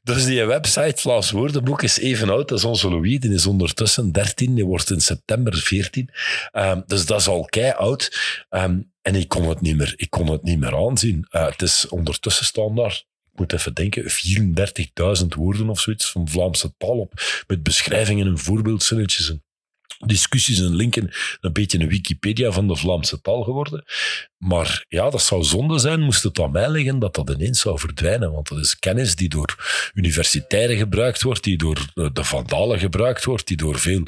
Dus 0.03 0.25
die 0.25 0.45
website 0.45 1.01
Vlaams 1.01 1.31
Woordenboek 1.31 1.83
is 1.83 1.99
even 1.99 2.29
oud 2.29 2.51
als 2.51 2.63
onze 2.63 2.89
Louis. 2.89 3.19
Die 3.19 3.33
is 3.33 3.45
ondertussen 3.45 4.11
13, 4.11 4.55
die 4.55 4.65
wordt 4.65 4.91
in 4.91 5.01
september 5.01 5.55
14. 5.55 6.03
Um, 6.03 6.61
ehm, 6.61 6.81
dus 6.85 7.05
dat 7.05 7.19
is 7.19 7.27
al 7.27 7.45
kei 7.45 7.71
oud. 7.71 8.17
Um, 8.49 8.91
en 9.01 9.15
ik 9.15 9.27
kon 9.27 9.49
het 9.49 9.61
niet 9.61 9.77
meer, 9.77 9.93
ik 9.95 10.09
kon 10.09 10.27
het 10.27 10.43
niet 10.43 10.59
meer 10.59 10.75
aanzien. 10.75 11.27
Uh, 11.31 11.47
het 11.47 11.61
is 11.61 11.87
ondertussen 11.87 12.45
staan 12.45 12.75
daar 12.75 13.03
ik 13.35 13.41
moet 13.41 13.53
even 13.53 13.73
denken, 13.73 14.03
34.000 15.21 15.27
woorden 15.35 15.69
of 15.69 15.79
zoiets 15.79 16.11
van 16.11 16.29
Vlaamse 16.29 16.73
taal 16.77 16.99
op, 16.99 17.13
met 17.47 17.63
beschrijvingen 17.63 18.27
en 18.27 18.37
voorbeeldzinnetjes 18.37 19.29
en 19.29 19.43
discussies 19.97 20.59
en 20.59 20.75
linken, 20.75 21.11
een 21.39 21.53
beetje 21.53 21.79
een 21.79 21.87
Wikipedia 21.87 22.51
van 22.51 22.67
de 22.67 22.75
Vlaamse 22.75 23.21
taal 23.21 23.43
geworden. 23.43 23.83
Maar 24.37 24.85
ja, 24.87 25.09
dat 25.09 25.21
zou 25.21 25.43
zonde 25.43 25.79
zijn, 25.79 26.01
moest 26.01 26.23
het 26.23 26.39
aan 26.39 26.51
mij 26.51 26.69
liggen, 26.69 26.99
dat 26.99 27.15
dat 27.15 27.29
ineens 27.29 27.59
zou 27.59 27.79
verdwijnen. 27.79 28.31
Want 28.31 28.47
dat 28.49 28.57
is 28.57 28.79
kennis 28.79 29.15
die 29.15 29.29
door 29.29 29.55
universitairen 29.93 30.77
gebruikt 30.77 31.21
wordt, 31.21 31.43
die 31.43 31.57
door 31.57 31.87
de 31.93 32.23
vandalen 32.23 32.79
gebruikt 32.79 33.23
wordt, 33.23 33.47
die 33.47 33.57
door 33.57 33.79
veel 33.79 34.03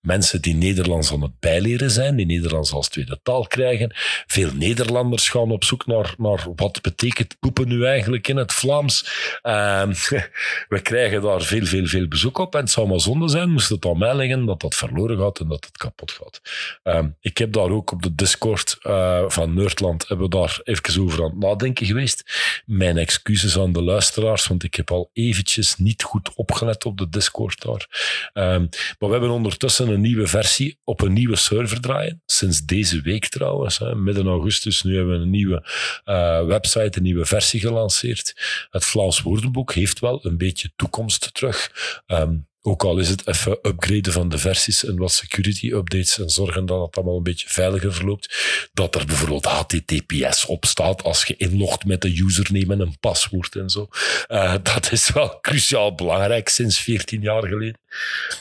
mensen 0.00 0.40
die 0.40 0.54
Nederlands 0.54 1.12
aan 1.12 1.22
het 1.22 1.38
bijleren 1.40 1.90
zijn, 1.90 2.16
die 2.16 2.26
Nederlands 2.26 2.72
als 2.72 2.88
tweede 2.88 3.18
taal 3.22 3.46
krijgen. 3.46 3.94
Veel 4.26 4.50
Nederlanders 4.54 5.28
gaan 5.28 5.50
op 5.50 5.64
zoek 5.64 5.86
naar, 5.86 6.14
naar 6.18 6.46
wat 6.56 6.82
betekent 6.82 7.36
poepen 7.38 7.68
nu 7.68 7.84
eigenlijk 7.84 8.28
in 8.28 8.36
het 8.36 8.52
Vlaams. 8.52 9.04
Uh, 9.42 9.82
we 10.68 10.80
krijgen 10.82 11.22
daar 11.22 11.42
veel, 11.42 11.64
veel, 11.64 11.86
veel 11.86 12.08
bezoek 12.08 12.38
op. 12.38 12.54
En 12.54 12.60
het 12.60 12.70
zou 12.70 12.88
maar 12.88 13.00
zonde 13.00 13.28
zijn, 13.28 13.50
moest 13.50 13.68
het 13.68 13.86
aan 13.86 13.98
mij 13.98 14.16
liggen, 14.16 14.46
dat 14.46 14.60
dat 14.60 14.74
verloren 14.74 15.18
en 15.20 15.48
dat 15.48 15.64
het 15.64 15.76
kapot 15.76 16.12
gaat. 16.12 16.40
Uh, 16.84 17.04
ik 17.20 17.38
heb 17.38 17.52
daar 17.52 17.70
ook 17.70 17.92
op 17.92 18.02
de 18.02 18.14
Discord 18.14 18.76
uh, 18.82 19.24
van 19.28 19.54
Nerdland 19.54 20.08
hebben 20.08 20.28
we 20.28 20.36
daar 20.36 20.60
even 20.62 21.02
over 21.02 21.22
aan 21.22 21.30
het 21.30 21.38
nadenken 21.38 21.86
geweest. 21.86 22.32
Mijn 22.66 22.98
excuses 22.98 23.58
aan 23.58 23.72
de 23.72 23.82
luisteraars, 23.82 24.46
want 24.46 24.62
ik 24.62 24.74
heb 24.74 24.90
al 24.90 25.10
eventjes 25.12 25.76
niet 25.76 26.02
goed 26.02 26.34
opgelet 26.34 26.84
op 26.84 26.98
de 26.98 27.08
Discord 27.08 27.62
daar. 27.62 27.88
Um, 28.34 28.68
maar 28.98 29.08
we 29.08 29.10
hebben 29.10 29.30
ondertussen 29.30 29.88
een 29.88 30.00
nieuwe 30.00 30.26
versie 30.26 30.78
op 30.84 31.00
een 31.00 31.12
nieuwe 31.12 31.36
server 31.36 31.80
draaien. 31.80 32.22
Sinds 32.26 32.60
deze 32.60 33.00
week 33.00 33.28
trouwens, 33.28 33.78
hè, 33.78 33.94
midden 33.94 34.26
augustus. 34.26 34.82
Nu 34.82 34.96
hebben 34.96 35.16
we 35.16 35.22
een 35.22 35.30
nieuwe 35.30 35.68
uh, 36.04 36.44
website, 36.44 36.96
een 36.98 37.02
nieuwe 37.02 37.24
versie 37.24 37.60
gelanceerd. 37.60 38.34
Het 38.70 38.84
Vlaams 38.84 39.20
woordenboek 39.20 39.72
heeft 39.72 40.00
wel 40.00 40.26
een 40.26 40.38
beetje 40.38 40.72
toekomst 40.76 41.34
terug. 41.34 41.70
Um, 42.06 42.48
ook 42.62 42.84
al 42.84 42.98
is 42.98 43.08
het 43.08 43.26
even 43.26 43.58
upgraden 43.62 44.12
van 44.12 44.28
de 44.28 44.38
versies 44.38 44.84
en 44.84 44.96
wat 44.96 45.12
security 45.12 45.70
updates 45.72 46.18
en 46.18 46.30
zorgen 46.30 46.66
dat 46.66 46.80
het 46.86 46.96
allemaal 46.96 47.16
een 47.16 47.22
beetje 47.22 47.48
veiliger 47.48 47.94
verloopt. 47.94 48.68
Dat 48.72 48.94
er 48.94 49.06
bijvoorbeeld 49.06 49.44
HTTPS 49.44 50.46
op 50.46 50.64
staat 50.64 51.02
als 51.02 51.24
je 51.24 51.36
inlogt 51.36 51.84
met 51.84 52.04
een 52.04 52.16
username 52.16 52.72
en 52.72 52.80
een 52.80 52.98
paswoord 53.00 53.56
en 53.56 53.70
zo. 53.70 53.88
Uh, 54.28 54.54
dat 54.62 54.92
is 54.92 55.10
wel 55.12 55.38
cruciaal 55.40 55.94
belangrijk 55.94 56.48
sinds 56.48 56.78
14 56.80 57.20
jaar 57.20 57.46
geleden. 57.46 57.78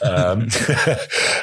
um, 0.02 0.48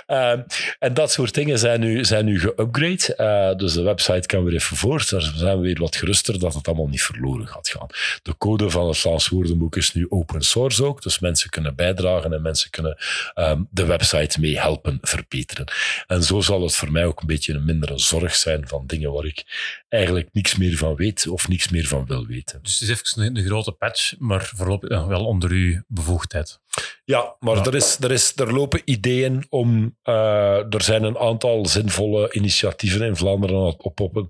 um, 0.06 0.44
en 0.78 0.94
dat 0.94 1.12
soort 1.12 1.34
dingen 1.34 1.58
zijn 1.58 1.80
nu, 1.80 2.04
zijn 2.04 2.24
nu 2.24 2.40
geupgrade. 2.40 3.14
Uh, 3.16 3.58
dus 3.58 3.72
de 3.72 3.82
website 3.82 4.26
kan 4.26 4.44
weer 4.44 4.54
even 4.54 4.76
voort. 4.76 5.10
Daar 5.10 5.32
zijn 5.34 5.56
we 5.56 5.62
weer 5.62 5.78
wat 5.78 5.96
geruster 5.96 6.38
dat 6.38 6.54
het 6.54 6.66
allemaal 6.66 6.88
niet 6.88 7.02
verloren 7.02 7.48
gaat 7.48 7.68
gaan. 7.68 7.86
De 8.22 8.36
code 8.38 8.70
van 8.70 8.88
het 8.88 8.98
Vlaams 8.98 9.28
woordenboek 9.28 9.76
is 9.76 9.92
nu 9.92 10.06
open 10.08 10.42
source 10.42 10.84
ook. 10.84 11.02
Dus 11.02 11.18
mensen 11.18 11.50
kunnen 11.50 11.74
bijdragen 11.74 12.32
en 12.32 12.42
mensen 12.42 12.65
kunnen 12.70 12.96
um, 13.34 13.68
de 13.70 13.84
website 13.84 14.40
mee 14.40 14.58
helpen 14.58 14.98
verbeteren. 15.00 15.72
En 16.06 16.22
zo 16.22 16.40
zal 16.40 16.62
het 16.62 16.76
voor 16.76 16.92
mij 16.92 17.04
ook 17.04 17.20
een 17.20 17.26
beetje 17.26 17.52
een 17.52 17.64
mindere 17.64 17.98
zorg 17.98 18.34
zijn 18.34 18.68
van 18.68 18.86
dingen 18.86 19.12
waar 19.12 19.24
ik 19.24 19.44
eigenlijk 19.88 20.28
niks 20.32 20.56
meer 20.56 20.76
van 20.76 20.94
weet 20.94 21.26
of 21.26 21.48
niks 21.48 21.68
meer 21.68 21.86
van 21.86 22.06
wil 22.06 22.26
weten. 22.26 22.62
Dus 22.62 22.78
het 22.78 22.88
is 22.88 22.88
even 22.88 23.36
een, 23.36 23.44
grote 23.44 23.72
patch, 23.72 24.18
maar 24.18 24.50
voorlopig 24.54 25.06
wel 25.06 25.24
onder 25.24 25.50
uw 25.50 25.82
bevoegdheid. 25.86 26.60
Ja, 27.04 27.36
maar 27.40 27.66
Er, 27.66 27.74
is, 27.74 27.98
er, 27.98 28.10
is, 28.10 28.32
er 28.36 28.52
lopen 28.52 28.82
ideeën 28.84 29.46
om. 29.48 29.96
Uh, 30.04 30.74
er 30.74 30.82
zijn 30.82 31.02
een 31.02 31.18
aantal 31.18 31.66
zinvolle 31.66 32.32
initiatieven 32.32 33.02
in 33.02 33.16
Vlaanderen 33.16 33.56
aan 33.56 33.66
het 33.66 33.82
oppoppen 33.82 34.28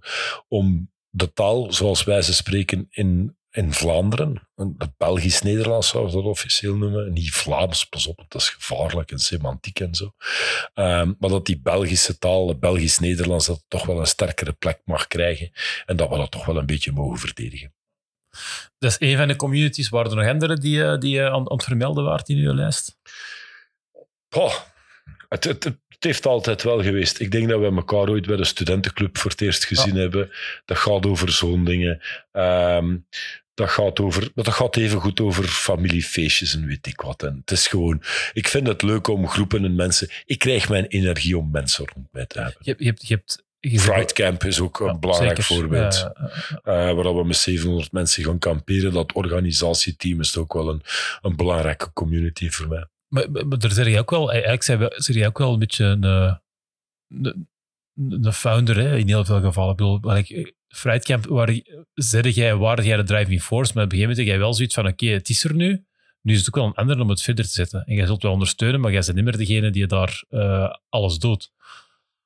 om 0.48 0.90
de 1.08 1.32
taal, 1.32 1.72
zoals 1.72 2.04
wij 2.04 2.22
ze 2.22 2.34
spreken, 2.34 2.86
in 2.90 3.35
in 3.56 3.72
Vlaanderen, 3.72 4.48
het 4.54 4.96
Belgisch-Nederlands 4.96 5.88
zou 5.88 6.06
we 6.06 6.12
dat 6.12 6.24
officieel 6.24 6.74
noemen, 6.74 7.12
niet 7.12 7.30
Vlaams, 7.30 7.84
pas 7.84 8.06
op, 8.06 8.24
dat 8.28 8.40
is 8.40 8.48
gevaarlijk 8.48 9.10
en 9.10 9.18
semantiek 9.18 9.80
en 9.80 9.94
zo. 9.94 10.04
Um, 10.74 11.16
maar 11.18 11.30
dat 11.30 11.46
die 11.46 11.60
Belgische 11.60 12.18
taal, 12.18 12.48
het 12.48 12.60
Belgisch-Nederlands, 12.60 13.46
dat 13.46 13.64
toch 13.68 13.86
wel 13.86 14.00
een 14.00 14.06
sterkere 14.06 14.52
plek 14.52 14.80
mag 14.84 15.06
krijgen 15.06 15.50
en 15.86 15.96
dat 15.96 16.08
we 16.08 16.16
dat 16.16 16.30
toch 16.30 16.44
wel 16.44 16.56
een 16.56 16.66
beetje 16.66 16.92
mogen 16.92 17.18
verdedigen. 17.18 17.74
Dat 18.78 18.90
is 18.90 19.08
een 19.08 19.16
van 19.16 19.28
de 19.28 19.36
communities. 19.36 19.88
Waren 19.88 20.10
er 20.10 20.16
nog 20.16 20.26
andere 20.26 20.58
die, 20.58 20.84
eh, 20.84 20.98
die 20.98 21.22
aan, 21.22 21.32
aan 21.32 21.56
het 21.56 21.64
vermelden 21.64 22.04
waren 22.04 22.26
in 22.26 22.36
uw 22.36 22.54
lijst? 22.54 22.98
Oh, 24.30 24.54
het, 25.28 25.44
het, 25.44 25.64
het, 25.64 25.78
heeft 25.98 26.26
altijd 26.26 26.62
wel 26.62 26.82
geweest. 26.82 27.20
Ik 27.20 27.30
denk 27.30 27.48
dat 27.48 27.60
we 27.60 27.66
elkaar 27.66 28.08
ooit 28.08 28.26
bij 28.26 28.36
de 28.36 28.44
studentenclub 28.44 29.18
voor 29.18 29.30
het 29.30 29.40
eerst 29.40 29.64
gezien 29.64 29.96
hebben. 29.96 30.30
Dat 30.64 30.76
gaat 30.76 31.06
over 31.06 31.32
zo'n 31.32 31.64
dingen. 31.64 32.00
Um, 32.32 33.06
dat 33.56 33.70
gaat, 33.70 34.00
over, 34.00 34.30
dat 34.34 34.48
gaat 34.48 34.76
even 34.76 35.00
goed 35.00 35.20
over 35.20 35.44
familiefeestjes 35.44 36.54
en 36.54 36.66
weet 36.66 36.86
ik 36.86 37.00
wat. 37.00 37.22
En 37.22 37.36
het 37.40 37.50
is 37.50 37.66
gewoon, 37.66 38.02
ik 38.32 38.48
vind 38.48 38.66
het 38.66 38.82
leuk 38.82 39.08
om 39.08 39.28
groepen 39.28 39.64
en 39.64 39.74
mensen. 39.74 40.08
Ik 40.24 40.38
krijg 40.38 40.68
mijn 40.68 40.84
energie 40.86 41.38
om 41.38 41.50
mensen 41.50 41.86
rond 41.94 42.06
mij 42.12 42.26
te 42.26 42.38
hebben. 42.40 42.56
Je, 42.60 42.70
hebt- 42.70 42.82
je 42.82 42.88
hebt, 42.88 43.06
je 43.08 43.14
hebt, 43.14 43.44
Fright 43.82 44.12
Camp 44.12 44.44
is 44.44 44.60
ook 44.60 44.80
een 44.80 44.86
Ja, 44.86 44.98
belangrijk 44.98 45.42
zeker. 45.42 45.54
voorbeeld. 45.54 45.94
Ja, 45.94 46.12
Eh, 46.62 46.94
waar 46.94 47.16
we 47.16 47.24
met 47.24 47.36
700 47.36 47.92
mensen 47.92 48.24
gaan 48.24 48.38
kamperen. 48.38 48.92
Dat 48.92 49.12
organisatieteam 49.12 50.20
is 50.20 50.36
ook 50.36 50.52
wel 50.52 50.68
een, 50.68 50.82
een 51.22 51.36
belangrijke 51.36 51.92
community 51.92 52.50
voor 52.50 52.68
mij. 52.68 52.86
Maar, 53.08 53.30
maar, 53.30 53.46
maar 53.46 53.58
daar 53.58 53.70
zeg 53.72 53.86
je 53.88 53.98
ook 53.98 54.10
wel, 54.10 54.32
eigenlijk 54.32 54.62
zijn 54.62 55.18
je 55.18 55.26
ook 55.26 55.38
wel 55.38 55.52
een 55.52 55.58
beetje 55.58 55.84
een, 55.84 56.04
eh, 56.04 56.34
een, 57.08 57.48
een 58.24 58.32
founder 58.32 58.76
hè, 58.76 58.96
in 58.96 59.06
heel 59.08 59.24
veel 59.24 59.40
gevallen. 59.40 59.70
Ik 59.70 59.76
bedoel, 59.76 60.00
like, 60.14 60.54
Fruitcamp, 60.76 61.26
waar 61.26 61.60
zette 61.94 62.32
jij, 62.32 62.56
waar 62.56 62.84
jij 62.84 62.96
de 62.96 63.02
driving 63.02 63.42
force, 63.42 63.72
maar 63.74 63.84
op 63.84 63.92
een 63.92 63.98
gegeven 63.98 64.00
moment 64.00 64.16
heb 64.18 64.26
jij 64.26 64.38
wel 64.38 64.54
zoiets 64.54 64.74
van, 64.74 64.86
oké, 64.86 65.06
het 65.06 65.28
is 65.28 65.44
er 65.44 65.54
nu. 65.54 65.84
Nu 66.22 66.32
is 66.32 66.38
het 66.38 66.48
ook 66.48 66.54
wel 66.54 66.64
een 66.64 66.74
ander 66.74 67.00
om 67.00 67.08
het 67.08 67.22
verder 67.22 67.44
te 67.44 67.50
zetten. 67.50 67.84
En 67.86 67.94
jij 67.94 68.06
zult 68.06 68.22
wel 68.22 68.32
ondersteunen, 68.32 68.80
maar 68.80 68.92
jij 68.92 69.00
bent 69.00 69.14
niet 69.14 69.24
meer 69.24 69.36
degene 69.36 69.70
die 69.70 69.86
daar 69.86 70.24
eh, 70.28 70.74
alles 70.88 71.18
doet. 71.18 71.52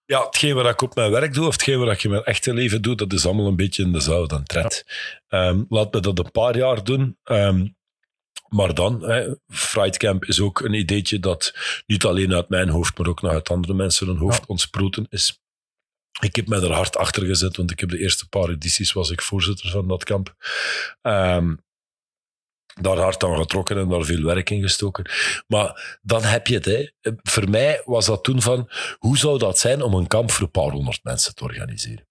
Ja, 0.05 0.25
hetgeen 0.25 0.55
wat 0.55 0.67
ik 0.67 0.83
op 0.83 0.95
mijn 0.95 1.11
werk 1.11 1.35
doe, 1.35 1.47
of 1.47 1.53
hetgeen 1.53 1.79
wat 1.79 1.93
ik 1.93 2.05
in 2.05 2.11
mijn 2.11 2.25
echte 2.25 2.55
leven 2.55 2.83
doe, 2.83 2.95
dat 2.97 3.13
is 3.13 3.27
allemaal 3.27 3.47
een 3.47 3.57
beetje 3.57 3.83
in 3.83 3.93
dezelfde 3.93 4.43
tred. 4.43 4.85
Ehm, 5.29 5.63
laat 5.69 5.93
me 5.93 6.01
dat 6.01 6.19
een 6.19 6.31
paar 6.31 6.57
jaar 6.57 6.85
doen. 6.85 7.19
Ehm, 7.25 7.67
maar 8.49 8.75
dan, 8.75 9.03
hè, 9.05 9.35
is 10.21 10.41
ook 10.41 10.61
een 10.61 10.75
ideetje 10.75 11.19
dat 11.19 11.55
niet 11.87 12.05
alleen 12.05 12.35
uit 12.35 12.49
mijn 12.49 12.69
hoofd, 12.69 12.99
maar 12.99 13.07
ook 13.07 13.23
nog 13.23 13.33
uit 13.33 13.49
andere 13.51 13.75
mensen 13.75 14.07
hun 14.07 14.17
hoofd 14.17 14.39
Ja. 14.39 14.45
ontsproten 14.47 15.07
is. 15.11 15.41
Ik 16.21 16.37
heb 16.37 16.49
mij 16.49 16.61
er 16.61 16.73
hard 16.73 16.97
achter 16.97 17.27
gezet, 17.27 17.57
want 17.57 17.71
ik 17.71 17.81
heb 17.81 17.89
de 17.89 17.99
eerste 17.99 18.29
paar 18.29 18.49
edities 18.49 18.93
was 18.93 19.11
ik 19.11 19.23
voorzitter 19.23 19.71
van 19.71 19.89
dat 19.89 20.05
kamp. 20.05 20.35
Ehm, 21.03 21.55
daar 22.81 22.97
hard 22.97 23.25
aan 23.25 23.37
getrokken 23.37 23.79
en 23.79 23.89
daar 23.89 24.05
veel 24.05 24.23
werk 24.23 24.51
in 24.51 24.63
gestoken. 24.63 25.11
Maar 25.47 25.99
dan 26.03 26.23
heb 26.23 26.47
je 26.47 26.55
het. 26.55 26.65
Hè. 26.65 26.89
Voor 27.23 27.51
mij 27.51 27.83
was 27.85 28.07
dat 28.07 28.25
toen 28.25 28.43
van, 28.43 28.71
hoe 28.99 29.19
zou 29.19 29.39
dat 29.39 29.59
zijn 29.59 29.83
om 29.83 29.95
een 29.95 30.07
kamp 30.07 30.31
voor 30.31 30.45
een 30.45 30.51
paar 30.51 30.71
honderd 30.71 31.05
mensen 31.05 31.35
te 31.35 31.45
organiseren? 31.45 32.09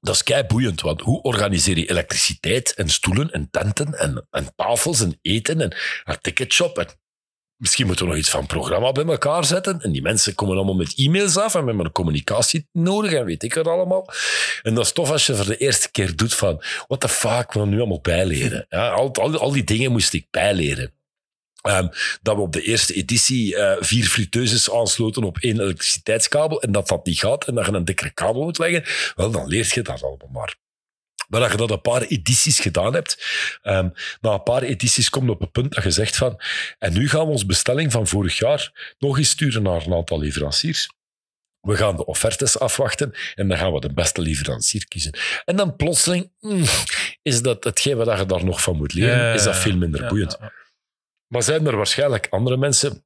Dat 0.00 0.14
is 0.14 0.22
kei 0.22 0.44
boeiend, 0.44 0.80
want 0.80 1.00
hoe 1.00 1.22
organiseer 1.22 1.78
je 1.78 1.90
elektriciteit 1.90 2.74
en 2.74 2.88
stoelen 2.88 3.30
en 3.30 3.50
tenten 3.50 3.94
en, 3.98 4.26
en 4.30 4.54
tafels 4.56 5.00
en 5.00 5.18
eten 5.22 5.60
en 5.60 5.76
een 6.04 6.20
ticketshop 6.20 6.78
en 6.78 6.88
misschien 7.60 7.86
moeten 7.86 8.04
we 8.04 8.10
nog 8.10 8.20
iets 8.20 8.30
van 8.30 8.46
programma 8.46 8.92
bij 8.92 9.04
elkaar 9.04 9.44
zetten 9.44 9.80
en 9.80 9.92
die 9.92 10.02
mensen 10.02 10.34
komen 10.34 10.56
allemaal 10.56 10.74
met 10.74 10.94
e-mails 10.96 11.36
af 11.36 11.54
en 11.54 11.66
hebben 11.66 11.92
communicatie 11.92 12.68
nodig 12.72 13.12
en 13.12 13.24
weet 13.24 13.42
ik 13.42 13.54
het 13.54 13.66
allemaal. 13.66 14.08
En 14.62 14.74
dat 14.74 14.84
is 14.84 14.92
tof 14.92 15.10
als 15.10 15.26
je 15.26 15.36
voor 15.36 15.46
de 15.46 15.56
eerste 15.56 15.90
keer 15.90 16.16
doet 16.16 16.34
van, 16.34 16.62
what 16.86 17.00
the 17.00 17.08
fuck, 17.08 17.52
we 17.52 17.66
nu 17.66 17.78
allemaal 17.78 18.00
bijleren. 18.00 18.66
Ja, 18.68 18.88
al, 18.88 19.12
al, 19.14 19.52
die 19.52 19.64
dingen 19.64 19.92
moest 19.92 20.12
ik 20.12 20.26
bijleren. 20.30 20.92
Ehm, 21.62 21.88
dat 22.22 22.36
we 22.36 22.42
op 22.42 22.52
de 22.52 22.62
eerste 22.62 22.94
editie 22.94 23.56
eh, 23.56 23.76
vier 23.80 24.04
friteuses 24.04 24.72
aansloten 24.72 25.24
op 25.24 25.38
één 25.38 25.60
elektriciteitskabel 25.60 26.62
en 26.62 26.72
dat 26.72 26.88
dat 26.88 27.06
niet 27.06 27.18
gaat 27.18 27.44
en 27.44 27.54
dat 27.54 27.66
je 27.66 27.72
een 27.72 27.84
dikkere 27.84 28.10
kabel 28.10 28.42
moet 28.42 28.58
leggen, 28.58 28.84
wel, 29.14 29.30
dan 29.30 29.48
leert 29.48 29.70
je 29.70 29.82
dat 29.82 30.02
allemaal 30.02 30.28
maar. 30.32 30.56
Maar 31.30 31.42
als 31.42 31.50
je 31.50 31.56
dat 31.56 31.70
een 31.70 31.80
paar 31.80 32.02
edities 32.02 32.60
gedaan 32.60 32.94
hebt, 32.94 33.26
ehm, 33.62 33.88
na 34.20 34.32
een 34.32 34.42
paar 34.42 34.62
edities 34.62 35.10
komt 35.10 35.30
op 35.30 35.40
het 35.40 35.52
punt 35.52 35.74
dat 35.74 35.84
je 35.84 35.90
zegt 35.90 36.16
van 36.16 36.40
en 36.78 36.92
nu 36.92 37.08
gaan 37.08 37.24
we 37.24 37.30
onze 37.30 37.46
bestelling 37.46 37.92
van 37.92 38.06
vorig 38.06 38.38
jaar 38.38 38.94
nog 38.98 39.18
eens 39.18 39.28
sturen 39.30 39.62
naar 39.62 39.86
een 39.86 39.94
aantal 39.94 40.18
leveranciers. 40.18 40.90
We 41.60 41.76
gaan 41.76 41.96
de 41.96 42.04
offertes 42.06 42.58
afwachten 42.58 43.12
en 43.34 43.48
dan 43.48 43.58
gaan 43.58 43.72
we 43.72 43.80
de 43.80 43.92
beste 43.92 44.20
leverancier 44.20 44.88
kiezen. 44.88 45.18
En 45.44 45.56
dan 45.56 45.76
plotseling 45.76 46.32
mm, 46.40 46.64
is 47.22 47.42
dat 47.42 47.64
hetgeen 47.64 47.96
wat 47.96 48.18
je 48.18 48.26
daar 48.26 48.44
nog 48.44 48.62
van 48.62 48.76
moet 48.76 48.92
leren, 48.94 49.16
Ja, 49.16 49.32
is 49.32 49.42
dat 49.42 49.56
veel 49.56 49.76
minder 49.76 50.02
ja, 50.02 50.08
boeiend. 50.08 50.36
ja. 50.40 50.52
Maar 51.26 51.42
zijn 51.42 51.66
er 51.66 51.76
waarschijnlijk 51.76 52.26
andere 52.30 52.56
mensen 52.56 53.04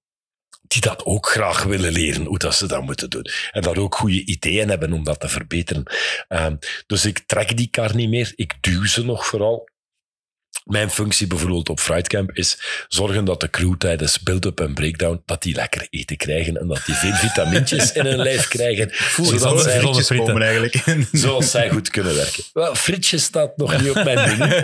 die 0.66 0.80
dat 0.80 1.04
ook 1.04 1.28
graag 1.28 1.62
willen 1.62 1.92
leren, 1.92 2.24
hoe 2.24 2.38
dat 2.38 2.54
ze 2.54 2.66
dat 2.66 2.82
moeten 2.82 3.10
doen. 3.10 3.26
En 3.50 3.62
daar 3.62 3.76
ook 3.76 3.94
goede 3.94 4.24
ideeën 4.24 4.68
hebben 4.68 4.92
om 4.92 5.04
dat 5.04 5.20
te 5.20 5.28
verbeteren. 5.28 5.82
Ehm, 6.28 6.56
dus 6.86 7.04
ik 7.04 7.18
trek 7.18 7.56
die 7.56 7.68
kar 7.68 7.94
niet 7.94 8.08
meer. 8.08 8.32
Ik 8.36 8.54
duw 8.60 8.86
ze 8.86 9.04
nog 9.04 9.26
vooral. 9.26 9.68
Mijn 10.64 10.90
functie 10.90 11.26
bijvoorbeeld 11.26 11.68
op 11.68 11.80
Frightcamp 11.80 12.30
is 12.32 12.58
zorgen 12.88 13.24
dat 13.24 13.40
de 13.40 13.50
crew 13.50 13.74
tijdens 13.74 14.20
build-up 14.20 14.60
en 14.60 14.74
breakdown 14.74 15.22
dat 15.26 15.42
die 15.42 15.54
lekker 15.54 15.86
eten 15.90 16.16
krijgen 16.16 16.60
en 16.60 16.66
dat 16.66 16.82
die 16.86 16.94
veel 16.94 17.12
vitamintjes 17.12 17.92
in 17.92 18.06
hun 18.06 18.16
lijf 18.16 18.48
krijgen, 18.48 18.90
zodat 19.22 19.62
zij, 19.62 19.78
frietjes 19.78 20.06
Frietjes 20.06 20.26
komen 20.26 20.42
eigenlijk. 20.42 20.84
zoals 21.12 21.50
zij 21.50 21.70
goed 21.70 21.90
kunnen 21.90 22.14
werken. 22.14 22.44
Wel, 22.52 22.74
frietje 22.74 23.18
staat 23.18 23.56
nog 23.56 23.80
niet 23.80 23.90
op 23.90 24.04
mijn 24.04 24.38
menu. 24.38 24.52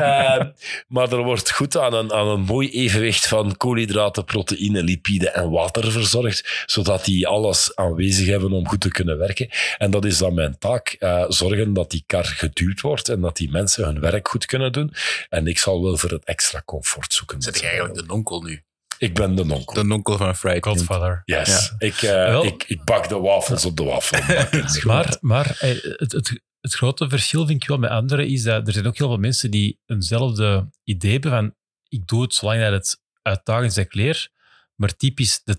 Eh, 0.00 0.44
maar 0.88 1.12
er 1.12 1.22
wordt 1.22 1.50
goed 1.50 1.76
aan 1.76 1.94
een, 1.94 2.12
aan 2.12 2.26
een 2.26 2.40
mooi 2.40 2.70
evenwicht 2.70 3.26
van 3.26 3.56
koolhydraten, 3.56 4.24
proteïne, 4.24 4.82
lipide 4.82 5.30
en 5.30 5.50
water 5.50 5.92
verzorgd, 5.92 6.64
zodat 6.66 7.04
die 7.04 7.26
alles 7.26 7.76
aanwezig 7.76 8.26
hebben 8.26 8.52
om 8.52 8.68
goed 8.68 8.80
te 8.80 8.88
kunnen 8.88 9.18
werken. 9.18 9.48
En 9.78 9.90
dat 9.90 10.04
is 10.04 10.18
dan 10.18 10.34
mijn 10.34 10.58
taak, 10.58 10.96
eh, 10.98 11.24
zorgen 11.28 11.72
dat 11.72 11.90
die 11.90 12.04
kar 12.06 12.24
geduwd 12.24 12.80
wordt 12.80 13.08
en 13.08 13.20
dat 13.20 13.36
die 13.36 13.50
mensen 13.50 13.84
hun 13.84 14.00
werk 14.00 14.28
goed 14.28 14.46
kunnen 14.46 14.72
doen. 14.72 14.92
En 15.28 15.39
ik 15.46 15.58
zal 15.58 15.82
wel 15.82 15.96
voor 15.96 16.10
het 16.10 16.24
extra 16.24 16.62
comfort 16.64 17.12
zoeken. 17.12 17.42
Zet 17.42 17.56
ik 17.56 17.62
eigenlijk 17.62 17.94
de 17.94 18.02
nonkel 18.04 18.42
nu? 18.42 18.62
Ik 18.98 19.14
ben 19.14 19.34
de 19.34 19.44
nonkel. 19.44 19.74
De 19.74 19.84
nonkel 19.84 20.16
van 20.16 20.36
Friday. 20.36 20.60
Godfather. 20.72 21.22
Yes. 21.24 21.72
Ik, 21.78 22.02
eh, 22.02 22.10
Wel- 22.10 22.44
ik, 22.44 22.64
ik 22.66 22.84
bak 22.84 23.08
de 23.08 23.18
wafels 23.18 23.64
op 23.64 23.76
de 23.76 23.82
wafel. 23.84 24.18
Maar, 24.90 25.16
maar 25.20 25.56
eh, 25.60 25.70
het, 25.82 26.12
het, 26.12 26.40
het 26.60 26.74
grote 26.74 27.08
verschil 27.08 27.46
vind 27.46 27.62
ik 27.62 27.68
wel 27.68 27.78
met 27.78 27.90
anderen 27.90 28.26
is 28.28 28.42
dat 28.42 28.66
er 28.66 28.72
zijn 28.72 28.86
ook 28.86 28.98
heel 28.98 29.08
veel 29.08 29.16
mensen 29.16 29.50
die 29.50 29.80
eenzelfde 29.86 30.68
idee 30.84 31.12
hebben 31.12 31.30
van 31.30 31.54
ik 31.88 32.06
doe 32.06 32.22
het 32.22 32.34
zolang 32.34 32.60
dat 32.62 32.72
het 32.72 33.00
uitdagend 33.22 33.66
is 33.68 33.74
dat 33.74 33.84
ik 33.84 33.94
leer, 33.94 34.28
maar 34.74 34.96
typisch 34.96 35.40
de 35.44 35.56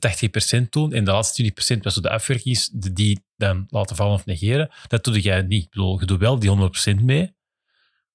80% 0.65 0.69
doen 0.69 0.93
en 0.93 1.03
de 1.03 1.11
laatste 1.11 1.51
20% 1.77 1.77
wat 1.81 1.93
zo 1.93 2.01
de 2.01 2.09
afwerking 2.09 2.55
is, 2.55 2.69
de- 2.73 2.93
die 2.93 3.25
dan 3.37 3.65
laten 3.69 3.95
vallen 3.95 4.13
of 4.13 4.25
negeren, 4.25 4.69
dat 4.87 5.03
doe 5.03 5.19
jij 5.19 5.41
niet. 5.41 5.63
Ik 5.63 5.69
bedoel, 5.69 5.99
je 5.99 6.05
doet 6.05 6.19
wel 6.19 6.39
die 6.39 6.49
100% 6.99 7.01
mee. 7.03 7.33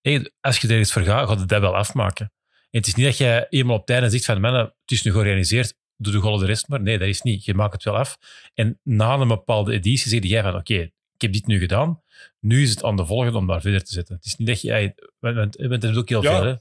Hey, 0.06 0.30
als 0.40 0.58
je 0.58 0.68
er 0.68 0.80
iets 0.80 0.92
voor 0.92 1.02
gaat, 1.02 1.28
gaat 1.28 1.40
het 1.40 1.48
dat 1.48 1.60
wel 1.60 1.76
afmaken. 1.76 2.32
En 2.70 2.78
het 2.78 2.86
is 2.86 2.94
niet 2.94 3.06
dat 3.06 3.16
jij 3.16 3.46
eenmaal 3.48 3.74
op 3.74 3.80
het 3.80 3.90
einde 3.90 4.10
zegt 4.10 4.24
van 4.24 4.40
mannen, 4.40 4.60
het 4.60 4.90
is 4.90 5.02
nu 5.02 5.12
georganiseerd, 5.12 5.74
doe 5.96 6.12
de 6.12 6.20
gewoon 6.20 6.38
de 6.38 6.46
rest 6.46 6.68
maar. 6.68 6.80
Nee, 6.80 6.98
dat 6.98 7.08
is 7.08 7.22
niet. 7.22 7.44
Je 7.44 7.54
maakt 7.54 7.72
het 7.72 7.84
wel 7.84 7.96
af. 7.96 8.18
En 8.54 8.80
na 8.82 9.14
een 9.14 9.28
bepaalde 9.28 9.72
editie 9.72 10.10
zeg 10.10 10.22
jij 10.22 10.42
van 10.42 10.54
oké, 10.54 10.74
ik 11.14 11.20
heb 11.20 11.32
dit 11.32 11.46
nu 11.46 11.58
gedaan, 11.58 12.02
nu 12.40 12.62
is 12.62 12.70
het 12.70 12.82
aan 12.84 12.96
de 12.96 13.06
volgende 13.06 13.38
om 13.38 13.46
daar 13.46 13.60
verder 13.60 13.84
te 13.84 13.92
zetten. 13.92 14.14
Het 14.16 14.24
is 14.24 14.36
niet 14.36 14.48
dat 14.48 14.60
je... 14.60 14.94
Want, 15.18 15.56
dat 15.80 15.84
is 15.84 15.96
ook 15.96 16.08
heel 16.08 16.22
Ja. 16.22 16.36
veel, 16.36 16.44
hè? 16.46 16.54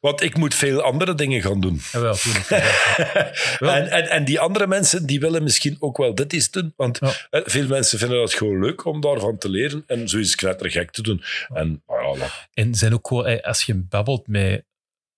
Want 0.00 0.22
ik 0.22 0.36
moet 0.36 0.54
veel 0.54 0.82
andere 0.82 1.14
dingen 1.14 1.42
gaan 1.42 1.60
doen. 1.60 1.80
Tuurlijk. 1.90 2.46
Wel. 3.58 3.74
en, 3.74 3.90
en, 3.90 4.08
en 4.10 4.24
die 4.24 4.40
andere 4.40 4.66
mensen 4.66 5.06
die 5.06 5.20
willen 5.20 5.42
misschien 5.42 5.76
ook 5.80 5.96
wel 5.96 6.14
dit 6.14 6.32
eens 6.32 6.50
doen. 6.50 6.72
Want 6.76 6.98
Ja. 7.00 7.12
eh, 7.30 7.40
veel 7.44 7.66
mensen 7.66 7.98
vinden 7.98 8.18
dat 8.18 8.34
gewoon 8.34 8.60
leuk 8.60 8.84
om 8.84 9.00
daarvan 9.00 9.38
te 9.38 9.48
leren 9.48 9.82
en 9.86 10.08
zoiets 10.08 10.34
knettergek 10.34 10.90
te 10.90 11.02
doen. 11.02 11.22
En 11.48 11.82
ja, 11.86 12.14
dat- 12.18 12.48
En 12.52 12.74
zijn 12.74 12.94
ook 12.94 13.08
gewoon, 13.08 13.26
ey, 13.26 13.42
als 13.42 13.62
je 13.62 13.74
babbelt 13.74 14.26
met 14.26 14.64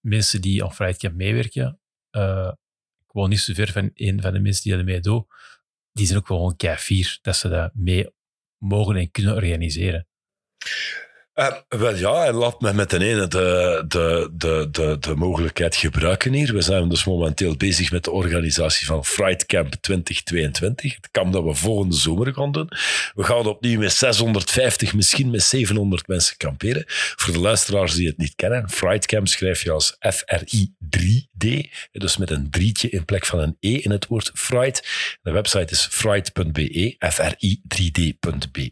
mensen 0.01 0.40
die 0.40 0.64
aan 0.64 0.74
Friday 0.74 0.94
Camp 0.97 1.14
meewerken, 1.14 1.81
eh, 2.10 2.51
ik 3.06 3.12
woon 3.12 3.28
niet 3.28 3.40
zo 3.40 3.55
ver 3.55 3.73
van 3.73 3.90
een 3.94 4.20
van 4.23 4.32
de 4.32 4.39
mensen 4.40 4.62
die 4.62 4.77
dat 4.77 4.85
mee 4.85 5.01
doen, 5.01 5.27
die 5.93 6.06
zijn 6.06 6.19
ook 6.19 6.28
wel 6.28 6.39
gewoon 6.39 6.56
kei 6.56 6.77
fier 6.77 7.19
dat 7.23 7.36
ze 7.36 7.48
dat 7.48 7.70
mee 7.74 8.09
mogen 8.62 8.97
en 8.97 9.10
kunnen 9.10 9.34
organiseren. 9.34 10.06
Eh, 11.43 11.52
wel 11.69 11.97
ja, 11.97 12.24
en 12.24 12.35
laat 12.35 12.60
me 12.60 12.73
met 12.73 12.90
de 12.90 13.05
ene 13.05 13.28
de, 13.28 13.85
de, 13.89 14.31
de, 14.32 14.69
de, 14.70 14.97
de 15.01 15.14
mogelijkheid 15.14 15.77
gebruiken 15.77 16.32
hier. 16.32 16.52
We 16.52 16.62
zijn 16.62 16.89
dus 16.89 17.05
momenteel 17.05 17.56
bezig 17.56 17.93
met 17.93 18.05
de 18.05 18.10
organisatie 18.10 18.86
van 18.86 19.05
Fright 19.05 19.47
Camp 19.47 19.74
2022. 19.81 20.94
Het 20.94 21.09
kamp 21.10 21.32
dat 21.32 21.44
we 21.44 21.55
volgende 21.55 21.97
zomer 21.97 22.35
gaan 22.35 22.52
doen. 22.52 22.69
We 23.14 23.23
gaan 23.23 23.47
opnieuw 23.47 23.78
met 23.78 23.93
650, 23.93 24.94
misschien 24.94 25.31
met 25.31 25.43
700 25.43 26.06
mensen 26.06 26.36
kamperen. 26.36 26.85
Voor 26.86 27.32
de 27.32 27.40
luisteraars 27.40 27.94
die 27.94 28.06
het 28.06 28.19
niet 28.19 28.35
kennen, 28.35 28.70
Fright 28.70 29.06
Camp 29.06 29.28
schrijf 29.28 29.62
je 29.62 29.70
als 29.70 29.97
F-R-I-3-D. 30.01 31.69
Dus 31.93 32.16
met 32.16 32.31
een 32.31 32.51
drietje 32.51 32.89
in 32.89 33.05
plek 33.05 33.27
van 33.27 33.39
een 33.39 33.56
E 33.60 33.74
in 33.74 33.90
het 33.90 34.06
woord 34.06 34.31
Fright. 34.35 34.89
De 35.23 35.31
website 35.31 35.73
is 35.73 35.89
fright.be, 35.90 36.97
F-R-I-3D.be. 36.98 38.70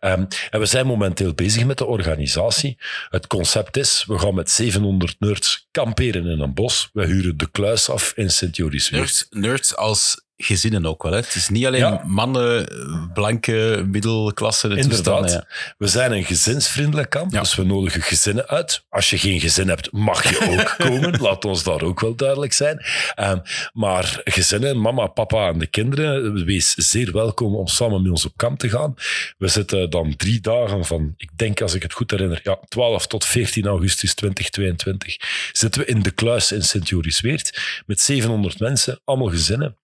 Ehm, 0.00 0.24
en 0.50 0.60
we 0.60 0.66
zijn 0.66 0.86
momenteel 0.86 1.34
bezig 1.34 1.64
met 1.64 1.80
organisatie. 1.86 2.78
Het 3.10 3.26
concept 3.26 3.76
is, 3.76 4.04
we 4.06 4.18
gaan 4.18 4.34
met 4.34 4.50
700 4.50 5.16
nerds 5.18 5.66
kamperen 5.70 6.26
in 6.26 6.40
een 6.40 6.54
bos. 6.54 6.90
We 6.92 7.06
huren 7.06 7.36
de 7.36 7.48
kluis 7.50 7.90
af 7.90 8.12
in 8.16 8.30
Sint-Joris-Weert. 8.30 9.02
Nerds, 9.02 9.26
nerds 9.30 9.76
als 9.76 10.21
gezinnen 10.36 10.86
ook 10.86 11.02
wel. 11.02 11.12
Hè? 11.12 11.18
Het 11.18 11.34
is 11.34 11.48
niet 11.48 11.66
alleen 11.66 11.80
Ja. 11.80 12.02
mannen, 12.06 12.66
blanke, 13.14 13.84
middelklasse 13.86 14.68
Inderdaad. 14.68 14.90
toestanden. 14.90 15.30
Ja. 15.30 15.46
We 15.78 15.86
zijn 15.86 16.12
een 16.12 16.24
gezinsvriendelijk 16.24 17.10
kamp, 17.10 17.32
Ja. 17.32 17.40
dus 17.40 17.54
we 17.54 17.64
nodigen 17.64 18.02
gezinnen 18.02 18.48
uit. 18.48 18.84
Als 18.88 19.10
je 19.10 19.18
geen 19.18 19.40
gezin 19.40 19.68
hebt, 19.68 19.92
mag 19.92 20.28
je 20.28 20.50
ook 20.50 20.74
komen. 20.88 21.20
Laat 21.20 21.44
ons 21.44 21.62
daar 21.62 21.82
ook 21.82 22.00
wel 22.00 22.14
duidelijk 22.14 22.52
zijn. 22.52 22.84
Ehm, 23.14 23.38
maar 23.72 24.20
gezinnen, 24.24 24.80
mama, 24.80 25.06
papa 25.06 25.48
en 25.48 25.58
de 25.58 25.66
kinderen, 25.66 26.44
wees 26.44 26.74
zeer 26.74 27.12
welkom 27.12 27.54
om 27.54 27.66
samen 27.66 28.02
met 28.02 28.10
ons 28.10 28.24
op 28.24 28.36
kamp 28.36 28.58
te 28.58 28.68
gaan. 28.68 28.94
We 29.38 29.48
zitten 29.48 29.90
dan 29.90 30.16
drie 30.16 30.40
dagen 30.40 30.84
van, 30.84 31.14
ik 31.16 31.30
denk 31.36 31.60
als 31.60 31.74
ik 31.74 31.82
het 31.82 31.92
goed 31.92 32.10
herinner, 32.10 32.40
ja, 32.42 32.58
12 32.68 33.06
tot 33.06 33.24
14 33.24 33.66
augustus 33.66 34.14
2022, 34.14 35.16
zitten 35.52 35.80
we 35.80 35.86
in 35.86 36.02
de 36.02 36.10
kluis 36.10 36.52
in 36.52 36.62
Sint-Jorisweert 36.62 37.60
met 37.86 38.00
700 38.00 38.58
mensen, 38.60 39.00
allemaal 39.04 39.28
gezinnen. 39.28 39.76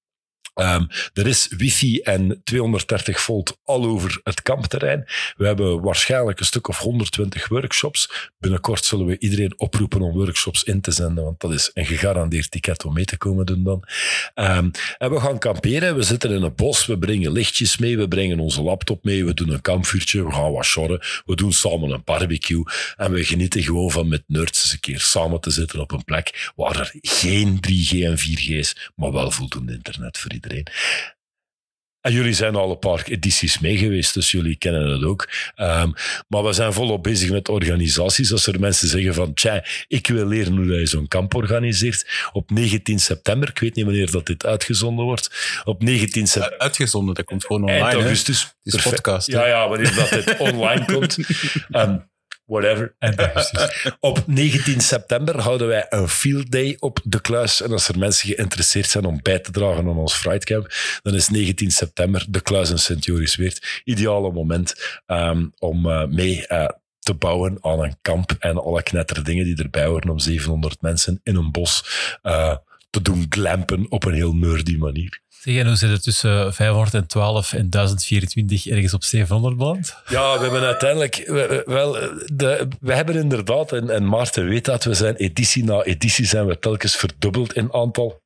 Ehm, 0.59 0.85
er 1.15 1.27
is 1.27 1.49
wifi 1.57 2.01
en 2.01 2.41
230 2.45 3.21
volt 3.21 3.59
al 3.65 3.85
over 3.85 4.21
het 4.25 4.43
kampterrein. 4.43 5.05
We 5.37 5.47
hebben 5.47 5.81
waarschijnlijk 5.81 6.41
een 6.41 6.47
stuk 6.47 6.69
of 6.69 6.79
120 6.79 7.49
workshops. 7.49 8.31
Binnenkort 8.39 8.85
zullen 8.85 9.07
we 9.07 9.19
iedereen 9.19 9.55
oproepen 9.57 10.01
om 10.01 10.13
workshops 10.13 10.65
in 10.65 10.81
te 10.81 10.91
zenden, 10.91 11.25
want 11.25 11.41
dat 11.41 11.53
is 11.53 11.71
een 11.75 11.87
gegarandeerd 11.87 12.51
ticket 12.51 12.85
om 12.85 12.93
mee 12.95 13.05
te 13.05 13.17
komen 13.17 13.47
doen 13.47 13.63
dan. 13.65 13.83
Ehm, 14.35 14.71
en 14.99 15.11
we 15.11 15.21
gaan 15.21 15.39
kamperen. 15.39 15.95
We 15.95 16.03
zitten 16.03 16.31
in 16.31 16.43
een 16.43 16.55
bos. 16.55 16.87
We 16.87 16.99
brengen 16.99 17.33
lichtjes 17.33 17.79
mee. 17.79 17.97
We 17.97 18.09
brengen 18.09 18.39
onze 18.39 18.63
laptop 18.63 19.05
mee. 19.05 19.25
We 19.25 19.35
doen 19.35 19.51
een 19.51 19.61
kampvuurtje. 19.61 20.25
We 20.25 20.33
gaan 20.33 20.53
wat 20.53 20.65
sjorren. 20.65 21.01
We 21.25 21.37
doen 21.37 21.53
samen 21.53 21.91
een 21.91 22.03
barbecue. 22.05 22.63
En 22.97 23.13
we 23.13 23.25
genieten 23.25 23.63
gewoon 23.63 23.91
van 23.91 24.09
met 24.09 24.23
nerds 24.27 24.63
eens 24.63 24.73
een 24.73 24.81
keer 24.81 25.01
samen 25.01 25.41
te 25.41 25.51
zitten 25.51 25.81
op 25.81 25.93
een 25.93 26.05
plek 26.05 26.51
waar 26.57 26.81
er 26.81 26.91
geen 27.01 27.61
3G 27.61 28.03
en 28.03 28.19
4G 28.19 28.49
is, 28.49 28.91
maar 28.97 29.13
wel 29.13 29.31
voldoende 29.31 29.73
internet 29.73 30.19
voor 30.19 30.33
iedereen. 30.33 30.48
En 32.01 32.13
jullie 32.13 32.33
zijn 32.33 32.55
al 32.55 32.71
een 32.71 32.79
paar 32.79 33.05
edities 33.05 33.59
mee 33.59 33.77
geweest, 33.77 34.15
dus 34.15 34.31
jullie 34.31 34.57
kennen 34.57 34.89
het 34.91 35.03
ook. 35.05 35.29
Ehm, 35.55 35.91
maar 36.29 36.45
we 36.45 36.53
zijn 36.53 36.73
volop 36.73 37.03
bezig 37.03 37.31
met 37.31 37.49
organisaties. 37.49 38.33
Als 38.33 38.47
er 38.47 38.61
mensen 38.61 38.89
zeggen 38.89 39.15
van, 39.15 39.35
tja, 39.35 39.65
ik 39.89 40.07
wil 40.07 40.27
leren 40.27 40.57
hoe 40.57 40.67
je 40.67 40.87
zo'n 40.87 41.09
kamp 41.09 41.35
organiseert. 41.35 42.29
Op 42.33 42.51
19 42.51 42.99
september, 43.01 43.49
ik 43.49 43.59
weet 43.59 43.75
niet 43.75 43.85
wanneer 43.85 44.11
dat 44.11 44.27
dit 44.27 44.47
uitgezonden 44.47 45.05
wordt, 45.05 45.61
op 45.65 45.83
19 45.83 46.27
september, 46.27 46.59
Uitgezonden, 46.59 47.15
dat 47.15 47.25
komt 47.25 47.45
gewoon 47.45 47.69
eind 47.69 47.81
online. 47.81 47.99
hè. 47.99 48.05
augustus. 48.05 48.55
Het 48.63 48.75
is 48.75 48.83
podcast. 48.83 49.27
hè. 49.27 49.39
Ja, 49.39 49.47
ja, 49.47 49.69
wanneer 49.69 49.95
dat 49.95 50.09
dit 50.09 50.37
online 50.53 50.85
komt. 50.85 51.19
Ehm, 51.71 51.97
whatever. 52.49 52.95
En. 52.99 53.15
Op 54.01 54.23
19 54.27 54.81
september 54.81 55.41
houden 55.41 55.69
wij 55.69 55.87
een 55.89 56.09
field 56.09 56.51
day 56.51 56.77
op 56.79 57.01
de 57.05 57.21
kluis. 57.21 57.63
En 57.63 57.73
als 57.73 57.89
er 57.89 57.99
mensen 57.99 58.29
geïnteresseerd 58.29 58.89
zijn 58.89 59.05
om 59.05 59.21
bij 59.23 59.39
te 59.39 59.51
dragen 59.51 59.89
aan 59.89 59.97
ons 59.97 60.15
Fright 60.15 60.45
Camp, 60.45 60.75
dan 61.03 61.15
is 61.15 61.29
19 61.29 61.71
september 61.71 62.25
de 62.29 62.41
kluis 62.41 62.71
in 62.71 62.79
Sint-Jorisweert. 62.79 63.83
Ideale 63.85 64.33
moment 64.33 65.01
ehm, 65.07 65.47
om 65.59 65.91
eh, 65.91 66.05
mee 66.05 66.47
eh, 66.47 66.69
te 66.99 67.15
bouwen 67.15 67.59
aan 67.61 67.83
een 67.83 67.97
kamp 68.03 68.37
en 68.39 68.63
alle 68.63 68.83
knetterdingen 68.83 69.45
die 69.45 69.63
erbij 69.63 69.85
horen 69.85 70.11
om 70.11 70.19
700 70.19 70.83
mensen 70.83 71.21
in 71.23 71.37
een 71.37 71.51
bos 71.51 71.85
eh, 72.23 72.57
te 72.91 73.03
doen 73.03 73.27
glampen 73.29 73.87
op 73.91 74.05
een 74.05 74.15
heel 74.15 74.35
nerdy 74.35 74.77
manier. 74.77 75.21
Zeg, 75.29 75.57
en 75.57 75.67
hoe 75.67 75.77
zit 75.77 75.91
het 75.91 76.03
tussen 76.03 76.55
512 76.55 77.53
en 77.53 77.71
1024 77.71 78.67
ergens 78.67 78.95
op 78.95 79.05
700 79.05 79.57
beland? 79.57 79.97
Ja, 80.09 80.37
we 80.37 80.43
hebben 80.43 80.63
uiteindelijk... 80.63 81.15
we- 81.27 81.33
we- 81.67 81.73
Wel, 81.73 81.93
de, 82.33 82.69
we 82.81 82.95
hebben 82.95 83.15
inderdaad, 83.15 83.73
en, 83.73 83.91
en 83.91 84.09
Maarten 84.09 84.45
weet 84.49 84.65
dat, 84.65 84.85
we 84.85 84.95
zijn 84.95 85.17
editie 85.17 85.65
na 85.65 85.83
editie 85.83 86.27
zijn 86.27 86.47
we 86.47 86.59
telkens 86.59 86.97
verdubbeld 86.97 87.53
in 87.53 87.73
aantal. 87.73 88.21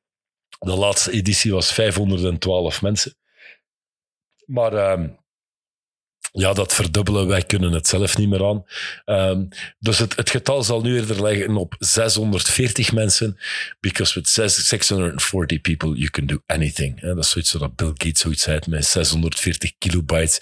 De 0.59 0.75
laatste 0.75 1.11
editie 1.11 1.51
was 1.53 1.73
512 1.73 2.81
mensen. 2.81 3.15
Maar 4.45 4.73
ehm, 4.73 5.07
ja, 6.35 6.53
dat 6.53 6.73
verdubbelen, 6.73 7.27
wij 7.27 7.41
kunnen 7.41 7.71
het 7.71 7.87
zelf 7.87 8.17
niet 8.17 8.29
meer 8.29 8.45
aan. 8.45 8.65
Ehm, 9.05 9.45
dus 9.79 9.99
het, 9.99 10.15
het 10.15 10.29
getal 10.29 10.63
zal 10.63 10.81
nu 10.81 10.95
eerder 10.95 11.23
liggen 11.23 11.57
op 11.57 11.75
640 11.79 12.91
mensen. 12.91 13.37
Because 13.79 14.13
with 14.13 14.29
zes- 14.29 14.67
640 14.67 15.61
people, 15.61 15.89
you 15.89 16.09
can 16.09 16.25
do 16.25 16.37
anything. 16.45 17.01
Dat 17.01 17.17
is 17.17 17.29
zoiets 17.29 17.51
wat 17.51 17.75
Bill 17.75 17.91
Gates 17.93 18.21
zoiets 18.21 18.43
zei. 18.43 18.59
Met 18.67 18.85
640 18.85 19.71
kilobytes 19.77 20.39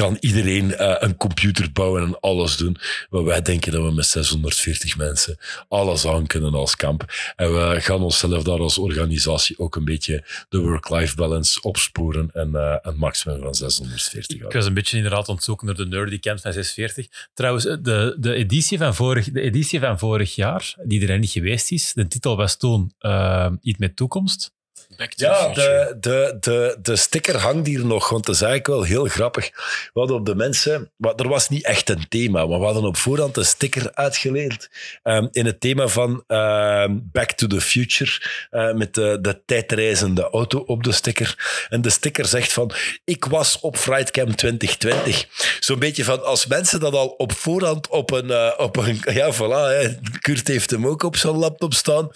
kan 0.00 0.16
iedereen 0.20 0.74
eh, 0.74 0.94
een 0.98 1.16
computer 1.16 1.72
bouwen 1.72 2.02
en 2.02 2.20
alles 2.20 2.56
doen. 2.56 2.76
Maar 3.10 3.24
wij 3.24 3.42
denken 3.42 3.72
dat 3.72 3.82
we 3.82 3.92
met 3.92 4.06
640 4.06 4.96
mensen 4.96 5.36
alles 5.68 6.06
aan 6.06 6.26
kunnen 6.26 6.54
als 6.54 6.76
kamp. 6.76 7.04
En 7.36 7.52
we 7.52 7.80
gaan 7.80 8.02
onszelf 8.02 8.42
daar 8.42 8.58
als 8.58 8.78
organisatie 8.78 9.58
ook 9.58 9.76
een 9.76 9.84
beetje 9.84 10.24
de 10.48 10.58
work-life 10.58 11.16
balance 11.16 11.62
opsporen 11.62 12.30
en 12.32 12.54
eh, 12.54 12.76
een 12.82 12.96
maximum 12.96 13.40
van 13.42 13.54
640 13.54 14.36
Ik 14.36 14.52
was 14.52 14.66
een 14.66 14.74
beetje 14.74 14.96
inderdaad 14.96 15.28
aan 15.28 15.34
het 15.34 15.44
zoeken 15.44 15.66
naar 15.66 15.76
de 15.76 15.86
nerdy 15.86 16.18
camp 16.18 16.40
van 16.40 16.52
640. 16.52 17.28
Trouwens, 17.34 17.64
de, 17.64 18.16
de, 18.18 18.34
editie 18.34 18.78
van 18.78 18.94
vorig, 18.94 19.30
de 19.30 19.40
editie 19.40 19.80
van 19.80 19.98
vorig 19.98 20.34
jaar, 20.34 20.74
die 20.84 21.08
er 21.08 21.18
niet 21.18 21.30
geweest 21.30 21.72
is, 21.72 21.92
de 21.92 22.08
titel 22.08 22.36
was 22.36 22.56
toen 22.56 22.94
eh, 22.98 23.50
Iets 23.60 23.78
met 23.78 23.96
toekomst. 23.96 24.52
Back 25.00 25.14
to 25.14 25.26
Ja, 25.26 25.52
the 25.52 25.60
de, 25.60 25.96
de, 26.00 26.36
de, 26.40 26.78
de 26.82 26.96
sticker 26.96 27.36
hangt 27.36 27.66
hier 27.66 27.86
nog, 27.86 28.08
want 28.08 28.26
dat 28.26 28.34
is 28.34 28.40
eigenlijk 28.40 28.70
wel 28.70 28.82
heel 28.82 29.04
grappig. 29.04 29.50
We 29.92 30.00
hadden 30.00 30.16
op 30.16 30.26
de 30.26 30.34
mensen, 30.34 30.90
maar 30.96 31.14
er 31.14 31.28
was 31.28 31.48
niet 31.48 31.64
echt 31.64 31.90
een 31.90 32.08
thema, 32.08 32.46
maar 32.46 32.58
we 32.58 32.64
hadden 32.64 32.84
op 32.84 32.96
voorhand 32.96 33.36
een 33.36 33.44
sticker 33.44 33.94
uitgeleend 33.94 34.70
ehm, 35.02 35.26
in 35.30 35.46
het 35.46 35.60
thema 35.60 35.88
van 35.88 36.24
ehm, 36.26 36.98
Back 37.02 37.32
to 37.32 37.46
the 37.46 37.60
Future, 37.60 38.10
eh, 38.50 38.72
met 38.72 38.94
de, 38.94 39.18
de 39.20 39.42
tijdreizende 39.44 40.30
auto 40.30 40.58
op 40.58 40.82
de 40.82 40.92
sticker. 40.92 41.66
En 41.68 41.82
de 41.82 41.90
sticker 41.90 42.26
zegt 42.26 42.52
van, 42.52 42.72
ik 43.04 43.24
was 43.24 43.60
op 43.60 43.76
Frightcamp 43.76 44.36
2020. 44.36 45.26
Zo'n 45.60 45.78
beetje 45.78 46.04
van, 46.04 46.24
als 46.24 46.46
mensen 46.46 46.80
dat 46.80 46.94
al 46.94 47.08
op 47.08 47.32
voorhand 47.32 47.88
op 47.88 48.10
een, 48.10 48.30
eh, 48.30 48.52
op 48.56 48.76
een 48.76 49.00
ja 49.04 49.34
voilà, 49.34 49.80
hè, 49.80 49.88
Kurt 50.20 50.48
heeft 50.48 50.70
hem 50.70 50.86
ook 50.86 51.02
op 51.02 51.16
zijn 51.16 51.36
laptop 51.36 51.74
staan. 51.74 52.10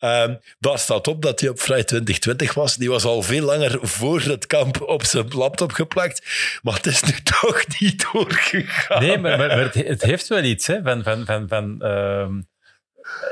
Ehm, 0.00 0.34
daar 0.58 0.78
staat 0.78 1.08
op 1.08 1.22
dat 1.22 1.40
hij 1.40 1.48
op 1.48 1.60
Vrij 1.60 1.84
2020 1.84 2.54
was. 2.54 2.76
Die 2.76 2.88
was 2.88 3.04
al 3.04 3.22
veel 3.22 3.44
langer 3.44 3.78
voor 3.82 4.20
het 4.20 4.46
kamp 4.46 4.80
op 4.80 5.04
zijn 5.04 5.28
laptop 5.28 5.72
geplakt. 5.72 6.22
Maar 6.62 6.74
het 6.74 6.86
is 6.86 7.02
nu 7.02 7.12
toch 7.40 7.64
niet 7.78 8.06
doorgegaan. 8.12 9.02
Nee, 9.02 9.18
maar, 9.18 9.38
maar, 9.38 9.48
maar 9.48 9.74
het, 9.74 10.02
heeft 10.02 10.28
wel 10.28 10.42
iets 10.42 10.66
hè, 10.66 10.82
van... 10.82 11.02
van, 11.02 11.24
van, 11.26 11.48
van 11.48 11.82
ehm, 11.82 12.40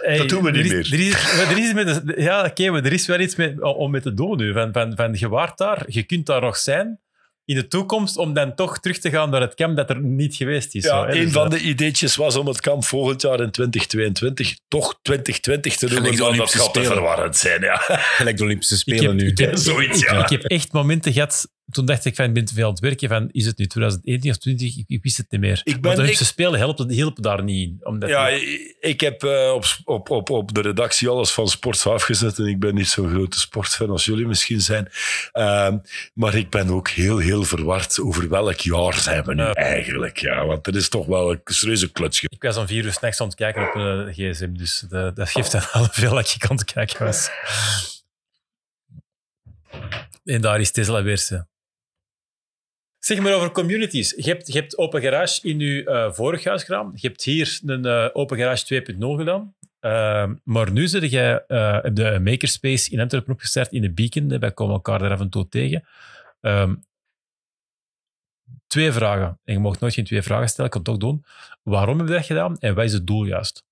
hey, 0.02 0.18
Dat 0.18 0.28
doen 0.28 0.42
we 0.42 0.50
niet 0.50 0.72
er 0.72 0.78
is, 0.78 0.90
meer. 0.90 1.00
Er 1.00 1.06
is, 1.06 1.40
er 1.40 1.58
is 1.58 1.72
met, 1.72 2.02
ja, 2.16 2.44
oké, 2.44 2.70
maar 2.70 2.84
er 2.84 2.92
is 2.92 3.06
wel 3.06 3.20
iets 3.20 3.36
met, 3.36 3.62
om 3.62 3.90
mee 3.90 4.00
te 4.00 4.14
doen 4.14 4.36
nu. 4.36 4.52
Van, 4.52 4.72
van, 4.72 4.92
van, 4.96 5.14
je 5.18 5.28
waart 5.28 5.58
daar, 5.58 5.84
je 5.86 6.02
kunt 6.02 6.26
daar 6.26 6.40
nog 6.40 6.56
zijn 6.56 7.00
in 7.48 7.54
de 7.54 7.68
toekomst 7.68 8.16
om 8.16 8.32
dan 8.32 8.54
toch 8.54 8.78
terug 8.78 8.98
te 8.98 9.10
gaan 9.10 9.30
naar 9.30 9.40
het 9.40 9.54
camp 9.54 9.76
dat 9.76 9.90
er 9.90 10.00
niet 10.00 10.34
geweest 10.36 10.74
is. 10.74 10.84
Ja, 10.84 11.08
een 11.08 11.24
Dus, 11.24 11.32
van 11.32 11.50
de 11.50 11.58
ideetjes 11.60 12.16
was 12.16 12.36
om 12.36 12.46
het 12.46 12.60
kamp 12.60 12.84
volgend 12.84 13.22
jaar 13.22 13.40
in 13.40 13.50
2022 13.50 14.56
toch 14.68 14.98
2020 15.02 15.76
te 15.76 15.88
Gelijk 15.88 16.04
want 16.04 16.16
dat 16.18 16.26
Olympische 16.28 16.58
gaat 16.58 16.74
te 16.74 16.80
Spelen. 16.80 16.96
verwarrend 16.96 17.36
zijn. 17.36 17.60
Ja. 17.60 17.76
Gelijk 18.16 18.36
de 18.36 18.42
Olympische 18.42 18.74
ik 18.74 18.80
Spelen 18.80 19.04
heb, 19.04 19.14
nu. 19.14 19.26
ik, 19.26 19.38
heb, 19.38 19.56
Zoiets, 19.56 20.02
ik, 20.02 20.08
ja. 20.10 20.22
ik 20.22 20.28
heb 20.28 20.44
echt 20.44 20.72
momenten 20.72 21.12
gehad. 21.12 21.48
Toen 21.70 21.84
dacht 21.86 22.04
ik 22.04 22.14
van, 22.14 22.24
ik 22.24 22.32
ben 22.34 22.44
te 22.44 22.54
veel 22.54 22.64
aan 22.64 22.70
het 22.70 22.80
werken. 22.80 23.08
Van, 23.08 23.28
is 23.30 23.46
het 23.46 23.58
nu 23.58 23.66
2021 23.66 24.30
of 24.30 24.36
20? 24.38 24.76
Ik, 24.76 24.84
ik 24.88 25.02
wist 25.02 25.16
het 25.16 25.30
niet 25.30 25.40
meer. 25.40 25.60
ben- 25.64 25.72
Want 25.72 25.82
de 25.84 25.90
Olympische 25.90 26.22
ik- 26.24 26.30
Spelen 26.30 26.58
helpen, 26.58 26.90
hielpen 26.90 27.22
daar 27.22 27.42
niet 27.42 27.68
in. 27.68 27.78
Omdat 27.86 28.08
Ja, 28.08 28.28
ik 28.80 29.00
heb 29.00 29.22
eh, 29.22 29.52
op, 29.54 29.64
op, 29.84 30.10
op, 30.10 30.30
op 30.30 30.54
de 30.54 30.60
redactie 30.60 31.08
alles 31.08 31.30
van 31.30 31.48
sport 31.48 31.86
afgezet 31.86 32.38
en 32.38 32.46
ik 32.46 32.58
ben 32.60 32.74
niet 32.74 32.88
zo'n 32.88 33.08
grote 33.10 33.40
sportfan 33.40 33.90
als 33.90 34.04
jullie 34.04 34.26
misschien 34.26 34.60
zijn. 34.60 34.88
Ehm, 35.32 35.78
maar 36.14 36.34
ik 36.34 36.50
ben 36.50 36.68
ook 36.68 36.88
heel, 36.88 37.18
heel 37.18 37.44
verward 37.44 38.00
over 38.00 38.28
welk 38.28 38.60
jaar 38.60 38.94
zijn 38.94 39.24
we 39.24 39.34
nu 39.34 39.42
Ja. 39.42 39.52
eigenlijk. 39.52 40.18
Ja, 40.18 40.46
want 40.46 40.66
er 40.66 40.76
is 40.76 40.88
toch 40.88 41.06
wel 41.06 41.30
een 41.30 41.40
serieuze 41.44 41.92
kluts. 41.92 42.18
ge- 42.18 42.26
Ik 42.30 42.42
was 42.42 42.56
om 42.56 42.66
vier 42.66 42.84
uur 42.84 42.92
s'nachts 42.92 43.20
aan 43.20 43.26
het 43.26 43.36
kijken 43.36 43.68
op 43.68 43.74
een 43.74 44.12
gsm, 44.12 44.52
dus 44.52 44.84
de- 44.88 45.10
dat 45.14 45.30
geeft 45.30 45.52
dan 45.52 45.62
al 45.72 45.84
veel 45.92 46.14
dat 46.14 46.34
ik 46.34 46.46
aan 46.50 46.56
het 46.56 46.72
kijken 46.72 47.04
was. 47.04 47.30
En 50.24 50.40
daar 50.40 50.60
is 50.60 50.70
Tesla 50.70 51.02
weer. 51.02 51.46
Ze. 52.98 53.14
Zeg 53.14 53.22
maar 53.22 53.34
over 53.34 53.50
communities. 53.50 54.10
Je 54.10 54.30
hebt, 54.30 54.46
je 54.46 54.58
hebt 54.58 54.78
Open 54.78 55.00
Garage 55.02 55.48
in 55.48 55.58
je 55.58 55.84
eh, 55.84 56.12
vorig 56.12 56.44
huis 56.44 56.64
gedaan. 56.64 56.92
Je 56.94 57.06
hebt 57.08 57.24
hier 57.24 57.60
een 57.66 57.84
eh, 57.84 58.08
Open 58.12 58.38
Garage 58.38 58.84
2.0 58.84 58.98
gedaan. 58.98 59.56
Ehm, 59.80 60.34
maar 60.44 60.72
nu 60.72 60.88
zit 60.88 61.10
jij 61.10 61.44
eh, 61.46 61.78
de 61.92 62.20
Makerspace 62.22 62.90
in 62.90 63.00
Antwerpen 63.00 63.32
opgestart 63.32 63.72
in 63.72 63.82
de 63.82 63.92
Beacon. 63.92 64.38
Wij 64.38 64.52
komen 64.52 64.74
elkaar 64.74 64.98
daar 64.98 65.10
af 65.10 65.20
en 65.20 65.30
toe 65.30 65.48
tegen. 65.48 65.84
Ehm, 66.40 66.74
twee 68.66 68.92
vragen. 68.92 69.40
En 69.44 69.54
je 69.54 69.58
mag 69.58 69.80
nooit 69.80 69.94
geen 69.94 70.04
twee 70.04 70.22
vragen 70.22 70.48
stellen, 70.48 70.64
ik 70.64 70.70
kan 70.70 70.80
het 70.80 70.90
toch 70.90 71.10
doen. 71.10 71.24
Waarom 71.62 71.98
heb 71.98 72.08
je 72.08 72.14
dat 72.14 72.24
gedaan 72.24 72.58
en 72.58 72.74
wat 72.74 72.84
is 72.84 72.92
het 72.92 73.06
doel 73.06 73.24
juist? 73.24 73.64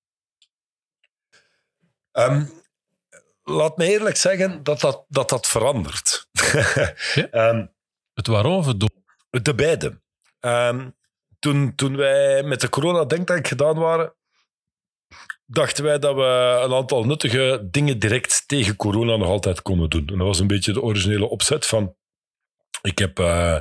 Ehm, 2.12 2.44
laat 3.43 3.77
me 3.77 3.86
eerlijk 3.90 4.16
zeggen 4.16 4.62
dat 4.62 4.81
dat, 4.81 5.05
dat, 5.09 5.28
dat 5.28 5.47
verandert. 5.47 6.28
Het 8.16 8.27
waarom 8.27 8.57
of 8.57 8.66
het 8.66 8.81
doel? 8.81 9.05
De 9.42 9.54
beide. 9.54 10.00
Ehm, 10.40 10.90
toen, 11.38 11.74
toen 11.74 11.96
wij 11.96 12.42
met 12.42 12.60
de 12.60 12.68
corona-denktank 12.68 13.48
gedaan 13.48 13.78
waren, 13.78 14.14
dachten 15.46 15.84
wij 15.84 15.98
dat 15.98 16.14
we 16.14 16.60
een 16.64 16.74
aantal 16.74 17.04
nuttige 17.04 17.68
dingen 17.70 17.98
direct 17.98 18.48
tegen 18.48 18.76
corona 18.76 19.16
nog 19.16 19.28
altijd 19.28 19.62
konden 19.62 19.90
doen. 19.90 20.06
En 20.06 20.18
dat 20.18 20.26
was 20.26 20.38
een 20.38 20.46
beetje 20.46 20.72
de 20.72 20.82
originele 20.82 21.28
opzet 21.28 21.66
van 21.66 21.96
ik 22.82 22.98
heb 22.98 23.18
uh, 23.18 23.60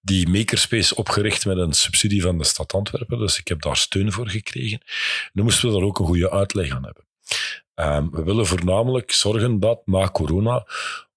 die 0.00 0.28
makerspace 0.28 0.94
opgericht 0.94 1.46
met 1.46 1.56
een 1.56 1.72
subsidie 1.72 2.22
van 2.22 2.38
de 2.38 2.44
stad 2.44 2.72
Antwerpen, 2.72 3.18
dus 3.18 3.38
ik 3.38 3.48
heb 3.48 3.62
daar 3.62 3.76
steun 3.76 4.12
voor 4.12 4.28
gekregen. 4.28 4.78
En 4.80 5.30
dan 5.32 5.44
moesten 5.44 5.68
we 5.68 5.74
daar 5.74 5.84
ook 5.84 5.98
een 5.98 6.06
goede 6.06 6.30
uitleg 6.30 6.70
aan 6.70 6.84
hebben. 6.84 7.04
Um, 7.74 8.10
we 8.10 8.22
willen 8.22 8.46
voornamelijk 8.46 9.12
zorgen 9.12 9.60
dat 9.60 9.86
na 9.86 10.10
corona 10.10 10.66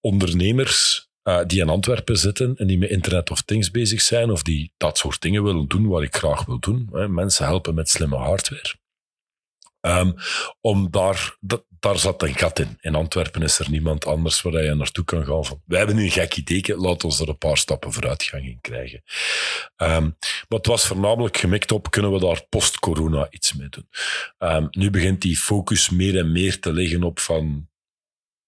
ondernemers 0.02 1.07
uh, 1.28 1.40
die 1.46 1.62
in 1.62 1.70
Antwerpen 1.70 2.18
zitten 2.18 2.56
en 2.58 2.68
die 2.68 2.78
met 2.78 2.90
Internet 2.90 3.32
of 3.32 3.42
Things 3.42 3.72
bezig 3.72 4.02
zijn, 4.02 4.32
of 4.32 4.44
die 4.44 4.74
dat 4.78 4.98
soort 4.98 5.22
dingen 5.22 5.44
willen 5.44 5.68
doen 5.68 5.88
wat 5.88 6.02
ik 6.02 6.16
graag 6.16 6.46
wil 6.46 6.60
doen, 6.60 6.90
hè, 6.92 7.08
mensen 7.08 7.46
helpen 7.46 7.74
met 7.76 7.90
slimme 7.90 8.16
hardware. 8.16 8.76
Um, 9.82 10.16
om 10.62 10.92
daar, 10.92 11.38
daar 11.80 11.98
zat 11.98 12.24
een 12.24 12.36
gat 12.36 12.60
in. 12.60 12.78
In 12.82 12.96
Antwerpen 12.96 13.42
is 13.42 13.60
er 13.60 13.70
niemand 13.70 14.06
anders 14.06 14.42
waar 14.42 14.64
je 14.64 14.74
naartoe 14.74 15.06
kan 15.06 15.26
gaan. 15.26 15.46
Van, 15.46 15.62
wij 15.66 15.78
hebben 15.78 15.96
nu 15.96 16.04
een 16.04 16.12
gek 16.12 16.36
idee, 16.36 16.78
laat 16.78 17.04
ons 17.04 17.20
er 17.20 17.30
een 17.30 17.38
paar 17.38 17.58
stappen 17.58 17.94
vooruitgang 17.94 18.46
in 18.46 18.58
krijgen. 18.62 19.04
Um, 19.78 20.18
maar 20.20 20.58
het 20.60 20.66
was 20.66 20.88
voornamelijk 20.88 21.38
gemikt 21.38 21.72
op, 21.72 21.92
kunnen 21.92 22.12
we 22.12 22.20
daar 22.20 22.46
post-corona 22.50 23.28
iets 23.30 23.54
mee 23.54 23.70
doen? 23.70 23.90
Um, 24.40 24.68
nu 24.72 24.90
begint 24.90 25.22
die 25.22 25.38
focus 25.38 25.90
meer 25.90 26.18
en 26.18 26.32
meer 26.32 26.60
te 26.60 26.74
liggen 26.74 27.04
op 27.04 27.20
van 27.20 27.70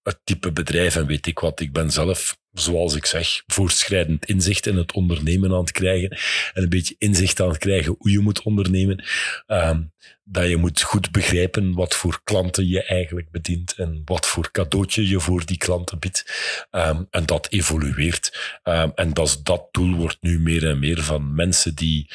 het 0.02 0.20
type 0.24 0.52
bedrijf 0.52 0.96
en 0.96 1.06
weet 1.06 1.26
ik 1.26 1.38
wat. 1.38 1.60
Ik 1.60 1.72
ben 1.72 1.90
zelf, 1.90 2.38
zoals 2.52 2.94
ik 2.94 3.06
zeg, 3.06 3.42
voortschrijdend 3.46 4.24
inzicht 4.24 4.66
in 4.66 4.76
het 4.76 4.92
ondernemen 4.92 5.52
aan 5.52 5.60
het 5.60 5.72
krijgen 5.72 6.10
en 6.54 6.62
een 6.62 6.68
beetje 6.68 6.94
inzicht 6.98 7.40
aan 7.40 7.48
het 7.48 7.58
krijgen 7.58 7.94
hoe 7.98 8.10
je 8.10 8.18
moet 8.18 8.42
ondernemen. 8.42 9.04
Um, 9.46 9.92
dat 10.24 10.48
je 10.48 10.56
moet 10.56 10.82
goed 10.82 11.10
begrijpen 11.10 11.74
wat 11.74 11.94
voor 11.94 12.20
klanten 12.24 12.68
je 12.68 12.84
eigenlijk 12.84 13.30
bedient 13.30 13.74
en 13.76 14.02
wat 14.04 14.26
voor 14.26 14.50
cadeautje 14.50 15.08
je 15.08 15.20
voor 15.20 15.46
die 15.46 15.56
klanten 15.56 15.98
biedt. 15.98 16.24
Um, 16.70 17.06
en 17.10 17.26
dat 17.26 17.46
evolueert. 17.50 18.58
Um, 18.64 18.92
en 18.94 19.12
dat, 19.12 19.40
dat 19.42 19.68
doel 19.70 19.94
wordt 19.94 20.18
nu 20.20 20.40
meer 20.40 20.68
en 20.68 20.78
meer 20.78 21.02
van 21.02 21.34
mensen 21.34 21.74
die, 21.74 22.10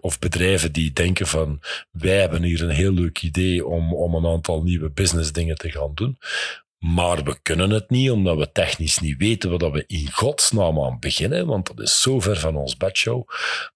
of 0.00 0.18
bedrijven 0.18 0.72
die 0.72 0.92
denken 0.92 1.26
van, 1.26 1.60
wij 1.90 2.20
hebben 2.20 2.42
hier 2.42 2.62
een 2.62 2.70
heel 2.70 2.92
leuk 2.92 3.22
idee 3.22 3.66
om, 3.66 3.94
om 3.94 4.14
een 4.14 4.26
aantal 4.26 4.62
nieuwe 4.62 4.90
business 4.90 5.32
dingen 5.32 5.56
te 5.56 5.70
gaan 5.70 5.94
doen. 5.94 6.18
Maar 6.82 7.24
we 7.24 7.38
kunnen 7.42 7.70
het 7.70 7.90
niet, 7.90 8.10
omdat 8.10 8.36
we 8.36 8.52
technisch 8.52 8.98
niet 8.98 9.18
weten 9.18 9.58
wat 9.58 9.72
we 9.72 9.84
in 9.86 10.12
godsnaam 10.12 10.80
aan 10.80 10.98
beginnen, 10.98 11.46
want 11.46 11.66
dat 11.66 11.80
is 11.80 12.00
zo 12.00 12.20
ver 12.20 12.36
van 12.36 12.56
ons 12.56 12.76
bedshow. 12.76 13.28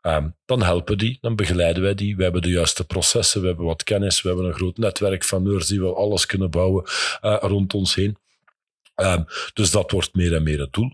Um, 0.03 0.37
dan 0.45 0.63
helpen 0.63 0.99
die, 0.99 1.19
dan 1.21 1.37
begeleiden 1.37 1.83
wij 1.83 1.95
die. 1.95 2.17
We 2.17 2.23
hebben 2.23 2.43
de 2.43 2.51
juiste 2.51 2.85
processen, 2.85 3.41
we 3.41 3.47
hebben 3.47 3.65
wat 3.65 3.85
kennis, 3.85 4.23
we 4.23 4.29
hebben 4.29 4.47
een 4.47 4.55
groot 4.55 4.77
netwerk 4.77 5.25
van 5.25 5.43
neurs 5.43 5.67
die 5.67 5.81
we 5.81 5.95
alles 5.95 6.27
kunnen 6.27 6.51
bouwen 6.51 6.85
uh, 7.23 7.37
rond 7.41 7.75
ons 7.75 7.95
heen. 7.95 8.17
Um, 8.95 9.25
dus 9.53 9.71
dat 9.71 9.91
wordt 9.91 10.15
meer 10.15 10.35
en 10.35 10.43
meer 10.43 10.61
het 10.61 10.73
doel. 10.73 10.93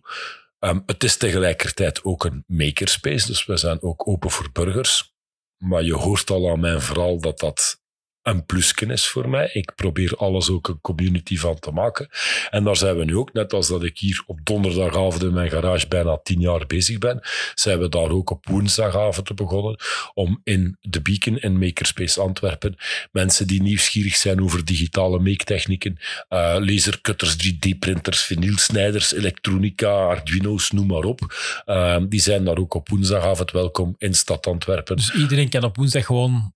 Um, 0.60 0.82
het 0.86 1.05
is 1.05 1.16
tegelijkertijd 1.16 2.05
ook 2.05 2.24
een 2.24 2.44
makerspace, 2.47 3.26
dus 3.26 3.47
we 3.47 3.56
zijn 3.56 3.82
ook 3.82 4.09
open 4.09 4.30
voor 4.30 4.48
burgers. 4.52 5.14
Maar 5.56 5.82
je 5.82 5.94
hoort 5.94 6.30
al 6.30 6.51
aan 6.51 6.60
mijn 6.60 6.80
verhaal 6.80 7.20
dat 7.20 7.39
dat 7.39 7.81
een 8.23 8.47
pluskennis 8.47 9.07
voor 9.07 9.28
mij. 9.28 9.51
Ik 9.53 9.74
probeer 9.74 10.16
alles 10.16 10.51
ook 10.51 10.69
een 10.69 10.81
community 10.81 11.36
van 11.36 11.59
te 11.59 11.70
maken. 11.70 12.09
En 12.51 12.65
daar 12.65 12.77
zijn 12.77 12.97
we 12.97 13.05
nu 13.05 13.16
ook, 13.16 13.32
net 13.32 13.53
als 13.53 13.69
dat 13.69 13.82
ik 13.82 13.99
hier 13.99 14.23
op 14.27 14.39
donderdagavond 14.43 15.23
in 15.23 15.32
mijn 15.32 15.51
garage 15.51 15.89
bijna 15.89 16.19
tien 16.23 16.40
jaar 16.40 16.66
bezig 16.66 16.99
ben, 16.99 17.20
zijn 17.55 17.78
we 17.78 17.89
daar 17.89 18.11
ook 18.11 18.31
op 18.31 18.47
woensdagavond 18.49 19.35
begonnen 19.35 19.77
om 20.15 20.40
in 20.44 20.77
de 20.81 21.01
Beacon 21.03 21.39
in 21.39 21.59
Makerspace 21.59 22.20
Antwerpen 22.20 22.77
mensen 23.12 23.47
die 23.47 23.62
nieuwsgierig 23.62 24.16
zijn 24.16 24.43
over 24.43 24.65
digitale 24.65 25.19
make-technieken, 25.19 25.99
uh, 26.31 26.57
lasercutters, 26.59 27.36
3D-printers, 27.36 28.23
vinylsnijders, 28.23 29.12
elektronica, 29.15 29.90
Arduino's, 29.90 30.70
noem 30.70 30.86
maar 30.86 31.05
op. 31.05 31.20
Uh, 31.66 31.97
die 32.09 32.20
zijn 32.20 32.44
daar 32.44 32.59
ook 32.59 32.74
op 32.74 32.89
woensdagavond 32.89 33.51
welkom 33.51 33.94
in 33.99 34.15
stad 34.15 34.47
Antwerpen. 34.47 34.97
Dus 34.97 35.15
iedereen 35.15 35.49
kan 35.49 35.65
op 35.65 35.77
woensdag 35.77 36.07
gewoon 36.07 36.53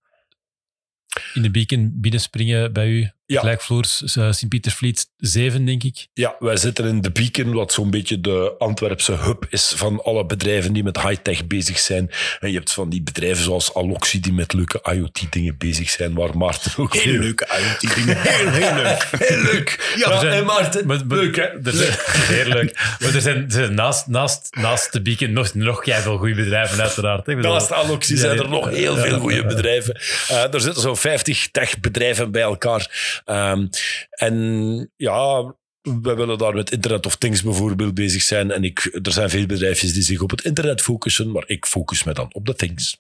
in 1.35 1.43
de 1.43 1.51
beacon 1.51 1.93
binnenspringen 1.95 2.73
bij 2.73 2.89
u. 2.89 3.11
Ja. 3.29 3.41
Gelijkvloers, 3.41 4.03
uh, 4.19 4.33
Sint-Pietersvliet 4.33 5.09
7, 5.19 5.65
denk 5.65 5.83
ik. 5.83 6.07
Ja, 6.15 6.37
wij 6.39 6.57
zitten 6.57 6.85
in 6.85 7.01
de 7.01 7.11
Beacon, 7.11 7.53
wat 7.53 7.73
zo'n 7.73 7.91
beetje 7.91 8.21
de 8.21 8.55
Antwerpse 8.59 9.13
hub 9.13 9.47
is 9.51 9.73
van 9.77 10.03
alle 10.05 10.27
bedrijven 10.27 10.73
die 10.73 10.83
met 10.85 11.01
high-tech 11.03 11.47
bezig 11.47 11.79
zijn. 11.79 12.11
En 12.41 12.49
je 12.51 12.57
hebt 12.57 12.73
van 12.73 12.89
die 12.91 13.03
bedrijven 13.03 13.45
zoals 13.45 13.75
Aloxi 13.75 14.21
die 14.21 14.33
met 14.33 14.53
leuke 14.53 14.81
IoT-dingen 14.93 15.57
bezig 15.59 15.91
zijn, 15.91 16.15
waar 16.15 16.37
Maarten 16.37 16.73
ook... 16.77 16.95
Heel 16.95 17.19
leuke 17.19 17.47
IoT-dingen. 17.59 18.17
Heel, 18.29 18.51
heel 18.51 18.75
leuk. 18.75 19.09
Heel 19.19 19.43
leuk. 19.43 19.95
Ja, 19.97 20.21
zijn- 20.21 20.33
en 20.33 20.45
Maarten, 20.45 20.87
Maar- 20.87 21.07
maar- 21.07 21.17
leuk 21.17 21.37
hè? 21.37 21.43
Er 21.43 21.73
zijn, 21.73 21.93
heel 22.37 22.49
leuk. 22.53 22.97
Maar 23.01 23.15
er 23.15 23.21
zijn, 23.21 23.37
er 23.45 23.51
zijn 23.53 23.75
naast, 23.75 24.07
naast, 24.07 24.49
naast 24.57 24.93
de 24.93 25.03
beacon 25.03 25.33
nog, 25.33 25.55
nog 25.55 25.83
veel 25.85 26.19
goede 26.19 26.35
bedrijven, 26.35 26.81
uiteraard. 26.81 27.27
hè. 27.27 27.33
Ik 27.33 27.37
bedoel- 27.37 27.53
Naast 27.53 27.69
Ja, 28.09 28.17
zijn 28.17 28.39
er 28.39 28.49
nog 28.49 28.69
heel 28.71 28.97
Ja, 28.97 29.03
veel 29.03 29.19
goede 29.19 29.37
ja. 29.37 29.47
bedrijven. 29.47 30.01
Eh, 30.29 30.55
er 30.55 30.61
zitten 30.61 30.83
zo'n 30.83 30.97
50 30.97 31.49
techbedrijven 31.53 32.31
bij 32.31 32.43
elkaar. 32.43 33.16
Ehm, 33.27 33.69
en 34.19 34.91
ja, 34.97 35.55
we 36.03 36.15
willen 36.15 36.39
daar 36.39 36.55
met 36.55 36.71
Internet 36.71 37.07
of 37.07 37.17
Things 37.17 37.43
bijvoorbeeld 37.43 37.95
bezig 37.95 38.23
zijn. 38.23 38.51
En 38.51 38.65
ik, 38.65 38.99
er 39.03 39.13
zijn 39.13 39.31
veel 39.31 39.47
bedrijfjes 39.47 39.93
die 39.93 40.03
zich 40.03 40.21
op 40.21 40.31
het 40.31 40.45
internet 40.45 40.83
focussen, 40.83 41.31
maar 41.31 41.45
ik 41.47 41.67
focus 41.67 42.05
me 42.05 42.13
dan 42.13 42.29
op 42.33 42.47
de 42.47 42.55
things. 42.55 42.97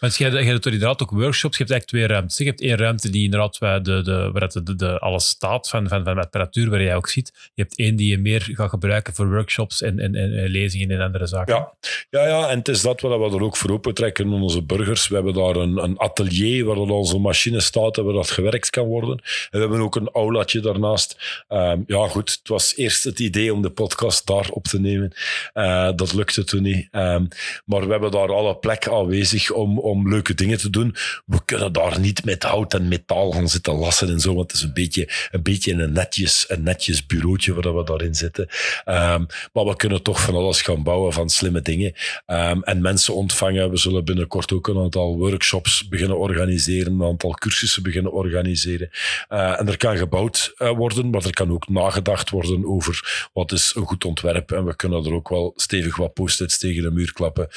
Want 0.00 0.16
je 0.16 0.24
hebt, 0.24 0.36
je 0.38 0.44
hebt 0.44 0.66
inderdaad 0.66 1.02
ook 1.02 1.10
workshops. 1.10 1.56
Je 1.56 1.64
hebt 1.64 1.70
eigenlijk 1.70 1.86
twee 1.86 2.06
ruimtes. 2.06 2.38
Je 2.38 2.44
hebt 2.44 2.60
één 2.60 2.76
ruimte 2.76 3.10
die 3.10 3.24
inderdaad 3.24 3.58
waar, 3.58 3.82
de, 3.82 4.02
de, 4.02 4.30
waar 4.32 4.48
de, 4.48 4.62
de, 4.62 4.74
de- 4.76 4.98
alles 4.98 5.28
staat 5.28 5.68
van, 5.68 5.88
van, 5.88 6.04
van 6.04 6.14
de 6.14 6.20
apparatuur 6.20 6.70
waar 6.70 6.82
jij 6.82 6.96
ook 6.96 7.08
ziet. 7.08 7.32
Je 7.54 7.62
hebt 7.62 7.78
één 7.78 7.96
die 7.96 8.10
je 8.10 8.18
meer 8.18 8.48
gaat 8.52 8.70
gebruiken 8.70 9.14
voor 9.14 9.30
workshops 9.30 9.82
en, 9.82 9.98
en, 9.98 10.14
en, 10.14 10.38
en 10.38 10.48
lezingen 10.48 10.90
en 10.90 11.00
andere 11.00 11.26
zaken. 11.26 11.54
Ja. 11.54 11.72
Ja, 12.10 12.26
ja, 12.26 12.48
en 12.48 12.58
het 12.58 12.68
is 12.68 12.82
dat 12.82 13.00
wat 13.00 13.30
we 13.30 13.36
er 13.36 13.42
ook 13.42 13.56
voor 13.56 13.70
open 13.70 13.94
trekken 13.94 14.26
aan 14.26 14.42
onze 14.42 14.62
burgers. 14.62 15.08
We 15.08 15.14
hebben 15.14 15.34
daar 15.34 15.56
een, 15.56 15.76
een 15.82 15.98
atelier 15.98 16.64
waar 16.64 16.76
onze 16.76 17.18
machine 17.18 17.60
staat 17.60 17.98
en 17.98 18.04
waar 18.04 18.14
dat 18.14 18.30
gewerkt 18.30 18.70
kan 18.70 18.86
worden. 18.86 19.18
En 19.18 19.24
we 19.50 19.58
hebben 19.58 19.80
ook 19.80 19.96
een 19.96 20.10
aulatje 20.12 20.60
daarnaast. 20.60 21.44
Ehm, 21.48 21.80
ja, 21.86 22.08
goed, 22.08 22.23
het 22.28 22.48
was 22.48 22.76
eerst 22.76 23.04
het 23.04 23.18
idee 23.18 23.52
om 23.54 23.62
de 23.62 23.70
podcast 23.70 24.26
daar 24.26 24.48
op 24.50 24.64
te 24.64 24.80
nemen. 24.80 25.12
Eh, 25.52 25.90
dat 25.96 26.12
lukte 26.12 26.44
toen 26.44 26.62
niet. 26.62 26.88
Ehm, 26.90 27.26
maar 27.64 27.84
we 27.86 27.90
hebben 27.90 28.10
daar 28.10 28.32
alle 28.32 28.56
plek 28.56 28.88
aanwezig 28.88 29.50
om, 29.50 29.78
om 29.78 30.08
leuke 30.08 30.34
dingen 30.34 30.58
te 30.58 30.70
doen. 30.70 30.94
We 31.26 31.44
kunnen 31.44 31.72
daar 31.72 32.00
niet 32.00 32.24
met 32.24 32.42
hout 32.42 32.74
en 32.74 32.88
metaal 32.88 33.30
gaan 33.30 33.48
zitten 33.48 33.74
lassen 33.74 34.08
en 34.08 34.20
zo, 34.20 34.34
want 34.34 34.52
het 34.52 34.60
is 34.60 34.66
een 34.66 34.74
beetje 34.74 35.08
een, 35.30 35.42
beetje 35.42 35.72
een, 35.72 35.92
netjes, 35.92 36.44
een 36.48 36.62
netjes 36.62 37.06
bureautje 37.06 37.54
waar 37.54 37.76
we 37.76 37.84
daarin 37.84 38.14
zitten. 38.14 38.48
Ehm, 38.84 39.24
maar 39.52 39.64
we 39.64 39.76
kunnen 39.76 40.02
toch 40.02 40.20
van 40.20 40.34
alles 40.34 40.62
gaan 40.62 40.82
bouwen, 40.82 41.12
van 41.12 41.30
slimme 41.30 41.62
dingen. 41.62 41.92
Ehm, 42.26 42.60
en 42.60 42.80
mensen 42.80 43.14
ontvangen. 43.14 43.70
We 43.70 43.76
zullen 43.76 44.04
binnenkort 44.04 44.52
ook 44.52 44.68
een 44.68 44.78
aantal 44.78 45.18
workshops 45.18 45.88
beginnen 45.88 46.18
organiseren, 46.18 46.92
een 46.92 47.08
aantal 47.08 47.30
cursussen 47.30 47.82
beginnen 47.82 48.12
organiseren. 48.12 48.90
Eh, 49.28 49.60
en 49.60 49.68
er 49.68 49.76
kan 49.76 49.96
gebouwd 49.96 50.52
eh, 50.56 50.70
worden, 50.70 51.10
maar 51.10 51.24
er 51.24 51.32
kan 51.32 51.50
ook 51.50 51.68
nagedacht 51.68 52.13
worden 52.30 52.66
over 52.66 53.28
wat 53.32 53.52
is 53.52 53.72
een 53.74 53.86
goed 53.86 54.04
ontwerp. 54.04 54.52
En 54.52 54.64
we 54.64 54.76
kunnen 54.76 55.04
er 55.04 55.12
ook 55.12 55.28
wel 55.28 55.52
stevig 55.56 55.96
wat 55.96 56.12
post-its 56.12 56.58
tegen 56.58 56.82
de 56.82 56.90
muur 56.90 57.12
klappen 57.12 57.48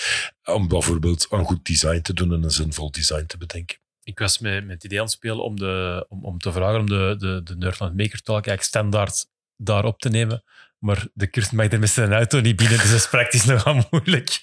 om 0.43 0.67
bijvoorbeeld 0.67 1.27
een 1.29 1.45
goed 1.45 1.65
design 1.65 2.01
te 2.01 2.13
doen 2.13 2.33
en 2.33 2.43
een 2.43 2.51
zinvol 2.51 2.91
design 2.91 3.25
te 3.25 3.37
bedenken. 3.37 3.77
Ik 4.03 4.19
was 4.19 4.39
met, 4.39 4.65
met 4.65 4.73
het 4.73 4.83
idee 4.83 4.99
aan 4.99 5.05
het 5.05 5.13
spelen 5.13 5.43
om, 5.43 5.59
de, 5.59 6.05
om, 6.09 6.25
om 6.25 6.37
te 6.37 6.51
vragen 6.51 6.79
om 6.79 6.89
de, 6.89 7.15
de, 7.17 7.41
de 7.43 7.55
Nerdland 7.55 7.97
Maker 7.97 8.21
Talk 8.21 8.47
eigenlijk 8.47 8.63
standaard 8.63 9.25
daar 9.55 9.85
op 9.85 9.99
te 9.99 10.09
nemen. 10.09 10.43
Maar 10.79 11.07
de 11.13 11.27
Kirsten 11.27 11.57
mag 11.57 11.71
er 11.71 11.79
met 11.79 11.89
zijn 11.89 12.13
auto 12.13 12.39
niet 12.39 12.55
binnen, 12.55 12.77
dus 12.77 12.89
dat 12.89 12.99
is 12.99 13.09
praktisch 13.09 13.45
nogal 13.51 13.83
moeilijk. 13.91 14.41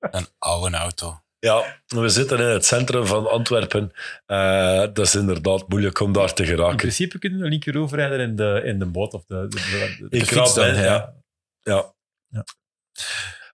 Een 0.00 0.26
oude 0.38 0.76
auto. 0.76 1.20
Ja, 1.40 1.76
we 1.86 2.08
zitten 2.08 2.38
in 2.38 2.44
het 2.44 2.64
centrum 2.64 3.06
van 3.06 3.30
Antwerpen. 3.30 3.92
Eh, 4.26 4.78
dat 4.78 4.98
is 4.98 5.14
inderdaad 5.14 5.68
moeilijk 5.68 6.00
om 6.00 6.12
daar 6.12 6.34
te 6.34 6.42
In 6.42 6.48
geraken. 6.48 6.76
principe 6.76 7.18
kunnen 7.18 7.38
we 7.38 7.44
een 7.44 7.50
linker 7.50 7.78
overrijden 7.78 8.20
in 8.20 8.36
de, 8.36 8.62
in 8.64 8.78
de 8.78 8.86
boot 8.86 9.14
of 9.14 9.24
de, 9.26 9.46
de, 9.48 9.56
de, 9.98 10.08
de 10.08 10.16
Ik 10.16 10.26
fiets 10.26 10.54
dan, 10.54 10.74
ja. 10.74 11.14
Ja. 11.62 11.92
Ja. 12.28 12.44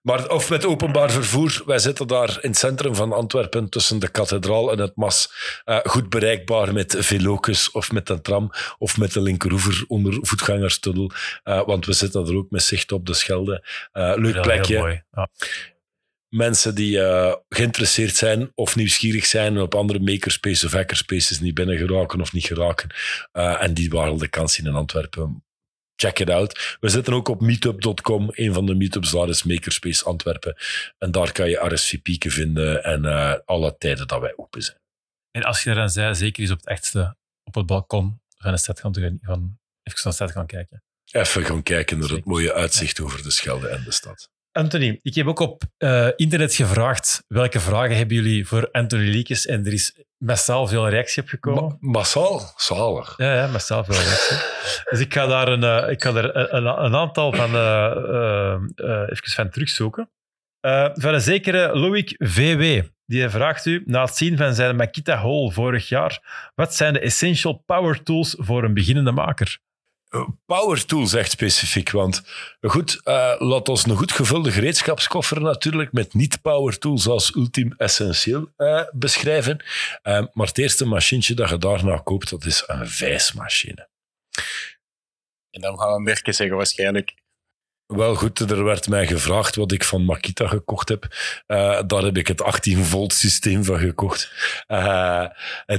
Maar 0.01 0.29
of 0.29 0.49
met 0.49 0.65
openbaar 0.65 1.11
vervoer, 1.11 1.61
wij 1.65 1.79
zitten 1.79 2.07
daar 2.07 2.37
in 2.41 2.49
het 2.49 2.57
centrum 2.57 2.95
van 2.95 3.13
Antwerpen 3.13 3.69
tussen 3.69 3.99
de 3.99 4.07
kathedraal 4.07 4.71
en 4.71 4.79
het 4.79 4.95
Mas. 4.95 5.31
Eh, 5.65 5.79
goed 5.83 6.09
bereikbaar 6.09 6.73
met 6.73 6.95
velocus 6.99 7.71
of 7.71 7.91
met 7.91 8.09
een 8.09 8.21
tram 8.21 8.51
of 8.77 8.97
met 8.97 9.13
de 9.13 9.21
linkeroever 9.21 9.83
onder 9.87 10.17
voetgangerstunnel. 10.21 11.11
Eh, 11.43 11.65
want 11.65 11.85
we 11.85 11.93
zitten 11.93 12.27
er 12.27 12.35
ook 12.35 12.49
met 12.49 12.63
zicht 12.63 12.91
op 12.91 13.05
de 13.05 13.13
Schelde. 13.13 13.63
Leuk 13.93 14.41
plekje. 14.41 14.73
heel 14.73 14.81
mooi. 14.81 15.03
Ja. 15.11 15.27
Mensen 16.29 16.75
die 16.75 17.01
eh, 17.01 17.35
geïnteresseerd 17.49 18.15
zijn 18.15 18.51
of 18.55 18.75
nieuwsgierig 18.75 19.25
zijn 19.25 19.55
en 19.55 19.61
op 19.61 19.75
andere 19.75 19.99
makerspaces 19.99 20.63
of 20.63 20.71
hackerspaces 20.71 21.39
niet 21.39 21.53
binnen 21.53 21.77
geraken 21.77 22.21
of 22.21 22.33
niet 22.33 22.45
geraken. 22.45 22.89
eh, 23.31 23.63
en 23.63 23.73
die 23.73 23.89
waren 23.89 24.17
de 24.17 24.27
kans 24.27 24.59
in 24.59 24.67
Antwerpen. 24.67 25.41
Check 25.95 26.19
it 26.19 26.29
out. 26.29 26.77
We 26.79 26.89
zitten 26.89 27.13
ook 27.13 27.27
op 27.27 27.41
meetup.com. 27.41 28.29
Een 28.31 28.53
van 28.53 28.65
de 28.65 28.75
meetups 28.75 29.11
daar 29.11 29.29
is 29.29 29.43
Makerspace 29.43 30.05
Antwerpen. 30.05 30.55
En 30.97 31.11
daar 31.11 31.31
kan 31.31 31.49
je 31.49 31.73
RSVP'ken 31.73 32.31
vinden 32.31 32.83
en 32.83 33.05
eh, 33.05 33.33
alle 33.45 33.77
tijden 33.77 34.07
dat 34.07 34.21
wij 34.21 34.33
open 34.35 34.61
zijn. 34.61 34.77
En 35.31 35.43
als 35.43 35.63
je 35.63 35.69
er 35.69 35.75
dan 35.75 35.89
zei, 35.89 36.15
zeker 36.15 36.41
eens 36.41 36.51
op 36.51 36.57
het 36.57 36.67
echtste, 36.67 37.15
op 37.43 37.55
het 37.55 37.65
balkon 37.65 38.21
van 38.37 38.51
de 38.51 38.57
stad 38.57 38.79
gaan, 38.79 38.93
gaan, 38.93 39.11
even 39.83 40.01
naar 40.03 40.03
de 40.03 40.11
stad 40.11 40.31
gaan 40.31 40.47
kijken. 40.47 40.83
Even 41.11 41.45
gaan 41.45 41.63
kijken 41.63 41.99
naar 41.99 42.09
het 42.09 42.25
mooie 42.25 42.53
uitzicht 42.53 42.99
over 42.99 43.23
de 43.23 43.31
Schelde 43.31 43.67
en 43.67 43.83
de 43.83 43.91
stad. 43.91 44.29
Anthony, 44.57 44.99
ik 45.01 45.15
heb 45.15 45.27
ook 45.27 45.39
op 45.39 45.63
eh, 45.77 46.07
internet 46.15 46.55
gevraagd 46.55 47.23
welke 47.27 47.59
vragen 47.59 47.97
hebben 47.97 48.15
jullie 48.15 48.47
voor 48.47 48.69
Anthony 48.71 49.09
Liekes 49.09 49.45
en 49.45 49.65
er 49.65 49.73
is 49.73 49.95
massaal 50.17 50.67
veel 50.67 50.89
reactie 50.89 51.21
op 51.23 51.29
gekomen. 51.29 51.63
Ma 51.63 51.89
massaal, 51.91 52.53
zalig. 52.55 53.13
Ja, 53.17 53.33
ja, 53.35 53.47
massaal 53.47 53.83
veel 53.83 53.95
reactie. 53.95 54.37
Dus 54.89 54.99
ik 54.99 55.13
ga 55.13 55.25
daar 55.27 55.47
een, 55.47 55.63
eh, 55.63 55.91
ik 55.91 56.03
ga 56.03 56.13
er 56.13 56.35
een, 56.53 56.65
een- 56.65 56.95
aantal 56.95 57.33
van, 57.33 57.53
eh, 57.55 57.85
eh, 57.85 58.53
eh, 58.75 59.01
even 59.09 59.29
van 59.31 59.49
terugzoeken. 59.49 60.09
Eh, 60.59 60.89
van 60.93 61.13
een 61.13 61.21
zekere 61.21 61.77
Loïc 61.77 62.13
VW. 62.17 62.81
Die 63.05 63.29
vraagt 63.29 63.65
u, 63.65 63.83
na 63.85 64.01
het 64.03 64.15
zien 64.17 64.37
van 64.37 64.53
zijn 64.53 64.75
Makita 64.75 65.17
Hole 65.17 65.51
vorig 65.51 65.89
jaar, 65.89 66.19
wat 66.55 66.75
zijn 66.75 66.93
de 66.93 66.99
essential 66.99 67.63
power 67.65 68.03
tools 68.03 68.35
voor 68.37 68.63
een 68.63 68.73
beginnende 68.73 69.11
maker? 69.11 69.59
Power 70.45 70.85
tools 70.85 71.13
echt 71.13 71.31
specifiek, 71.31 71.91
want 71.91 72.23
goed, 72.61 73.01
eh, 73.03 73.35
laat 73.37 73.69
ons 73.69 73.85
een 73.85 73.95
goed 73.95 74.11
gevulde 74.11 74.51
gereedschapskoffer 74.51 75.41
natuurlijk 75.41 75.91
met 75.91 76.13
niet-power 76.13 76.77
tools 76.77 77.07
als 77.07 77.35
ultiem 77.35 77.73
essentieel 77.77 78.51
eh, 78.55 78.83
beschrijven. 78.91 79.63
Eh, 80.01 80.25
maar 80.33 80.47
het 80.47 80.57
eerste 80.57 80.85
machientje 80.85 81.33
dat 81.33 81.49
je 81.49 81.57
daarna 81.57 81.97
koopt, 81.97 82.29
dat 82.29 82.45
is 82.45 82.63
een 82.67 82.87
vijsmachine. 82.87 83.87
En 85.49 85.61
dan 85.61 85.79
gaan 85.79 85.93
we 85.93 86.01
merken 86.01 86.33
zeggen 86.33 86.57
waarschijnlijk. 86.57 87.13
Wel 87.87 88.15
goed, 88.15 88.39
er 88.39 88.63
werd 88.63 88.87
mij 88.89 89.07
gevraagd 89.07 89.55
wat 89.55 89.71
ik 89.71 89.83
van 89.83 90.05
Makita 90.05 90.47
gekocht 90.47 90.89
heb. 90.89 91.07
Eh, 91.47 91.79
daar 91.87 92.01
heb 92.03 92.17
ik 92.17 92.27
het 92.27 92.41
18 92.41 92.83
volt 92.85 93.13
systeem 93.13 93.63
van 93.63 93.79
gekocht. 93.79 94.31
Eh, 94.67 95.25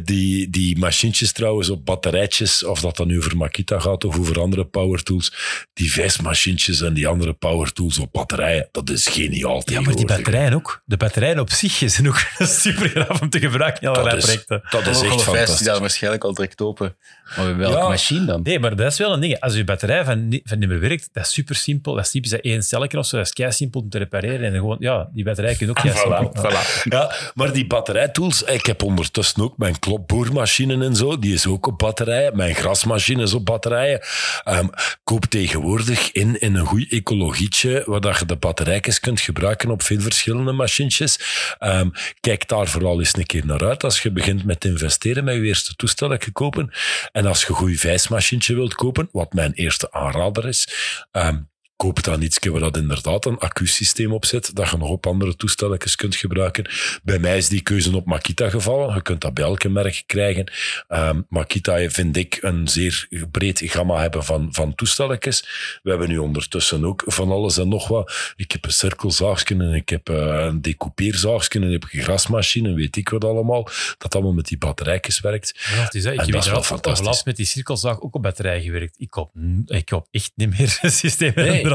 die, 0.03 0.51
die 0.51 0.79
machientjes 0.79 1.33
trouwens 1.33 1.71
op 1.71 1.85
batterijtjes, 1.85 2.65
of 2.65 2.81
dat 2.81 2.97
dan 2.97 3.07
nu 3.07 3.19
over 3.19 3.37
Makita 3.37 3.79
gaat 3.79 4.05
of 4.05 4.19
over 4.19 4.41
andere 4.41 4.65
power 4.65 5.03
tools, 5.03 5.33
die 5.73 5.93
vijsmachientjes 5.93 6.81
en 6.81 6.95
die 6.95 7.09
andere 7.09 7.33
power 7.33 7.73
tools 7.73 7.99
op 7.99 8.13
batterijen, 8.13 8.69
dat 8.73 8.91
is 8.91 9.07
geniaal 9.07 9.63
Ja, 9.65 9.81
maar 9.81 9.95
die 9.95 10.07
batterijen 10.07 10.53
ook. 10.53 10.83
De 10.85 10.97
batterijen 10.97 11.39
op 11.39 11.51
zich 11.51 11.83
zijn 11.87 12.09
ook 12.09 12.21
super 12.39 12.89
graaf 12.89 13.21
om 13.21 13.31
te 13.31 13.39
gebruiken 13.41 13.83
in 13.83 13.89
allerlei 13.89 14.15
dat 14.21 14.29
is, 14.29 14.43
projecten. 14.45 14.71
dat 14.81 14.87
is 14.95 15.01
echt 15.03 15.13
die 15.13 15.21
fantastisch. 15.25 15.67
daar 15.67 15.81
waarschijnlijk 15.81 16.25
al 16.25 16.35
direct 16.35 16.61
open. 16.61 16.97
Maar 17.37 17.57
welke 17.57 17.77
Ja. 17.79 17.89
machine 17.89 18.25
dan? 18.25 18.43
Nee, 18.43 18.59
maar 18.59 18.77
dat 18.77 18.93
is 18.93 18.99
wel 18.99 19.13
een 19.13 19.21
ding. 19.21 19.41
Als 19.41 19.55
je 19.55 19.65
batterij 19.65 20.05
van, 20.05 20.41
van 20.45 20.59
niet 20.59 20.69
meer 20.69 20.81
werkt, 20.81 21.09
dat 21.13 21.25
is 21.25 21.33
super 21.33 21.55
simpel. 21.55 21.97
Dat 21.99 22.07
is 22.07 22.13
typisch 22.13 22.69
dat 22.71 22.95
of 22.95 23.07
zo. 23.07 23.17
Dat 23.17 23.27
is 23.27 23.33
kei 23.33 23.53
simpel 23.53 23.81
om 23.81 23.91
te 23.91 23.99
repareren. 23.99 24.47
En 24.47 24.53
gewoon, 24.53 24.77
ja, 24.81 25.09
die 25.13 25.25
batterij 25.25 25.55
kun 25.55 25.67
je 25.67 25.73
ook 25.73 25.81
kei 25.83 25.97
simpel. 25.97 26.51
Ja. 26.51 26.63
Ja, 26.85 27.15
maar 27.35 27.53
die 27.53 27.67
batterijtools, 27.67 28.43
ik 28.43 28.67
heb 28.67 28.83
ondertussen 28.83 29.43
ook 29.43 29.59
mijn 29.59 29.79
klopboormachine 29.79 30.85
en 30.85 30.97
zo, 30.97 31.19
die 31.19 31.35
is 31.35 31.47
ook 31.47 31.67
op 31.67 31.79
batterijen. 31.79 32.37
Mijn 32.37 32.55
grasmachine 32.55 33.23
is 33.23 33.35
op 33.35 33.45
batterijen. 33.45 34.01
Ehm, 34.45 34.69
koop 35.05 35.25
tegenwoordig 35.25 36.13
in, 36.13 36.41
in 36.41 36.55
een 36.55 36.67
goed 36.67 36.87
ecologietje, 36.89 37.83
waar 37.87 38.01
dat 38.01 38.19
je 38.19 38.25
de 38.25 38.37
batterijtjes 38.37 39.01
kunt 39.01 39.21
gebruiken 39.21 39.71
op 39.71 39.83
veel 39.83 40.01
verschillende 40.01 40.53
machientjes. 40.53 41.21
Ehm, 41.59 41.89
kijk 42.21 42.49
daar 42.49 42.69
vooral 42.69 42.99
eens 42.99 43.17
een 43.17 43.27
keer 43.27 43.47
naar 43.47 43.65
uit 43.65 43.85
als 43.85 44.03
je 44.03 44.11
begint 44.11 44.45
met 44.45 44.61
te 44.61 44.69
investeren 44.69 45.25
met 45.25 45.35
je 45.35 45.43
eerste 45.43 45.75
toestel 45.77 46.17
kopen. 46.33 46.71
En 47.13 47.27
als 47.27 47.41
je 47.41 47.49
een 47.49 47.55
goed 47.55 47.81
vijsmachientje 47.81 48.55
wilt 48.55 48.75
kopen, 48.75 49.09
wat 49.13 49.33
mijn 49.33 49.53
eerste 49.53 49.93
aanrader 49.93 50.49
is, 50.49 50.69
ehm, 51.11 51.39
koop 51.79 52.03
dan 52.03 52.23
iets 52.23 52.39
waar 52.39 52.61
dat 52.61 52.77
inderdaad 52.77 53.25
een 53.27 53.39
accusysteem 53.39 54.13
op 54.13 54.25
zit, 54.25 54.57
dat 54.57 54.71
je 54.71 54.77
nog 54.77 54.89
op 54.89 55.07
andere 55.07 55.37
toestelletjes 55.37 55.97
kunt 55.97 56.17
gebruiken. 56.17 56.71
Bij 57.03 57.19
mij 57.19 57.37
is 57.37 57.49
die 57.49 57.61
keuze 57.61 57.97
op 57.97 58.07
Makita 58.07 58.51
gevallen. 58.51 58.95
Je 58.95 59.03
kunt 59.03 59.21
dat 59.21 59.35
bij 59.35 59.45
elke 59.45 59.69
merk 59.69 60.03
krijgen. 60.07 60.53
Ehm, 60.89 61.21
Makita 61.29 61.89
vind 61.89 62.17
ik 62.17 62.39
een 62.41 62.69
zeer 62.69 63.09
breed 63.31 63.63
gamma 63.65 64.01
hebben 64.01 64.25
van, 64.25 64.49
van 64.51 64.75
toestelletjes. 64.75 65.49
We 65.83 65.91
hebben 65.91 66.09
nu 66.09 66.19
ondertussen 66.19 66.85
ook 66.85 67.03
van 67.07 67.31
alles 67.31 67.59
en 67.59 67.69
nog 67.69 67.89
wat. 67.89 68.33
Ik 68.37 68.53
heb 68.53 68.65
een 68.65 68.73
cirkelzaagje 68.73 69.55
en 69.55 69.75
ik 69.75 69.89
heb 69.89 70.09
eh, 70.09 70.17
een 70.49 70.63
decoupeerzaagje 70.63 71.59
en 71.61 71.65
ik 71.67 71.73
heb 71.73 71.83
een 71.93 72.03
grasmachine 72.03 72.69
en 72.69 72.75
weet 72.75 72.97
ik 72.97 73.09
wat 73.09 73.25
allemaal. 73.25 73.69
Dat 73.99 74.15
allemaal 74.15 74.33
met 74.33 74.47
die 74.47 74.59
batterijtjes 74.59 75.21
werkt. 75.21 75.69
Ja, 75.75 75.83
het 75.83 75.95
is. 75.95 76.05
Ik 76.05 76.11
En 76.11 76.19
heb 76.19 76.31
dat 76.33 76.45
is 76.45 76.51
wel 76.51 76.63
fantastisch. 76.63 77.25
met 77.25 77.37
die 77.37 77.47
cirkelzaag 77.47 78.01
ook 78.01 78.15
op 78.15 78.23
batterij 78.23 78.63
gewerkt. 78.63 78.95
Ik 78.99 79.11
koop, 79.11 79.31
ik 79.67 79.85
koop 79.85 80.07
echt 80.11 80.33
niet 80.35 80.59
meer 80.59 80.79
een 80.83 80.91
systeem 80.91 81.33
Nee. 81.35 81.67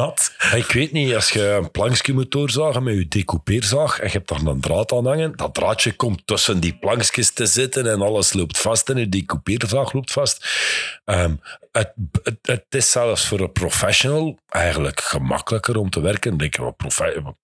Ik 0.55 0.71
weet 0.71 0.91
niet, 0.91 1.15
als 1.15 1.29
je 1.29 1.47
een 1.49 1.71
plankje 1.71 2.13
moet 2.13 2.31
doorzagen 2.31 2.83
met 2.83 2.95
je 2.95 3.07
decoupeerzaag 3.07 3.99
en 3.99 4.05
je 4.05 4.11
hebt 4.11 4.29
daar 4.29 4.41
een 4.41 4.61
draad 4.61 4.91
aan 4.91 5.05
hangen, 5.05 5.33
dat 5.35 5.53
draadje 5.53 5.93
komt 5.93 6.27
tussen 6.27 6.59
die 6.59 6.73
plankjes 6.73 7.31
te 7.31 7.45
zitten 7.45 7.87
en 7.87 8.01
alles 8.01 8.33
loopt 8.33 8.57
vast 8.57 8.89
en 8.89 8.97
je 8.97 9.09
decoupeerzaag 9.09 9.93
loopt 9.93 10.11
vast. 10.11 10.47
Ehm, 11.05 11.33
het, 11.73 12.65
is 12.69 12.91
zelfs 12.91 13.27
voor 13.27 13.39
een 13.39 13.51
professional 13.51 14.39
eigenlijk 14.47 15.01
gemakkelijker 15.01 15.77
om 15.77 15.89
te 15.89 16.01
werken. 16.01 16.39
Ik, 16.39 16.59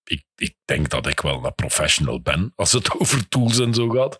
ik, 0.04 0.24
ik 0.36 0.54
denk 0.64 0.88
dat 0.88 1.06
ik 1.06 1.20
wel 1.20 1.44
een 1.44 1.54
professional 1.54 2.20
ben 2.20 2.52
als 2.56 2.72
het 2.72 2.90
over 3.00 3.28
tools 3.28 3.58
en 3.58 3.74
zo 3.74 3.88
gaat. 3.88 4.16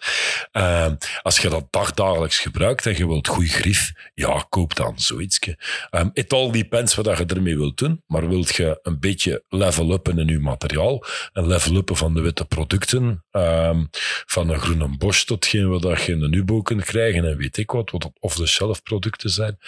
Ehm, 0.53 0.95
als 1.23 1.39
je 1.39 1.49
dat 1.49 1.67
dagdagelijks 1.71 2.39
gebruikt 2.39 2.87
en 2.87 2.97
je 2.97 3.07
wilt 3.07 3.29
goed 3.29 3.49
grief, 3.49 3.93
ja, 4.15 4.47
koop 4.49 4.77
dan 4.77 4.99
zoiets. 4.99 5.39
Ehm 5.91 6.09
it 6.13 6.33
all 6.33 6.51
depends 6.51 6.95
wat 6.95 7.19
je 7.19 7.27
ermee 7.27 7.57
wilt 7.57 7.79
doen, 7.79 8.03
maar 8.07 8.29
wilt 8.29 8.55
je 8.55 8.79
een 8.83 9.01
beetje 9.01 9.45
level-uppen 9.49 10.19
in 10.19 10.27
je 10.27 10.39
materiaal, 10.39 11.05
en 11.33 11.47
level-uppen 11.47 11.97
van 11.97 12.15
de 12.15 12.21
witte 12.21 12.45
producten, 12.45 13.25
ehm, 13.31 13.85
van 14.27 14.51
een 14.51 14.61
groene 14.61 14.97
Bosch 14.97 15.25
tot 15.25 15.47
geen 15.47 15.69
wat 15.69 16.03
je 16.03 16.13
in 16.13 16.23
een 16.23 16.31
Nubo 16.31 16.63
kunt 16.63 16.85
krijgen 16.85 17.25
en 17.25 17.37
weet 17.37 17.57
ik 17.57 17.71
wat, 17.71 17.91
wat 17.91 18.11
off-the-shelf 18.19 18.83
producten 18.83 19.31
zijn, 19.31 19.59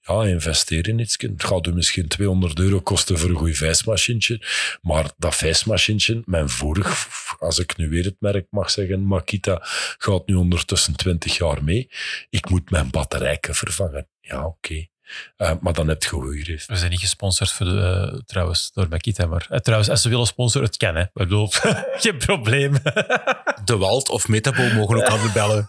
ja, 0.00 0.24
investeer 0.24 0.88
in 0.88 0.98
iets. 0.98 1.16
Het 1.18 1.44
gaat 1.44 1.66
u 1.66 1.72
misschien 1.72 2.08
200 2.08 2.58
euro 2.58 2.80
kosten 2.80 3.18
voor 3.18 3.30
een 3.30 3.36
goed 3.36 3.56
vijsmachientje, 3.56 4.42
maar 4.82 5.10
dat 5.16 5.36
vijsmachientje, 5.36 6.22
mijn 6.24 6.48
vorig, 6.48 7.08
als 7.38 7.58
ik 7.58 7.76
nu 7.76 7.88
weer 7.88 8.04
het 8.04 8.16
merk 8.18 8.46
mag 8.50 8.70
zeggen, 8.70 9.06
Makita, 9.06 9.58
gaat 9.98 10.26
nu 10.26 10.34
ondertussen 10.34 10.96
20 10.96 11.36
jaar 11.36 11.64
mee. 11.64 11.90
Ik 12.30 12.50
moet 12.50 12.70
mijn 12.70 12.90
batterijken 12.90 13.54
vervangen. 13.54 14.08
Ja, 14.20 14.46
oké. 14.46 14.86
Eh, 15.36 15.52
maar 15.60 15.72
dan 15.72 15.88
heb 15.88 16.02
je 16.02 16.08
goede 16.08 16.40
grief. 16.40 16.66
We 16.66 16.76
zijn 16.76 16.90
niet 16.90 17.00
gesponsord 17.00 17.52
voor 17.52 17.66
de, 17.66 18.10
eh, 18.12 18.18
trouwens 18.26 18.70
door 18.72 18.86
Makita, 18.88 19.26
maar 19.26 19.46
eh, 19.48 19.58
trouwens, 19.58 19.90
als 19.90 20.02
ze 20.02 20.08
willen 20.08 20.26
sponsoren, 20.26 20.66
het 20.66 20.76
kan. 20.76 20.94
Hè. 20.94 21.02
Ik 21.02 21.10
bedoel, 21.12 21.48
geen 22.02 22.16
probleem. 22.16 22.72
De 23.64 23.76
Walt 23.76 24.08
of 24.08 24.28
Metabo 24.28 24.62
mogen 24.74 24.96
ook 24.96 25.08
altijd 25.08 25.32
bellen. 25.32 25.68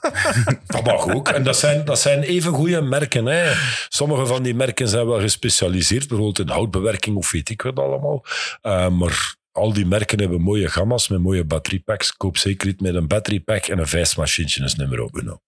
Dat 0.65 0.83
mag 0.83 1.07
ook. 1.07 1.29
En 1.29 1.43
dat 1.43 1.57
zijn, 1.57 1.85
dat 1.85 1.99
zijn 1.99 2.21
even 2.21 2.53
goede 2.53 2.81
merken. 2.81 3.25
Hè. 3.25 3.53
Sommige 3.89 4.25
van 4.25 4.43
die 4.43 4.55
merken 4.55 4.87
zijn 4.87 5.05
wel 5.05 5.19
gespecialiseerd, 5.19 6.07
bijvoorbeeld 6.07 6.39
in 6.39 6.53
houtbewerking 6.53 7.17
of 7.17 7.31
weet 7.31 7.49
ik 7.49 7.61
wat 7.61 7.79
allemaal. 7.79 8.25
Eh, 8.61 8.89
maar 8.89 9.35
al 9.51 9.73
die 9.73 9.85
merken 9.85 10.19
hebben 10.19 10.41
mooie 10.41 10.69
gamma's 10.69 11.07
met 11.07 11.19
mooie 11.19 11.45
batteriepacks. 11.45 12.13
Koop 12.13 12.37
zeker 12.37 12.67
iets 12.67 12.81
met 12.81 12.95
een 12.95 13.07
batteriepack 13.07 13.65
en 13.65 13.79
een 13.79 13.87
vijsmachientje 13.87 14.63
is 14.63 14.75
nummer 14.75 15.09
uno. 15.13 15.41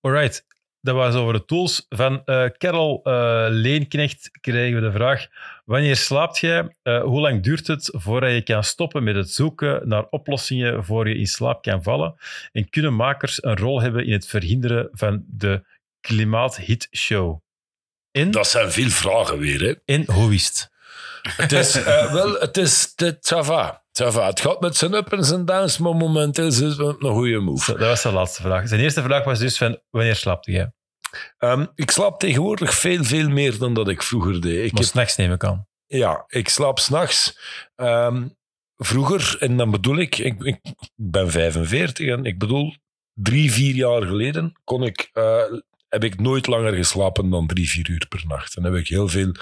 Alright, 0.00 0.44
dat 0.86 0.94
was 0.94 1.14
over 1.14 1.32
de 1.32 1.44
tools. 1.44 1.86
Van 1.88 2.24
Carol 2.58 3.00
eh, 3.04 3.46
Leenknecht 3.48 4.30
kregen 4.40 4.74
we 4.74 4.86
de 4.86 4.92
vraag: 4.92 5.26
Wanneer 5.64 5.96
slaapt 5.96 6.38
jij? 6.38 6.76
Eh, 6.82 7.02
hoe 7.02 7.20
lang 7.20 7.42
duurt 7.42 7.66
het 7.66 7.90
voordat 7.92 8.32
je 8.32 8.42
kan 8.42 8.64
stoppen 8.64 9.04
met 9.04 9.14
het 9.14 9.30
zoeken 9.30 9.88
naar 9.88 10.06
oplossingen 10.10 10.84
voor 10.84 11.08
je 11.08 11.18
in 11.18 11.26
slaap 11.26 11.62
kan 11.62 11.82
vallen? 11.82 12.14
En 12.52 12.70
kunnen 12.70 12.94
makers 12.94 13.44
een 13.44 13.56
rol 13.56 13.80
hebben 13.80 14.06
in 14.06 14.12
het 14.12 14.26
verhinderen 14.26 14.88
van 14.92 15.24
de 15.26 15.64
klimaathitshow? 16.00 17.38
En, 18.10 18.30
Dat 18.30 18.48
zijn 18.48 18.70
veel 18.70 18.88
vragen 18.88 19.38
weer. 19.38 19.60
Hè. 19.60 19.74
en 19.84 20.10
hoe 20.12 20.34
is 20.34 20.46
het? 20.46 20.74
Het 21.36 21.52
is, 21.52 21.84
wel, 22.12 22.32
het 22.32 22.56
is, 22.56 22.92
het, 22.96 23.32
ça 23.34 23.44
va. 23.44 23.84
Ça 24.02 24.12
va. 24.12 24.26
Het 24.26 24.40
gaat 24.40 24.60
met 24.60 24.76
zijn 24.76 24.94
up 24.94 25.12
en 25.12 25.24
zijn 25.24 25.44
downs, 25.44 25.78
maar 25.78 25.96
momenteel 25.96 26.46
is 26.46 26.58
het 26.58 26.78
een 26.78 26.96
goede 27.00 27.38
move. 27.38 27.72
Dat 27.72 27.88
was 27.88 28.02
de 28.02 28.12
laatste 28.12 28.42
vraag. 28.42 28.68
Zijn 28.68 28.80
eerste 28.80 29.02
vraag 29.02 29.24
was 29.24 29.38
dus 29.38 29.58
van, 29.58 29.80
wanneer 29.90 30.16
slaapt 30.16 30.46
jij? 30.46 30.72
Ehm, 31.38 31.66
ik 31.74 31.90
slaap 31.90 32.20
tegenwoordig 32.20 32.74
veel, 32.74 33.04
veel 33.04 33.28
meer 33.28 33.58
dan 33.58 33.74
dat 33.74 33.88
ik 33.88 34.02
vroeger 34.02 34.40
deed. 34.40 34.64
Ik 34.64 34.72
Maar 34.72 34.80
heb, 34.80 34.90
s'nachts 34.90 35.16
neem 35.16 35.32
ik 35.32 35.44
aan. 35.44 35.66
ja, 35.86 36.24
ik 36.28 36.48
slaap 36.48 36.78
s'nachts. 36.78 37.38
Ehm 37.76 38.26
vroeger, 38.76 39.36
en 39.40 39.56
dan 39.56 39.70
bedoel 39.70 39.96
ik, 39.98 40.18
ik, 40.18 40.42
ik 40.42 40.60
ben 40.94 41.30
45 41.30 42.08
en 42.08 42.24
ik 42.24 42.38
bedoel, 42.38 42.74
drie, 43.12 43.52
vier 43.52 43.74
jaar 43.74 44.02
geleden 44.02 44.52
kon 44.64 44.82
ik, 44.82 45.10
eh, 45.12 45.42
heb 45.88 46.04
ik 46.04 46.20
nooit 46.20 46.46
langer 46.46 46.72
geslapen 46.74 47.30
dan 47.30 47.46
drie, 47.46 47.70
vier 47.70 47.90
uur 47.90 48.06
per 48.08 48.22
nacht. 48.26 48.56
En 48.56 48.64
heb 48.64 48.74
ik 48.74 48.88
heel 48.88 49.08
veel 49.08 49.32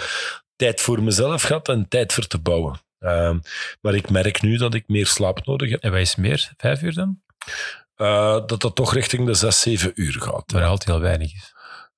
tijd 0.56 0.80
voor 0.80 1.02
mezelf 1.02 1.42
gehad 1.42 1.68
en 1.68 1.88
tijd 1.88 2.12
voor 2.12 2.26
te 2.26 2.38
bouwen. 2.38 2.80
Ehm, 2.98 3.38
maar 3.80 3.94
ik 3.94 4.10
merk 4.10 4.42
nu 4.42 4.56
dat 4.56 4.74
ik 4.74 4.88
meer 4.88 5.06
slaap 5.06 5.46
nodig 5.46 5.70
heb. 5.70 5.82
En 5.82 5.90
wat 5.90 6.00
is 6.00 6.16
meer? 6.16 6.52
Vijf 6.56 6.82
uur 6.82 6.94
dan? 6.94 7.22
Eh, 7.94 8.46
dat 8.46 8.60
dat 8.60 8.74
toch 8.74 8.94
richting 8.94 9.26
de 9.26 9.34
zes, 9.34 9.60
zeven 9.60 9.92
uur 9.94 10.12
gaat. 10.20 10.52
Maar 10.52 10.64
altijd 10.64 10.90
heel 10.90 11.00
weinig 11.00 11.34
is. 11.34 11.53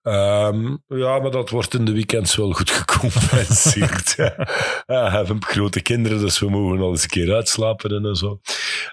Ehm, 0.07 0.77
ja, 0.87 1.19
maar 1.19 1.31
dat 1.31 1.51
wordt 1.51 1.75
in 1.75 1.85
de 1.85 1.93
weekends 1.93 2.37
wel 2.37 2.53
goed 2.53 2.71
gecompenseerd. 2.71 4.15
ja. 4.17 4.35
Ja, 4.87 5.11
we 5.11 5.17
hebben 5.17 5.45
grote 5.45 5.81
kinderen, 5.81 6.21
dus 6.21 6.39
we 6.39 6.51
mogen 6.51 6.81
al 6.81 6.91
eens 6.91 7.03
een 7.03 7.09
keer 7.09 7.35
uitslapen 7.35 8.05
en 8.05 8.17
zo. 8.17 8.41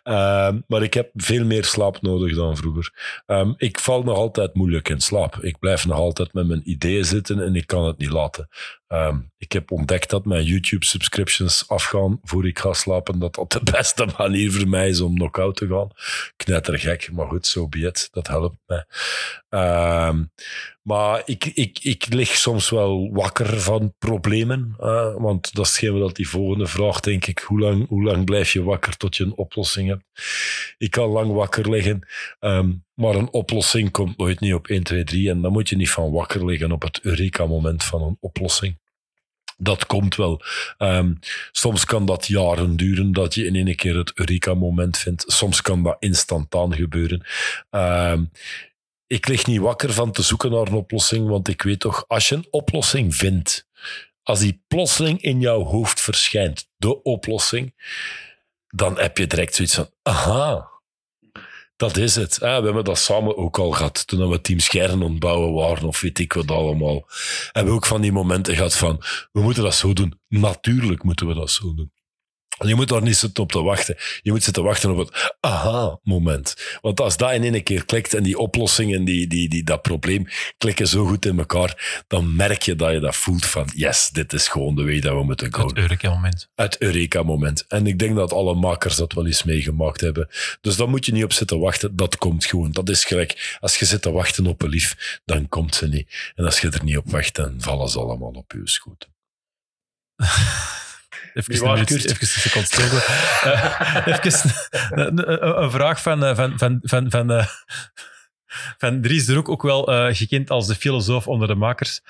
Ehm, 0.04 0.62
maar 0.68 0.84
ik 0.84 0.94
heb 0.94 1.10
veel 1.14 1.46
meer 1.46 1.66
slaap 1.66 2.02
nodig 2.02 2.36
dan 2.36 2.58
vroeger. 2.58 3.22
Ehm, 3.26 3.54
ik 3.58 3.80
val 3.80 4.04
nog 4.04 4.18
altijd 4.18 4.54
moeilijk 4.54 4.90
in 4.90 5.00
slaap. 5.00 5.36
Ik 5.36 5.60
blijf 5.60 5.86
nog 5.86 5.98
altijd 5.98 6.34
met 6.34 6.48
mijn 6.48 6.70
ideeën 6.70 7.06
zitten 7.06 7.44
en 7.44 7.56
ik 7.56 7.68
kan 7.68 7.86
het 7.86 7.98
niet 7.98 8.12
laten. 8.12 8.48
Ehm, 8.94 9.18
ik 9.38 9.52
heb 9.52 9.72
ontdekt 9.72 10.10
dat 10.10 10.26
mijn 10.26 10.44
YouTube-subscriptions 10.44 11.70
afgaan 11.70 12.20
voor 12.24 12.48
ik 12.48 12.60
ga 12.60 12.74
slapen. 12.74 13.20
Dat 13.20 13.36
dat 13.36 13.52
de 13.52 13.62
beste 13.72 14.08
manier 14.18 14.52
voor 14.52 14.68
mij 14.68 14.90
is 14.90 15.02
om 15.02 15.16
knock-out 15.16 15.56
te 15.56 15.68
gaan. 15.68 15.90
Knettergek, 16.36 17.12
maar 17.12 17.28
goed, 17.28 17.48
zo 17.48 17.60
so 17.60 17.68
be. 17.68 18.08
Dat 18.12 18.28
helpt 18.28 18.58
mij. 18.66 18.86
Ehm, 19.50 20.24
maar 20.82 21.22
ik, 21.26 21.46
ik, 21.46 21.80
ik 21.82 22.14
lig 22.14 22.30
soms 22.30 22.70
wel 22.70 23.10
wakker 23.12 23.60
van 23.60 23.94
problemen. 23.98 24.76
Want 25.18 25.54
dat 25.56 25.66
is 25.66 25.72
hetgeen 25.72 26.00
dat 26.00 26.16
die 26.16 26.30
volgende 26.30 26.68
vraag, 26.68 27.00
denk 27.00 27.26
ik. 27.26 27.40
Hoe 27.40 27.60
lang, 27.60 27.88
hoe 27.88 28.04
lang 28.04 28.26
blijf 28.26 28.54
je 28.54 28.64
wakker 28.64 28.98
tot 28.98 29.16
je 29.16 29.24
een 29.24 29.38
oplossing 29.38 29.90
hebt? 29.90 30.04
Ik 30.78 30.92
kan 30.92 31.10
lang 31.10 31.32
wakker 31.32 31.70
liggen. 31.70 32.08
Um, 32.40 32.84
maar 32.94 33.16
een 33.16 33.32
oplossing 33.32 33.92
komt 33.92 34.18
nooit 34.18 34.40
niet 34.40 34.54
op 34.54 34.68
1, 34.68 34.84
2, 34.84 35.04
3. 35.04 35.30
En 35.30 35.42
dan 35.42 35.52
moet 35.52 35.70
je 35.70 35.76
niet 35.76 35.90
van 35.90 36.12
wakker 36.12 36.46
liggen 36.46 36.72
op 36.72 36.82
het 36.82 37.00
Eureka-moment 37.02 37.84
van 37.84 38.02
een 38.02 38.18
oplossing. 38.20 38.82
Dat 39.58 39.86
komt 39.86 40.16
wel. 40.16 40.42
Um, 40.78 41.20
soms 41.52 41.86
kan 41.86 42.06
dat 42.06 42.28
jaren 42.28 42.76
duren 42.76 43.12
dat 43.12 43.34
je 43.34 43.46
in 43.46 43.56
één 43.56 43.76
keer 43.76 43.98
het 43.98 44.12
Eureka-moment 44.16 44.98
vindt. 44.98 45.24
Soms 45.28 45.62
kan 45.62 45.84
dat 45.84 45.98
instantaan 46.00 46.76
gebeuren. 46.76 47.26
Um, 47.70 48.32
ik 49.08 49.28
lig 49.28 49.46
niet 49.46 49.60
wakker 49.60 49.94
van 49.94 50.12
te 50.12 50.22
zoeken 50.22 50.52
naar 50.52 50.68
een 50.68 50.74
oplossing, 50.74 51.28
want 51.28 51.48
ik 51.48 51.62
weet 51.62 51.80
toch, 51.80 52.06
als 52.08 52.30
je 52.30 52.36
een 52.36 52.48
oplossing 52.50 53.16
vindt, 53.16 53.68
als 54.24 54.40
die 54.40 54.64
plotseling 54.68 55.22
in 55.22 55.40
jouw 55.40 55.64
hoofd 55.64 56.02
verschijnt, 56.02 56.70
de 56.78 57.02
oplossing, 57.02 57.74
dan 58.68 59.00
heb 59.00 59.18
je 59.18 59.28
direct 59.28 59.56
zoiets 59.56 59.76
van, 59.76 59.90
aha, 60.02 60.70
dat 61.84 61.98
is 61.98 62.16
het. 62.16 62.38
we 62.38 62.46
hebben 62.46 62.84
dat 62.84 62.98
samen 62.98 63.38
ook 63.38 63.60
al 63.60 63.72
gehad. 63.72 64.08
Toen 64.08 64.30
we 64.30 64.42
Team 64.42 64.60
Scherren 64.60 65.02
ontbouwen 65.02 65.54
waren, 65.54 65.88
of 65.88 66.02
weet 66.02 66.20
ik 66.20 66.34
wat 66.34 66.52
allemaal. 66.52 67.06
Hebben 67.52 67.74
we 67.74 67.80
ook 67.80 67.86
van 67.86 68.02
die 68.02 68.12
momenten 68.12 68.56
gehad 68.56 68.76
van, 68.76 69.02
we 69.32 69.42
moeten 69.42 69.64
dat 69.64 69.76
zo 69.76 69.94
doen. 69.94 70.20
Natuurlijk 70.28 71.04
moeten 71.04 71.28
we 71.28 71.34
dat 71.34 71.50
zo 71.50 71.74
doen. 71.74 71.92
Je 72.60 72.76
moet 72.76 72.88
daar 72.88 73.02
niet 73.02 73.18
zitten 73.18 73.44
op 73.44 73.52
te 73.52 73.62
wachten. 73.62 73.96
Je 74.22 74.32
moet 74.32 74.44
zitten 74.44 74.64
wachten 74.64 74.92
op 74.92 74.98
het 74.98 75.36
aha-moment. 75.40 76.78
Want 76.82 77.02
als 77.02 77.18
dat 77.18 77.32
in 77.32 77.44
één 77.44 77.64
keer 77.64 77.86
klikt 77.86 78.14
en 78.14 78.24
die 78.24 78.38
oplossing 78.38 78.94
en 78.94 79.06
die, 79.06 79.28
die, 79.28 79.50
die, 79.50 79.64
dat 79.64 79.82
probleem 79.82 80.28
klikken 80.58 80.88
zo 80.88 81.06
goed 81.06 81.26
in 81.26 81.40
elkaar, 81.40 82.04
dan 82.08 82.36
merk 82.36 82.62
je 82.62 82.76
dat 82.76 82.92
je 82.92 83.00
dat 83.00 83.16
voelt 83.16 83.46
van 83.46 83.70
yes, 83.76 84.10
dit 84.10 84.34
is 84.34 84.48
gewoon 84.48 84.76
de 84.76 84.84
weg 84.84 85.00
dat 85.00 85.14
we 85.14 85.24
moeten 85.24 85.54
gaan. 85.54 85.68
Het 85.68 85.78
Eureka-moment. 85.78 86.50
Het 86.56 86.78
Eureka-moment. 86.78 87.66
En 87.68 87.88
ik 87.88 88.00
denk 88.00 88.16
dat 88.16 88.34
alle 88.34 88.56
makers 88.56 88.96
dat 88.96 89.14
wel 89.14 89.26
eens 89.26 89.44
meegemaakt 89.44 90.02
hebben. 90.02 90.30
Dus 90.62 90.76
daar 90.76 90.90
moet 90.90 91.06
je 91.06 91.12
niet 91.12 91.24
op 91.24 91.34
zitten 91.34 91.60
wachten. 91.60 91.96
Dat 91.96 92.18
komt 92.18 92.46
gewoon. 92.46 92.72
Dat 92.72 92.90
is 92.90 93.06
gelijk. 93.06 93.58
Als 93.60 93.76
je 93.76 93.86
zit 93.86 94.02
te 94.02 94.12
wachten 94.12 94.48
op 94.48 94.62
een 94.62 94.70
lief, 94.70 95.20
dan 95.26 95.50
komt 95.50 95.76
ze 95.76 95.88
niet. 95.88 96.32
En 96.36 96.46
als 96.46 96.60
je 96.60 96.70
er 96.70 96.84
niet 96.84 96.98
op 96.98 97.12
wacht, 97.12 97.36
dan 97.36 97.56
vallen 97.58 97.90
ze 97.90 98.00
allemaal 98.00 98.32
op 98.32 98.52
je 98.52 98.62
schoot. 98.64 99.10
Even 101.34 101.68
een, 101.68 101.74
minuut, 101.74 101.90
even 101.90 102.18
een 102.20 102.28
seconde 102.28 102.68
stil. 102.68 102.86
Uh, 102.86 104.08
even 104.08 104.52
een, 104.90 105.64
een, 105.64 105.72
vraag 105.72 106.02
van, 106.02 106.24
uh, 106.24 106.36
van, 106.36 106.58
van, 106.58 106.80
van, 106.82 107.12
van, 107.12 107.32
uh, 107.32 107.46
van 108.78 109.02
Dries 109.02 109.26
de 109.26 109.34
Roek, 109.34 109.50
ook 109.50 109.62
wel 109.62 109.94
uh, 109.94 110.16
gekend 110.16 110.50
als 110.50 110.68
de 110.68 110.76
filosoof 110.76 111.28
onder 111.28 111.48
de 111.48 111.56
makers. 111.56 112.02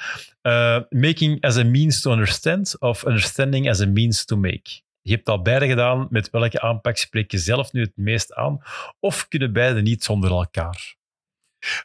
Making 0.89 1.41
as 1.41 1.57
a 1.57 1.63
means 1.63 2.01
to 2.01 2.11
understand 2.11 2.79
of 2.79 3.05
understanding 3.05 3.69
as 3.69 3.81
a 3.81 3.87
means 3.87 4.25
to 4.25 4.37
make. 4.37 4.81
Je 5.01 5.11
hebt 5.11 5.29
al 5.29 5.41
beide 5.41 5.67
gedaan. 5.67 6.07
Met 6.09 6.29
welke 6.29 6.61
aanpak 6.61 6.97
spreek 6.97 7.31
je 7.31 7.37
zelf 7.37 7.71
nu 7.71 7.81
het 7.81 7.91
meest 7.95 8.33
aan? 8.33 8.59
Of 8.99 9.27
kunnen 9.27 9.53
beide 9.53 9.81
niet 9.81 10.03
zonder 10.03 10.31
elkaar? 10.31 10.95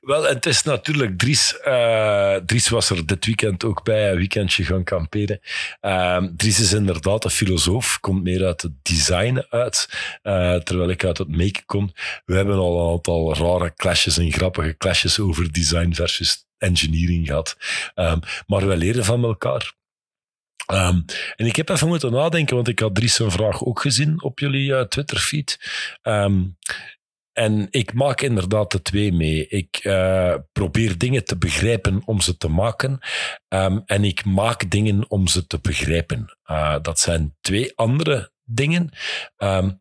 Wel, 0.00 0.22
het 0.22 0.46
is 0.46 0.62
natuurlijk 0.62 1.18
Dries. 1.18 1.58
Uh, 1.64 2.34
Dries 2.34 2.68
was 2.68 2.90
er 2.90 3.06
dit 3.06 3.26
weekend 3.26 3.64
ook 3.64 3.84
bij, 3.84 4.10
een 4.10 4.16
weekendje 4.16 4.64
gaan 4.64 4.84
kamperen. 4.84 5.40
Uh, 5.80 6.22
Dries 6.36 6.60
is 6.60 6.72
inderdaad 6.72 7.24
een 7.24 7.30
filosoof, 7.30 8.00
komt 8.00 8.22
meer 8.22 8.46
uit 8.46 8.62
het 8.62 8.72
design 8.82 9.44
uit, 9.50 9.88
uh, 10.22 10.54
terwijl 10.54 10.90
ik 10.90 11.04
uit 11.04 11.18
het 11.18 11.36
maken 11.36 11.64
kom. 11.66 11.92
We 12.24 12.36
hebben 12.36 12.56
al 12.56 12.80
een 12.80 12.92
aantal 12.92 13.34
rare 13.34 13.74
clashes 13.76 14.18
en 14.18 14.32
grappige 14.32 14.76
clashes 14.76 15.20
over 15.20 15.52
design 15.52 15.92
versus 15.92 16.46
engineering 16.58 17.26
gehad. 17.26 17.56
Um, 17.94 18.20
maar 18.46 18.68
we 18.68 18.76
leren 18.76 19.04
van 19.04 19.24
elkaar. 19.24 19.72
Um, 20.72 21.04
en 21.36 21.46
ik 21.46 21.56
heb 21.56 21.68
even 21.68 21.88
moeten 21.88 22.12
nadenken, 22.12 22.54
want 22.56 22.68
ik 22.68 22.78
had 22.78 22.94
Dries 22.94 23.18
een 23.18 23.30
vraag 23.30 23.64
ook 23.64 23.80
gezien 23.80 24.22
op 24.22 24.38
jullie 24.38 24.70
uh, 24.70 24.80
Twitter-feed. 24.80 25.58
Um, 26.02 26.56
en 27.38 27.66
ik 27.70 27.92
maak 27.92 28.20
inderdaad 28.20 28.70
de 28.72 28.82
twee 28.82 29.12
mee. 29.12 29.48
Ik 29.48 29.84
uh, 29.84 30.34
probeer 30.52 30.98
dingen 30.98 31.24
te 31.24 31.38
begrijpen 31.38 32.02
om 32.04 32.20
ze 32.20 32.36
te 32.36 32.48
maken. 32.48 32.98
Um, 33.48 33.82
en 33.86 34.04
ik 34.04 34.24
maak 34.24 34.70
dingen 34.70 35.10
om 35.10 35.26
ze 35.26 35.46
te 35.46 35.58
begrijpen. 35.58 36.36
Uh, 36.46 36.76
dat 36.82 37.00
zijn 37.00 37.36
twee 37.40 37.76
andere 37.76 38.32
dingen. 38.44 38.90
Um, 39.36 39.80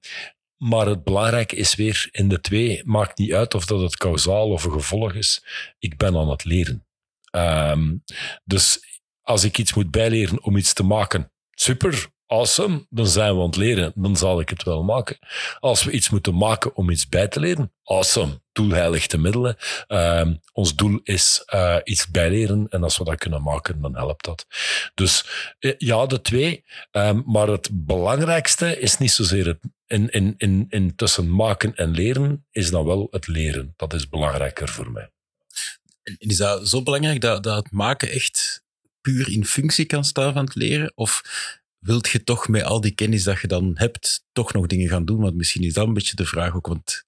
maar 0.58 0.86
het 0.86 1.04
belangrijke 1.04 1.56
is 1.56 1.76
weer, 1.76 2.08
in 2.12 2.28
de 2.28 2.42
twee 2.42 2.82
maakt 2.86 3.18
niet 3.18 3.34
uit 3.34 3.54
of 3.54 3.66
dat 3.66 3.82
het 3.82 3.98
kausaal 3.98 4.50
of 4.50 4.64
een 4.64 4.72
gevolg 4.72 5.14
is. 5.14 5.46
Ik 5.80 5.98
ben 5.98 6.16
aan 6.16 6.30
het 6.30 6.44
leren. 6.44 6.86
Um, 7.32 8.04
dus 8.44 8.80
als 9.22 9.44
ik 9.44 9.58
iets 9.58 9.74
moet 9.74 9.92
bijleren 9.92 10.44
om 10.44 10.58
iets 10.58 10.74
te 10.74 10.84
maken, 10.84 11.32
super, 11.52 12.08
awesome, 12.28 12.86
dan 12.90 13.08
zijn 13.08 13.34
we 13.36 13.40
aan 13.40 13.46
het 13.46 13.56
leren. 13.56 13.92
Dan 13.96 14.18
zal 14.18 14.40
ik 14.40 14.50
het 14.50 14.64
wel 14.64 14.84
maken. 14.84 15.18
Als 15.60 15.84
we 15.84 15.92
iets 15.92 16.10
moeten 16.10 16.36
maken 16.36 16.76
om 16.76 16.90
iets 16.90 17.10
bij 17.10 17.28
te 17.28 17.40
leren, 17.40 17.74
awesome. 17.84 18.42
Doel 18.52 18.70
heiligt 18.70 19.12
de 19.12 19.18
middelen. 19.18 19.58
Uh, 19.88 20.28
ons 20.52 20.76
doel 20.76 21.00
is 21.04 21.44
uh, 21.54 21.78
iets 21.84 22.08
bijleren. 22.08 22.68
En 22.70 22.84
als 22.84 22.98
we 22.98 23.04
dat 23.04 23.18
kunnen 23.18 23.44
maken, 23.44 23.82
dan 23.82 23.96
helpt 23.96 24.26
dat. 24.26 24.46
Dus 24.94 25.26
eh, 25.60 25.74
ja, 25.78 26.06
de 26.06 26.22
twee. 26.22 26.66
Um, 26.92 27.24
maar 27.26 27.48
het 27.48 27.70
belangrijkste 27.72 28.80
is 28.80 28.98
niet 28.98 29.12
zozeer 29.12 29.46
het 29.46 29.60
in, 29.88 30.10
in, 30.10 30.34
in, 30.38 30.66
in 30.70 30.96
tussen 30.96 31.36
maken 31.36 31.76
en 31.76 31.92
leren, 31.92 32.46
is 32.52 32.70
dan 32.70 32.86
wel 32.86 33.08
het 33.12 33.28
leren. 33.28 33.74
Dat 33.76 33.94
is 33.94 34.10
belangrijker 34.10 34.68
voor 34.68 34.92
mij. 34.92 35.12
Is 36.18 36.38
dat 36.38 36.70
zo 36.70 36.84
belangrijk 36.84 37.22
dat, 37.22 37.44
dat 37.44 37.56
het 37.56 37.72
maken 37.72 38.10
echt 38.10 38.64
puur 39.02 39.32
in 39.32 39.46
functie 39.46 39.86
kan 39.86 40.06
staan 40.06 40.34
van 40.34 40.46
het 40.46 40.56
leren? 40.56 40.92
Of 40.96 41.22
wilt 41.88 42.10
je 42.10 42.24
toch 42.24 42.48
met 42.48 42.64
al 42.64 42.82
die 42.82 42.92
kennis 42.92 43.24
dat 43.24 43.42
je 43.42 43.48
dan 43.48 43.72
hebt, 43.74 44.26
toch 44.32 44.54
nog 44.54 44.68
dingen 44.68 44.90
gaan 44.90 45.06
doen? 45.06 45.22
Want 45.22 45.36
misschien 45.36 45.64
is 45.64 45.74
dat 45.74 45.88
een 45.88 45.94
beetje 45.94 46.16
de 46.16 46.26
vraag 46.26 46.56
ook. 46.56 46.68
Want... 46.68 47.06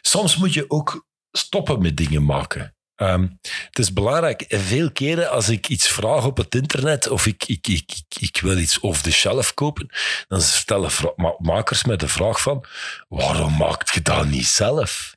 Soms 0.00 0.36
moet 0.36 0.54
je 0.54 0.70
ook 0.70 1.06
stoppen 1.30 1.82
met 1.82 1.96
dingen 1.96 2.24
maken. 2.24 2.74
Um, 2.96 3.38
het 3.40 3.78
is 3.78 3.92
belangrijk. 3.92 4.44
Veel 4.48 4.92
keren 4.92 5.30
als 5.30 5.48
ik 5.48 5.68
iets 5.68 5.88
vraag 5.88 6.24
op 6.24 6.36
het 6.36 6.54
internet 6.54 7.08
of 7.08 7.26
ik, 7.26 7.44
ik, 7.44 7.66
ik, 7.68 7.92
ik, 7.92 8.20
ik 8.20 8.40
wil 8.40 8.58
iets 8.58 8.80
off 8.80 9.02
the 9.02 9.12
shelf 9.12 9.54
kopen, 9.54 9.88
dan 10.28 10.40
stellen 10.40 10.90
makers 11.38 11.84
mij 11.84 11.96
de 11.96 12.08
vraag 12.08 12.40
van 12.40 12.64
waarom 13.08 13.56
maakt 13.56 13.94
je 13.94 14.02
dat 14.02 14.26
niet 14.26 14.46
zelf? 14.46 15.16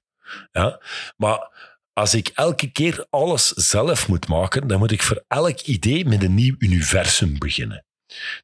Ja? 0.52 0.82
Maar 1.18 1.50
als 1.94 2.14
ik 2.14 2.32
elke 2.34 2.72
keer 2.72 3.06
alles 3.10 3.48
zelf 3.48 4.08
moet 4.08 4.28
maken, 4.28 4.68
dan 4.68 4.80
moet 4.80 4.92
ik 4.92 5.04
voor 5.04 5.24
elk 5.28 5.60
idee 5.62 6.06
met 6.06 6.24
een 6.24 6.34
nieuw 6.34 6.56
universum 6.58 7.40
beginnen 7.40 7.85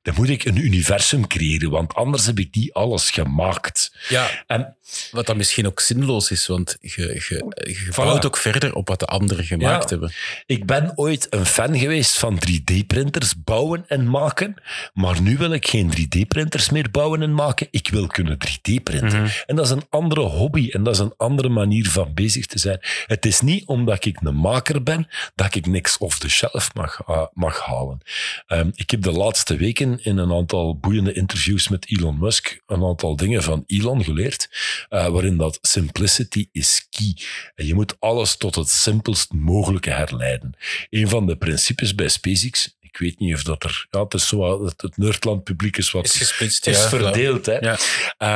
dan 0.01 0.13
moet 0.15 0.29
ik 0.29 0.45
een 0.45 0.57
universum 0.57 1.27
creëren, 1.27 1.69
want 1.69 1.93
anders 1.93 2.25
heb 2.25 2.39
ik 2.39 2.55
niet 2.55 2.73
alles 2.73 3.09
gemaakt. 3.09 3.95
Ja, 4.09 4.43
en, 4.47 4.75
wat 5.11 5.25
dan 5.25 5.37
misschien 5.37 5.67
ook 5.67 5.79
zinloos 5.79 6.31
is, 6.31 6.47
want 6.47 6.77
je, 6.81 7.01
je, 7.01 7.45
je 7.63 7.87
voilà. 7.91 8.25
ook 8.25 8.37
verder 8.37 8.73
op 8.75 8.87
wat 8.87 8.99
de 8.99 9.05
anderen 9.05 9.45
gemaakt 9.45 9.83
ja, 9.83 9.89
hebben. 9.89 10.11
Ik 10.45 10.65
ben 10.65 10.91
ooit 10.95 11.27
een 11.29 11.45
fan 11.45 11.77
geweest 11.77 12.17
van 12.17 12.39
3D-printers 12.47 13.33
bouwen 13.43 13.85
en 13.87 14.09
maken, 14.09 14.55
maar 14.93 15.21
nu 15.21 15.37
wil 15.37 15.53
ik 15.53 15.67
geen 15.67 15.93
3D-printers 15.97 16.69
meer 16.71 16.91
bouwen 16.91 17.21
en 17.21 17.33
maken. 17.33 17.67
Ik 17.71 17.89
wil 17.89 18.07
kunnen 18.07 18.37
3D-printen. 18.47 19.19
Mm 19.19 19.25
-hmm. 19.25 19.29
En 19.45 19.55
dat 19.55 19.65
is 19.65 19.71
een 19.71 19.85
andere 19.89 20.21
hobby 20.21 20.69
en 20.69 20.83
dat 20.83 20.93
is 20.93 20.99
een 20.99 21.13
andere 21.17 21.49
manier 21.49 21.89
van 21.89 22.13
bezig 22.13 22.45
te 22.45 22.59
zijn. 22.59 22.79
Het 23.05 23.25
is 23.25 23.41
niet 23.41 23.65
omdat 23.65 24.05
ik 24.05 24.17
een 24.21 24.35
maker 24.35 24.83
ben, 24.83 25.07
dat 25.35 25.55
ik 25.55 25.65
niks 25.65 25.97
off 25.97 26.19
the 26.19 26.29
shelf 26.29 26.73
mag, 26.73 27.07
uh, 27.09 27.25
mag 27.33 27.59
halen. 27.59 28.01
Um, 28.47 28.71
ik 28.75 28.89
heb 28.91 29.01
de 29.01 29.11
laatste 29.11 29.55
weken 29.61 30.03
in 30.03 30.17
een 30.17 30.31
aantal 30.31 30.77
boeiende 30.77 31.13
interviews 31.13 31.67
met 31.67 31.89
Elon 31.89 32.19
Musk 32.19 32.61
een 32.65 32.83
aantal 32.83 33.15
dingen 33.15 33.43
van 33.43 33.63
Elon 33.67 34.03
geleerd, 34.03 34.49
uh, 34.89 35.07
waarin 35.07 35.37
dat 35.37 35.59
simplicity 35.61 36.47
is 36.51 36.87
key. 36.89 37.17
En 37.55 37.65
je 37.65 37.73
moet 37.73 37.95
alles 37.99 38.37
tot 38.37 38.55
het 38.55 38.69
simpelst 38.69 39.33
mogelijke 39.33 39.89
herleiden. 39.89 40.53
Een 40.89 41.09
van 41.09 41.25
de 41.25 41.35
principes 41.35 41.95
bij 41.95 42.07
SpaceX, 42.07 42.77
ik 42.79 42.97
weet 42.97 43.19
niet 43.19 43.35
of 43.35 43.43
dat 43.43 43.63
er, 43.63 43.87
ja, 43.89 44.03
het 44.03 44.13
is 44.13 44.27
zo, 44.27 44.65
het, 44.65 44.81
het 44.81 44.97
Nerdland 44.97 45.43
publiek 45.43 45.77
is 45.77 45.91
wat 45.91 46.05
is, 46.05 46.17
gesplitst, 46.17 46.67
is 46.67 46.77
ja, 46.77 46.89
verdeeld. 46.89 47.45
Hè? 47.45 47.57
Ja. 47.57 47.77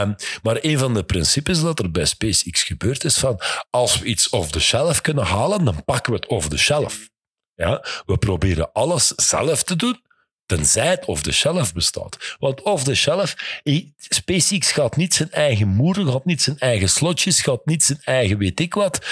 Um, 0.01 0.15
maar 0.43 0.57
een 0.61 0.77
van 0.77 0.93
de 0.93 1.03
principes 1.03 1.61
dat 1.61 1.79
er 1.79 1.91
bij 1.91 2.05
SpaceX 2.05 2.63
gebeurt 2.63 3.03
is 3.03 3.17
van, 3.17 3.41
als 3.69 3.99
we 3.99 4.05
iets 4.05 4.29
off 4.29 4.51
the 4.51 4.59
shelf 4.59 5.01
kunnen 5.01 5.25
halen, 5.25 5.65
dan 5.65 5.83
pakken 5.83 6.13
we 6.13 6.19
het 6.19 6.27
off 6.27 6.47
the 6.47 6.57
shelf. 6.57 7.09
Ja? 7.55 7.85
We 8.05 8.17
proberen 8.17 8.71
alles 8.71 9.07
zelf 9.07 9.63
te 9.63 9.75
doen, 9.75 10.03
tenzij 10.45 10.87
het 10.87 11.05
off-the-shelf 11.05 11.73
bestaat. 11.73 12.35
Want 12.39 12.61
off-the-shelf, 12.61 13.35
eh, 13.63 13.85
SpaceX 13.97 14.71
gaat 14.71 14.95
niet 14.95 15.13
zijn 15.13 15.31
eigen 15.31 15.67
moeder, 15.67 16.05
gaat 16.05 16.25
niet 16.25 16.41
zijn 16.41 16.57
eigen 16.57 16.89
slotjes, 16.89 17.41
gaat 17.41 17.65
niet 17.65 17.83
zijn 17.83 18.01
eigen 18.03 18.37
weet 18.37 18.59
ik 18.59 18.73
wat 18.73 19.05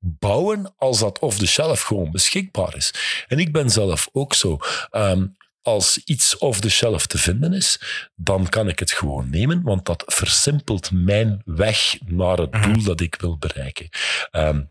bouwen 0.00 0.74
als 0.76 0.98
dat 0.98 1.18
off-the-shelf 1.18 1.80
gewoon 1.80 2.10
beschikbaar 2.10 2.76
is. 2.76 2.94
En 3.28 3.38
ik 3.38 3.52
ben 3.52 3.70
zelf 3.70 4.08
ook 4.12 4.34
zo. 4.34 4.58
Ehm, 4.90 5.26
als 5.62 6.00
iets 6.04 6.38
off-the-shelf 6.38 7.06
te 7.06 7.18
vinden 7.18 7.52
is, 7.52 7.80
dan 8.14 8.48
kan 8.48 8.68
ik 8.68 8.78
het 8.78 8.90
gewoon 8.90 9.30
nemen, 9.30 9.62
want 9.62 9.86
dat 9.86 10.02
versimpelt 10.06 10.90
mijn 10.92 11.42
weg 11.44 11.98
naar 12.04 12.38
het 12.38 12.62
doel 12.62 12.82
dat 12.82 13.00
ik 13.00 13.16
wil 13.20 13.38
bereiken. 13.38 13.88
Ehm, 14.30 14.62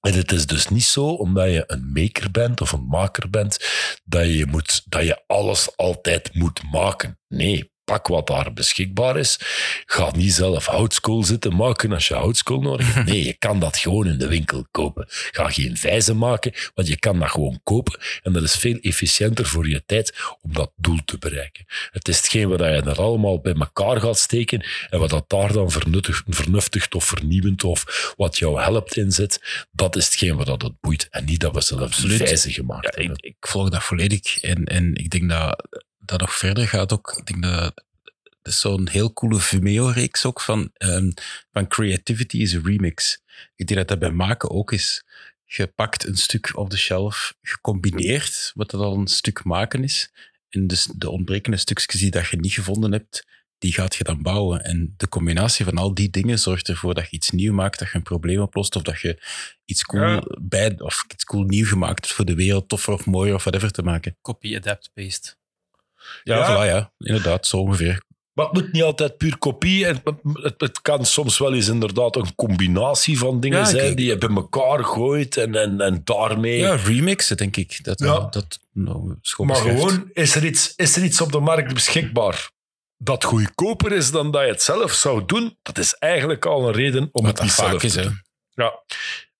het 0.00 0.32
is 0.32 0.46
dus 0.46 0.68
niet 0.68 0.84
zo, 0.84 1.06
omdat 1.06 1.50
je 1.50 1.64
een 1.66 1.92
maker 1.92 2.30
bent 2.30 2.60
of 2.60 2.72
een 2.72 2.86
maker 2.86 3.30
bent, 3.30 3.58
dat 4.04 4.26
je, 4.26 4.46
moet, 4.46 4.82
dat 4.84 5.04
je 5.04 5.22
alles 5.26 5.76
altijd 5.76 6.34
moet 6.34 6.62
maken. 6.70 7.18
Nee, 7.28 7.72
pak 7.88 8.06
wat 8.06 8.26
daar 8.26 8.52
beschikbaar 8.52 9.16
is. 9.18 9.38
Ga 9.86 10.10
niet 10.16 10.32
zelf 10.32 10.66
houtskool 10.66 11.24
zitten 11.24 11.56
maken 11.56 11.92
als 11.92 12.08
je 12.08 12.14
houtskool 12.14 12.60
nodig 12.60 12.94
hebt. 12.94 13.06
Nee, 13.08 13.24
je 13.24 13.32
kan 13.32 13.60
dat 13.60 13.76
gewoon 13.76 14.06
in 14.06 14.18
de 14.18 14.28
winkel 14.28 14.66
kopen. 14.70 15.04
Ga 15.08 15.50
geen 15.50 15.76
vijzen 15.76 16.18
maken, 16.18 16.52
want 16.74 16.88
je 16.88 16.98
kan 16.98 17.18
dat 17.18 17.30
gewoon 17.30 17.60
kopen. 17.62 17.98
En 18.22 18.32
dat 18.32 18.42
is 18.42 18.54
veel 18.56 18.78
efficiënter 18.80 19.46
voor 19.46 19.68
je 19.68 19.82
tijd 19.86 20.14
om 20.40 20.52
dat 20.52 20.72
doel 20.76 20.98
te 21.04 21.18
bereiken. 21.18 21.64
Het 21.90 22.08
is 22.08 22.16
hetgeen 22.16 22.48
wat 22.48 22.58
je 22.58 22.64
er 22.64 23.00
allemaal 23.00 23.40
bij 23.40 23.54
elkaar 23.54 24.00
gaat 24.00 24.18
steken 24.18 24.64
en 24.90 24.98
wat 24.98 25.10
dat 25.10 25.24
daar 25.28 25.52
dan 25.52 25.70
vernuttigt, 25.70 26.22
vernuftigt 26.26 26.94
of 26.94 27.04
vernieuwend 27.04 27.64
of 27.64 28.12
wat 28.16 28.38
jou 28.38 28.60
helpt 28.60 28.96
inzet. 28.96 29.66
Dat 29.70 29.96
is 29.96 30.04
hetgeen 30.04 30.36
wat 30.36 30.46
dat 30.46 30.62
het 30.62 30.80
boeit. 30.80 31.06
En 31.10 31.24
niet 31.24 31.40
dat 31.40 31.54
we 31.54 31.60
zelf 31.60 31.94
vijzen 31.94 32.52
gemaakt 32.52 32.84
Ja, 32.84 32.90
hebben. 33.02 33.16
ik, 33.16 33.24
ik 33.24 33.46
volg 33.48 33.68
dat 33.68 33.82
volledig. 33.82 34.40
En, 34.40 34.64
en 34.64 34.94
ik 34.94 35.10
denk 35.10 35.28
dat 35.30 35.66
dat 36.08 36.20
nog 36.20 36.34
verder 36.34 36.68
gaat 36.68 36.92
ook. 36.92 37.16
Ik 37.16 37.26
denk 37.26 37.42
dat 37.42 37.84
zo'n 38.42 38.88
heel 38.88 39.12
coole 39.12 39.40
Vimeo-reeks 39.40 40.24
ook 40.24 40.40
van, 40.40 40.70
ehm, 40.72 41.10
van 41.52 41.68
Creativity 41.68 42.36
is 42.36 42.54
a 42.54 42.60
Remix. 42.62 43.22
Ik 43.54 43.66
denk 43.66 43.78
dat 43.80 43.88
dat 43.88 43.98
bij 43.98 44.10
maken 44.10 44.50
ook 44.50 44.72
is. 44.72 45.04
Je 45.44 45.66
pakt 45.66 46.06
een 46.06 46.16
stuk 46.16 46.56
op 46.56 46.70
de 46.70 46.76
shelf, 46.76 47.34
gecombineerd, 47.42 48.52
wat 48.54 48.70
dat 48.70 48.80
al 48.80 48.96
een 48.96 49.06
stuk 49.06 49.44
maken 49.44 49.82
is. 49.84 50.12
En 50.48 50.66
dus 50.66 50.88
de 50.96 51.10
ontbrekende 51.10 51.56
stukjes 51.56 52.00
die 52.00 52.10
dat 52.10 52.28
je 52.28 52.36
niet 52.36 52.52
gevonden 52.52 52.92
hebt, 52.92 53.26
die 53.58 53.72
gaat 53.72 53.96
je 53.96 54.04
dan 54.04 54.22
bouwen. 54.22 54.64
En 54.64 54.94
de 54.96 55.08
combinatie 55.08 55.64
van 55.64 55.78
al 55.78 55.94
die 55.94 56.10
dingen 56.10 56.38
zorgt 56.38 56.68
ervoor 56.68 56.94
dat 56.94 57.04
je 57.04 57.16
iets 57.16 57.30
nieuw 57.30 57.52
maakt, 57.52 57.78
dat 57.78 57.88
je 57.90 57.96
een 57.96 58.02
probleem 58.02 58.40
oplost, 58.40 58.76
of 58.76 58.82
dat 58.82 59.00
je 59.00 59.22
iets 59.64 59.82
cool 59.82 60.02
Ja. 60.02 60.22
bij, 60.40 60.80
of 60.80 61.04
iets 61.12 61.24
cool 61.24 61.44
nieuw 61.44 61.66
gemaakt 61.66 62.00
hebt 62.00 62.12
voor 62.12 62.24
de 62.24 62.34
wereld, 62.34 62.68
toffer 62.68 62.92
of 62.92 63.06
mooier 63.06 63.34
of 63.34 63.44
whatever 63.44 63.70
te 63.70 63.82
maken. 63.82 64.16
Copy, 64.22 64.56
adapt, 64.56 64.90
paste. 64.94 65.36
Ja, 66.22 66.36
Ja. 66.36 66.54
Voilà, 66.54 66.68
ja. 66.68 66.92
inderdaad, 66.98 67.46
zo 67.46 67.56
ongeveer. 67.56 68.06
Maar 68.32 68.46
het 68.46 68.54
moet 68.54 68.72
niet 68.72 68.82
altijd 68.82 69.16
puur 69.16 69.38
kopie. 69.38 69.86
Het, 69.86 70.00
het, 70.32 70.54
het 70.60 70.80
kan 70.82 71.06
soms 71.06 71.38
wel 71.38 71.54
eens 71.54 71.68
inderdaad 71.68 72.16
een 72.16 72.34
combinatie 72.34 73.18
van 73.18 73.40
dingen 73.40 73.58
Ja, 73.58 73.64
zijn 73.64 73.94
die 73.96 74.06
je 74.06 74.18
bij 74.18 74.28
elkaar 74.34 74.84
gooit 74.84 75.36
en, 75.36 75.54
en, 75.54 75.80
en 75.80 76.00
daarmee... 76.04 76.58
Ja, 76.58 76.74
remixen, 76.74 77.36
denk 77.36 77.56
ik. 77.56 77.84
Dat, 77.84 77.98
Ja. 77.98 78.26
dat 78.30 78.58
nou, 78.72 79.14
maar 79.36 79.56
gewoon, 79.56 80.10
is 80.12 80.34
er, 80.34 80.44
iets, 80.44 80.72
is 80.76 80.96
er 80.96 81.02
iets 81.04 81.20
op 81.20 81.32
de 81.32 81.40
markt 81.40 81.74
beschikbaar 81.74 82.50
dat 82.96 83.24
goedkoper 83.24 83.92
is 83.92 84.10
dan 84.10 84.30
dat 84.30 84.42
je 84.42 84.48
het 84.48 84.62
zelf 84.62 84.92
zou 84.92 85.22
doen? 85.26 85.56
Dat 85.62 85.78
is 85.78 85.94
eigenlijk 85.94 86.46
al 86.46 86.66
een 86.68 86.74
reden 86.74 87.08
om 87.12 87.24
Wat 87.24 87.32
het 87.32 87.42
niet 87.42 87.52
zelf 87.52 87.80
te 87.82 87.98
hè. 87.98 88.02
doen. 88.02 88.22
Ja. 88.54 88.72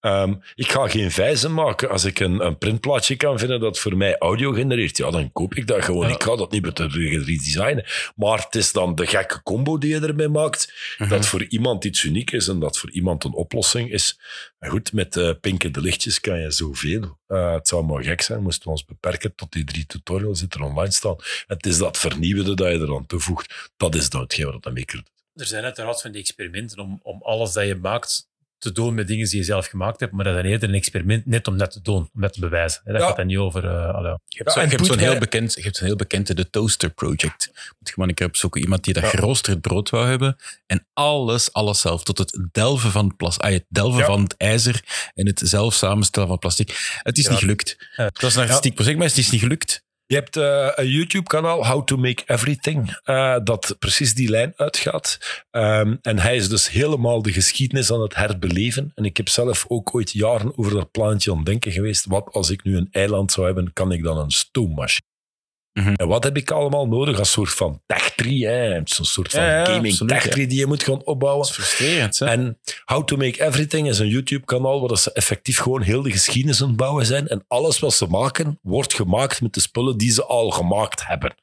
Ehm, 0.00 0.34
ik 0.54 0.70
ga 0.70 0.88
geen 0.88 1.10
vijzen 1.10 1.54
maken. 1.54 1.90
Als 1.90 2.04
ik 2.04 2.20
een, 2.20 2.44
een 2.46 2.58
printplaatje 2.58 3.16
kan 3.16 3.38
vinden 3.38 3.60
dat 3.60 3.78
voor 3.78 3.96
mij 3.96 4.18
audio 4.18 4.52
genereert, 4.52 4.96
ja, 4.96 5.10
dan 5.10 5.32
koop 5.32 5.54
ik 5.54 5.66
dat 5.66 5.84
gewoon. 5.84 6.08
Ja. 6.08 6.14
Ik 6.14 6.22
ga 6.22 6.36
dat 6.36 6.50
niet 6.50 6.62
beter 6.62 6.90
redesignen. 6.90 7.84
Maar 8.16 8.38
het 8.38 8.54
is 8.54 8.72
dan 8.72 8.94
de 8.94 9.06
gekke 9.06 9.42
combo 9.42 9.78
die 9.78 9.90
je 9.94 10.00
ermee 10.00 10.28
maakt, 10.28 10.72
Mhm. 10.98 11.10
dat 11.10 11.26
voor 11.26 11.44
iemand 11.44 11.84
iets 11.84 12.02
uniek 12.04 12.30
is 12.30 12.48
en 12.48 12.58
dat 12.58 12.78
voor 12.78 12.90
iemand 12.90 13.24
een 13.24 13.32
oplossing 13.32 13.90
is. 13.90 14.18
Maar 14.58 14.70
goed, 14.70 14.92
met 14.92 15.16
uh, 15.16 15.30
pinkende 15.40 15.80
lichtjes 15.80 16.20
kan 16.20 16.40
je 16.40 16.50
zoveel. 16.50 17.18
Uh, 17.28 17.52
het 17.52 17.68
zou 17.68 17.84
maar 17.84 18.02
gek 18.02 18.20
zijn, 18.20 18.42
moesten 18.42 18.64
we 18.64 18.70
ons 18.70 18.84
beperken 18.84 19.34
tot 19.34 19.52
die 19.52 19.64
drie 19.64 19.86
tutorials 19.86 20.38
die 20.38 20.48
er 20.48 20.62
online 20.62 20.92
staan. 20.92 21.16
Het 21.46 21.66
is 21.66 21.78
dat 21.78 21.98
vernieuwende 21.98 22.54
dat 22.54 22.68
je 22.68 22.74
eraan 22.78 23.06
toevoegt. 23.06 23.70
Dat 23.76 23.94
is 23.94 24.10
dan 24.10 24.20
hetgeen 24.20 24.44
wat 24.52 24.62
dat 24.62 24.74
maker 24.74 24.96
doet. 24.96 25.10
Er 25.34 25.46
zijn 25.46 25.64
uiteraard 25.64 26.00
van 26.00 26.10
die 26.12 26.20
experimenten 26.20 26.78
om, 26.78 27.00
om 27.02 27.22
alles 27.22 27.52
dat 27.52 27.66
je 27.66 27.74
maakt 27.74 28.27
te 28.58 28.72
doen 28.72 28.94
met 28.94 29.06
dingen 29.06 29.28
die 29.28 29.36
je 29.38 29.44
zelf 29.44 29.66
gemaakt 29.66 30.00
hebt, 30.00 30.12
maar 30.12 30.24
dat 30.24 30.34
is 30.36 30.42
dan 30.42 30.50
eerder 30.50 30.68
een 30.68 30.74
experiment 30.74 31.26
net 31.26 31.46
om 31.48 31.58
dat 31.58 31.70
te 31.70 31.80
doen, 31.82 32.10
om 32.14 32.20
dat 32.20 32.32
te 32.32 32.40
bewijzen. 32.40 32.80
Hè, 32.84 32.92
Dat 32.92 33.00
Ja. 33.00 33.06
gaat 33.06 33.16
dan 33.16 33.26
niet 33.26 33.36
over... 33.36 33.64
Uh. 33.64 33.70
Je 33.70 33.76
hebt, 33.78 34.20
Ja, 34.28 34.50
zo, 34.52 34.58
en 34.60 34.64
je 34.70 34.76
hebt 34.76 34.86
zo'n 34.86 34.98
heel 34.98 35.18
bekend, 35.18 35.54
je 35.54 35.62
hebt 35.62 35.76
zo'n 35.76 35.86
heel 35.86 35.96
bekende 35.96 36.34
The 36.34 36.50
Toaster 36.50 36.90
Project. 36.90 37.50
Moet 37.78 37.88
je 37.88 37.92
maar 37.96 38.08
een 38.08 38.14
keer 38.14 38.26
opzoeken. 38.26 38.60
Iemand 38.60 38.84
die 38.84 38.94
dat 38.94 39.02
Ja. 39.02 39.08
geroosterd 39.08 39.60
brood 39.60 39.90
wou 39.90 40.06
hebben. 40.08 40.36
En 40.66 40.86
alles, 40.92 41.52
alles 41.52 41.80
zelf. 41.80 42.02
Tot 42.04 42.18
het 42.18 42.48
delven 42.52 42.90
van 42.90 43.06
het, 43.06 43.16
plas, 43.16 43.38
ah, 43.38 43.50
het, 43.50 43.64
delven 43.68 43.98
Ja. 44.00 44.06
van 44.06 44.22
het 44.22 44.36
ijzer 44.36 45.10
en 45.14 45.26
het 45.26 45.40
zelf 45.44 45.74
samenstellen 45.74 46.28
van 46.28 46.38
plastic. 46.38 46.98
Het 47.02 47.18
is 47.18 47.24
Ja. 47.24 47.30
niet 47.30 47.38
gelukt. 47.38 47.76
Ja. 47.96 48.04
Het 48.04 48.20
was 48.22 48.34
een 48.34 48.42
artistiek 48.42 48.74
project, 48.74 48.98
maar 48.98 49.06
het 49.06 49.16
is 49.18 49.30
niet 49.30 49.40
gelukt. 49.40 49.86
Je 50.08 50.14
hebt 50.14 50.36
eh, 50.36 50.68
een 50.74 50.88
YouTube-kanaal, 50.88 51.66
How 51.66 51.84
to 51.84 51.96
Make 51.96 52.22
Everything, 52.26 52.98
eh, 53.04 53.36
dat 53.44 53.76
precies 53.78 54.14
die 54.14 54.30
lijn 54.30 54.52
uitgaat. 54.56 55.18
Ehm, 55.50 55.96
en 56.02 56.18
hij 56.18 56.36
is 56.36 56.48
dus 56.48 56.70
helemaal 56.70 57.22
de 57.22 57.32
geschiedenis 57.32 57.92
aan 57.92 58.00
het 58.00 58.14
herbeleven. 58.14 58.92
En 58.94 59.04
ik 59.04 59.16
heb 59.16 59.28
zelf 59.28 59.64
ook 59.68 59.94
ooit 59.94 60.12
jaren 60.12 60.58
over 60.58 60.72
dat 60.72 60.90
plaatje 60.90 61.32
aan 61.32 61.44
denken 61.44 61.72
geweest. 61.72 62.04
Wat 62.06 62.28
als 62.32 62.50
ik 62.50 62.64
nu 62.64 62.76
een 62.76 62.88
eiland 62.90 63.32
zou 63.32 63.46
hebben, 63.46 63.72
kan 63.72 63.92
ik 63.92 64.02
dan 64.02 64.18
een 64.18 64.30
stoommachine? 64.30 65.07
Mhm. 65.78 65.94
En 65.96 66.08
wat 66.08 66.24
heb 66.24 66.36
ik 66.36 66.50
allemaal 66.50 66.88
nodig? 66.88 67.18
Als 67.18 67.30
soort 67.30 67.50
van 67.50 67.80
tech 67.86 68.14
tree, 68.14 68.46
hè? 68.46 68.80
Zo'n 68.84 69.04
soort 69.04 69.30
van 69.30 69.42
Ja, 69.42 69.58
ja, 69.58 69.64
gaming 69.64 69.92
absoluut, 69.92 70.12
tech 70.12 70.28
tree 70.28 70.46
die 70.46 70.58
je 70.58 70.66
moet 70.66 70.82
gaan 70.82 71.04
opbouwen. 71.04 71.46
Dat 71.46 71.50
is 71.50 71.56
frustrerend. 71.56 72.18
Hè? 72.18 72.26
En 72.26 72.58
How 72.84 73.04
to 73.04 73.16
Make 73.16 73.44
Everything 73.44 73.88
is 73.88 73.98
een 73.98 74.08
YouTube-kanaal 74.08 74.88
waar 74.88 74.98
ze 74.98 75.12
effectief 75.12 75.58
gewoon 75.58 75.82
heel 75.82 76.02
de 76.02 76.10
geschiedenis 76.10 76.62
aan 76.62 76.68
het 76.68 76.76
bouwen 76.76 77.06
zijn. 77.06 77.28
En 77.28 77.44
alles 77.48 77.78
wat 77.78 77.94
ze 77.94 78.06
maken, 78.06 78.58
wordt 78.62 78.94
gemaakt 78.94 79.40
met 79.40 79.54
de 79.54 79.60
spullen 79.60 79.96
die 79.98 80.12
ze 80.12 80.24
al 80.24 80.50
gemaakt 80.50 81.06
hebben. 81.06 81.34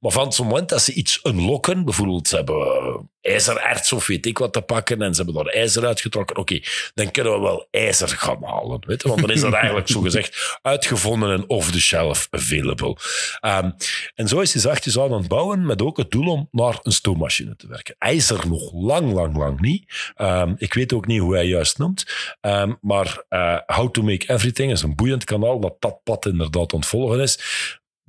Maar 0.00 0.12
van 0.12 0.26
het 0.26 0.38
moment 0.38 0.68
dat 0.68 0.82
ze 0.82 0.92
iets 0.92 1.20
unlocken, 1.22 1.84
bijvoorbeeld 1.84 2.28
ze 2.28 2.36
hebben 2.36 2.56
eh, 2.56 2.98
ijzererts 3.20 3.92
of 3.92 4.06
weet 4.06 4.26
ik 4.26 4.38
wat 4.38 4.52
te 4.52 4.60
pakken 4.60 5.02
en 5.02 5.14
ze 5.14 5.22
hebben 5.22 5.44
daar 5.44 5.54
ijzer 5.54 5.86
uitgetrokken, 5.86 6.36
oké, 6.36 6.60
dan 6.94 7.10
kunnen 7.10 7.32
we 7.32 7.38
wel 7.40 7.68
ijzer 7.70 8.08
gaan 8.08 8.44
halen. 8.44 8.82
Weet 8.86 9.02
je? 9.02 9.08
Want 9.08 9.20
dan 9.20 9.30
is 9.30 9.40
dat 9.40 9.52
eigenlijk 9.52 9.88
zo 9.88 10.00
gezegd 10.00 10.58
uitgevonden 10.62 11.32
en 11.32 11.48
off-the-shelf 11.48 12.28
available. 12.30 12.96
Ehm, 13.40 13.70
en 14.14 14.28
zo 14.28 14.40
is 14.40 14.52
hij 14.52 14.62
zachtjes 14.62 14.98
aan 14.98 15.12
het 15.12 15.28
bouwen 15.28 15.66
met 15.66 15.82
ook 15.82 15.96
het 15.96 16.10
doel 16.10 16.32
om 16.32 16.48
naar 16.50 16.78
een 16.82 16.92
stoommachine 16.92 17.56
te 17.56 17.66
werken. 17.66 17.94
Hij 17.98 18.14
is 18.14 18.30
er 18.30 18.48
nog 18.48 18.72
lang, 18.72 19.12
lang, 19.12 19.36
lang 19.36 19.60
niet. 19.60 20.12
Ehm, 20.14 20.54
ik 20.56 20.74
weet 20.74 20.92
ook 20.92 21.06
niet 21.06 21.20
hoe 21.20 21.34
hij 21.34 21.46
juist 21.46 21.78
noemt. 21.78 22.04
Ehm, 22.40 22.72
maar 22.80 23.24
eh, 23.28 23.56
How 23.66 23.90
to 23.90 24.02
Make 24.02 24.32
Everything 24.32 24.72
is 24.72 24.82
een 24.82 24.94
boeiend 24.94 25.24
kanaal 25.24 25.60
dat 25.60 25.76
dat 25.78 26.02
pad 26.04 26.26
inderdaad 26.26 26.72
ontvolgen 26.72 27.20
is. 27.20 27.38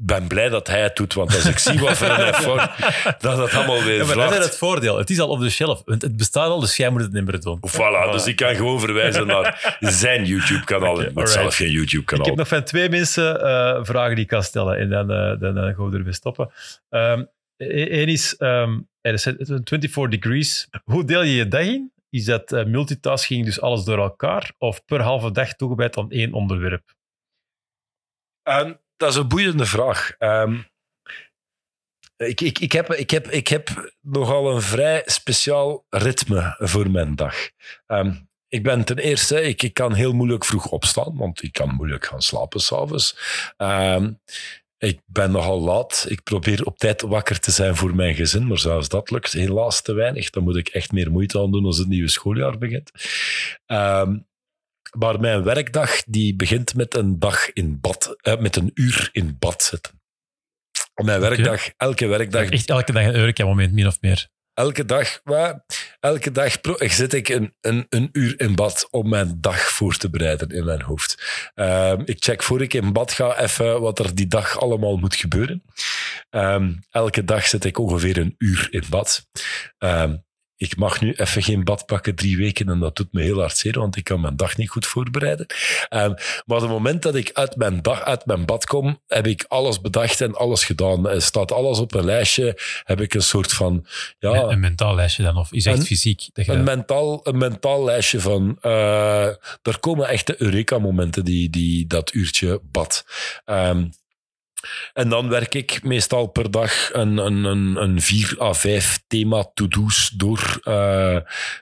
Ik 0.02 0.08
ben 0.08 0.28
blij 0.28 0.50
dat 0.50 0.68
hij 0.68 0.82
het 0.82 0.96
doet, 0.96 1.14
want 1.14 1.36
als 1.36 1.46
ik 1.46 1.58
zie 1.58 1.80
wat 1.80 1.98
voor 1.98 2.08
een 2.08 2.26
effort, 2.34 2.70
dat 3.22 3.38
dat 3.38 3.54
allemaal 3.54 3.84
weer 3.84 3.98
Ja, 3.98 4.06
maar 4.06 4.16
dat 4.16 4.32
is 4.40 4.46
het 4.46 4.58
voordeel. 4.58 4.98
Het 4.98 5.10
is 5.10 5.20
al 5.20 5.30
op 5.30 5.40
de 5.40 5.50
shelf. 5.50 5.82
Want 5.86 6.02
het 6.02 6.18
bestaat 6.18 6.50
al, 6.50 6.60
dus 6.60 6.76
jij 6.78 6.90
moet 6.90 7.02
het 7.02 7.12
niet 7.12 7.26
meer 7.26 7.40
doen. 7.42 7.60
Voilà, 7.70 8.12
dus 8.12 8.28
ik 8.28 8.36
kan 8.36 8.56
gewoon 8.56 8.80
verwijzen 8.80 9.28
naar 9.28 9.78
zijn 9.80 10.26
YouTube-kanaal. 10.26 11.02
Ik 11.02 11.08
moet 11.08 11.16
alright. 11.18 11.32
zelf 11.32 11.56
geen 11.56 11.68
Ik 11.68 11.74
YouTube-kanaal. 11.74 12.26
heb 12.26 12.36
nog 12.36 12.48
van 12.48 12.64
twee 12.64 12.90
mensen 12.90 13.42
eh, 13.42 13.80
vragen 13.84 14.16
die 14.16 14.24
ik 14.24 14.30
kan 14.30 14.44
stellen. 14.44 14.78
En 14.78 14.90
dan, 14.90 15.12
eh, 15.12 15.40
dan, 15.40 15.56
dan 15.56 15.74
gaan 15.76 15.90
we 15.90 15.98
er 15.98 16.04
weer 16.04 16.14
stoppen. 16.14 16.52
Eén 17.58 18.08
is, 18.08 18.36
ehm, 18.38 18.80
er 19.02 19.14
is 19.14 19.26
een 19.26 19.62
24 19.64 20.10
degrees. 20.20 20.68
Hoe 20.84 21.06
deel 21.06 21.24
je 21.24 21.36
je 21.36 21.48
dag 21.48 21.62
in? 21.66 21.92
Is 22.10 22.26
dat 22.26 22.52
eh, 22.52 22.66
multitasking, 22.66 23.46
dus 23.46 23.62
alles 23.62 23.84
door 23.84 23.98
elkaar? 23.98 24.52
Of 24.58 24.86
per 24.86 25.02
halve 25.02 25.32
dag 25.32 25.54
toegewijd 25.54 25.98
aan 25.98 26.12
één 26.12 26.34
onderwerp? 26.34 26.84
Ehm, 28.44 28.74
dat 29.02 29.12
is 29.12 29.16
een 29.16 29.28
boeiende 29.28 29.66
vraag. 29.66 30.12
Ehm, 30.18 30.60
ik, 32.18 32.42
ik, 32.42 32.60
ik, 32.60 32.72
heb, 32.72 32.94
ik, 32.94 33.10
heb, 33.10 33.30
ik 33.30 33.48
heb 33.48 33.94
nogal 34.02 34.56
een 34.56 34.62
vrij 34.62 35.02
speciaal 35.06 35.86
ritme 35.90 36.56
voor 36.58 36.92
mijn 36.92 37.16
dag. 37.16 37.36
Ehm, 37.86 38.14
ik 38.48 38.64
ben 38.64 38.84
ten 38.84 38.98
eerste, 38.98 39.42
ik, 39.42 39.64
ik 39.64 39.74
kan 39.74 39.94
heel 39.94 40.14
moeilijk 40.14 40.46
vroeg 40.46 40.66
opstaan, 40.66 41.18
want 41.18 41.44
ik 41.44 41.54
kan 41.54 41.74
moeilijk 41.74 42.06
gaan 42.06 42.22
slapen 42.22 42.60
s'avonds. 42.60 43.18
Ehm 43.58 44.10
ik 44.82 45.00
ben 45.06 45.32
nogal 45.32 45.60
laat. 45.60 46.06
Ik 46.10 46.24
probeer 46.24 46.66
op 46.66 46.78
tijd 46.78 47.02
wakker 47.02 47.40
te 47.40 47.52
zijn 47.52 47.76
voor 47.76 47.96
mijn 47.96 48.16
gezin, 48.16 48.48
maar 48.48 48.60
zelfs 48.60 48.90
dat 48.90 49.12
lukt 49.12 49.32
helaas 49.32 49.82
te 49.82 49.94
weinig. 49.94 50.30
Dan 50.30 50.44
moet 50.44 50.56
ik 50.56 50.68
echt 50.68 50.92
meer 50.92 51.12
moeite 51.12 51.40
aan 51.40 51.52
doen 51.52 51.66
als 51.66 51.78
het 51.78 51.88
nieuwe 51.88 52.10
schooljaar 52.10 52.58
begint. 52.58 52.92
Maar 54.98 55.20
mijn 55.20 55.44
werkdag 55.44 56.04
die 56.04 56.36
begint 56.36 56.76
met 56.76 56.96
een 56.96 57.20
dag 57.20 57.54
in 57.54 57.80
bad, 57.80 58.16
eh, 58.22 58.38
met 58.38 58.56
een 58.56 58.72
uur 58.74 59.10
in 59.12 59.36
bad 59.40 59.64
zitten. 59.64 60.00
Mijn 61.04 61.20
werkdag, 61.20 61.70
elke 61.78 62.08
werkdag, 62.08 62.50
Echt 62.50 62.70
elke 62.70 62.92
dag 62.92 63.04
een 63.04 63.16
Eureka-moment, 63.16 63.74
min 63.74 63.88
of 63.88 63.98
meer. 64.02 64.28
elke 64.54 64.86
dag. 64.86 65.20
Maar 65.24 65.66
elke 66.00 66.32
dag 66.32 66.62
pro- 66.62 66.76
zit 66.80 67.14
ik 67.14 67.30
een, 67.30 67.54
een, 67.62 67.86
een 67.90 68.10
uur 68.12 68.40
in 68.40 68.56
bad 68.56 68.88
om 68.92 69.10
mijn 69.10 69.38
dag 69.42 69.60
voor 69.62 69.98
te 69.98 70.10
bereiden 70.10 70.50
in 70.50 70.66
mijn 70.66 70.82
hoofd. 70.82 71.24
Ehm, 71.54 72.02
ik 72.06 72.24
check 72.24 72.44
voor 72.44 72.62
ik 72.62 72.74
in 72.74 72.94
bad 72.94 73.12
ga 73.12 73.40
even 73.40 73.82
wat 73.82 74.00
er 74.00 74.16
die 74.16 74.28
dag 74.28 74.60
allemaal 74.60 74.98
moet 74.98 75.16
gebeuren. 75.16 75.64
Ehm, 76.30 76.74
elke 76.90 77.24
dag 77.24 77.48
zit 77.48 77.66
ik 77.66 77.78
ongeveer 77.78 78.18
een 78.18 78.36
uur 78.38 78.68
in 78.72 78.84
bad. 78.90 79.28
Ehm, 79.78 80.18
ik 80.62 80.76
mag 80.78 81.02
nu 81.02 81.14
even 81.14 81.44
geen 81.44 81.64
bad 81.64 81.86
pakken 81.86 82.16
drie 82.16 82.38
weken 82.38 82.70
en 82.70 82.80
dat 82.80 82.96
doet 82.96 83.14
me 83.14 83.22
heel 83.22 83.40
hard 83.40 83.58
zeer, 83.58 83.80
want 83.80 83.96
ik 83.96 84.04
kan 84.04 84.22
mijn 84.22 84.36
dag 84.36 84.58
niet 84.58 84.70
goed 84.70 84.86
voorbereiden. 84.88 85.46
Ehm, 85.90 86.10
maar 86.46 86.58
op 86.58 86.62
het 86.62 86.70
moment 86.72 87.02
dat 87.02 87.16
ik 87.16 87.30
uit 87.34 87.56
mijn, 87.56 87.82
dag, 87.82 88.02
uit 88.02 88.26
mijn 88.26 88.46
bad 88.46 88.66
kom, 88.66 89.00
heb 89.08 89.28
ik 89.28 89.46
alles 89.48 89.82
bedacht 89.82 90.22
en 90.22 90.36
alles 90.36 90.64
gedaan. 90.64 91.10
Er 91.10 91.22
staat 91.22 91.52
alles 91.52 91.80
op 91.80 91.94
een 91.94 92.06
lijstje. 92.06 92.58
Heb 92.84 93.02
ik 93.02 93.14
een 93.14 93.22
soort 93.22 93.54
van... 93.54 93.86
Ja, 94.20 94.30
Een, 94.30 94.52
een 94.52 94.60
mentaal 94.60 94.96
lijstje 94.96 95.24
dan, 95.24 95.38
of 95.38 95.52
is 95.52 95.66
echt 95.66 95.78
Een- 95.78 95.86
fysiek? 95.86 96.30
Dat 96.34 96.46
je, 96.46 96.52
een 96.52 96.64
mentaal, 96.64 97.20
een 97.28 97.38
mentaal 97.38 97.84
lijstje 97.84 98.20
van. 98.20 98.58
eh 98.62 99.26
er 99.62 99.80
komen 99.80 100.08
echte 100.08 100.42
Eureka-momenten, 100.42 101.26
die, 101.26 101.50
die, 101.50 101.88
dat 101.88 102.14
uurtje 102.14 102.62
bad. 102.72 103.06
Ehm, 103.46 103.86
en 104.94 105.10
dan 105.10 105.30
werk 105.30 105.56
ik 105.56 105.84
meestal 105.84 106.28
per 106.28 106.52
dag 106.52 106.90
een, 106.94 107.18
een, 107.18 107.44
een, 107.44 107.76
een 107.76 108.02
vier 108.02 108.36
à 108.40 108.54
vijf 108.54 109.02
thema-to-do's 109.08 110.10
door. 110.16 110.60
Eh, 110.64 111.18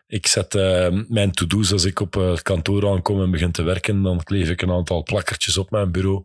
ik 0.08 0.28
zet 0.28 0.56
eh, 0.56 0.88
mijn 1.08 1.32
to-do's 1.32 1.72
als 1.72 1.86
ik 1.86 2.00
op 2.00 2.16
eh, 2.16 2.30
het 2.30 2.42
kantoor 2.42 2.90
aankom 2.90 3.22
en 3.22 3.32
begin 3.32 3.52
te 3.52 3.64
werken. 3.64 4.02
Dan 4.02 4.24
kleef 4.24 4.50
ik 4.50 4.62
een 4.62 4.72
aantal 4.72 5.04
plakkertjes 5.04 5.58
op 5.58 5.72
mijn 5.72 5.92
bureau. 5.92 6.24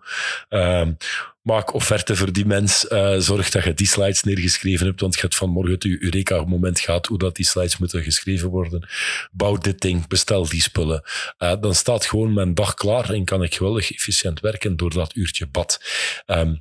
Maak 1.44 1.74
offerte 1.74 2.16
voor 2.16 2.32
die 2.32 2.46
mens. 2.46 2.88
eh, 2.88 3.18
zorg 3.18 3.50
dat 3.50 3.64
je 3.64 3.74
die 3.74 3.86
slides 3.86 4.22
neergeschreven 4.22 4.86
hebt, 4.86 5.00
want 5.00 5.14
je 5.14 5.20
hebt 5.20 5.34
vanmorgen 5.34 5.72
het 5.72 5.84
Eureka-moment 5.84 6.80
gaat, 6.80 7.06
hoe 7.06 7.18
dat 7.18 7.36
die 7.36 7.44
slides 7.44 7.78
moeten 7.78 8.02
geschreven 8.02 8.48
worden. 8.48 8.88
Bouw 9.32 9.56
dit 9.56 9.80
ding, 9.80 10.06
bestel 10.06 10.48
die 10.48 10.62
spullen. 10.62 11.02
Eh, 11.38 11.60
dan 11.60 11.74
staat 11.74 12.06
gewoon 12.06 12.32
mijn 12.32 12.54
dag 12.54 12.74
klaar 12.74 13.10
en 13.10 13.24
kan 13.24 13.42
ik 13.42 13.54
geweldig 13.54 13.92
efficiënt 13.92 14.40
werken 14.40 14.76
door 14.76 14.90
dat 14.90 15.16
uurtje 15.16 15.46
bad. 15.46 15.80
Ehm, 16.26 16.54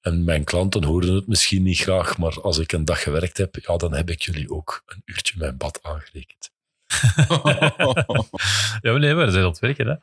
en 0.00 0.24
mijn 0.24 0.44
klanten 0.44 0.84
horen 0.84 1.14
het 1.14 1.26
misschien 1.26 1.62
niet 1.62 1.78
graag, 1.78 2.18
maar 2.18 2.40
als 2.40 2.58
ik 2.58 2.72
een 2.72 2.84
dag 2.84 3.02
gewerkt 3.02 3.36
heb, 3.36 3.56
ja, 3.66 3.76
dan 3.76 3.94
heb 3.94 4.10
ik 4.10 4.22
jullie 4.22 4.50
ook 4.50 4.82
een 4.86 5.02
uurtje 5.04 5.34
mijn 5.38 5.56
bad 5.56 5.78
aangerekend. 5.82 6.54
Ja, 8.80 8.90
maar 8.90 9.00
nee, 9.00 9.14
maar 9.14 9.24
dat 9.26 9.34
is 9.34 9.40
aan 9.40 9.46
het 9.48 9.58
werken. 9.58 9.86
Hè. 9.86 9.94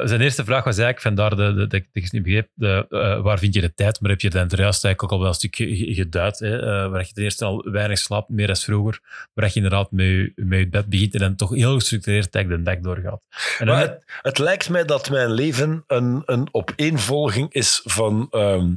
Eh, 0.00 0.06
zijn 0.06 0.20
eerste 0.20 0.44
vraag 0.44 0.64
was 0.64 0.78
eigenlijk, 0.78 1.00
vandaar 1.00 1.30
de, 1.36 1.54
de, 1.54 1.66
dat 1.66 1.80
ik 1.92 2.12
niet 2.12 2.22
begreep, 2.22 2.48
de, 2.54 2.86
eh, 2.90 3.20
waar 3.22 3.38
vind 3.38 3.54
je 3.54 3.60
de 3.60 3.74
tijd? 3.74 4.00
Maar 4.00 4.10
heb 4.10 4.20
je 4.20 4.30
dan 4.30 4.40
juist 4.48 4.84
eigenlijk 4.84 5.02
ook 5.02 5.10
al 5.10 5.18
wel 5.18 5.28
een 5.28 5.34
stukje 5.34 5.76
ge- 5.76 5.94
geduid, 5.94 6.38
hè, 6.38 6.58
eh, 6.60 6.90
waar 6.90 7.00
je 7.00 7.12
ten 7.12 7.22
eerste 7.22 7.44
al 7.44 7.70
weinig 7.70 7.98
slaapt, 7.98 8.28
meer 8.28 8.46
dan 8.46 8.56
vroeger, 8.56 9.00
waar 9.34 9.46
je 9.48 9.54
inderdaad 9.54 9.90
met 9.90 10.06
je, 10.06 10.32
met 10.36 10.58
je 10.58 10.68
bed 10.68 10.86
begint 10.86 11.14
en 11.14 11.20
dan 11.20 11.36
toch 11.36 11.50
heel 11.54 11.74
gestructureerd 11.74 12.32
de 12.32 12.62
dag 12.62 12.78
doorgaat. 12.78 13.20
En 13.58 13.66
dan, 13.66 13.74
Maar 13.74 13.80
het, 13.84 14.04
het 14.22 14.38
lijkt 14.38 14.68
mij 14.68 14.84
dat 14.84 15.10
mijn 15.10 15.30
leven 15.30 15.84
een, 15.86 16.22
een 16.26 16.48
opeenvolging 16.50 17.52
is 17.52 17.80
van 17.84 18.26
ehm, 18.30 18.72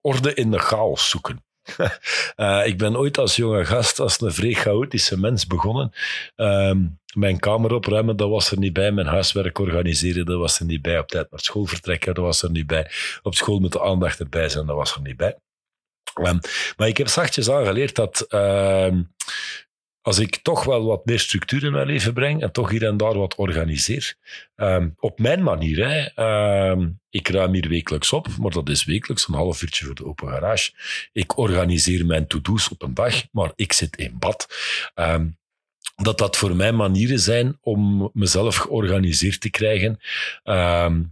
orde 0.00 0.34
in 0.34 0.50
de 0.50 0.58
chaos 0.58 1.08
zoeken. 1.08 1.42
Eh, 2.36 2.66
ik 2.66 2.78
ben 2.78 2.96
ooit 2.96 3.18
als 3.18 3.36
jonge 3.36 3.64
gast 3.64 4.00
als 4.00 4.20
een 4.20 4.32
vrij 4.32 4.52
chaotische 4.52 5.18
mens 5.18 5.46
begonnen. 5.46 5.92
Ehm, 6.36 6.86
mijn 7.14 7.38
kamer 7.38 7.72
opruimen, 7.74 8.16
dat 8.16 8.28
was 8.28 8.50
er 8.50 8.58
niet 8.58 8.72
bij. 8.72 8.92
Mijn 8.92 9.06
huiswerk 9.06 9.58
organiseren, 9.58 10.26
dat 10.26 10.38
was 10.38 10.60
er 10.60 10.66
niet 10.66 10.82
bij. 10.82 10.98
Op 10.98 11.08
tijd 11.08 11.30
naar 11.30 11.40
school 11.40 11.66
vertrekken, 11.66 12.14
dat 12.14 12.24
was 12.24 12.42
er 12.42 12.50
niet 12.50 12.66
bij. 12.66 12.90
Op 13.22 13.34
school 13.34 13.58
met 13.58 13.72
de 13.72 13.82
aandacht 13.82 14.20
erbij 14.20 14.48
zijn, 14.48 14.66
dat 14.66 14.76
was 14.76 14.94
er 14.94 15.00
niet 15.00 15.16
bij. 15.16 15.38
Ehm, 16.14 16.38
maar 16.76 16.88
ik 16.88 16.96
heb 16.96 17.08
zachtjes 17.08 17.50
aangeleerd 17.50 17.94
dat 17.94 18.20
ehm, 18.20 19.02
als 20.08 20.18
ik 20.18 20.36
toch 20.36 20.64
wel 20.64 20.84
wat 20.84 21.04
meer 21.04 21.18
structuur 21.18 21.64
in 21.64 21.72
mijn 21.72 21.86
leven 21.86 22.12
breng 22.12 22.42
en 22.42 22.52
toch 22.52 22.70
hier 22.70 22.86
en 22.86 22.96
daar 22.96 23.18
wat 23.18 23.34
organiseer, 23.34 24.14
ehm, 24.56 24.88
op 24.96 25.18
mijn 25.18 25.42
manier. 25.42 25.88
Hè, 25.88 26.04
ehm, 26.14 26.88
ik 27.10 27.28
ruim 27.28 27.52
hier 27.52 27.68
wekelijks 27.68 28.12
op, 28.12 28.28
maar 28.38 28.50
dat 28.50 28.68
is 28.68 28.84
wekelijks 28.84 29.28
een 29.28 29.34
half 29.34 29.62
uurtje 29.62 29.84
voor 29.84 29.94
de 29.94 30.04
open 30.04 30.28
garage. 30.28 30.72
Ik 31.12 31.38
organiseer 31.38 32.06
mijn 32.06 32.26
to-do's 32.26 32.70
op 32.70 32.82
een 32.82 32.94
dag, 32.94 33.22
maar 33.32 33.52
ik 33.56 33.72
zit 33.72 33.96
in 33.96 34.18
bad. 34.18 34.48
Ehm, 34.94 35.26
dat 36.02 36.18
dat 36.18 36.36
voor 36.36 36.56
mij 36.56 36.72
manieren 36.72 37.18
zijn 37.18 37.58
om 37.60 38.10
mezelf 38.12 38.56
georganiseerd 38.56 39.40
te 39.40 39.50
krijgen. 39.50 39.98
Ehm, 40.42 41.02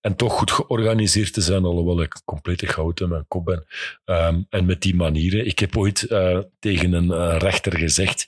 en 0.00 0.16
toch 0.16 0.32
goed 0.32 0.50
georganiseerd 0.50 1.32
te 1.32 1.40
zijn, 1.40 1.64
alhoewel 1.64 2.02
ik 2.02 2.14
een 2.14 2.24
complete 2.24 2.66
goud 2.66 3.00
in 3.00 3.08
mijn 3.08 3.24
kop 3.28 3.44
ben. 3.44 3.66
Ehm, 4.04 4.42
en 4.48 4.64
met 4.64 4.82
die 4.82 4.94
manieren. 4.94 5.46
Ik 5.46 5.58
heb 5.58 5.76
ooit 5.76 6.02
eh, 6.02 6.38
tegen 6.58 6.92
een 6.92 7.10
eh, 7.10 7.36
rechter 7.38 7.78
gezegd: 7.78 8.26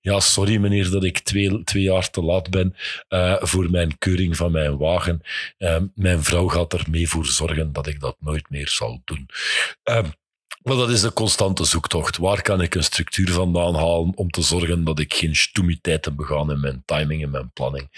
Ja, 0.00 0.20
sorry 0.20 0.56
meneer 0.56 0.90
dat 0.90 1.04
ik 1.04 1.18
twee, 1.18 1.64
twee 1.64 1.82
jaar 1.82 2.10
te 2.10 2.22
laat 2.22 2.50
ben 2.50 2.74
eh, 3.08 3.36
voor 3.38 3.70
mijn 3.70 3.98
keuring 3.98 4.36
van 4.36 4.52
mijn 4.52 4.76
wagen. 4.76 5.20
Ehm, 5.58 5.86
mijn 5.94 6.22
vrouw 6.22 6.48
gaat 6.48 6.72
er 6.72 6.86
mee 6.90 7.08
voor 7.08 7.26
zorgen 7.26 7.72
dat 7.72 7.86
ik 7.86 8.00
dat 8.00 8.16
nooit 8.20 8.50
meer 8.50 8.68
zal 8.68 9.02
doen. 9.04 9.28
Maar 10.66 10.76
dat 10.76 10.90
is 10.90 11.02
een 11.02 11.12
constante 11.12 11.64
zoektocht. 11.64 12.16
Waar 12.16 12.42
kan 12.42 12.60
ik 12.60 12.74
een 12.74 12.84
structuur 12.84 13.30
vandaan 13.30 13.74
halen 13.74 14.12
om 14.14 14.30
te 14.30 14.42
zorgen 14.42 14.84
dat 14.84 14.98
ik 14.98 15.14
geen 15.14 15.36
stoemiteiten 15.36 16.16
begaan 16.16 16.50
in 16.50 16.60
mijn 16.60 16.82
timing 16.84 17.22
en 17.22 17.30
mijn 17.30 17.50
planning 17.50 17.88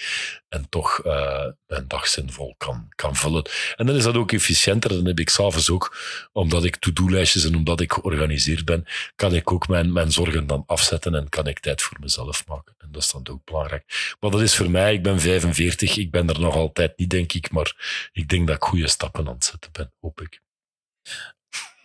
en 0.49 0.69
toch 0.69 1.01
eh, 1.01 1.47
mijn 1.67 1.85
dag 1.89 2.07
zinvol 2.07 2.55
kan, 2.59 2.89
kan 2.95 3.17
vullen. 3.17 3.45
En 3.77 3.87
dan 3.87 3.97
is 3.97 4.03
dat 4.03 4.17
ook 4.17 4.33
efficiënter. 4.33 4.91
Dan 4.91 5.07
heb 5.07 5.19
ik 5.19 5.29
s'avonds 5.29 5.71
ook, 5.71 5.97
omdat 6.33 6.65
ik 6.65 6.77
to-do-lijstjes 6.77 7.45
en 7.45 7.57
omdat 7.57 7.81
ik 7.81 7.93
georganiseerd 7.93 8.65
ben, 8.65 8.85
kan 9.17 9.35
ik 9.35 9.53
ook 9.53 9.69
mijn, 9.69 9.93
mijn 9.93 10.13
zorgen 10.13 10.47
dan 10.47 10.65
afzetten 10.67 11.15
en 11.15 11.29
kan 11.29 11.47
ik 11.47 11.61
tijd 11.61 11.83
voor 11.83 11.97
mezelf 12.01 12.47
maken. 12.47 12.75
En 12.79 12.89
dat 12.91 13.03
is 13.03 13.11
dan 13.11 13.29
ook 13.31 13.45
belangrijk. 13.45 14.17
Maar 14.21 14.31
dat 14.31 14.41
is 14.41 14.57
voor 14.57 14.71
mij, 14.71 14.95
ik 14.95 15.03
ben 15.03 15.21
45, 15.21 15.97
ik 15.97 16.11
ben 16.11 16.29
er 16.29 16.41
nog 16.41 16.55
altijd 16.55 16.99
niet, 16.99 17.11
denk 17.11 17.33
ik, 17.33 17.51
maar 17.51 18.11
ik 18.13 18.29
denk 18.29 18.47
dat 18.47 18.57
ik 18.57 18.63
goede 18.63 18.89
stappen 18.89 19.29
aan 19.29 19.35
het 19.35 19.45
zetten 19.45 19.73
ben, 19.73 19.93
hoop 20.01 20.21
ik. 20.21 20.41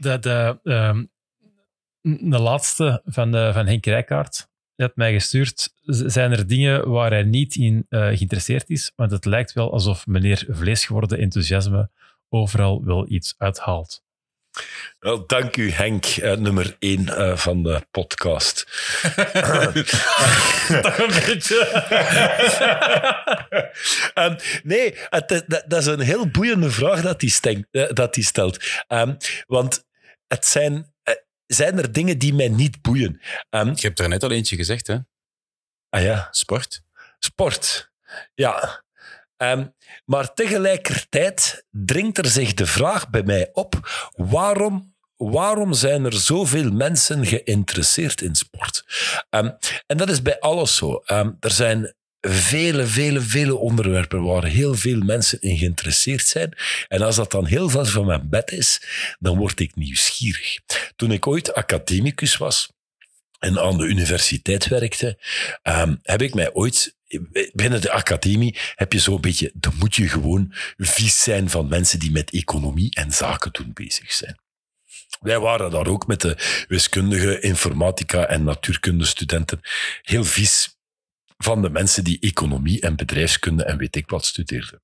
De, 0.04 0.20
de, 0.20 0.60
ehm, 0.64 1.04
de 2.30 2.40
laatste 2.40 3.02
van, 3.06 3.32
de, 3.32 3.52
van 3.54 3.68
Henk 3.68 3.86
Rijkaard 3.86 4.48
die 4.76 4.86
had 4.86 4.96
mij 4.96 5.14
gestuurd. 5.14 5.74
Zijn 5.84 6.32
er 6.32 6.48
dingen 6.48 6.90
waar 6.90 7.12
hij 7.12 7.24
niet 7.24 7.56
in 7.56 7.86
eh, 7.90 8.00
geïnteresseerd 8.00 8.70
is? 8.70 8.92
Want 8.96 9.12
het 9.12 9.26
lijkt 9.26 9.54
wel 9.54 9.72
alsof 9.72 10.08
meneer 10.08 10.46
vlees 10.50 10.86
geworden 10.86 11.18
enthousiasme 11.18 11.90
overal 12.30 12.86
wel 12.86 13.06
iets 13.10 13.36
uithaalt. 13.38 14.02
Wel, 15.00 15.28
dank 15.28 15.58
u, 15.58 15.72
Henk, 15.72 16.06
eh, 16.06 16.36
nummer 16.36 16.76
1 16.80 17.38
van 17.38 17.64
de 17.64 17.86
podcast. 17.92 18.62
Toch 20.82 20.98
een 20.98 21.26
beetje. 21.26 21.66
Ehm, 24.14 24.36
nee, 24.64 24.98
het, 25.10 25.44
dat, 25.48 25.64
dat 25.68 25.80
is 25.80 25.86
een 25.86 26.00
heel 26.00 26.28
boeiende 26.28 26.72
vraag 26.72 27.02
dat 27.02 27.22
hij, 27.22 27.30
stengt, 27.30 27.68
eh, 27.72 27.94
dat 27.94 28.16
hij 28.16 28.24
stelt. 28.24 28.84
Ehm, 28.88 29.14
want 29.48 29.86
het 30.34 30.46
zijn, 30.46 30.94
eh, 31.04 31.14
zijn 31.46 31.78
er 31.78 31.92
dingen 31.92 32.18
die 32.18 32.34
mij 32.34 32.50
niet 32.50 32.82
boeien. 32.82 33.22
Ehm, 33.50 33.68
Je 33.68 33.88
hebt 33.88 34.00
er 34.00 34.08
net 34.10 34.24
al 34.24 34.32
eentje 34.32 34.56
gezegd, 34.56 34.88
hè? 34.88 34.98
ah 35.90 36.02
ja, 36.04 36.28
Sport. 36.32 36.82
sport. 37.20 37.92
Ja. 38.34 38.84
Ehm, 39.38 39.68
maar 40.06 40.34
tegelijkertijd 40.34 41.66
dringt 41.72 42.18
er 42.18 42.26
zich 42.28 42.54
de 42.54 42.66
vraag 42.66 43.10
bij 43.10 43.24
mij 43.24 43.50
op: 43.54 43.76
waarom, 44.16 44.96
waarom 45.16 45.74
zijn 45.74 46.06
er 46.06 46.14
zoveel 46.14 46.72
mensen 46.72 47.26
geïnteresseerd 47.26 48.22
in 48.22 48.36
sport? 48.36 48.84
Ehm, 49.30 49.50
en 49.86 49.98
dat 49.98 50.10
is 50.10 50.22
bij 50.22 50.40
alles 50.40 50.76
zo. 50.76 51.02
Er 51.40 51.52
zijn 51.52 51.96
vele, 52.28 52.86
vele, 52.86 53.22
vele 53.22 53.56
onderwerpen 53.56 54.24
waar 54.24 54.46
heel 54.46 54.76
veel 54.76 55.00
mensen 55.00 55.42
in 55.42 55.58
geïnteresseerd 55.58 56.28
zijn. 56.28 56.58
En 56.88 57.02
als 57.02 57.16
dat 57.16 57.32
dan 57.32 57.46
heel 57.46 57.70
veel 57.70 57.86
van 57.86 58.06
mijn 58.06 58.30
bed 58.30 58.52
is, 58.52 58.82
dan 59.20 59.38
word 59.38 59.60
ik 59.60 59.76
nieuwsgierig. 59.76 60.60
Toen 60.96 61.12
ik 61.12 61.28
ooit 61.28 61.54
academicus 61.54 62.38
was 62.38 62.72
en 63.40 63.60
aan 63.60 63.78
de 63.78 63.86
universiteit 63.86 64.68
werkte, 64.68 65.20
ehm, 65.62 65.96
heb 66.02 66.22
ik 66.22 66.34
mij 66.34 66.54
ooit 66.54 66.96
binnen 67.54 67.82
de 67.82 67.92
academie 67.92 68.58
heb 68.76 68.94
je 68.94 69.00
zo'n 69.00 69.22
beetje, 69.22 69.52
dan 69.54 69.74
moet 69.80 69.96
je 69.96 70.10
gewoon 70.10 70.54
vies 70.78 71.24
zijn 71.24 71.50
van 71.50 71.68
mensen 71.68 72.00
die 72.00 72.12
met 72.12 72.32
economie 72.32 72.96
en 72.96 73.12
zaken 73.12 73.52
doen 73.52 73.72
bezig 73.74 74.12
zijn. 74.12 74.40
Wij 75.20 75.40
waren 75.40 75.72
daar 75.72 75.88
ook 75.88 76.08
met 76.08 76.22
de 76.22 76.66
wiskundige, 76.68 77.40
informatica 77.40 78.26
en 78.26 78.44
natuurkunde 78.44 79.06
studenten 79.06 79.60
heel 80.02 80.24
vies 80.24 80.73
van 81.44 81.62
de 81.62 81.70
mensen 81.70 82.04
die 82.04 82.20
economie 82.20 82.82
en 82.82 82.96
bedrijfskunde 82.96 83.64
en 83.64 83.78
weet 83.78 83.96
ik 83.96 84.10
wat 84.10 84.26
studeerden. 84.26 84.82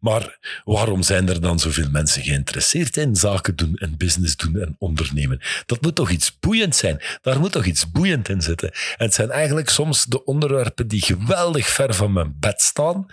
Maar 0.00 0.38
waarom 0.64 1.02
zijn 1.02 1.28
er 1.28 1.40
dan 1.40 1.58
zoveel 1.58 1.90
mensen 1.90 2.22
geïnteresseerd 2.22 2.96
in 2.96 3.16
zaken 3.16 3.56
doen 3.56 3.74
en 3.74 3.96
business 3.96 4.36
doen 4.36 4.60
en 4.60 4.76
ondernemen? 4.78 5.40
Dat 5.66 5.82
moet 5.82 5.94
toch 5.94 6.10
iets 6.10 6.38
boeiend 6.38 6.76
zijn? 6.76 7.02
Daar 7.20 7.40
moet 7.40 7.52
toch 7.52 7.64
iets 7.64 7.90
boeiend 7.90 8.28
in 8.28 8.42
zitten? 8.42 8.70
En 8.70 9.04
het 9.04 9.14
zijn 9.14 9.30
eigenlijk 9.30 9.68
soms 9.68 10.04
de 10.04 10.24
onderwerpen 10.24 10.88
die 10.88 11.02
geweldig 11.02 11.68
ver 11.68 11.94
van 11.94 12.12
mijn 12.12 12.36
bed 12.38 12.60
staan, 12.60 13.06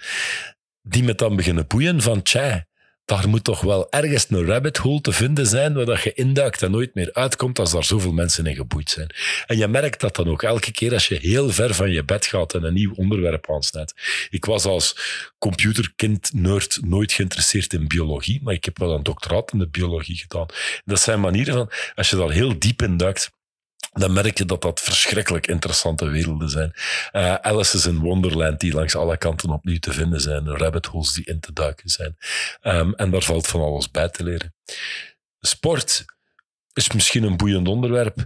die 0.82 1.04
me 1.04 1.16
dan 1.16 1.36
beginnen 1.36 1.68
boeien 1.68 2.02
van, 2.02 2.22
tja, 2.22 2.68
daar 3.10 3.30
moet 3.30 3.44
toch 3.44 3.62
wel 3.62 3.92
ergens 3.92 4.26
een 4.30 4.46
rabbit 4.46 4.78
hole 4.78 5.02
te 5.02 5.12
vinden 5.12 5.46
zijn 5.46 5.74
waar 5.74 5.86
dat 5.86 6.02
je 6.02 6.14
induikt 6.14 6.62
en 6.62 6.72
nooit 6.72 6.96
meer 6.96 7.14
uitkomt 7.14 7.60
als 7.60 7.72
daar 7.72 7.84
zoveel 7.84 8.12
mensen 8.12 8.46
in 8.46 8.56
geboeid 8.56 8.90
zijn. 8.90 9.10
En 9.46 9.58
je 9.58 9.68
merkt 9.68 10.00
dat 10.00 10.16
dan 10.16 10.28
ook 10.28 10.44
elke 10.44 10.72
keer 10.72 10.94
als 10.94 11.08
je 11.08 11.16
heel 11.16 11.50
ver 11.50 11.74
van 11.74 11.92
je 11.92 12.04
bed 12.04 12.26
gaat 12.26 12.54
en 12.54 12.64
een 12.64 12.74
nieuw 12.74 12.94
onderwerp 12.96 13.52
aansnijdt. 13.52 13.94
Ik 14.30 14.46
was 14.46 14.66
als 14.66 14.98
computerkind, 15.38 16.34
nerd, 16.34 16.80
nooit 16.84 17.12
geïnteresseerd 17.12 17.74
in 17.74 17.88
biologie, 17.88 18.40
maar 18.44 18.54
ik 18.54 18.66
heb 18.66 18.78
wel 18.78 18.94
een 18.94 19.04
doctoraat 19.04 19.52
in 19.52 19.60
de 19.60 19.68
biologie 19.68 20.16
gedaan. 20.16 20.48
Dat 20.86 21.00
zijn 21.00 21.20
manieren 21.20 21.54
van, 21.54 21.70
als 21.96 22.10
je 22.10 22.16
daar 22.16 22.32
heel 22.32 22.60
diep 22.60 22.82
in 22.82 22.98
duikt, 22.98 23.32
dan 23.92 24.14
merk 24.14 24.38
je 24.38 24.46
dat 24.46 24.62
dat 24.62 24.80
verschrikkelijk 24.80 25.48
interessante 25.48 26.06
werelden 26.06 26.50
zijn. 26.50 26.74
Uh, 27.12 27.34
Alice's 27.34 27.86
in 27.86 28.00
Wonderland, 28.00 28.60
die 28.60 28.74
langs 28.74 28.96
alle 28.96 29.18
kanten 29.18 29.50
opnieuw 29.50 29.80
te 29.80 29.94
vinden 29.94 30.22
zijn. 30.22 30.58
Rabbit 30.58 30.86
holes 30.86 31.14
die 31.14 31.26
in 31.26 31.40
te 31.40 31.54
duiken 31.54 31.90
zijn. 31.90 32.18
Um, 32.62 32.94
en 32.94 33.12
daar 33.12 33.22
valt 33.22 33.48
van 33.48 33.62
alles 33.62 33.92
bij 33.92 34.10
te 34.10 34.24
leren. 34.24 34.56
Sport 35.40 36.06
is 36.74 36.92
misschien 36.92 37.24
een 37.24 37.38
boeiend 37.38 37.68
onderwerp. 37.68 38.26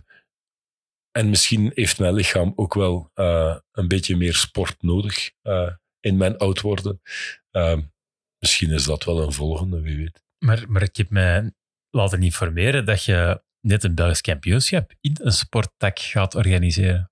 En 1.11 1.29
misschien 1.29 1.71
heeft 1.73 1.99
mijn 1.99 2.13
lichaam 2.13 2.53
ook 2.55 2.73
wel 2.73 3.11
uh, 3.15 3.57
een 3.71 3.87
beetje 3.87 4.15
meer 4.15 4.35
sport 4.35 4.81
nodig 4.81 5.31
uh, 5.43 5.69
in 5.99 6.17
mijn 6.17 6.37
oud 6.37 6.61
worden. 6.61 7.01
misschien 8.39 8.71
is 8.71 8.83
dat 8.83 9.03
wel 9.03 9.21
een 9.21 9.33
volgende, 9.33 9.81
wie 9.81 9.97
weet. 9.97 10.23
Maar, 10.37 10.63
maar 10.67 10.81
ik 10.81 10.95
heb 10.95 11.09
mij 11.09 11.51
laten 11.89 12.23
informeren 12.23 12.85
dat 12.85 13.03
je 13.03 13.41
net 13.63 13.83
een 13.83 13.95
Belgisch 13.95 14.21
kampioenschap 14.21 14.91
in 15.01 15.17
een 15.21 15.31
sporttak 15.31 15.99
gaat 15.99 16.35
organiseren. 16.35 17.11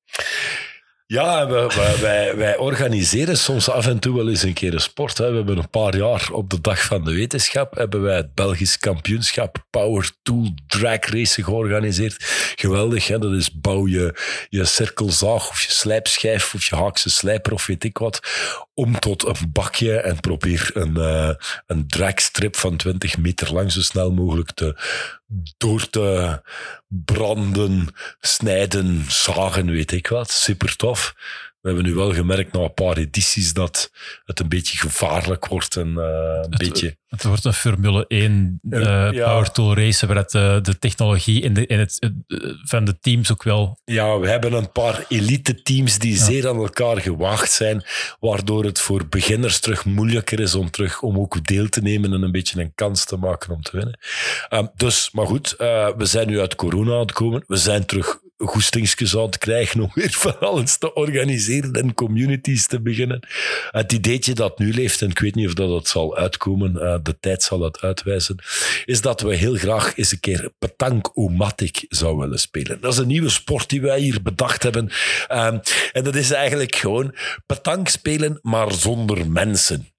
Ja, 1.11 1.47
wij, 1.47 1.67
wij, 2.01 2.35
wij, 2.35 2.57
organiseren 2.57 3.37
soms 3.37 3.69
af 3.69 3.87
en 3.87 3.99
toe 3.99 4.15
wel 4.15 4.29
eens 4.29 4.43
een 4.43 4.53
keer 4.53 4.73
een 4.73 4.79
sport. 4.79 5.17
Hè. 5.17 5.29
We 5.29 5.35
hebben 5.35 5.57
een 5.57 5.69
paar 5.69 5.97
jaar 5.97 6.29
op 6.31 6.49
de 6.49 6.61
Dag 6.61 6.83
van 6.83 7.03
de 7.03 7.13
Wetenschap 7.13 7.75
hebben 7.75 8.01
wij 8.01 8.15
het 8.15 8.33
Belgisch 8.33 8.77
kampioenschap 8.77 9.65
Power 9.69 10.11
Tool 10.21 10.53
Drag 10.67 11.05
Racing 11.05 11.45
georganiseerd. 11.45 12.15
Geweldig, 12.55 13.07
hè? 13.07 13.19
dat 13.19 13.31
is 13.31 13.51
bouw 13.51 13.87
je, 13.87 14.15
je 14.49 14.65
cirkelzaag 14.65 15.49
of 15.49 15.61
je 15.61 15.71
slijpschijf 15.71 16.53
of 16.53 16.65
je 16.65 16.75
haakse 16.75 17.09
slijper 17.09 17.53
of 17.53 17.65
weet 17.65 17.83
ik 17.83 17.97
wat 17.97 18.19
om 18.81 18.99
tot 18.99 19.25
een 19.25 19.51
bakje 19.51 19.99
en 19.99 20.19
probeer 20.19 20.69
een, 20.73 20.97
uh, 20.97 21.33
een 21.67 21.87
dragstrip 21.87 22.55
van 22.55 22.77
20 22.77 23.17
meter 23.17 23.53
lang 23.53 23.71
zo 23.71 23.81
snel 23.81 24.11
mogelijk 24.11 24.51
te, 24.51 24.75
door 25.57 25.89
te 25.89 26.41
branden, 26.87 27.87
snijden, 28.19 29.05
zagen, 29.07 29.71
weet 29.71 29.91
ik 29.91 30.07
wat. 30.07 30.31
Super 30.31 30.75
tof. 30.75 31.15
We 31.61 31.67
hebben 31.69 31.85
nu 31.85 31.93
wel 31.93 32.13
gemerkt 32.13 32.53
na 32.53 32.59
een 32.59 32.73
paar 32.73 32.97
edities 32.97 33.53
dat 33.53 33.91
het 34.25 34.39
een 34.39 34.49
beetje 34.49 34.77
gevaarlijk 34.77 35.47
wordt 35.47 35.75
en 35.75 35.87
uh, 35.87 36.03
een 36.03 36.41
het, 36.49 36.57
beetje... 36.57 36.97
Het 37.07 37.23
wordt 37.23 37.45
een 37.45 37.53
Formule 37.53 38.05
1 38.07 38.59
uh, 38.69 38.81
ja. 39.11 39.11
Power 39.11 39.51
Tool 39.51 39.75
race, 39.75 40.07
waar 40.07 40.15
het, 40.15 40.33
uh, 40.33 40.61
de 40.61 40.79
technologie 40.79 41.51
de, 41.51 41.65
in 41.65 41.79
het, 41.79 42.11
van 42.63 42.85
de 42.85 42.99
teams 42.99 43.31
ook 43.31 43.43
wel... 43.43 43.79
Ja, 43.83 44.19
we 44.19 44.29
hebben 44.29 44.53
een 44.53 44.71
paar 44.71 45.05
elite 45.07 45.61
teams 45.61 45.99
die 45.99 46.13
ja. 46.13 46.23
zeer 46.23 46.49
aan 46.49 46.57
elkaar 46.57 47.01
gewaagd 47.01 47.51
zijn, 47.51 47.83
waardoor 48.19 48.63
het 48.63 48.79
voor 48.79 49.07
beginners 49.07 49.59
terug 49.59 49.85
moeilijker 49.85 50.39
is 50.39 50.55
om, 50.55 50.69
terug, 50.69 51.01
om 51.01 51.19
ook 51.19 51.45
deel 51.45 51.69
te 51.69 51.81
nemen 51.81 52.13
en 52.13 52.21
een 52.21 52.31
beetje 52.31 52.61
een 52.61 52.75
kans 52.75 53.05
te 53.05 53.17
maken 53.17 53.53
om 53.53 53.61
te 53.61 53.71
winnen. 53.77 53.99
Um, 54.49 54.69
dus, 54.75 55.09
maar 55.11 55.27
goed, 55.27 55.55
we 55.57 56.05
zijn 56.05 56.27
nu 56.27 56.39
uit 56.39 56.55
corona 56.55 56.93
aan 56.93 56.99
het 56.99 57.11
komen. 57.11 57.43
We 57.47 57.57
zijn 57.57 57.85
terug 57.85 58.19
goestingsjes 58.47 59.11
het 59.11 59.37
krijgen 59.37 59.79
om 59.81 59.91
weer 59.93 60.11
van 60.11 60.39
alles 60.39 60.77
te 60.77 60.93
organiseren 60.93 61.73
en 61.73 61.93
communities 61.93 62.67
te 62.67 62.81
beginnen. 62.81 63.27
Het 63.71 63.91
ideetje 63.91 64.33
dat 64.33 64.59
nu 64.59 64.73
leeft, 64.73 65.01
en 65.01 65.09
ik 65.09 65.19
weet 65.19 65.35
niet 65.35 65.47
of 65.47 65.53
dat 65.53 65.69
het 65.69 65.87
zal 65.87 66.17
uitkomen, 66.17 66.75
uh, 66.75 66.95
de 67.03 67.19
tijd 67.19 67.43
zal 67.43 67.61
het 67.61 67.81
uitwijzen, 67.81 68.35
is 68.85 69.01
dat 69.01 69.21
we 69.21 69.35
heel 69.35 69.55
graag 69.55 69.97
eens 69.97 70.11
een 70.11 70.19
keer 70.19 70.49
petank-o-matic 70.59 71.85
zouden 71.89 72.21
willen 72.21 72.39
spelen. 72.39 72.81
Dat 72.81 72.93
is 72.93 72.99
een 72.99 73.07
nieuwe 73.07 73.29
sport 73.29 73.69
die 73.69 73.81
wij 73.81 73.99
hier 73.99 74.21
bedacht 74.21 74.63
hebben. 74.63 74.91
Um, 75.31 75.59
en 75.91 76.03
dat 76.03 76.15
is 76.15 76.31
eigenlijk 76.31 76.75
gewoon 76.75 77.15
petank 77.45 77.87
spelen, 77.87 78.39
maar 78.41 78.71
zonder 78.73 79.31
mensen. 79.31 79.90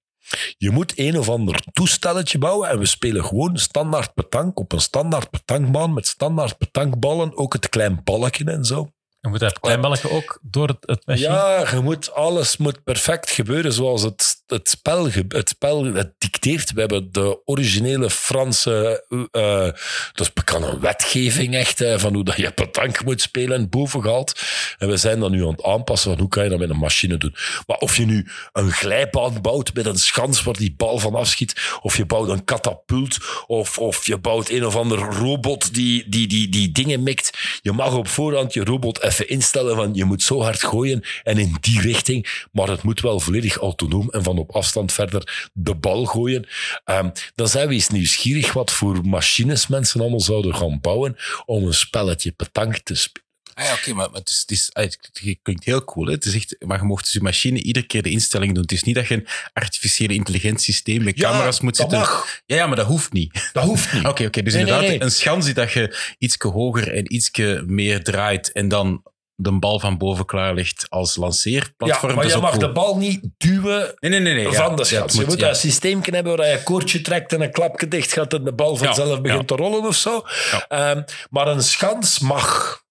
Je 0.57 0.71
moet 0.71 0.93
een 0.95 1.17
of 1.17 1.29
ander 1.29 1.63
toestelletje 1.73 2.37
bouwen 2.37 2.69
en 2.69 2.79
we 2.79 2.85
spelen 2.85 3.25
gewoon 3.25 3.57
standaard 3.57 4.13
petank 4.13 4.59
op 4.59 4.71
een 4.71 4.81
standaard 4.81 5.29
petankbaan 5.29 5.93
met 5.93 6.07
standaard 6.07 6.57
petankballen, 6.57 7.37
ook 7.37 7.53
het 7.53 7.69
klein 7.69 8.01
balkje 8.03 8.45
en 8.45 8.65
zo. 8.65 8.89
Je 9.19 9.29
moet 9.29 9.39
dat 9.39 9.59
klein 9.59 9.81
balkje 9.81 10.09
ook 10.09 10.39
door 10.41 10.67
het, 10.67 10.77
het 10.79 11.05
machine? 11.05 11.27
Ja, 11.27 11.69
je 11.71 11.79
moet, 11.79 12.13
alles 12.13 12.57
moet 12.57 12.83
perfect 12.83 13.29
gebeuren 13.29 13.73
zoals 13.73 14.01
het, 14.01 14.42
het, 14.47 14.69
spel, 14.69 15.09
het 15.27 15.49
spel 15.49 15.83
het 15.83 16.13
dicteert. 16.17 16.73
We 16.73 16.79
hebben 16.79 17.11
de 17.11 17.41
originele 17.45 18.09
Franse, 18.09 19.05
uh, 19.09 19.69
dus 20.13 20.31
kan 20.43 20.63
een 20.63 20.79
wetgeving 20.79 21.55
echt, 21.55 21.81
uh, 21.81 21.97
van 21.97 22.13
hoe 22.13 22.23
dat 22.23 22.35
je 22.35 22.51
petank 22.51 23.03
moet 23.03 23.21
spelen, 23.21 23.69
boven 23.69 24.01
gehaald. 24.01 24.41
En 24.77 24.89
we 24.89 24.97
zijn 24.97 25.19
dan 25.19 25.31
nu 25.31 25.41
aan 25.41 25.51
het 25.51 25.63
aanpassen 25.63 26.11
van 26.11 26.19
hoe 26.19 26.29
kan 26.29 26.43
je 26.43 26.49
dat 26.49 26.59
met 26.59 26.69
een 26.69 26.77
machine 26.77 27.17
doen. 27.17 27.35
Maar 27.67 27.77
of 27.77 27.97
je 27.97 28.05
nu 28.05 28.27
een 28.51 28.71
glijbaan 28.71 29.41
bouwt 29.41 29.73
met 29.73 29.85
een 29.85 29.97
schans 29.97 30.43
waar 30.43 30.57
die 30.57 30.73
bal 30.77 30.99
van 30.99 31.15
afschiet, 31.15 31.77
of 31.81 31.97
je 31.97 32.05
bouwt 32.05 32.29
een 32.29 32.43
katapult, 32.43 33.17
of, 33.47 33.77
of 33.77 34.05
je 34.05 34.17
bouwt 34.17 34.49
een 34.49 34.65
of 34.65 34.75
ander 34.75 34.97
robot 34.99 35.73
die, 35.73 36.09
die, 36.09 36.27
die, 36.27 36.49
die 36.49 36.71
dingen 36.71 37.03
mikt. 37.03 37.57
Je 37.61 37.71
mag 37.71 37.93
op 37.93 38.07
voorhand 38.07 38.53
je 38.53 38.63
robot 38.63 39.01
even 39.01 39.29
instellen 39.29 39.75
van 39.75 39.93
je 39.93 40.05
moet 40.05 40.23
zo 40.23 40.41
hard 40.41 40.63
gooien 40.63 41.03
en 41.23 41.37
in 41.37 41.57
die 41.61 41.81
richting, 41.81 42.47
maar 42.51 42.67
het 42.67 42.83
moet 42.83 43.01
wel 43.01 43.19
volledig 43.19 43.55
autonoom 43.55 44.09
en 44.09 44.23
van 44.23 44.32
op 44.37 44.51
afstand 44.51 44.91
verder 44.91 45.49
de 45.53 45.75
bal 45.75 46.05
gooien. 46.05 46.47
Um, 46.85 47.11
dan 47.35 47.47
zijn 47.47 47.67
we 47.67 47.73
eens 47.73 47.89
nieuwsgierig 47.89 48.53
wat 48.53 48.71
voor 48.71 49.05
machines 49.05 49.67
mensen 49.67 50.01
allemaal 50.01 50.19
zouden 50.19 50.55
gaan 50.55 50.79
bouwen 50.79 51.15
om 51.45 51.65
een 51.65 51.73
spelletje 51.73 52.31
petank 52.31 52.77
te 52.77 52.95
spelen. 52.95 53.23
Ah 53.53 53.65
ja, 53.65 53.71
oké, 53.71 53.79
okay, 53.81 53.93
maar, 53.93 54.09
maar 54.09 54.19
het, 54.19 54.29
is, 54.29 54.39
het, 54.39 54.51
is, 54.51 54.69
het, 54.73 55.39
klinkt 55.41 55.63
heel 55.63 55.83
cool. 55.83 56.05
Hè? 56.05 56.11
Het 56.11 56.25
is 56.25 56.35
echt, 56.35 56.55
maar 56.59 56.77
je 56.77 56.83
mocht 56.83 57.03
dus 57.03 57.13
je 57.13 57.21
machine 57.21 57.61
iedere 57.61 57.85
keer 57.85 58.01
de 58.01 58.09
instelling 58.09 58.53
doen. 58.53 58.61
Het 58.61 58.71
is 58.71 58.83
niet 58.83 58.95
dat 58.95 59.07
je 59.07 59.13
een 59.13 59.27
artificiële 59.53 60.13
intelligentiesysteem 60.13 61.03
met 61.03 61.17
ja, 61.17 61.29
camera's 61.29 61.59
moet 61.59 61.75
zitten. 61.75 61.97
Mag. 61.97 62.41
Ja, 62.45 62.55
ja, 62.55 62.67
maar 62.67 62.75
dat 62.75 62.85
hoeft 62.85 63.13
niet. 63.13 63.49
Dat 63.53 63.63
hoeft 63.63 63.93
niet. 63.93 64.01
Oké, 64.05 64.09
okay, 64.09 64.25
okay, 64.25 64.43
dus 64.43 64.53
nee, 64.53 64.61
inderdaad, 64.61 64.87
nee, 64.87 64.97
nee. 64.97 65.07
een 65.07 65.11
schans 65.11 65.45
die 65.45 65.53
dat 65.53 65.71
je 65.71 66.13
iets 66.17 66.35
hoger 66.39 66.93
en 66.93 67.13
iets 67.13 67.29
meer 67.65 68.03
draait 68.03 68.51
en 68.51 68.67
dan 68.67 69.03
de 69.43 69.59
bal 69.59 69.79
van 69.79 69.97
boven 69.97 70.25
klaar 70.25 70.53
ligt 70.53 70.85
als 70.89 71.15
lanceerplatform. 71.15 72.11
Ja, 72.11 72.17
maar 72.17 72.27
je 72.27 72.37
mag 72.37 72.49
cool. 72.49 72.61
de 72.61 72.71
bal 72.71 72.97
niet 72.97 73.29
duwen 73.37 73.93
nee, 73.99 74.11
nee, 74.11 74.19
nee, 74.19 74.33
nee, 74.33 74.43
van 74.43 74.69
ja, 74.69 74.75
de. 74.75 74.85
Ja, 74.89 75.05
je 75.07 75.25
moet 75.25 75.39
ja. 75.39 75.49
een 75.49 75.55
systeem 75.55 75.99
hebben 76.03 76.37
waar 76.37 76.47
je 76.47 76.53
een 76.53 76.63
koordje 76.63 77.01
trekt 77.01 77.33
en 77.33 77.41
een 77.41 77.51
klapje 77.51 77.87
dicht 77.87 78.13
gaat 78.13 78.33
en 78.33 78.43
de 78.43 78.53
bal 78.53 78.75
vanzelf 78.75 79.21
begint 79.21 79.47
te 79.47 79.55
rollen 79.55 79.85
of 79.85 79.95
zo. 79.95 80.23
Um, 80.69 81.03
maar 81.29 81.47
een 81.47 81.63
schans 81.63 82.19
mag. 82.19 82.82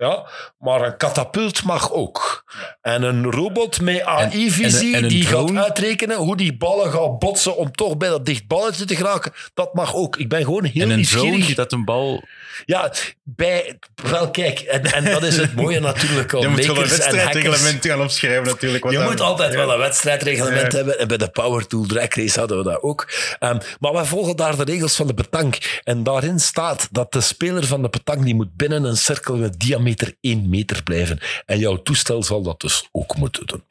Ja, 0.00 0.26
maar 0.58 0.80
een 0.80 0.96
katapult 0.96 1.64
mag 1.64 1.92
ook. 1.92 2.44
En 2.82 3.02
een 3.02 3.30
robot 3.30 3.80
met 3.80 4.02
AI-visie 4.02 5.06
die 5.06 5.26
drone? 5.26 5.52
gaat 5.52 5.64
uitrekenen 5.64 6.16
hoe 6.16 6.36
die 6.36 6.56
ballen 6.56 6.92
gaan 6.92 7.18
botsen 7.18 7.56
om 7.56 7.72
toch 7.72 7.96
bij 7.96 8.08
dat 8.08 8.26
dicht 8.26 8.46
balletje 8.46 8.84
te 8.84 8.96
geraken, 8.96 9.32
dat 9.54 9.74
mag 9.74 9.94
ook. 9.94 10.16
Ik 10.16 10.28
ben 10.28 10.44
gewoon 10.44 10.64
heel 10.64 10.82
en 10.82 10.90
een 10.90 10.96
nieuwsgierig. 10.96 11.40
drone 11.40 11.54
dat 11.54 11.72
een 11.72 11.84
bal... 11.84 12.22
Ja, 12.64 12.92
bij... 13.22 13.78
Wel, 13.94 14.30
kijk, 14.30 14.60
en, 14.60 14.82
en 14.82 15.04
dat 15.04 15.22
is 15.22 15.36
het 15.36 15.54
mooie 15.54 15.80
natuurlijk. 15.80 16.32
Je 16.40 16.48
moet 16.48 16.66
wel 16.66 16.76
een 16.76 16.88
wedstrijdreglement 16.88 17.86
gaan 17.86 18.02
opschrijven 18.02 18.44
natuurlijk. 18.44 18.90
Je 18.90 18.96
dan, 18.96 19.04
moet 19.04 19.20
altijd 19.20 19.52
ja. 19.52 19.58
wel 19.58 19.72
een 19.72 19.78
wedstrijdreglement 19.78 20.72
ja. 20.72 20.76
hebben. 20.76 20.98
En 20.98 21.08
bij 21.08 21.16
de 21.16 21.28
Power 21.28 21.66
Tool 21.66 21.86
Drag 21.86 22.14
Race 22.14 22.38
hadden 22.38 22.58
we 22.58 22.64
dat 22.64 22.82
ook. 22.82 23.08
Um, 23.40 23.58
maar 23.80 23.92
wij 23.92 24.04
volgen 24.04 24.36
daar 24.36 24.56
de 24.56 24.64
regels 24.64 24.96
van 24.96 25.06
de 25.06 25.14
petank. 25.14 25.80
En 25.84 26.02
daarin 26.02 26.40
staat 26.40 26.88
dat 26.90 27.12
de 27.12 27.20
speler 27.20 27.66
van 27.66 27.82
de 27.82 27.88
petank 27.88 28.24
die 28.24 28.34
moet 28.34 28.56
binnen 28.56 28.84
een 28.84 28.96
cirkel 28.96 29.36
met 29.36 29.58
diameter 29.58 29.88
1 30.20 30.48
meter 30.48 30.82
blijven. 30.82 31.18
En 31.46 31.58
jouw 31.58 31.82
toestel 31.82 32.22
zal 32.22 32.42
dat 32.42 32.60
dus 32.60 32.88
ook 32.92 33.16
moeten 33.16 33.46
doen. 33.46 33.64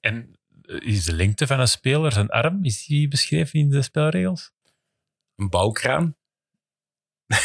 En 0.00 0.38
is 0.78 1.04
de 1.04 1.12
lengte 1.12 1.46
van 1.46 1.60
een 1.60 1.68
speler, 1.68 2.12
zijn 2.12 2.28
arm, 2.28 2.64
is 2.64 2.86
die 2.86 3.08
beschreven 3.08 3.60
in 3.60 3.70
de 3.70 3.82
spelregels? 3.82 4.52
Een 5.36 5.48
bouwkraan? 5.48 6.16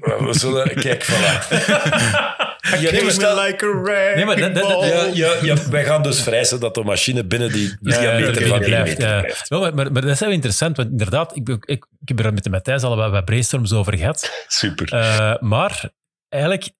We 0.00 0.28
zullen... 0.30 0.74
Kijk, 0.74 1.04
voilà. 1.04 2.40
Je 2.80 2.98
toestel, 2.98 3.44
like 3.44 3.66
a 3.66 4.14
nee, 4.14 4.24
maar 4.24 4.36
dat, 4.36 4.54
dat, 4.54 4.68
dat, 4.68 4.84
ja, 4.84 5.04
ja, 5.12 5.36
ja, 5.42 5.68
wij 5.70 5.84
gaan 5.84 6.02
dus 6.02 6.22
vrijzen 6.22 6.60
dat 6.60 6.74
de 6.74 6.84
machine 6.84 7.24
binnen 7.24 7.52
die 7.52 7.76
ja, 7.80 8.00
diameter 8.00 8.46
van 8.46 8.62
1 8.62 8.82
meter 8.82 8.96
blijft. 8.96 9.48
Ja. 9.48 9.58
Maar, 9.58 9.74
maar, 9.74 9.92
maar, 9.92 10.02
dat 10.02 10.10
is 10.10 10.20
wel 10.20 10.30
interessant, 10.30 10.76
want 10.76 10.90
inderdaad, 10.90 11.36
ik, 11.36 11.48
ik, 11.48 11.86
ik 12.00 12.08
heb 12.08 12.18
er 12.18 12.32
met 12.32 12.44
de 12.44 12.50
Matthijs 12.50 12.82
al 12.82 12.96
wat, 12.96 13.10
wat 13.10 13.24
brainstorms 13.24 13.72
over 13.72 13.96
gehad. 13.96 14.44
Super. 14.46 14.94
Uh, 14.94 15.34
maar 15.40 15.90
eigenlijk 16.32 16.72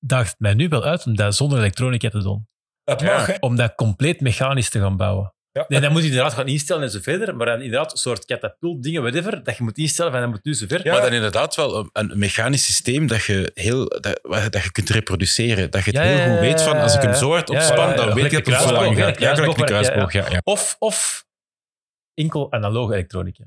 daagt 0.00 0.30
het 0.30 0.40
mij 0.40 0.54
nu 0.54 0.68
wel 0.68 0.84
uit 0.84 1.06
om 1.06 1.16
dat 1.16 1.36
zonder 1.36 1.58
elektronica 1.58 2.08
te 2.08 2.22
doen. 2.22 2.48
Het 2.84 3.02
mag, 3.02 3.26
ja, 3.26 3.36
Om 3.40 3.56
dat 3.56 3.74
compleet 3.74 4.20
mechanisch 4.20 4.70
te 4.70 4.80
gaan 4.80 4.96
bouwen. 4.96 5.34
Ja. 5.52 5.64
Nee, 5.68 5.80
dan 5.80 5.92
moet 5.92 6.02
je 6.02 6.08
inderdaad 6.08 6.32
gaan 6.32 6.46
instellen 6.46 6.82
en 6.82 6.90
zo 6.90 6.98
verder, 7.02 7.36
maar 7.36 7.46
dan 7.46 7.60
inderdaad 7.60 7.92
een 7.92 7.98
soort 7.98 8.24
katapult 8.24 8.82
dingen, 8.82 9.02
whatever, 9.02 9.42
dat 9.42 9.56
je 9.56 9.62
moet 9.62 9.78
instellen 9.78 10.12
van 10.12 10.20
dat 10.20 10.30
moet 10.30 10.44
nu 10.44 10.54
zo 10.54 10.66
ver. 10.68 10.84
Ja. 10.84 10.92
Maar 10.92 11.02
dan 11.02 11.12
inderdaad 11.12 11.54
wel 11.54 11.76
een, 11.78 11.90
een, 11.92 12.18
mechanisch 12.18 12.64
systeem 12.64 13.06
dat 13.06 13.24
je, 13.24 13.50
heel, 13.54 13.88
dat, 13.88 14.20
dat 14.52 14.62
je 14.62 14.72
kunt 14.72 14.90
reproduceren. 14.90 15.70
Dat 15.70 15.84
je 15.84 15.90
het 15.90 16.00
ja, 16.00 16.06
heel 16.06 16.30
goed 16.30 16.40
weet 16.40 16.62
van, 16.62 16.80
als 16.80 16.94
ik 16.94 17.02
hem 17.02 17.14
zo 17.14 17.30
hard 17.30 17.50
opspan, 17.50 17.96
dan 17.96 18.14
weet 18.14 18.30
je 18.30 18.42
dat 18.42 18.46
het 18.46 18.68
zo 18.68 18.72
lang 18.72 18.96
gaat. 18.96 19.18
Ja, 19.20 19.34
kruisboog, 19.54 20.12
ja. 20.12 20.40
Of, 20.42 20.76
of 20.78 21.24
enkel 22.14 22.52
analoge 22.52 22.92
elektronica. 22.92 23.44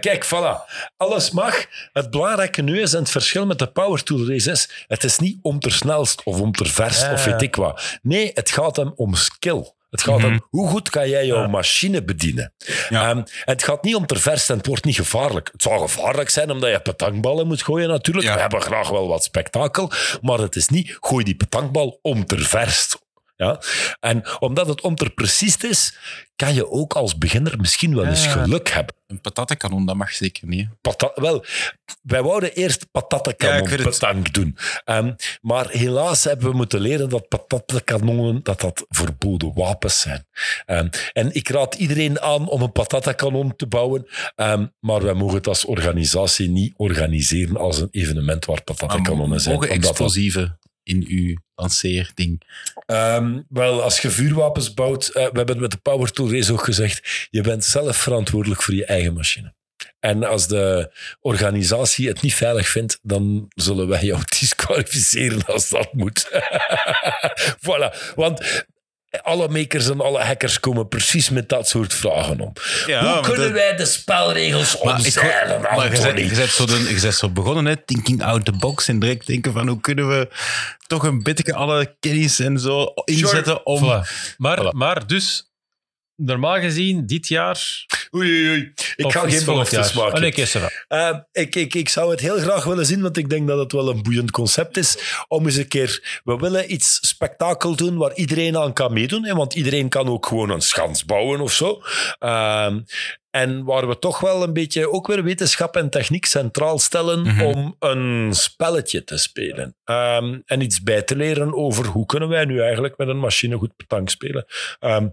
Kijk, 0.00 0.24
voilà. 0.26 0.72
Alles 0.96 1.30
mag. 1.30 1.64
Het 1.92 2.10
belangrijke 2.10 2.62
nu 2.62 2.80
is, 2.80 2.92
en 2.92 2.98
het 3.00 3.10
verschil 3.10 3.46
met 3.46 3.58
de 3.58 3.66
Power 3.66 4.02
Tool 4.02 4.26
Race 4.28 4.50
is, 4.50 4.84
het 4.86 5.04
is 5.04 5.18
niet 5.18 5.38
om 5.42 5.60
ter 5.60 5.72
snelst 5.72 6.22
of 6.24 6.40
om 6.40 6.52
ter 6.52 6.66
verst 6.68 7.00
Ja, 7.00 7.12
of 7.12 7.24
weet 7.24 7.42
ik 7.42 7.56
wat. 7.56 7.98
Nee, 8.02 8.30
het 8.34 8.50
gaat 8.50 8.76
hem 8.76 8.92
om 8.96 9.14
skill. 9.14 9.72
Het 9.90 10.02
gaat 10.02 10.18
Mhm. 10.18 10.26
om 10.26 10.46
hoe 10.50 10.68
goed 10.68 10.90
kan 10.90 11.08
jij 11.08 11.26
jouw 11.26 11.40
Ja. 11.40 11.46
machine 11.46 12.02
bedienen. 12.04 12.54
Ja. 12.88 13.08
Ehm, 13.10 13.22
het 13.44 13.62
gaat 13.62 13.82
niet 13.82 13.94
om 13.94 14.06
ter 14.06 14.20
verst 14.20 14.50
en 14.50 14.56
het 14.56 14.66
wordt 14.66 14.84
niet 14.84 14.94
gevaarlijk. 14.96 15.48
Het 15.52 15.62
zou 15.62 15.80
gevaarlijk 15.80 16.28
zijn 16.30 16.50
omdat 16.50 16.70
je 16.70 16.80
petankballen 16.80 17.46
moet 17.46 17.62
gooien 17.62 17.88
natuurlijk. 17.88 18.26
Ja. 18.26 18.34
We 18.34 18.40
hebben 18.40 18.62
graag 18.62 18.88
wel 18.88 19.08
wat 19.08 19.24
spektakel. 19.24 19.90
Maar 20.20 20.38
het 20.38 20.56
is 20.56 20.68
niet, 20.68 20.96
gooi 21.00 21.24
die 21.24 21.34
petankbal 21.36 21.98
om 22.02 22.26
ter 22.26 22.40
verst. 22.40 23.02
Ja? 23.36 23.60
En 24.00 24.22
omdat 24.38 24.66
het 24.66 24.80
om 24.80 24.94
ter 24.94 25.10
precies 25.10 25.56
is, 25.56 25.96
kan 26.36 26.54
je 26.54 26.70
ook 26.70 26.92
als 26.94 27.18
beginner 27.18 27.58
misschien 27.58 27.94
wel 27.94 28.04
eens 28.06 28.24
Ja. 28.24 28.30
geluk 28.30 28.68
hebben. 28.68 28.94
Een 29.06 29.20
patattenkanon, 29.20 29.86
dat 29.86 29.96
mag 29.96 30.12
zeker 30.12 30.46
niet. 30.48 30.68
Pata- 30.80 31.12
wel, 31.14 31.44
wij 32.02 32.22
wouden 32.22 32.52
eerst 32.54 32.86
Ja, 32.92 33.62
het. 33.62 33.82
petank 33.82 34.32
doen. 34.34 34.56
Ehm, 34.84 35.12
maar 35.40 35.68
helaas 35.70 36.24
hebben 36.24 36.50
we 36.50 36.56
moeten 36.56 36.80
leren 36.80 37.08
dat 37.08 37.28
patattenkanonnen 37.28 38.42
dat 38.42 38.60
dat 38.60 38.84
verboden 38.88 39.52
wapens 39.54 40.00
zijn. 40.00 40.26
Ehm, 40.66 40.88
en 41.12 41.34
ik 41.34 41.48
raad 41.48 41.74
iedereen 41.74 42.20
aan 42.20 42.48
om 42.48 42.62
een 42.62 42.72
patattenkanon 42.72 43.56
te 43.56 43.66
bouwen. 43.66 44.06
Ehm, 44.34 44.66
maar 44.80 45.02
wij 45.02 45.14
mogen 45.14 45.36
het 45.36 45.46
als 45.46 45.64
organisatie 45.64 46.48
niet 46.48 46.74
organiseren 46.76 47.56
als 47.56 47.78
een 47.80 47.88
evenement 47.90 48.44
waar 48.44 48.62
patattenkanonnen 48.62 49.40
zijn. 49.40 49.54
Mogen 49.54 49.70
explosieven 49.70 50.58
in 50.84 51.04
uw 51.08 51.36
lanceerding. 51.54 52.42
Ehm, 52.86 53.40
wel, 53.48 53.82
als 53.82 54.00
je 54.00 54.10
vuurwapens 54.10 54.74
bouwt, 54.74 55.08
eh, 55.08 55.12
we 55.12 55.20
hebben 55.20 55.48
het 55.48 55.60
met 55.60 55.70
de 55.70 55.76
Power 55.76 56.10
Tool 56.12 56.32
Race 56.32 56.52
ook 56.52 56.64
gezegd, 56.64 57.28
je 57.30 57.40
bent 57.40 57.64
zelf 57.64 57.96
verantwoordelijk 57.96 58.62
voor 58.62 58.74
je 58.74 58.84
eigen 58.84 59.14
machine. 59.14 59.54
En 60.00 60.24
als 60.24 60.48
de 60.48 60.92
organisatie 61.20 62.08
het 62.08 62.22
niet 62.22 62.34
veilig 62.34 62.68
vindt, 62.68 62.98
dan 63.02 63.46
zullen 63.48 63.88
wij 63.88 64.04
jou 64.04 64.22
disqualificeren 64.40 65.46
als 65.46 65.68
dat 65.68 65.92
moet. 65.92 66.28
voilà, 67.66 68.14
want 68.14 68.66
alle 69.22 69.48
makers 69.48 69.88
en 69.88 70.00
alle 70.00 70.20
hackers 70.22 70.60
komen 70.60 70.88
precies 70.88 71.30
met 71.30 71.48
dat 71.48 71.68
soort 71.68 71.94
vragen 71.94 72.40
om. 72.40 72.52
Hoe 72.86 73.20
kunnen 73.20 73.52
wij 73.52 73.76
de 73.76 73.84
spelregels 73.86 74.78
omzeilen, 74.78 75.60
maar 75.60 75.76
je, 75.84 76.34
bent 76.36 76.50
zo 76.50 76.66
de- 76.66 77.32
begonnen, 77.32 77.64
hè, 77.66 77.76
thinking 77.76 78.22
out 78.22 78.44
the 78.44 78.52
box. 78.52 78.88
En 78.88 78.98
direct 78.98 79.26
denken 79.26 79.52
van 79.52 79.68
hoe 79.68 79.80
kunnen 79.80 80.08
we 80.08 80.28
toch 80.86 81.02
een 81.04 81.22
beetje 81.22 81.54
alle 81.54 81.94
kennis 82.00 82.38
en 82.40 82.58
zo 82.58 82.92
inzetten 83.04 83.66
om... 83.66 83.82
Voilà. 83.84 84.08
Maar, 84.36 84.58
Voilà. 84.62 84.70
maar 84.70 85.06
dus, 85.06 85.52
normaal 86.16 86.60
gezien, 86.60 87.06
dit 87.06 87.28
jaar... 87.28 87.84
Oei, 88.14 88.30
oei, 88.30 88.48
oei. 88.50 88.72
Ik 88.96 89.12
ga 89.12 89.28
geen 89.28 89.44
beloftes 89.44 89.92
maken. 89.92 90.46
Va. 90.46 90.70
Uh, 90.88 91.18
ik, 91.32 91.54
ik, 91.54 91.74
ik 91.74 91.88
zou 91.88 92.10
het 92.10 92.20
heel 92.20 92.38
graag 92.38 92.64
willen 92.64 92.86
zien, 92.86 93.02
want 93.02 93.16
ik 93.16 93.28
denk 93.28 93.48
dat 93.48 93.58
het 93.58 93.72
wel 93.72 93.88
een 93.88 94.02
boeiend 94.02 94.30
concept 94.30 94.76
is. 94.76 94.98
Om 95.28 95.44
eens 95.46 95.56
een 95.56 95.68
keer, 95.68 96.20
we 96.24 96.36
willen 96.36 96.72
iets 96.72 96.98
spektakel 97.08 97.76
doen 97.76 97.96
waar 97.96 98.14
iedereen 98.14 98.56
aan 98.56 98.72
kan 98.72 98.92
meedoen. 98.92 99.24
Hè, 99.24 99.34
want 99.34 99.54
iedereen 99.54 99.88
kan 99.88 100.08
ook 100.08 100.26
gewoon 100.26 100.50
een 100.50 100.60
schans 100.62 101.04
bouwen 101.04 101.40
of 101.40 101.52
zo. 101.52 101.82
Ehm, 102.18 102.80
en 103.30 103.64
waar 103.64 103.88
we 103.88 103.98
toch 103.98 104.20
wel 104.20 104.42
een 104.42 104.52
beetje 104.52 104.90
ook 104.92 105.06
weer 105.06 105.22
wetenschap 105.24 105.76
en 105.76 105.90
techniek 105.90 106.26
centraal 106.26 106.78
stellen 106.78 107.22
Mhm. 107.22 107.44
om 107.44 107.76
een 107.78 108.34
spelletje 108.34 109.04
te 109.04 109.18
spelen. 109.18 109.76
Ehm, 109.84 110.38
en 110.44 110.60
iets 110.60 110.82
bij 110.82 111.02
te 111.02 111.16
leren 111.16 111.54
over 111.54 111.86
hoe 111.86 112.06
kunnen 112.06 112.28
wij 112.28 112.44
nu 112.44 112.60
eigenlijk 112.60 112.96
met 112.96 113.08
een 113.08 113.18
machine 113.18 113.56
goed 113.56 113.76
petank 113.76 114.08
spelen. 114.08 114.46
Ehm, 114.80 115.08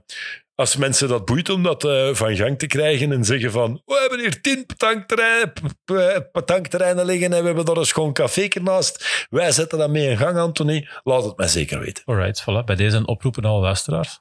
als 0.62 0.76
mensen 0.76 1.08
dat 1.08 1.26
boeit 1.26 1.50
om 1.50 1.64
dat 1.64 1.84
eh, 1.84 2.10
van 2.12 2.36
gang 2.36 2.60
te 2.60 2.68
krijgen 2.68 3.12
en 3.12 3.26
zeggen 3.26 3.52
van 3.52 3.82
we 3.86 3.98
hebben 4.00 4.20
hier 4.20 4.42
tien 4.42 4.66
petankterreinen, 6.32 7.06
liggen 7.06 7.34
en 7.34 7.40
we 7.40 7.46
hebben 7.46 7.66
daar 7.66 7.78
een 7.78 7.86
schoon 7.86 8.14
café 8.14 8.48
naast. 8.62 9.26
Wij 9.30 9.52
zetten 9.52 9.78
dat 9.78 9.90
mee 9.90 10.10
in 10.10 10.18
gang, 10.18 10.38
Anthony. 10.38 10.88
Laat 11.04 11.24
het 11.24 11.38
mij 11.38 11.48
zeker 11.48 11.80
weten. 11.80 12.04
Alright, 12.06 12.42
voilà. 12.42 12.66
Bij 12.66 12.76
deze 12.76 12.98
een 12.98 13.08
oproep 13.08 13.38
aan 13.38 13.46
alle 13.46 13.62
luisteraars. 13.62 14.20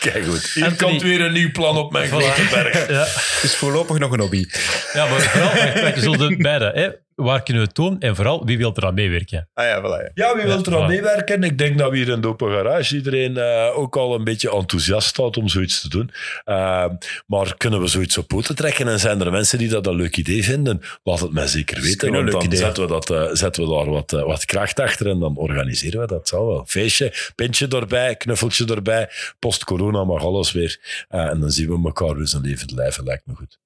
Kijk 0.00 0.24
goed. 0.24 0.50
Hier 0.54 0.64
Anthony. 0.64 0.90
komt 0.90 1.02
weer 1.02 1.20
een 1.20 1.32
nieuw 1.32 1.50
plan 1.50 1.76
op 1.76 1.92
mijn 1.92 2.08
grote 2.08 2.46
berg. 2.50 2.88
Ja, 2.88 3.02
is 3.42 3.56
voorlopig 3.56 3.98
nog 3.98 4.12
een 4.12 4.20
hobby. 4.20 4.46
ja 4.92 5.06
maar 5.06 5.20
vooral, 5.20 5.52
we 5.92 6.00
zullen 6.00 6.38
beide. 6.38 6.70
Hè. 6.74 7.01
Waar 7.14 7.42
kunnen 7.42 7.62
we 7.62 7.68
het 7.68 7.76
doen? 7.76 8.00
En 8.00 8.16
vooral, 8.16 8.44
wie 8.44 8.58
wil 8.58 8.76
er 8.76 8.86
aan 8.86 8.94
meewerken? 8.94 9.48
Ah 9.54 9.64
ja, 9.64 9.80
voilà. 9.80 10.12
Ja. 10.14 10.26
Ja, 10.26 10.36
wie 10.36 10.44
wil 10.44 10.64
er 10.64 10.76
aan 10.76 10.84
voilà. 10.84 10.88
meewerken? 10.88 11.42
Ik 11.42 11.58
denk 11.58 11.78
dat 11.78 11.90
we 11.90 11.96
hier 11.96 12.08
in 12.08 12.20
de 12.20 12.28
Open 12.28 12.50
Garage 12.50 12.96
iedereen 12.96 13.36
eh, 13.36 13.78
ook 13.78 13.96
al 13.96 14.14
een 14.14 14.24
beetje 14.24 14.50
enthousiast 14.50 15.08
staat 15.08 15.36
om 15.36 15.48
zoiets 15.48 15.80
te 15.80 15.88
doen. 15.88 16.10
Eh, 16.44 16.86
maar 17.26 17.56
kunnen 17.56 17.80
we 17.80 17.86
zoiets 17.86 18.18
op 18.18 18.28
poten 18.28 18.54
trekken? 18.54 18.88
En 18.88 19.00
zijn 19.00 19.20
er 19.20 19.30
mensen 19.30 19.58
die 19.58 19.68
dat 19.68 19.86
een 19.86 19.94
leuk 19.94 20.16
idee 20.16 20.44
vinden? 20.44 20.80
Laat 21.02 21.20
het 21.20 21.32
mij 21.32 21.46
zeker 21.46 21.80
weten. 21.80 22.12
Want 22.12 22.30
dan 22.30 22.42
idee. 22.42 22.58
zetten 22.58 22.82
we, 22.82 22.88
dat, 22.88 23.10
eh, 23.10 23.28
zetten 23.32 23.62
we 23.62 23.74
daar 23.74 23.90
wat, 23.90 24.10
wat 24.10 24.44
kracht 24.44 24.80
achter 24.80 25.08
en 25.08 25.18
dan 25.18 25.36
organiseren 25.36 26.00
we 26.00 26.06
dat. 26.06 26.28
Zal 26.28 26.46
wel. 26.46 26.64
Feestje, 26.66 27.12
pintje 27.34 27.68
erbij, 27.68 28.16
knuffeltje 28.16 28.66
erbij. 28.66 29.10
Post-corona 29.38 30.04
mag 30.04 30.22
alles 30.22 30.52
weer. 30.52 31.06
En 31.08 31.40
dan 31.40 31.50
zien 31.50 31.68
we 31.68 31.80
elkaar 31.84 32.14
dus 32.14 32.32
een 32.32 32.40
levend 32.40 32.70
lijven. 32.70 33.04
Lijkt 33.04 33.26
me 33.26 33.34
goed. 33.34 33.58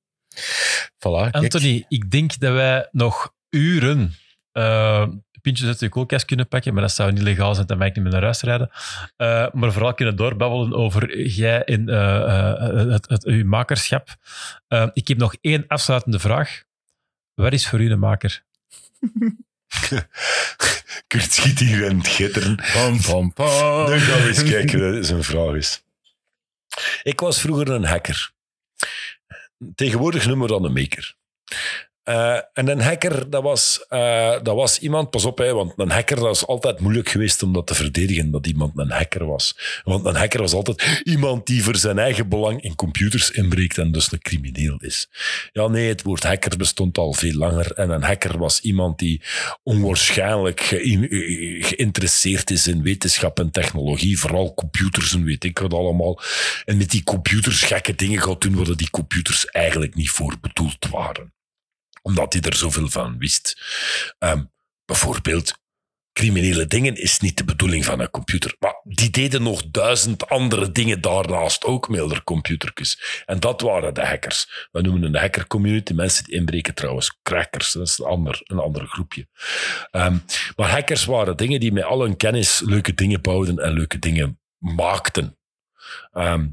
Voilà, 0.99 1.31
kijk. 1.31 1.35
Anthony, 1.35 1.85
ik 1.89 2.11
denk 2.11 2.39
dat 2.39 2.53
wij 2.53 2.89
nog 2.93 3.35
uren 3.57 4.15
eh, 4.53 5.07
pintjes 5.47 5.69
uit 5.69 5.79
de 5.79 5.89
koelkast 5.89 6.25
kunnen 6.25 6.49
pakken, 6.49 6.73
maar 6.73 6.83
dat 6.83 6.93
zou 6.93 7.13
niet 7.13 7.23
legaal 7.23 7.55
zijn, 7.55 7.67
dan 7.67 7.79
mag 7.79 7.87
ik 7.87 7.95
niet 7.95 8.05
meer 8.05 8.13
naar 8.13 8.23
huis 8.23 8.41
rijden. 8.41 8.71
Eh, 9.17 9.47
maar 9.53 9.73
vooral 9.73 9.95
kunnen 9.95 10.17
doorbabbelen 10.17 10.73
over 10.73 11.21
jij 11.21 11.65
en 11.65 11.89
eh, 11.89 12.51
eh, 12.51 12.91
het, 12.91 13.09
het, 13.09 13.25
uw 13.25 13.45
makerschap. 13.45 14.09
Ik 14.93 15.09
heb 15.09 15.19
nog 15.19 15.35
één 15.41 15.65
afsluitende 15.67 16.19
vraag. 16.19 16.65
Wat 17.35 17.53
is 17.53 17.69
voor 17.69 17.81
u 17.81 17.91
een 17.91 17.99
maker? 17.99 18.43
Kurt 21.07 21.33
schiet 21.33 21.59
hier 21.59 21.89
aan 21.89 21.99
het 21.99 22.09
gitteren. 22.09 22.57
Pam, 22.73 23.01
pam, 23.01 23.33
pam. 23.33 23.87
Dan 23.87 24.01
gaan 24.01 24.23
we 24.23 24.29
eens 24.29 24.43
kijken 24.43 24.95
wat 24.95 25.07
zijn 25.07 25.25
vraag 25.25 25.55
is. 25.55 25.83
Ik 27.03 27.21
was 27.21 27.41
vroeger 27.41 27.69
een 27.69 27.85
hacker. 27.85 28.33
Tegenwoordig 29.75 30.27
noemen 30.27 30.47
we 30.47 30.53
dat 30.53 30.65
een 30.65 30.73
maker. 30.73 31.17
Eh, 32.07 32.39
en 32.53 32.69
een 32.69 32.81
hacker, 32.81 33.31
dat 33.31 33.43
was, 33.43 33.85
eh, 33.89 34.31
dat 34.43 34.55
was 34.55 34.79
iemand, 34.79 35.11
pas 35.11 35.25
op, 35.25 35.39
hè, 35.39 35.53
want 35.53 35.73
een 35.77 35.91
hacker 35.91 36.17
dat 36.17 36.35
is 36.35 36.47
altijd 36.47 36.81
moeilijk 36.81 37.09
geweest 37.09 37.43
om 37.43 37.53
dat 37.53 37.67
te 37.67 37.75
verdedigen, 37.75 38.31
dat 38.31 38.47
iemand 38.47 38.79
een 38.79 38.91
hacker 38.91 39.27
was. 39.27 39.81
Want 39.85 40.05
een 40.07 40.15
hacker 40.15 40.41
was 40.41 40.53
altijd 40.53 41.01
iemand 41.05 41.47
die 41.47 41.63
voor 41.63 41.77
zijn 41.77 41.99
eigen 41.99 42.29
belang 42.29 42.63
in 42.63 42.75
computers 42.75 43.31
inbreekt 43.31 43.79
en 43.79 43.93
dus 43.93 44.13
een 44.13 44.19
crimineel 44.19 44.77
is. 44.79 45.09
Ja, 45.53 45.67
nee, 45.67 45.89
het 45.89 46.03
woord 46.03 46.23
hacker 46.23 46.57
bestond 46.57 46.99
al 46.99 47.13
veel 47.13 47.35
langer. 47.35 47.73
En 47.73 47.91
een 47.91 48.03
hacker 48.03 48.39
was 48.39 48.61
iemand 48.61 48.99
die 48.99 49.23
onwaarschijnlijk 49.63 50.61
ge- 50.61 51.57
geïnteresseerd 51.61 52.51
is 52.51 52.67
in 52.67 52.83
wetenschap 52.83 53.39
en 53.39 53.51
technologie, 53.51 54.19
vooral 54.19 54.55
computers 54.55 55.15
en 55.15 55.25
weet 55.25 55.45
ik 55.45 55.59
wat 55.59 55.73
allemaal. 55.73 56.21
En 56.65 56.77
met 56.77 56.91
die 56.91 57.05
computers 57.05 57.63
gekke 57.63 57.95
dingen 57.95 58.23
gaat 58.23 58.41
doen 58.41 58.55
waar 58.65 58.77
die 58.77 58.91
computers 58.91 59.47
eigenlijk 59.47 59.95
niet 59.95 60.11
voor 60.11 60.35
bedoeld 60.41 60.89
waren 60.91 61.35
omdat 62.07 62.33
hij 62.33 62.43
er 62.43 62.57
zoveel 62.57 62.89
van 62.89 63.19
wist. 63.19 63.57
Ehm, 64.19 64.45
bijvoorbeeld, 64.85 65.53
criminele 66.13 66.67
dingen 66.67 66.95
is 66.95 67.19
niet 67.19 67.37
de 67.37 67.45
bedoeling 67.45 67.85
van 67.85 68.01
een 68.01 68.11
computer. 68.11 68.57
Maar 68.59 68.81
die 68.85 69.11
deden 69.11 69.43
nog 69.43 69.63
duizend 69.71 70.29
andere 70.29 70.73
dingen 70.73 71.01
daarnaast 71.01 71.65
ook 71.65 71.89
met 71.89 72.09
de 72.09 72.25
computertjes. 72.25 73.23
En 73.25 73.41
dat 73.41 73.61
waren 73.61 73.95
de 73.95 74.07
hackers. 74.07 74.69
We 74.73 74.81
noemen 74.81 75.03
een 75.03 75.21
hacker 75.21 75.47
community 75.47 75.93
mensen 75.93 76.25
die 76.25 76.35
inbreken 76.35 76.75
trouwens 76.75 77.19
crackers. 77.23 77.73
Dat 77.73 77.87
is 77.87 77.99
een 77.99 78.07
ander, 78.07 78.41
een 78.45 78.59
ander 78.59 78.87
groepje. 78.87 79.29
Ehm, 79.91 80.17
maar 80.57 80.71
hackers 80.71 81.05
waren 81.05 81.37
dingen 81.37 81.61
die 81.61 81.73
met 81.73 81.85
al 81.85 82.01
hun 82.01 82.17
kennis 82.17 82.61
leuke 82.65 82.95
dingen 82.95 83.21
bouwden 83.21 83.59
en 83.59 83.73
leuke 83.73 83.99
dingen 83.99 84.41
maakten. 84.59 85.39
Ehm, 86.13 86.47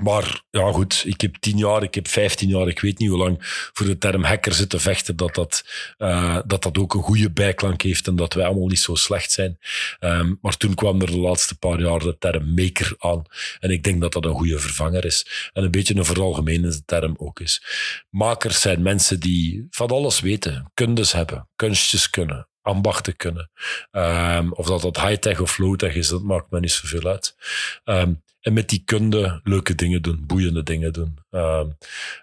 maar 0.00 0.42
ja, 0.50 0.72
goed, 0.72 1.02
ik 1.06 1.20
heb 1.20 1.36
tien 1.36 1.58
jaar, 1.58 1.82
ik 1.82 1.94
heb 1.94 2.08
vijftien 2.08 2.48
jaar, 2.48 2.68
ik 2.68 2.80
weet 2.80 2.98
niet 2.98 3.08
hoe 3.08 3.18
lang 3.18 3.36
voor 3.72 3.86
de 3.86 3.98
term 3.98 4.24
hacker 4.24 4.52
zitten 4.52 4.80
vechten, 4.80 5.16
dat 5.16 5.34
dat, 5.34 5.64
eh, 5.98 6.38
dat 6.46 6.62
dat 6.62 6.78
ook 6.78 6.94
een 6.94 7.02
goede 7.02 7.30
bijklank 7.30 7.82
heeft 7.82 8.06
en 8.06 8.16
dat 8.16 8.34
wij 8.34 8.44
allemaal 8.44 8.66
niet 8.66 8.78
zo 8.78 8.94
slecht 8.94 9.32
zijn. 9.32 9.58
Ehm, 9.98 10.34
maar 10.40 10.56
toen 10.56 10.74
kwam 10.74 11.00
er 11.00 11.06
de 11.06 11.18
laatste 11.18 11.58
paar 11.58 11.80
jaar 11.80 11.98
de 11.98 12.18
term 12.18 12.54
maker 12.54 12.94
aan. 12.98 13.22
En 13.60 13.70
ik 13.70 13.82
denk 13.82 14.00
dat 14.00 14.12
dat 14.12 14.24
een 14.24 14.34
goede 14.34 14.58
vervanger 14.58 15.04
is. 15.04 15.50
En 15.52 15.64
een 15.64 15.70
beetje 15.70 15.96
een 15.96 16.04
veralgemenende 16.04 16.84
term 16.84 17.14
ook 17.16 17.40
is. 17.40 17.62
Makers 18.10 18.60
zijn 18.60 18.82
mensen 18.82 19.20
die 19.20 19.66
van 19.70 19.88
alles 19.88 20.20
weten, 20.20 20.70
kundes 20.74 21.12
hebben, 21.12 21.48
kunstjes 21.56 22.10
kunnen, 22.10 22.48
ambachten 22.62 23.16
kunnen. 23.16 23.50
Ehm, 23.90 24.50
of 24.50 24.66
dat 24.66 24.82
dat 24.82 25.00
high-tech 25.00 25.40
of 25.40 25.58
low-tech 25.58 25.94
is, 25.94 26.08
dat 26.08 26.22
maakt 26.22 26.50
me 26.50 26.60
niet 26.60 26.72
zoveel 26.72 27.10
uit. 27.10 27.36
Ehm, 27.84 28.12
en 28.42 28.52
met 28.52 28.68
die 28.68 28.82
kunde 28.84 29.40
leuke 29.44 29.74
dingen 29.74 30.02
doen, 30.02 30.26
boeiende 30.26 30.62
dingen 30.62 30.92
doen. 30.92 31.18
Ehm, 31.30 31.68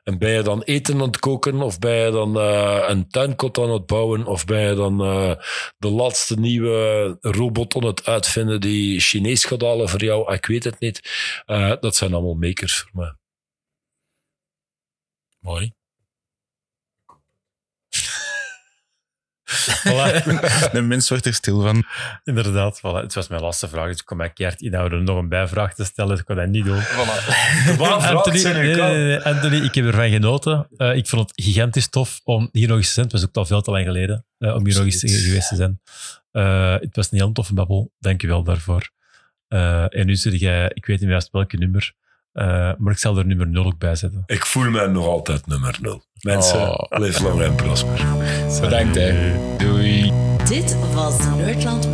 en 0.03 0.17
ben 0.17 0.31
je 0.31 0.41
dan 0.41 0.61
eten 0.61 0.95
aan 0.95 1.07
het 1.07 1.19
koken, 1.19 1.61
of 1.61 1.79
ben 1.79 1.95
je 1.95 2.11
dan 2.11 2.39
eh, 2.39 2.83
een 2.87 3.09
tuinkot 3.09 3.57
aan 3.57 3.71
het 3.71 3.85
bouwen, 3.85 4.25
of 4.25 4.45
ben 4.45 4.69
je 4.69 4.75
dan 4.75 5.01
eh, 5.01 5.35
de 5.77 5.89
laatste 5.89 6.39
nieuwe 6.39 7.17
robot 7.21 7.75
aan 7.75 7.85
het 7.85 8.05
uitvinden 8.05 8.61
die 8.61 8.99
Chinees 8.99 9.45
gaat 9.45 9.89
voor 9.89 10.03
jou? 10.03 10.33
Ik 10.33 10.45
weet 10.45 10.63
het 10.63 10.79
niet. 10.79 11.01
Eh, 11.45 11.73
dat 11.79 11.95
zijn 11.95 12.13
allemaal 12.13 12.35
makers 12.35 12.77
voor 12.79 12.91
mij. 12.93 13.13
Mooi. 15.39 15.78
Voilà. 19.49 20.23
De 20.71 20.81
mens 20.81 21.09
wordt 21.09 21.25
er 21.25 21.33
stil 21.33 21.61
van. 21.61 21.83
Inderdaad, 22.23 22.79
voilà. 22.79 23.01
het 23.01 23.13
was 23.13 23.27
mijn 23.27 23.41
laatste 23.41 23.67
vraag, 23.67 23.87
dus 23.87 23.99
ik 23.99 24.05
kon 24.05 24.17
mij 24.17 24.29
keihard 24.29 24.61
inhouden 24.61 24.99
om 24.99 25.05
nog 25.05 25.17
een 25.17 25.29
bijvraag 25.29 25.73
te 25.73 25.83
stellen. 25.83 26.11
Dus 26.11 26.19
ik 26.19 26.25
kon 26.25 26.35
dat 26.35 26.47
niet 26.47 26.65
doen. 26.65 26.81
Anthony, 27.77 28.43
nee, 28.43 28.75
nee, 28.75 29.05
nee, 29.05 29.19
Anthony, 29.19 29.55
ik 29.55 29.75
heb 29.75 29.85
ervan 29.85 30.09
genoten. 30.09 30.67
Eh, 30.77 30.95
ik 30.95 31.07
vond 31.07 31.29
het 31.29 31.45
gigantisch 31.45 31.89
tof 31.89 32.21
om 32.23 32.49
hier 32.51 32.67
nog 32.67 32.77
eens 32.77 32.87
te 32.87 32.93
zijn. 32.93 33.05
Het 33.05 33.15
was 33.15 33.25
ook 33.25 33.35
al 33.35 33.45
veel 33.45 33.61
te 33.61 33.71
lang 33.71 33.85
geleden 33.85 34.25
eh, 34.37 34.55
om 34.55 34.65
hier 34.65 34.75
nog 34.75 34.85
eens 34.85 34.99
geweest 34.99 35.49
te 35.49 35.55
zijn. 35.55 35.81
Eh, 36.31 36.73
het 36.79 36.95
was 36.95 37.11
een 37.11 37.17
heel 37.17 37.31
toffe 37.31 37.53
babbel. 37.53 37.91
Dank 37.99 38.21
je 38.21 38.27
wel 38.27 38.43
daarvoor. 38.43 38.89
En 39.47 40.05
nu 40.05 40.15
zit 40.15 40.39
jij, 40.39 40.71
ik 40.73 40.85
weet 40.85 40.95
niet 40.95 41.05
meer 41.05 41.11
juist 41.11 41.31
welke 41.31 41.57
nummer, 41.57 41.93
maar 42.77 42.91
ik 42.91 42.97
zal 42.97 43.17
er 43.17 43.25
nummer 43.25 43.47
0 43.47 43.65
ook 43.65 43.77
bij 43.77 43.95
zetten. 43.95 44.23
Ik 44.25 44.45
voel 44.45 44.69
mij 44.69 44.87
nog 44.87 45.05
altijd 45.07 45.47
nummer 45.47 45.77
nul. 45.81 46.01
Mensen, 46.21 46.59
Oh. 46.69 46.99
leef 46.99 47.19
lang 47.19 47.41
en 47.41 47.55
prosper. 47.55 48.05
Bedankt, 48.61 48.95
hè. 48.95 49.31
Doei. 49.57 50.11
Dit 50.47 50.77
was 50.93 51.17
de 51.17 51.29
Nerdland 51.37 51.91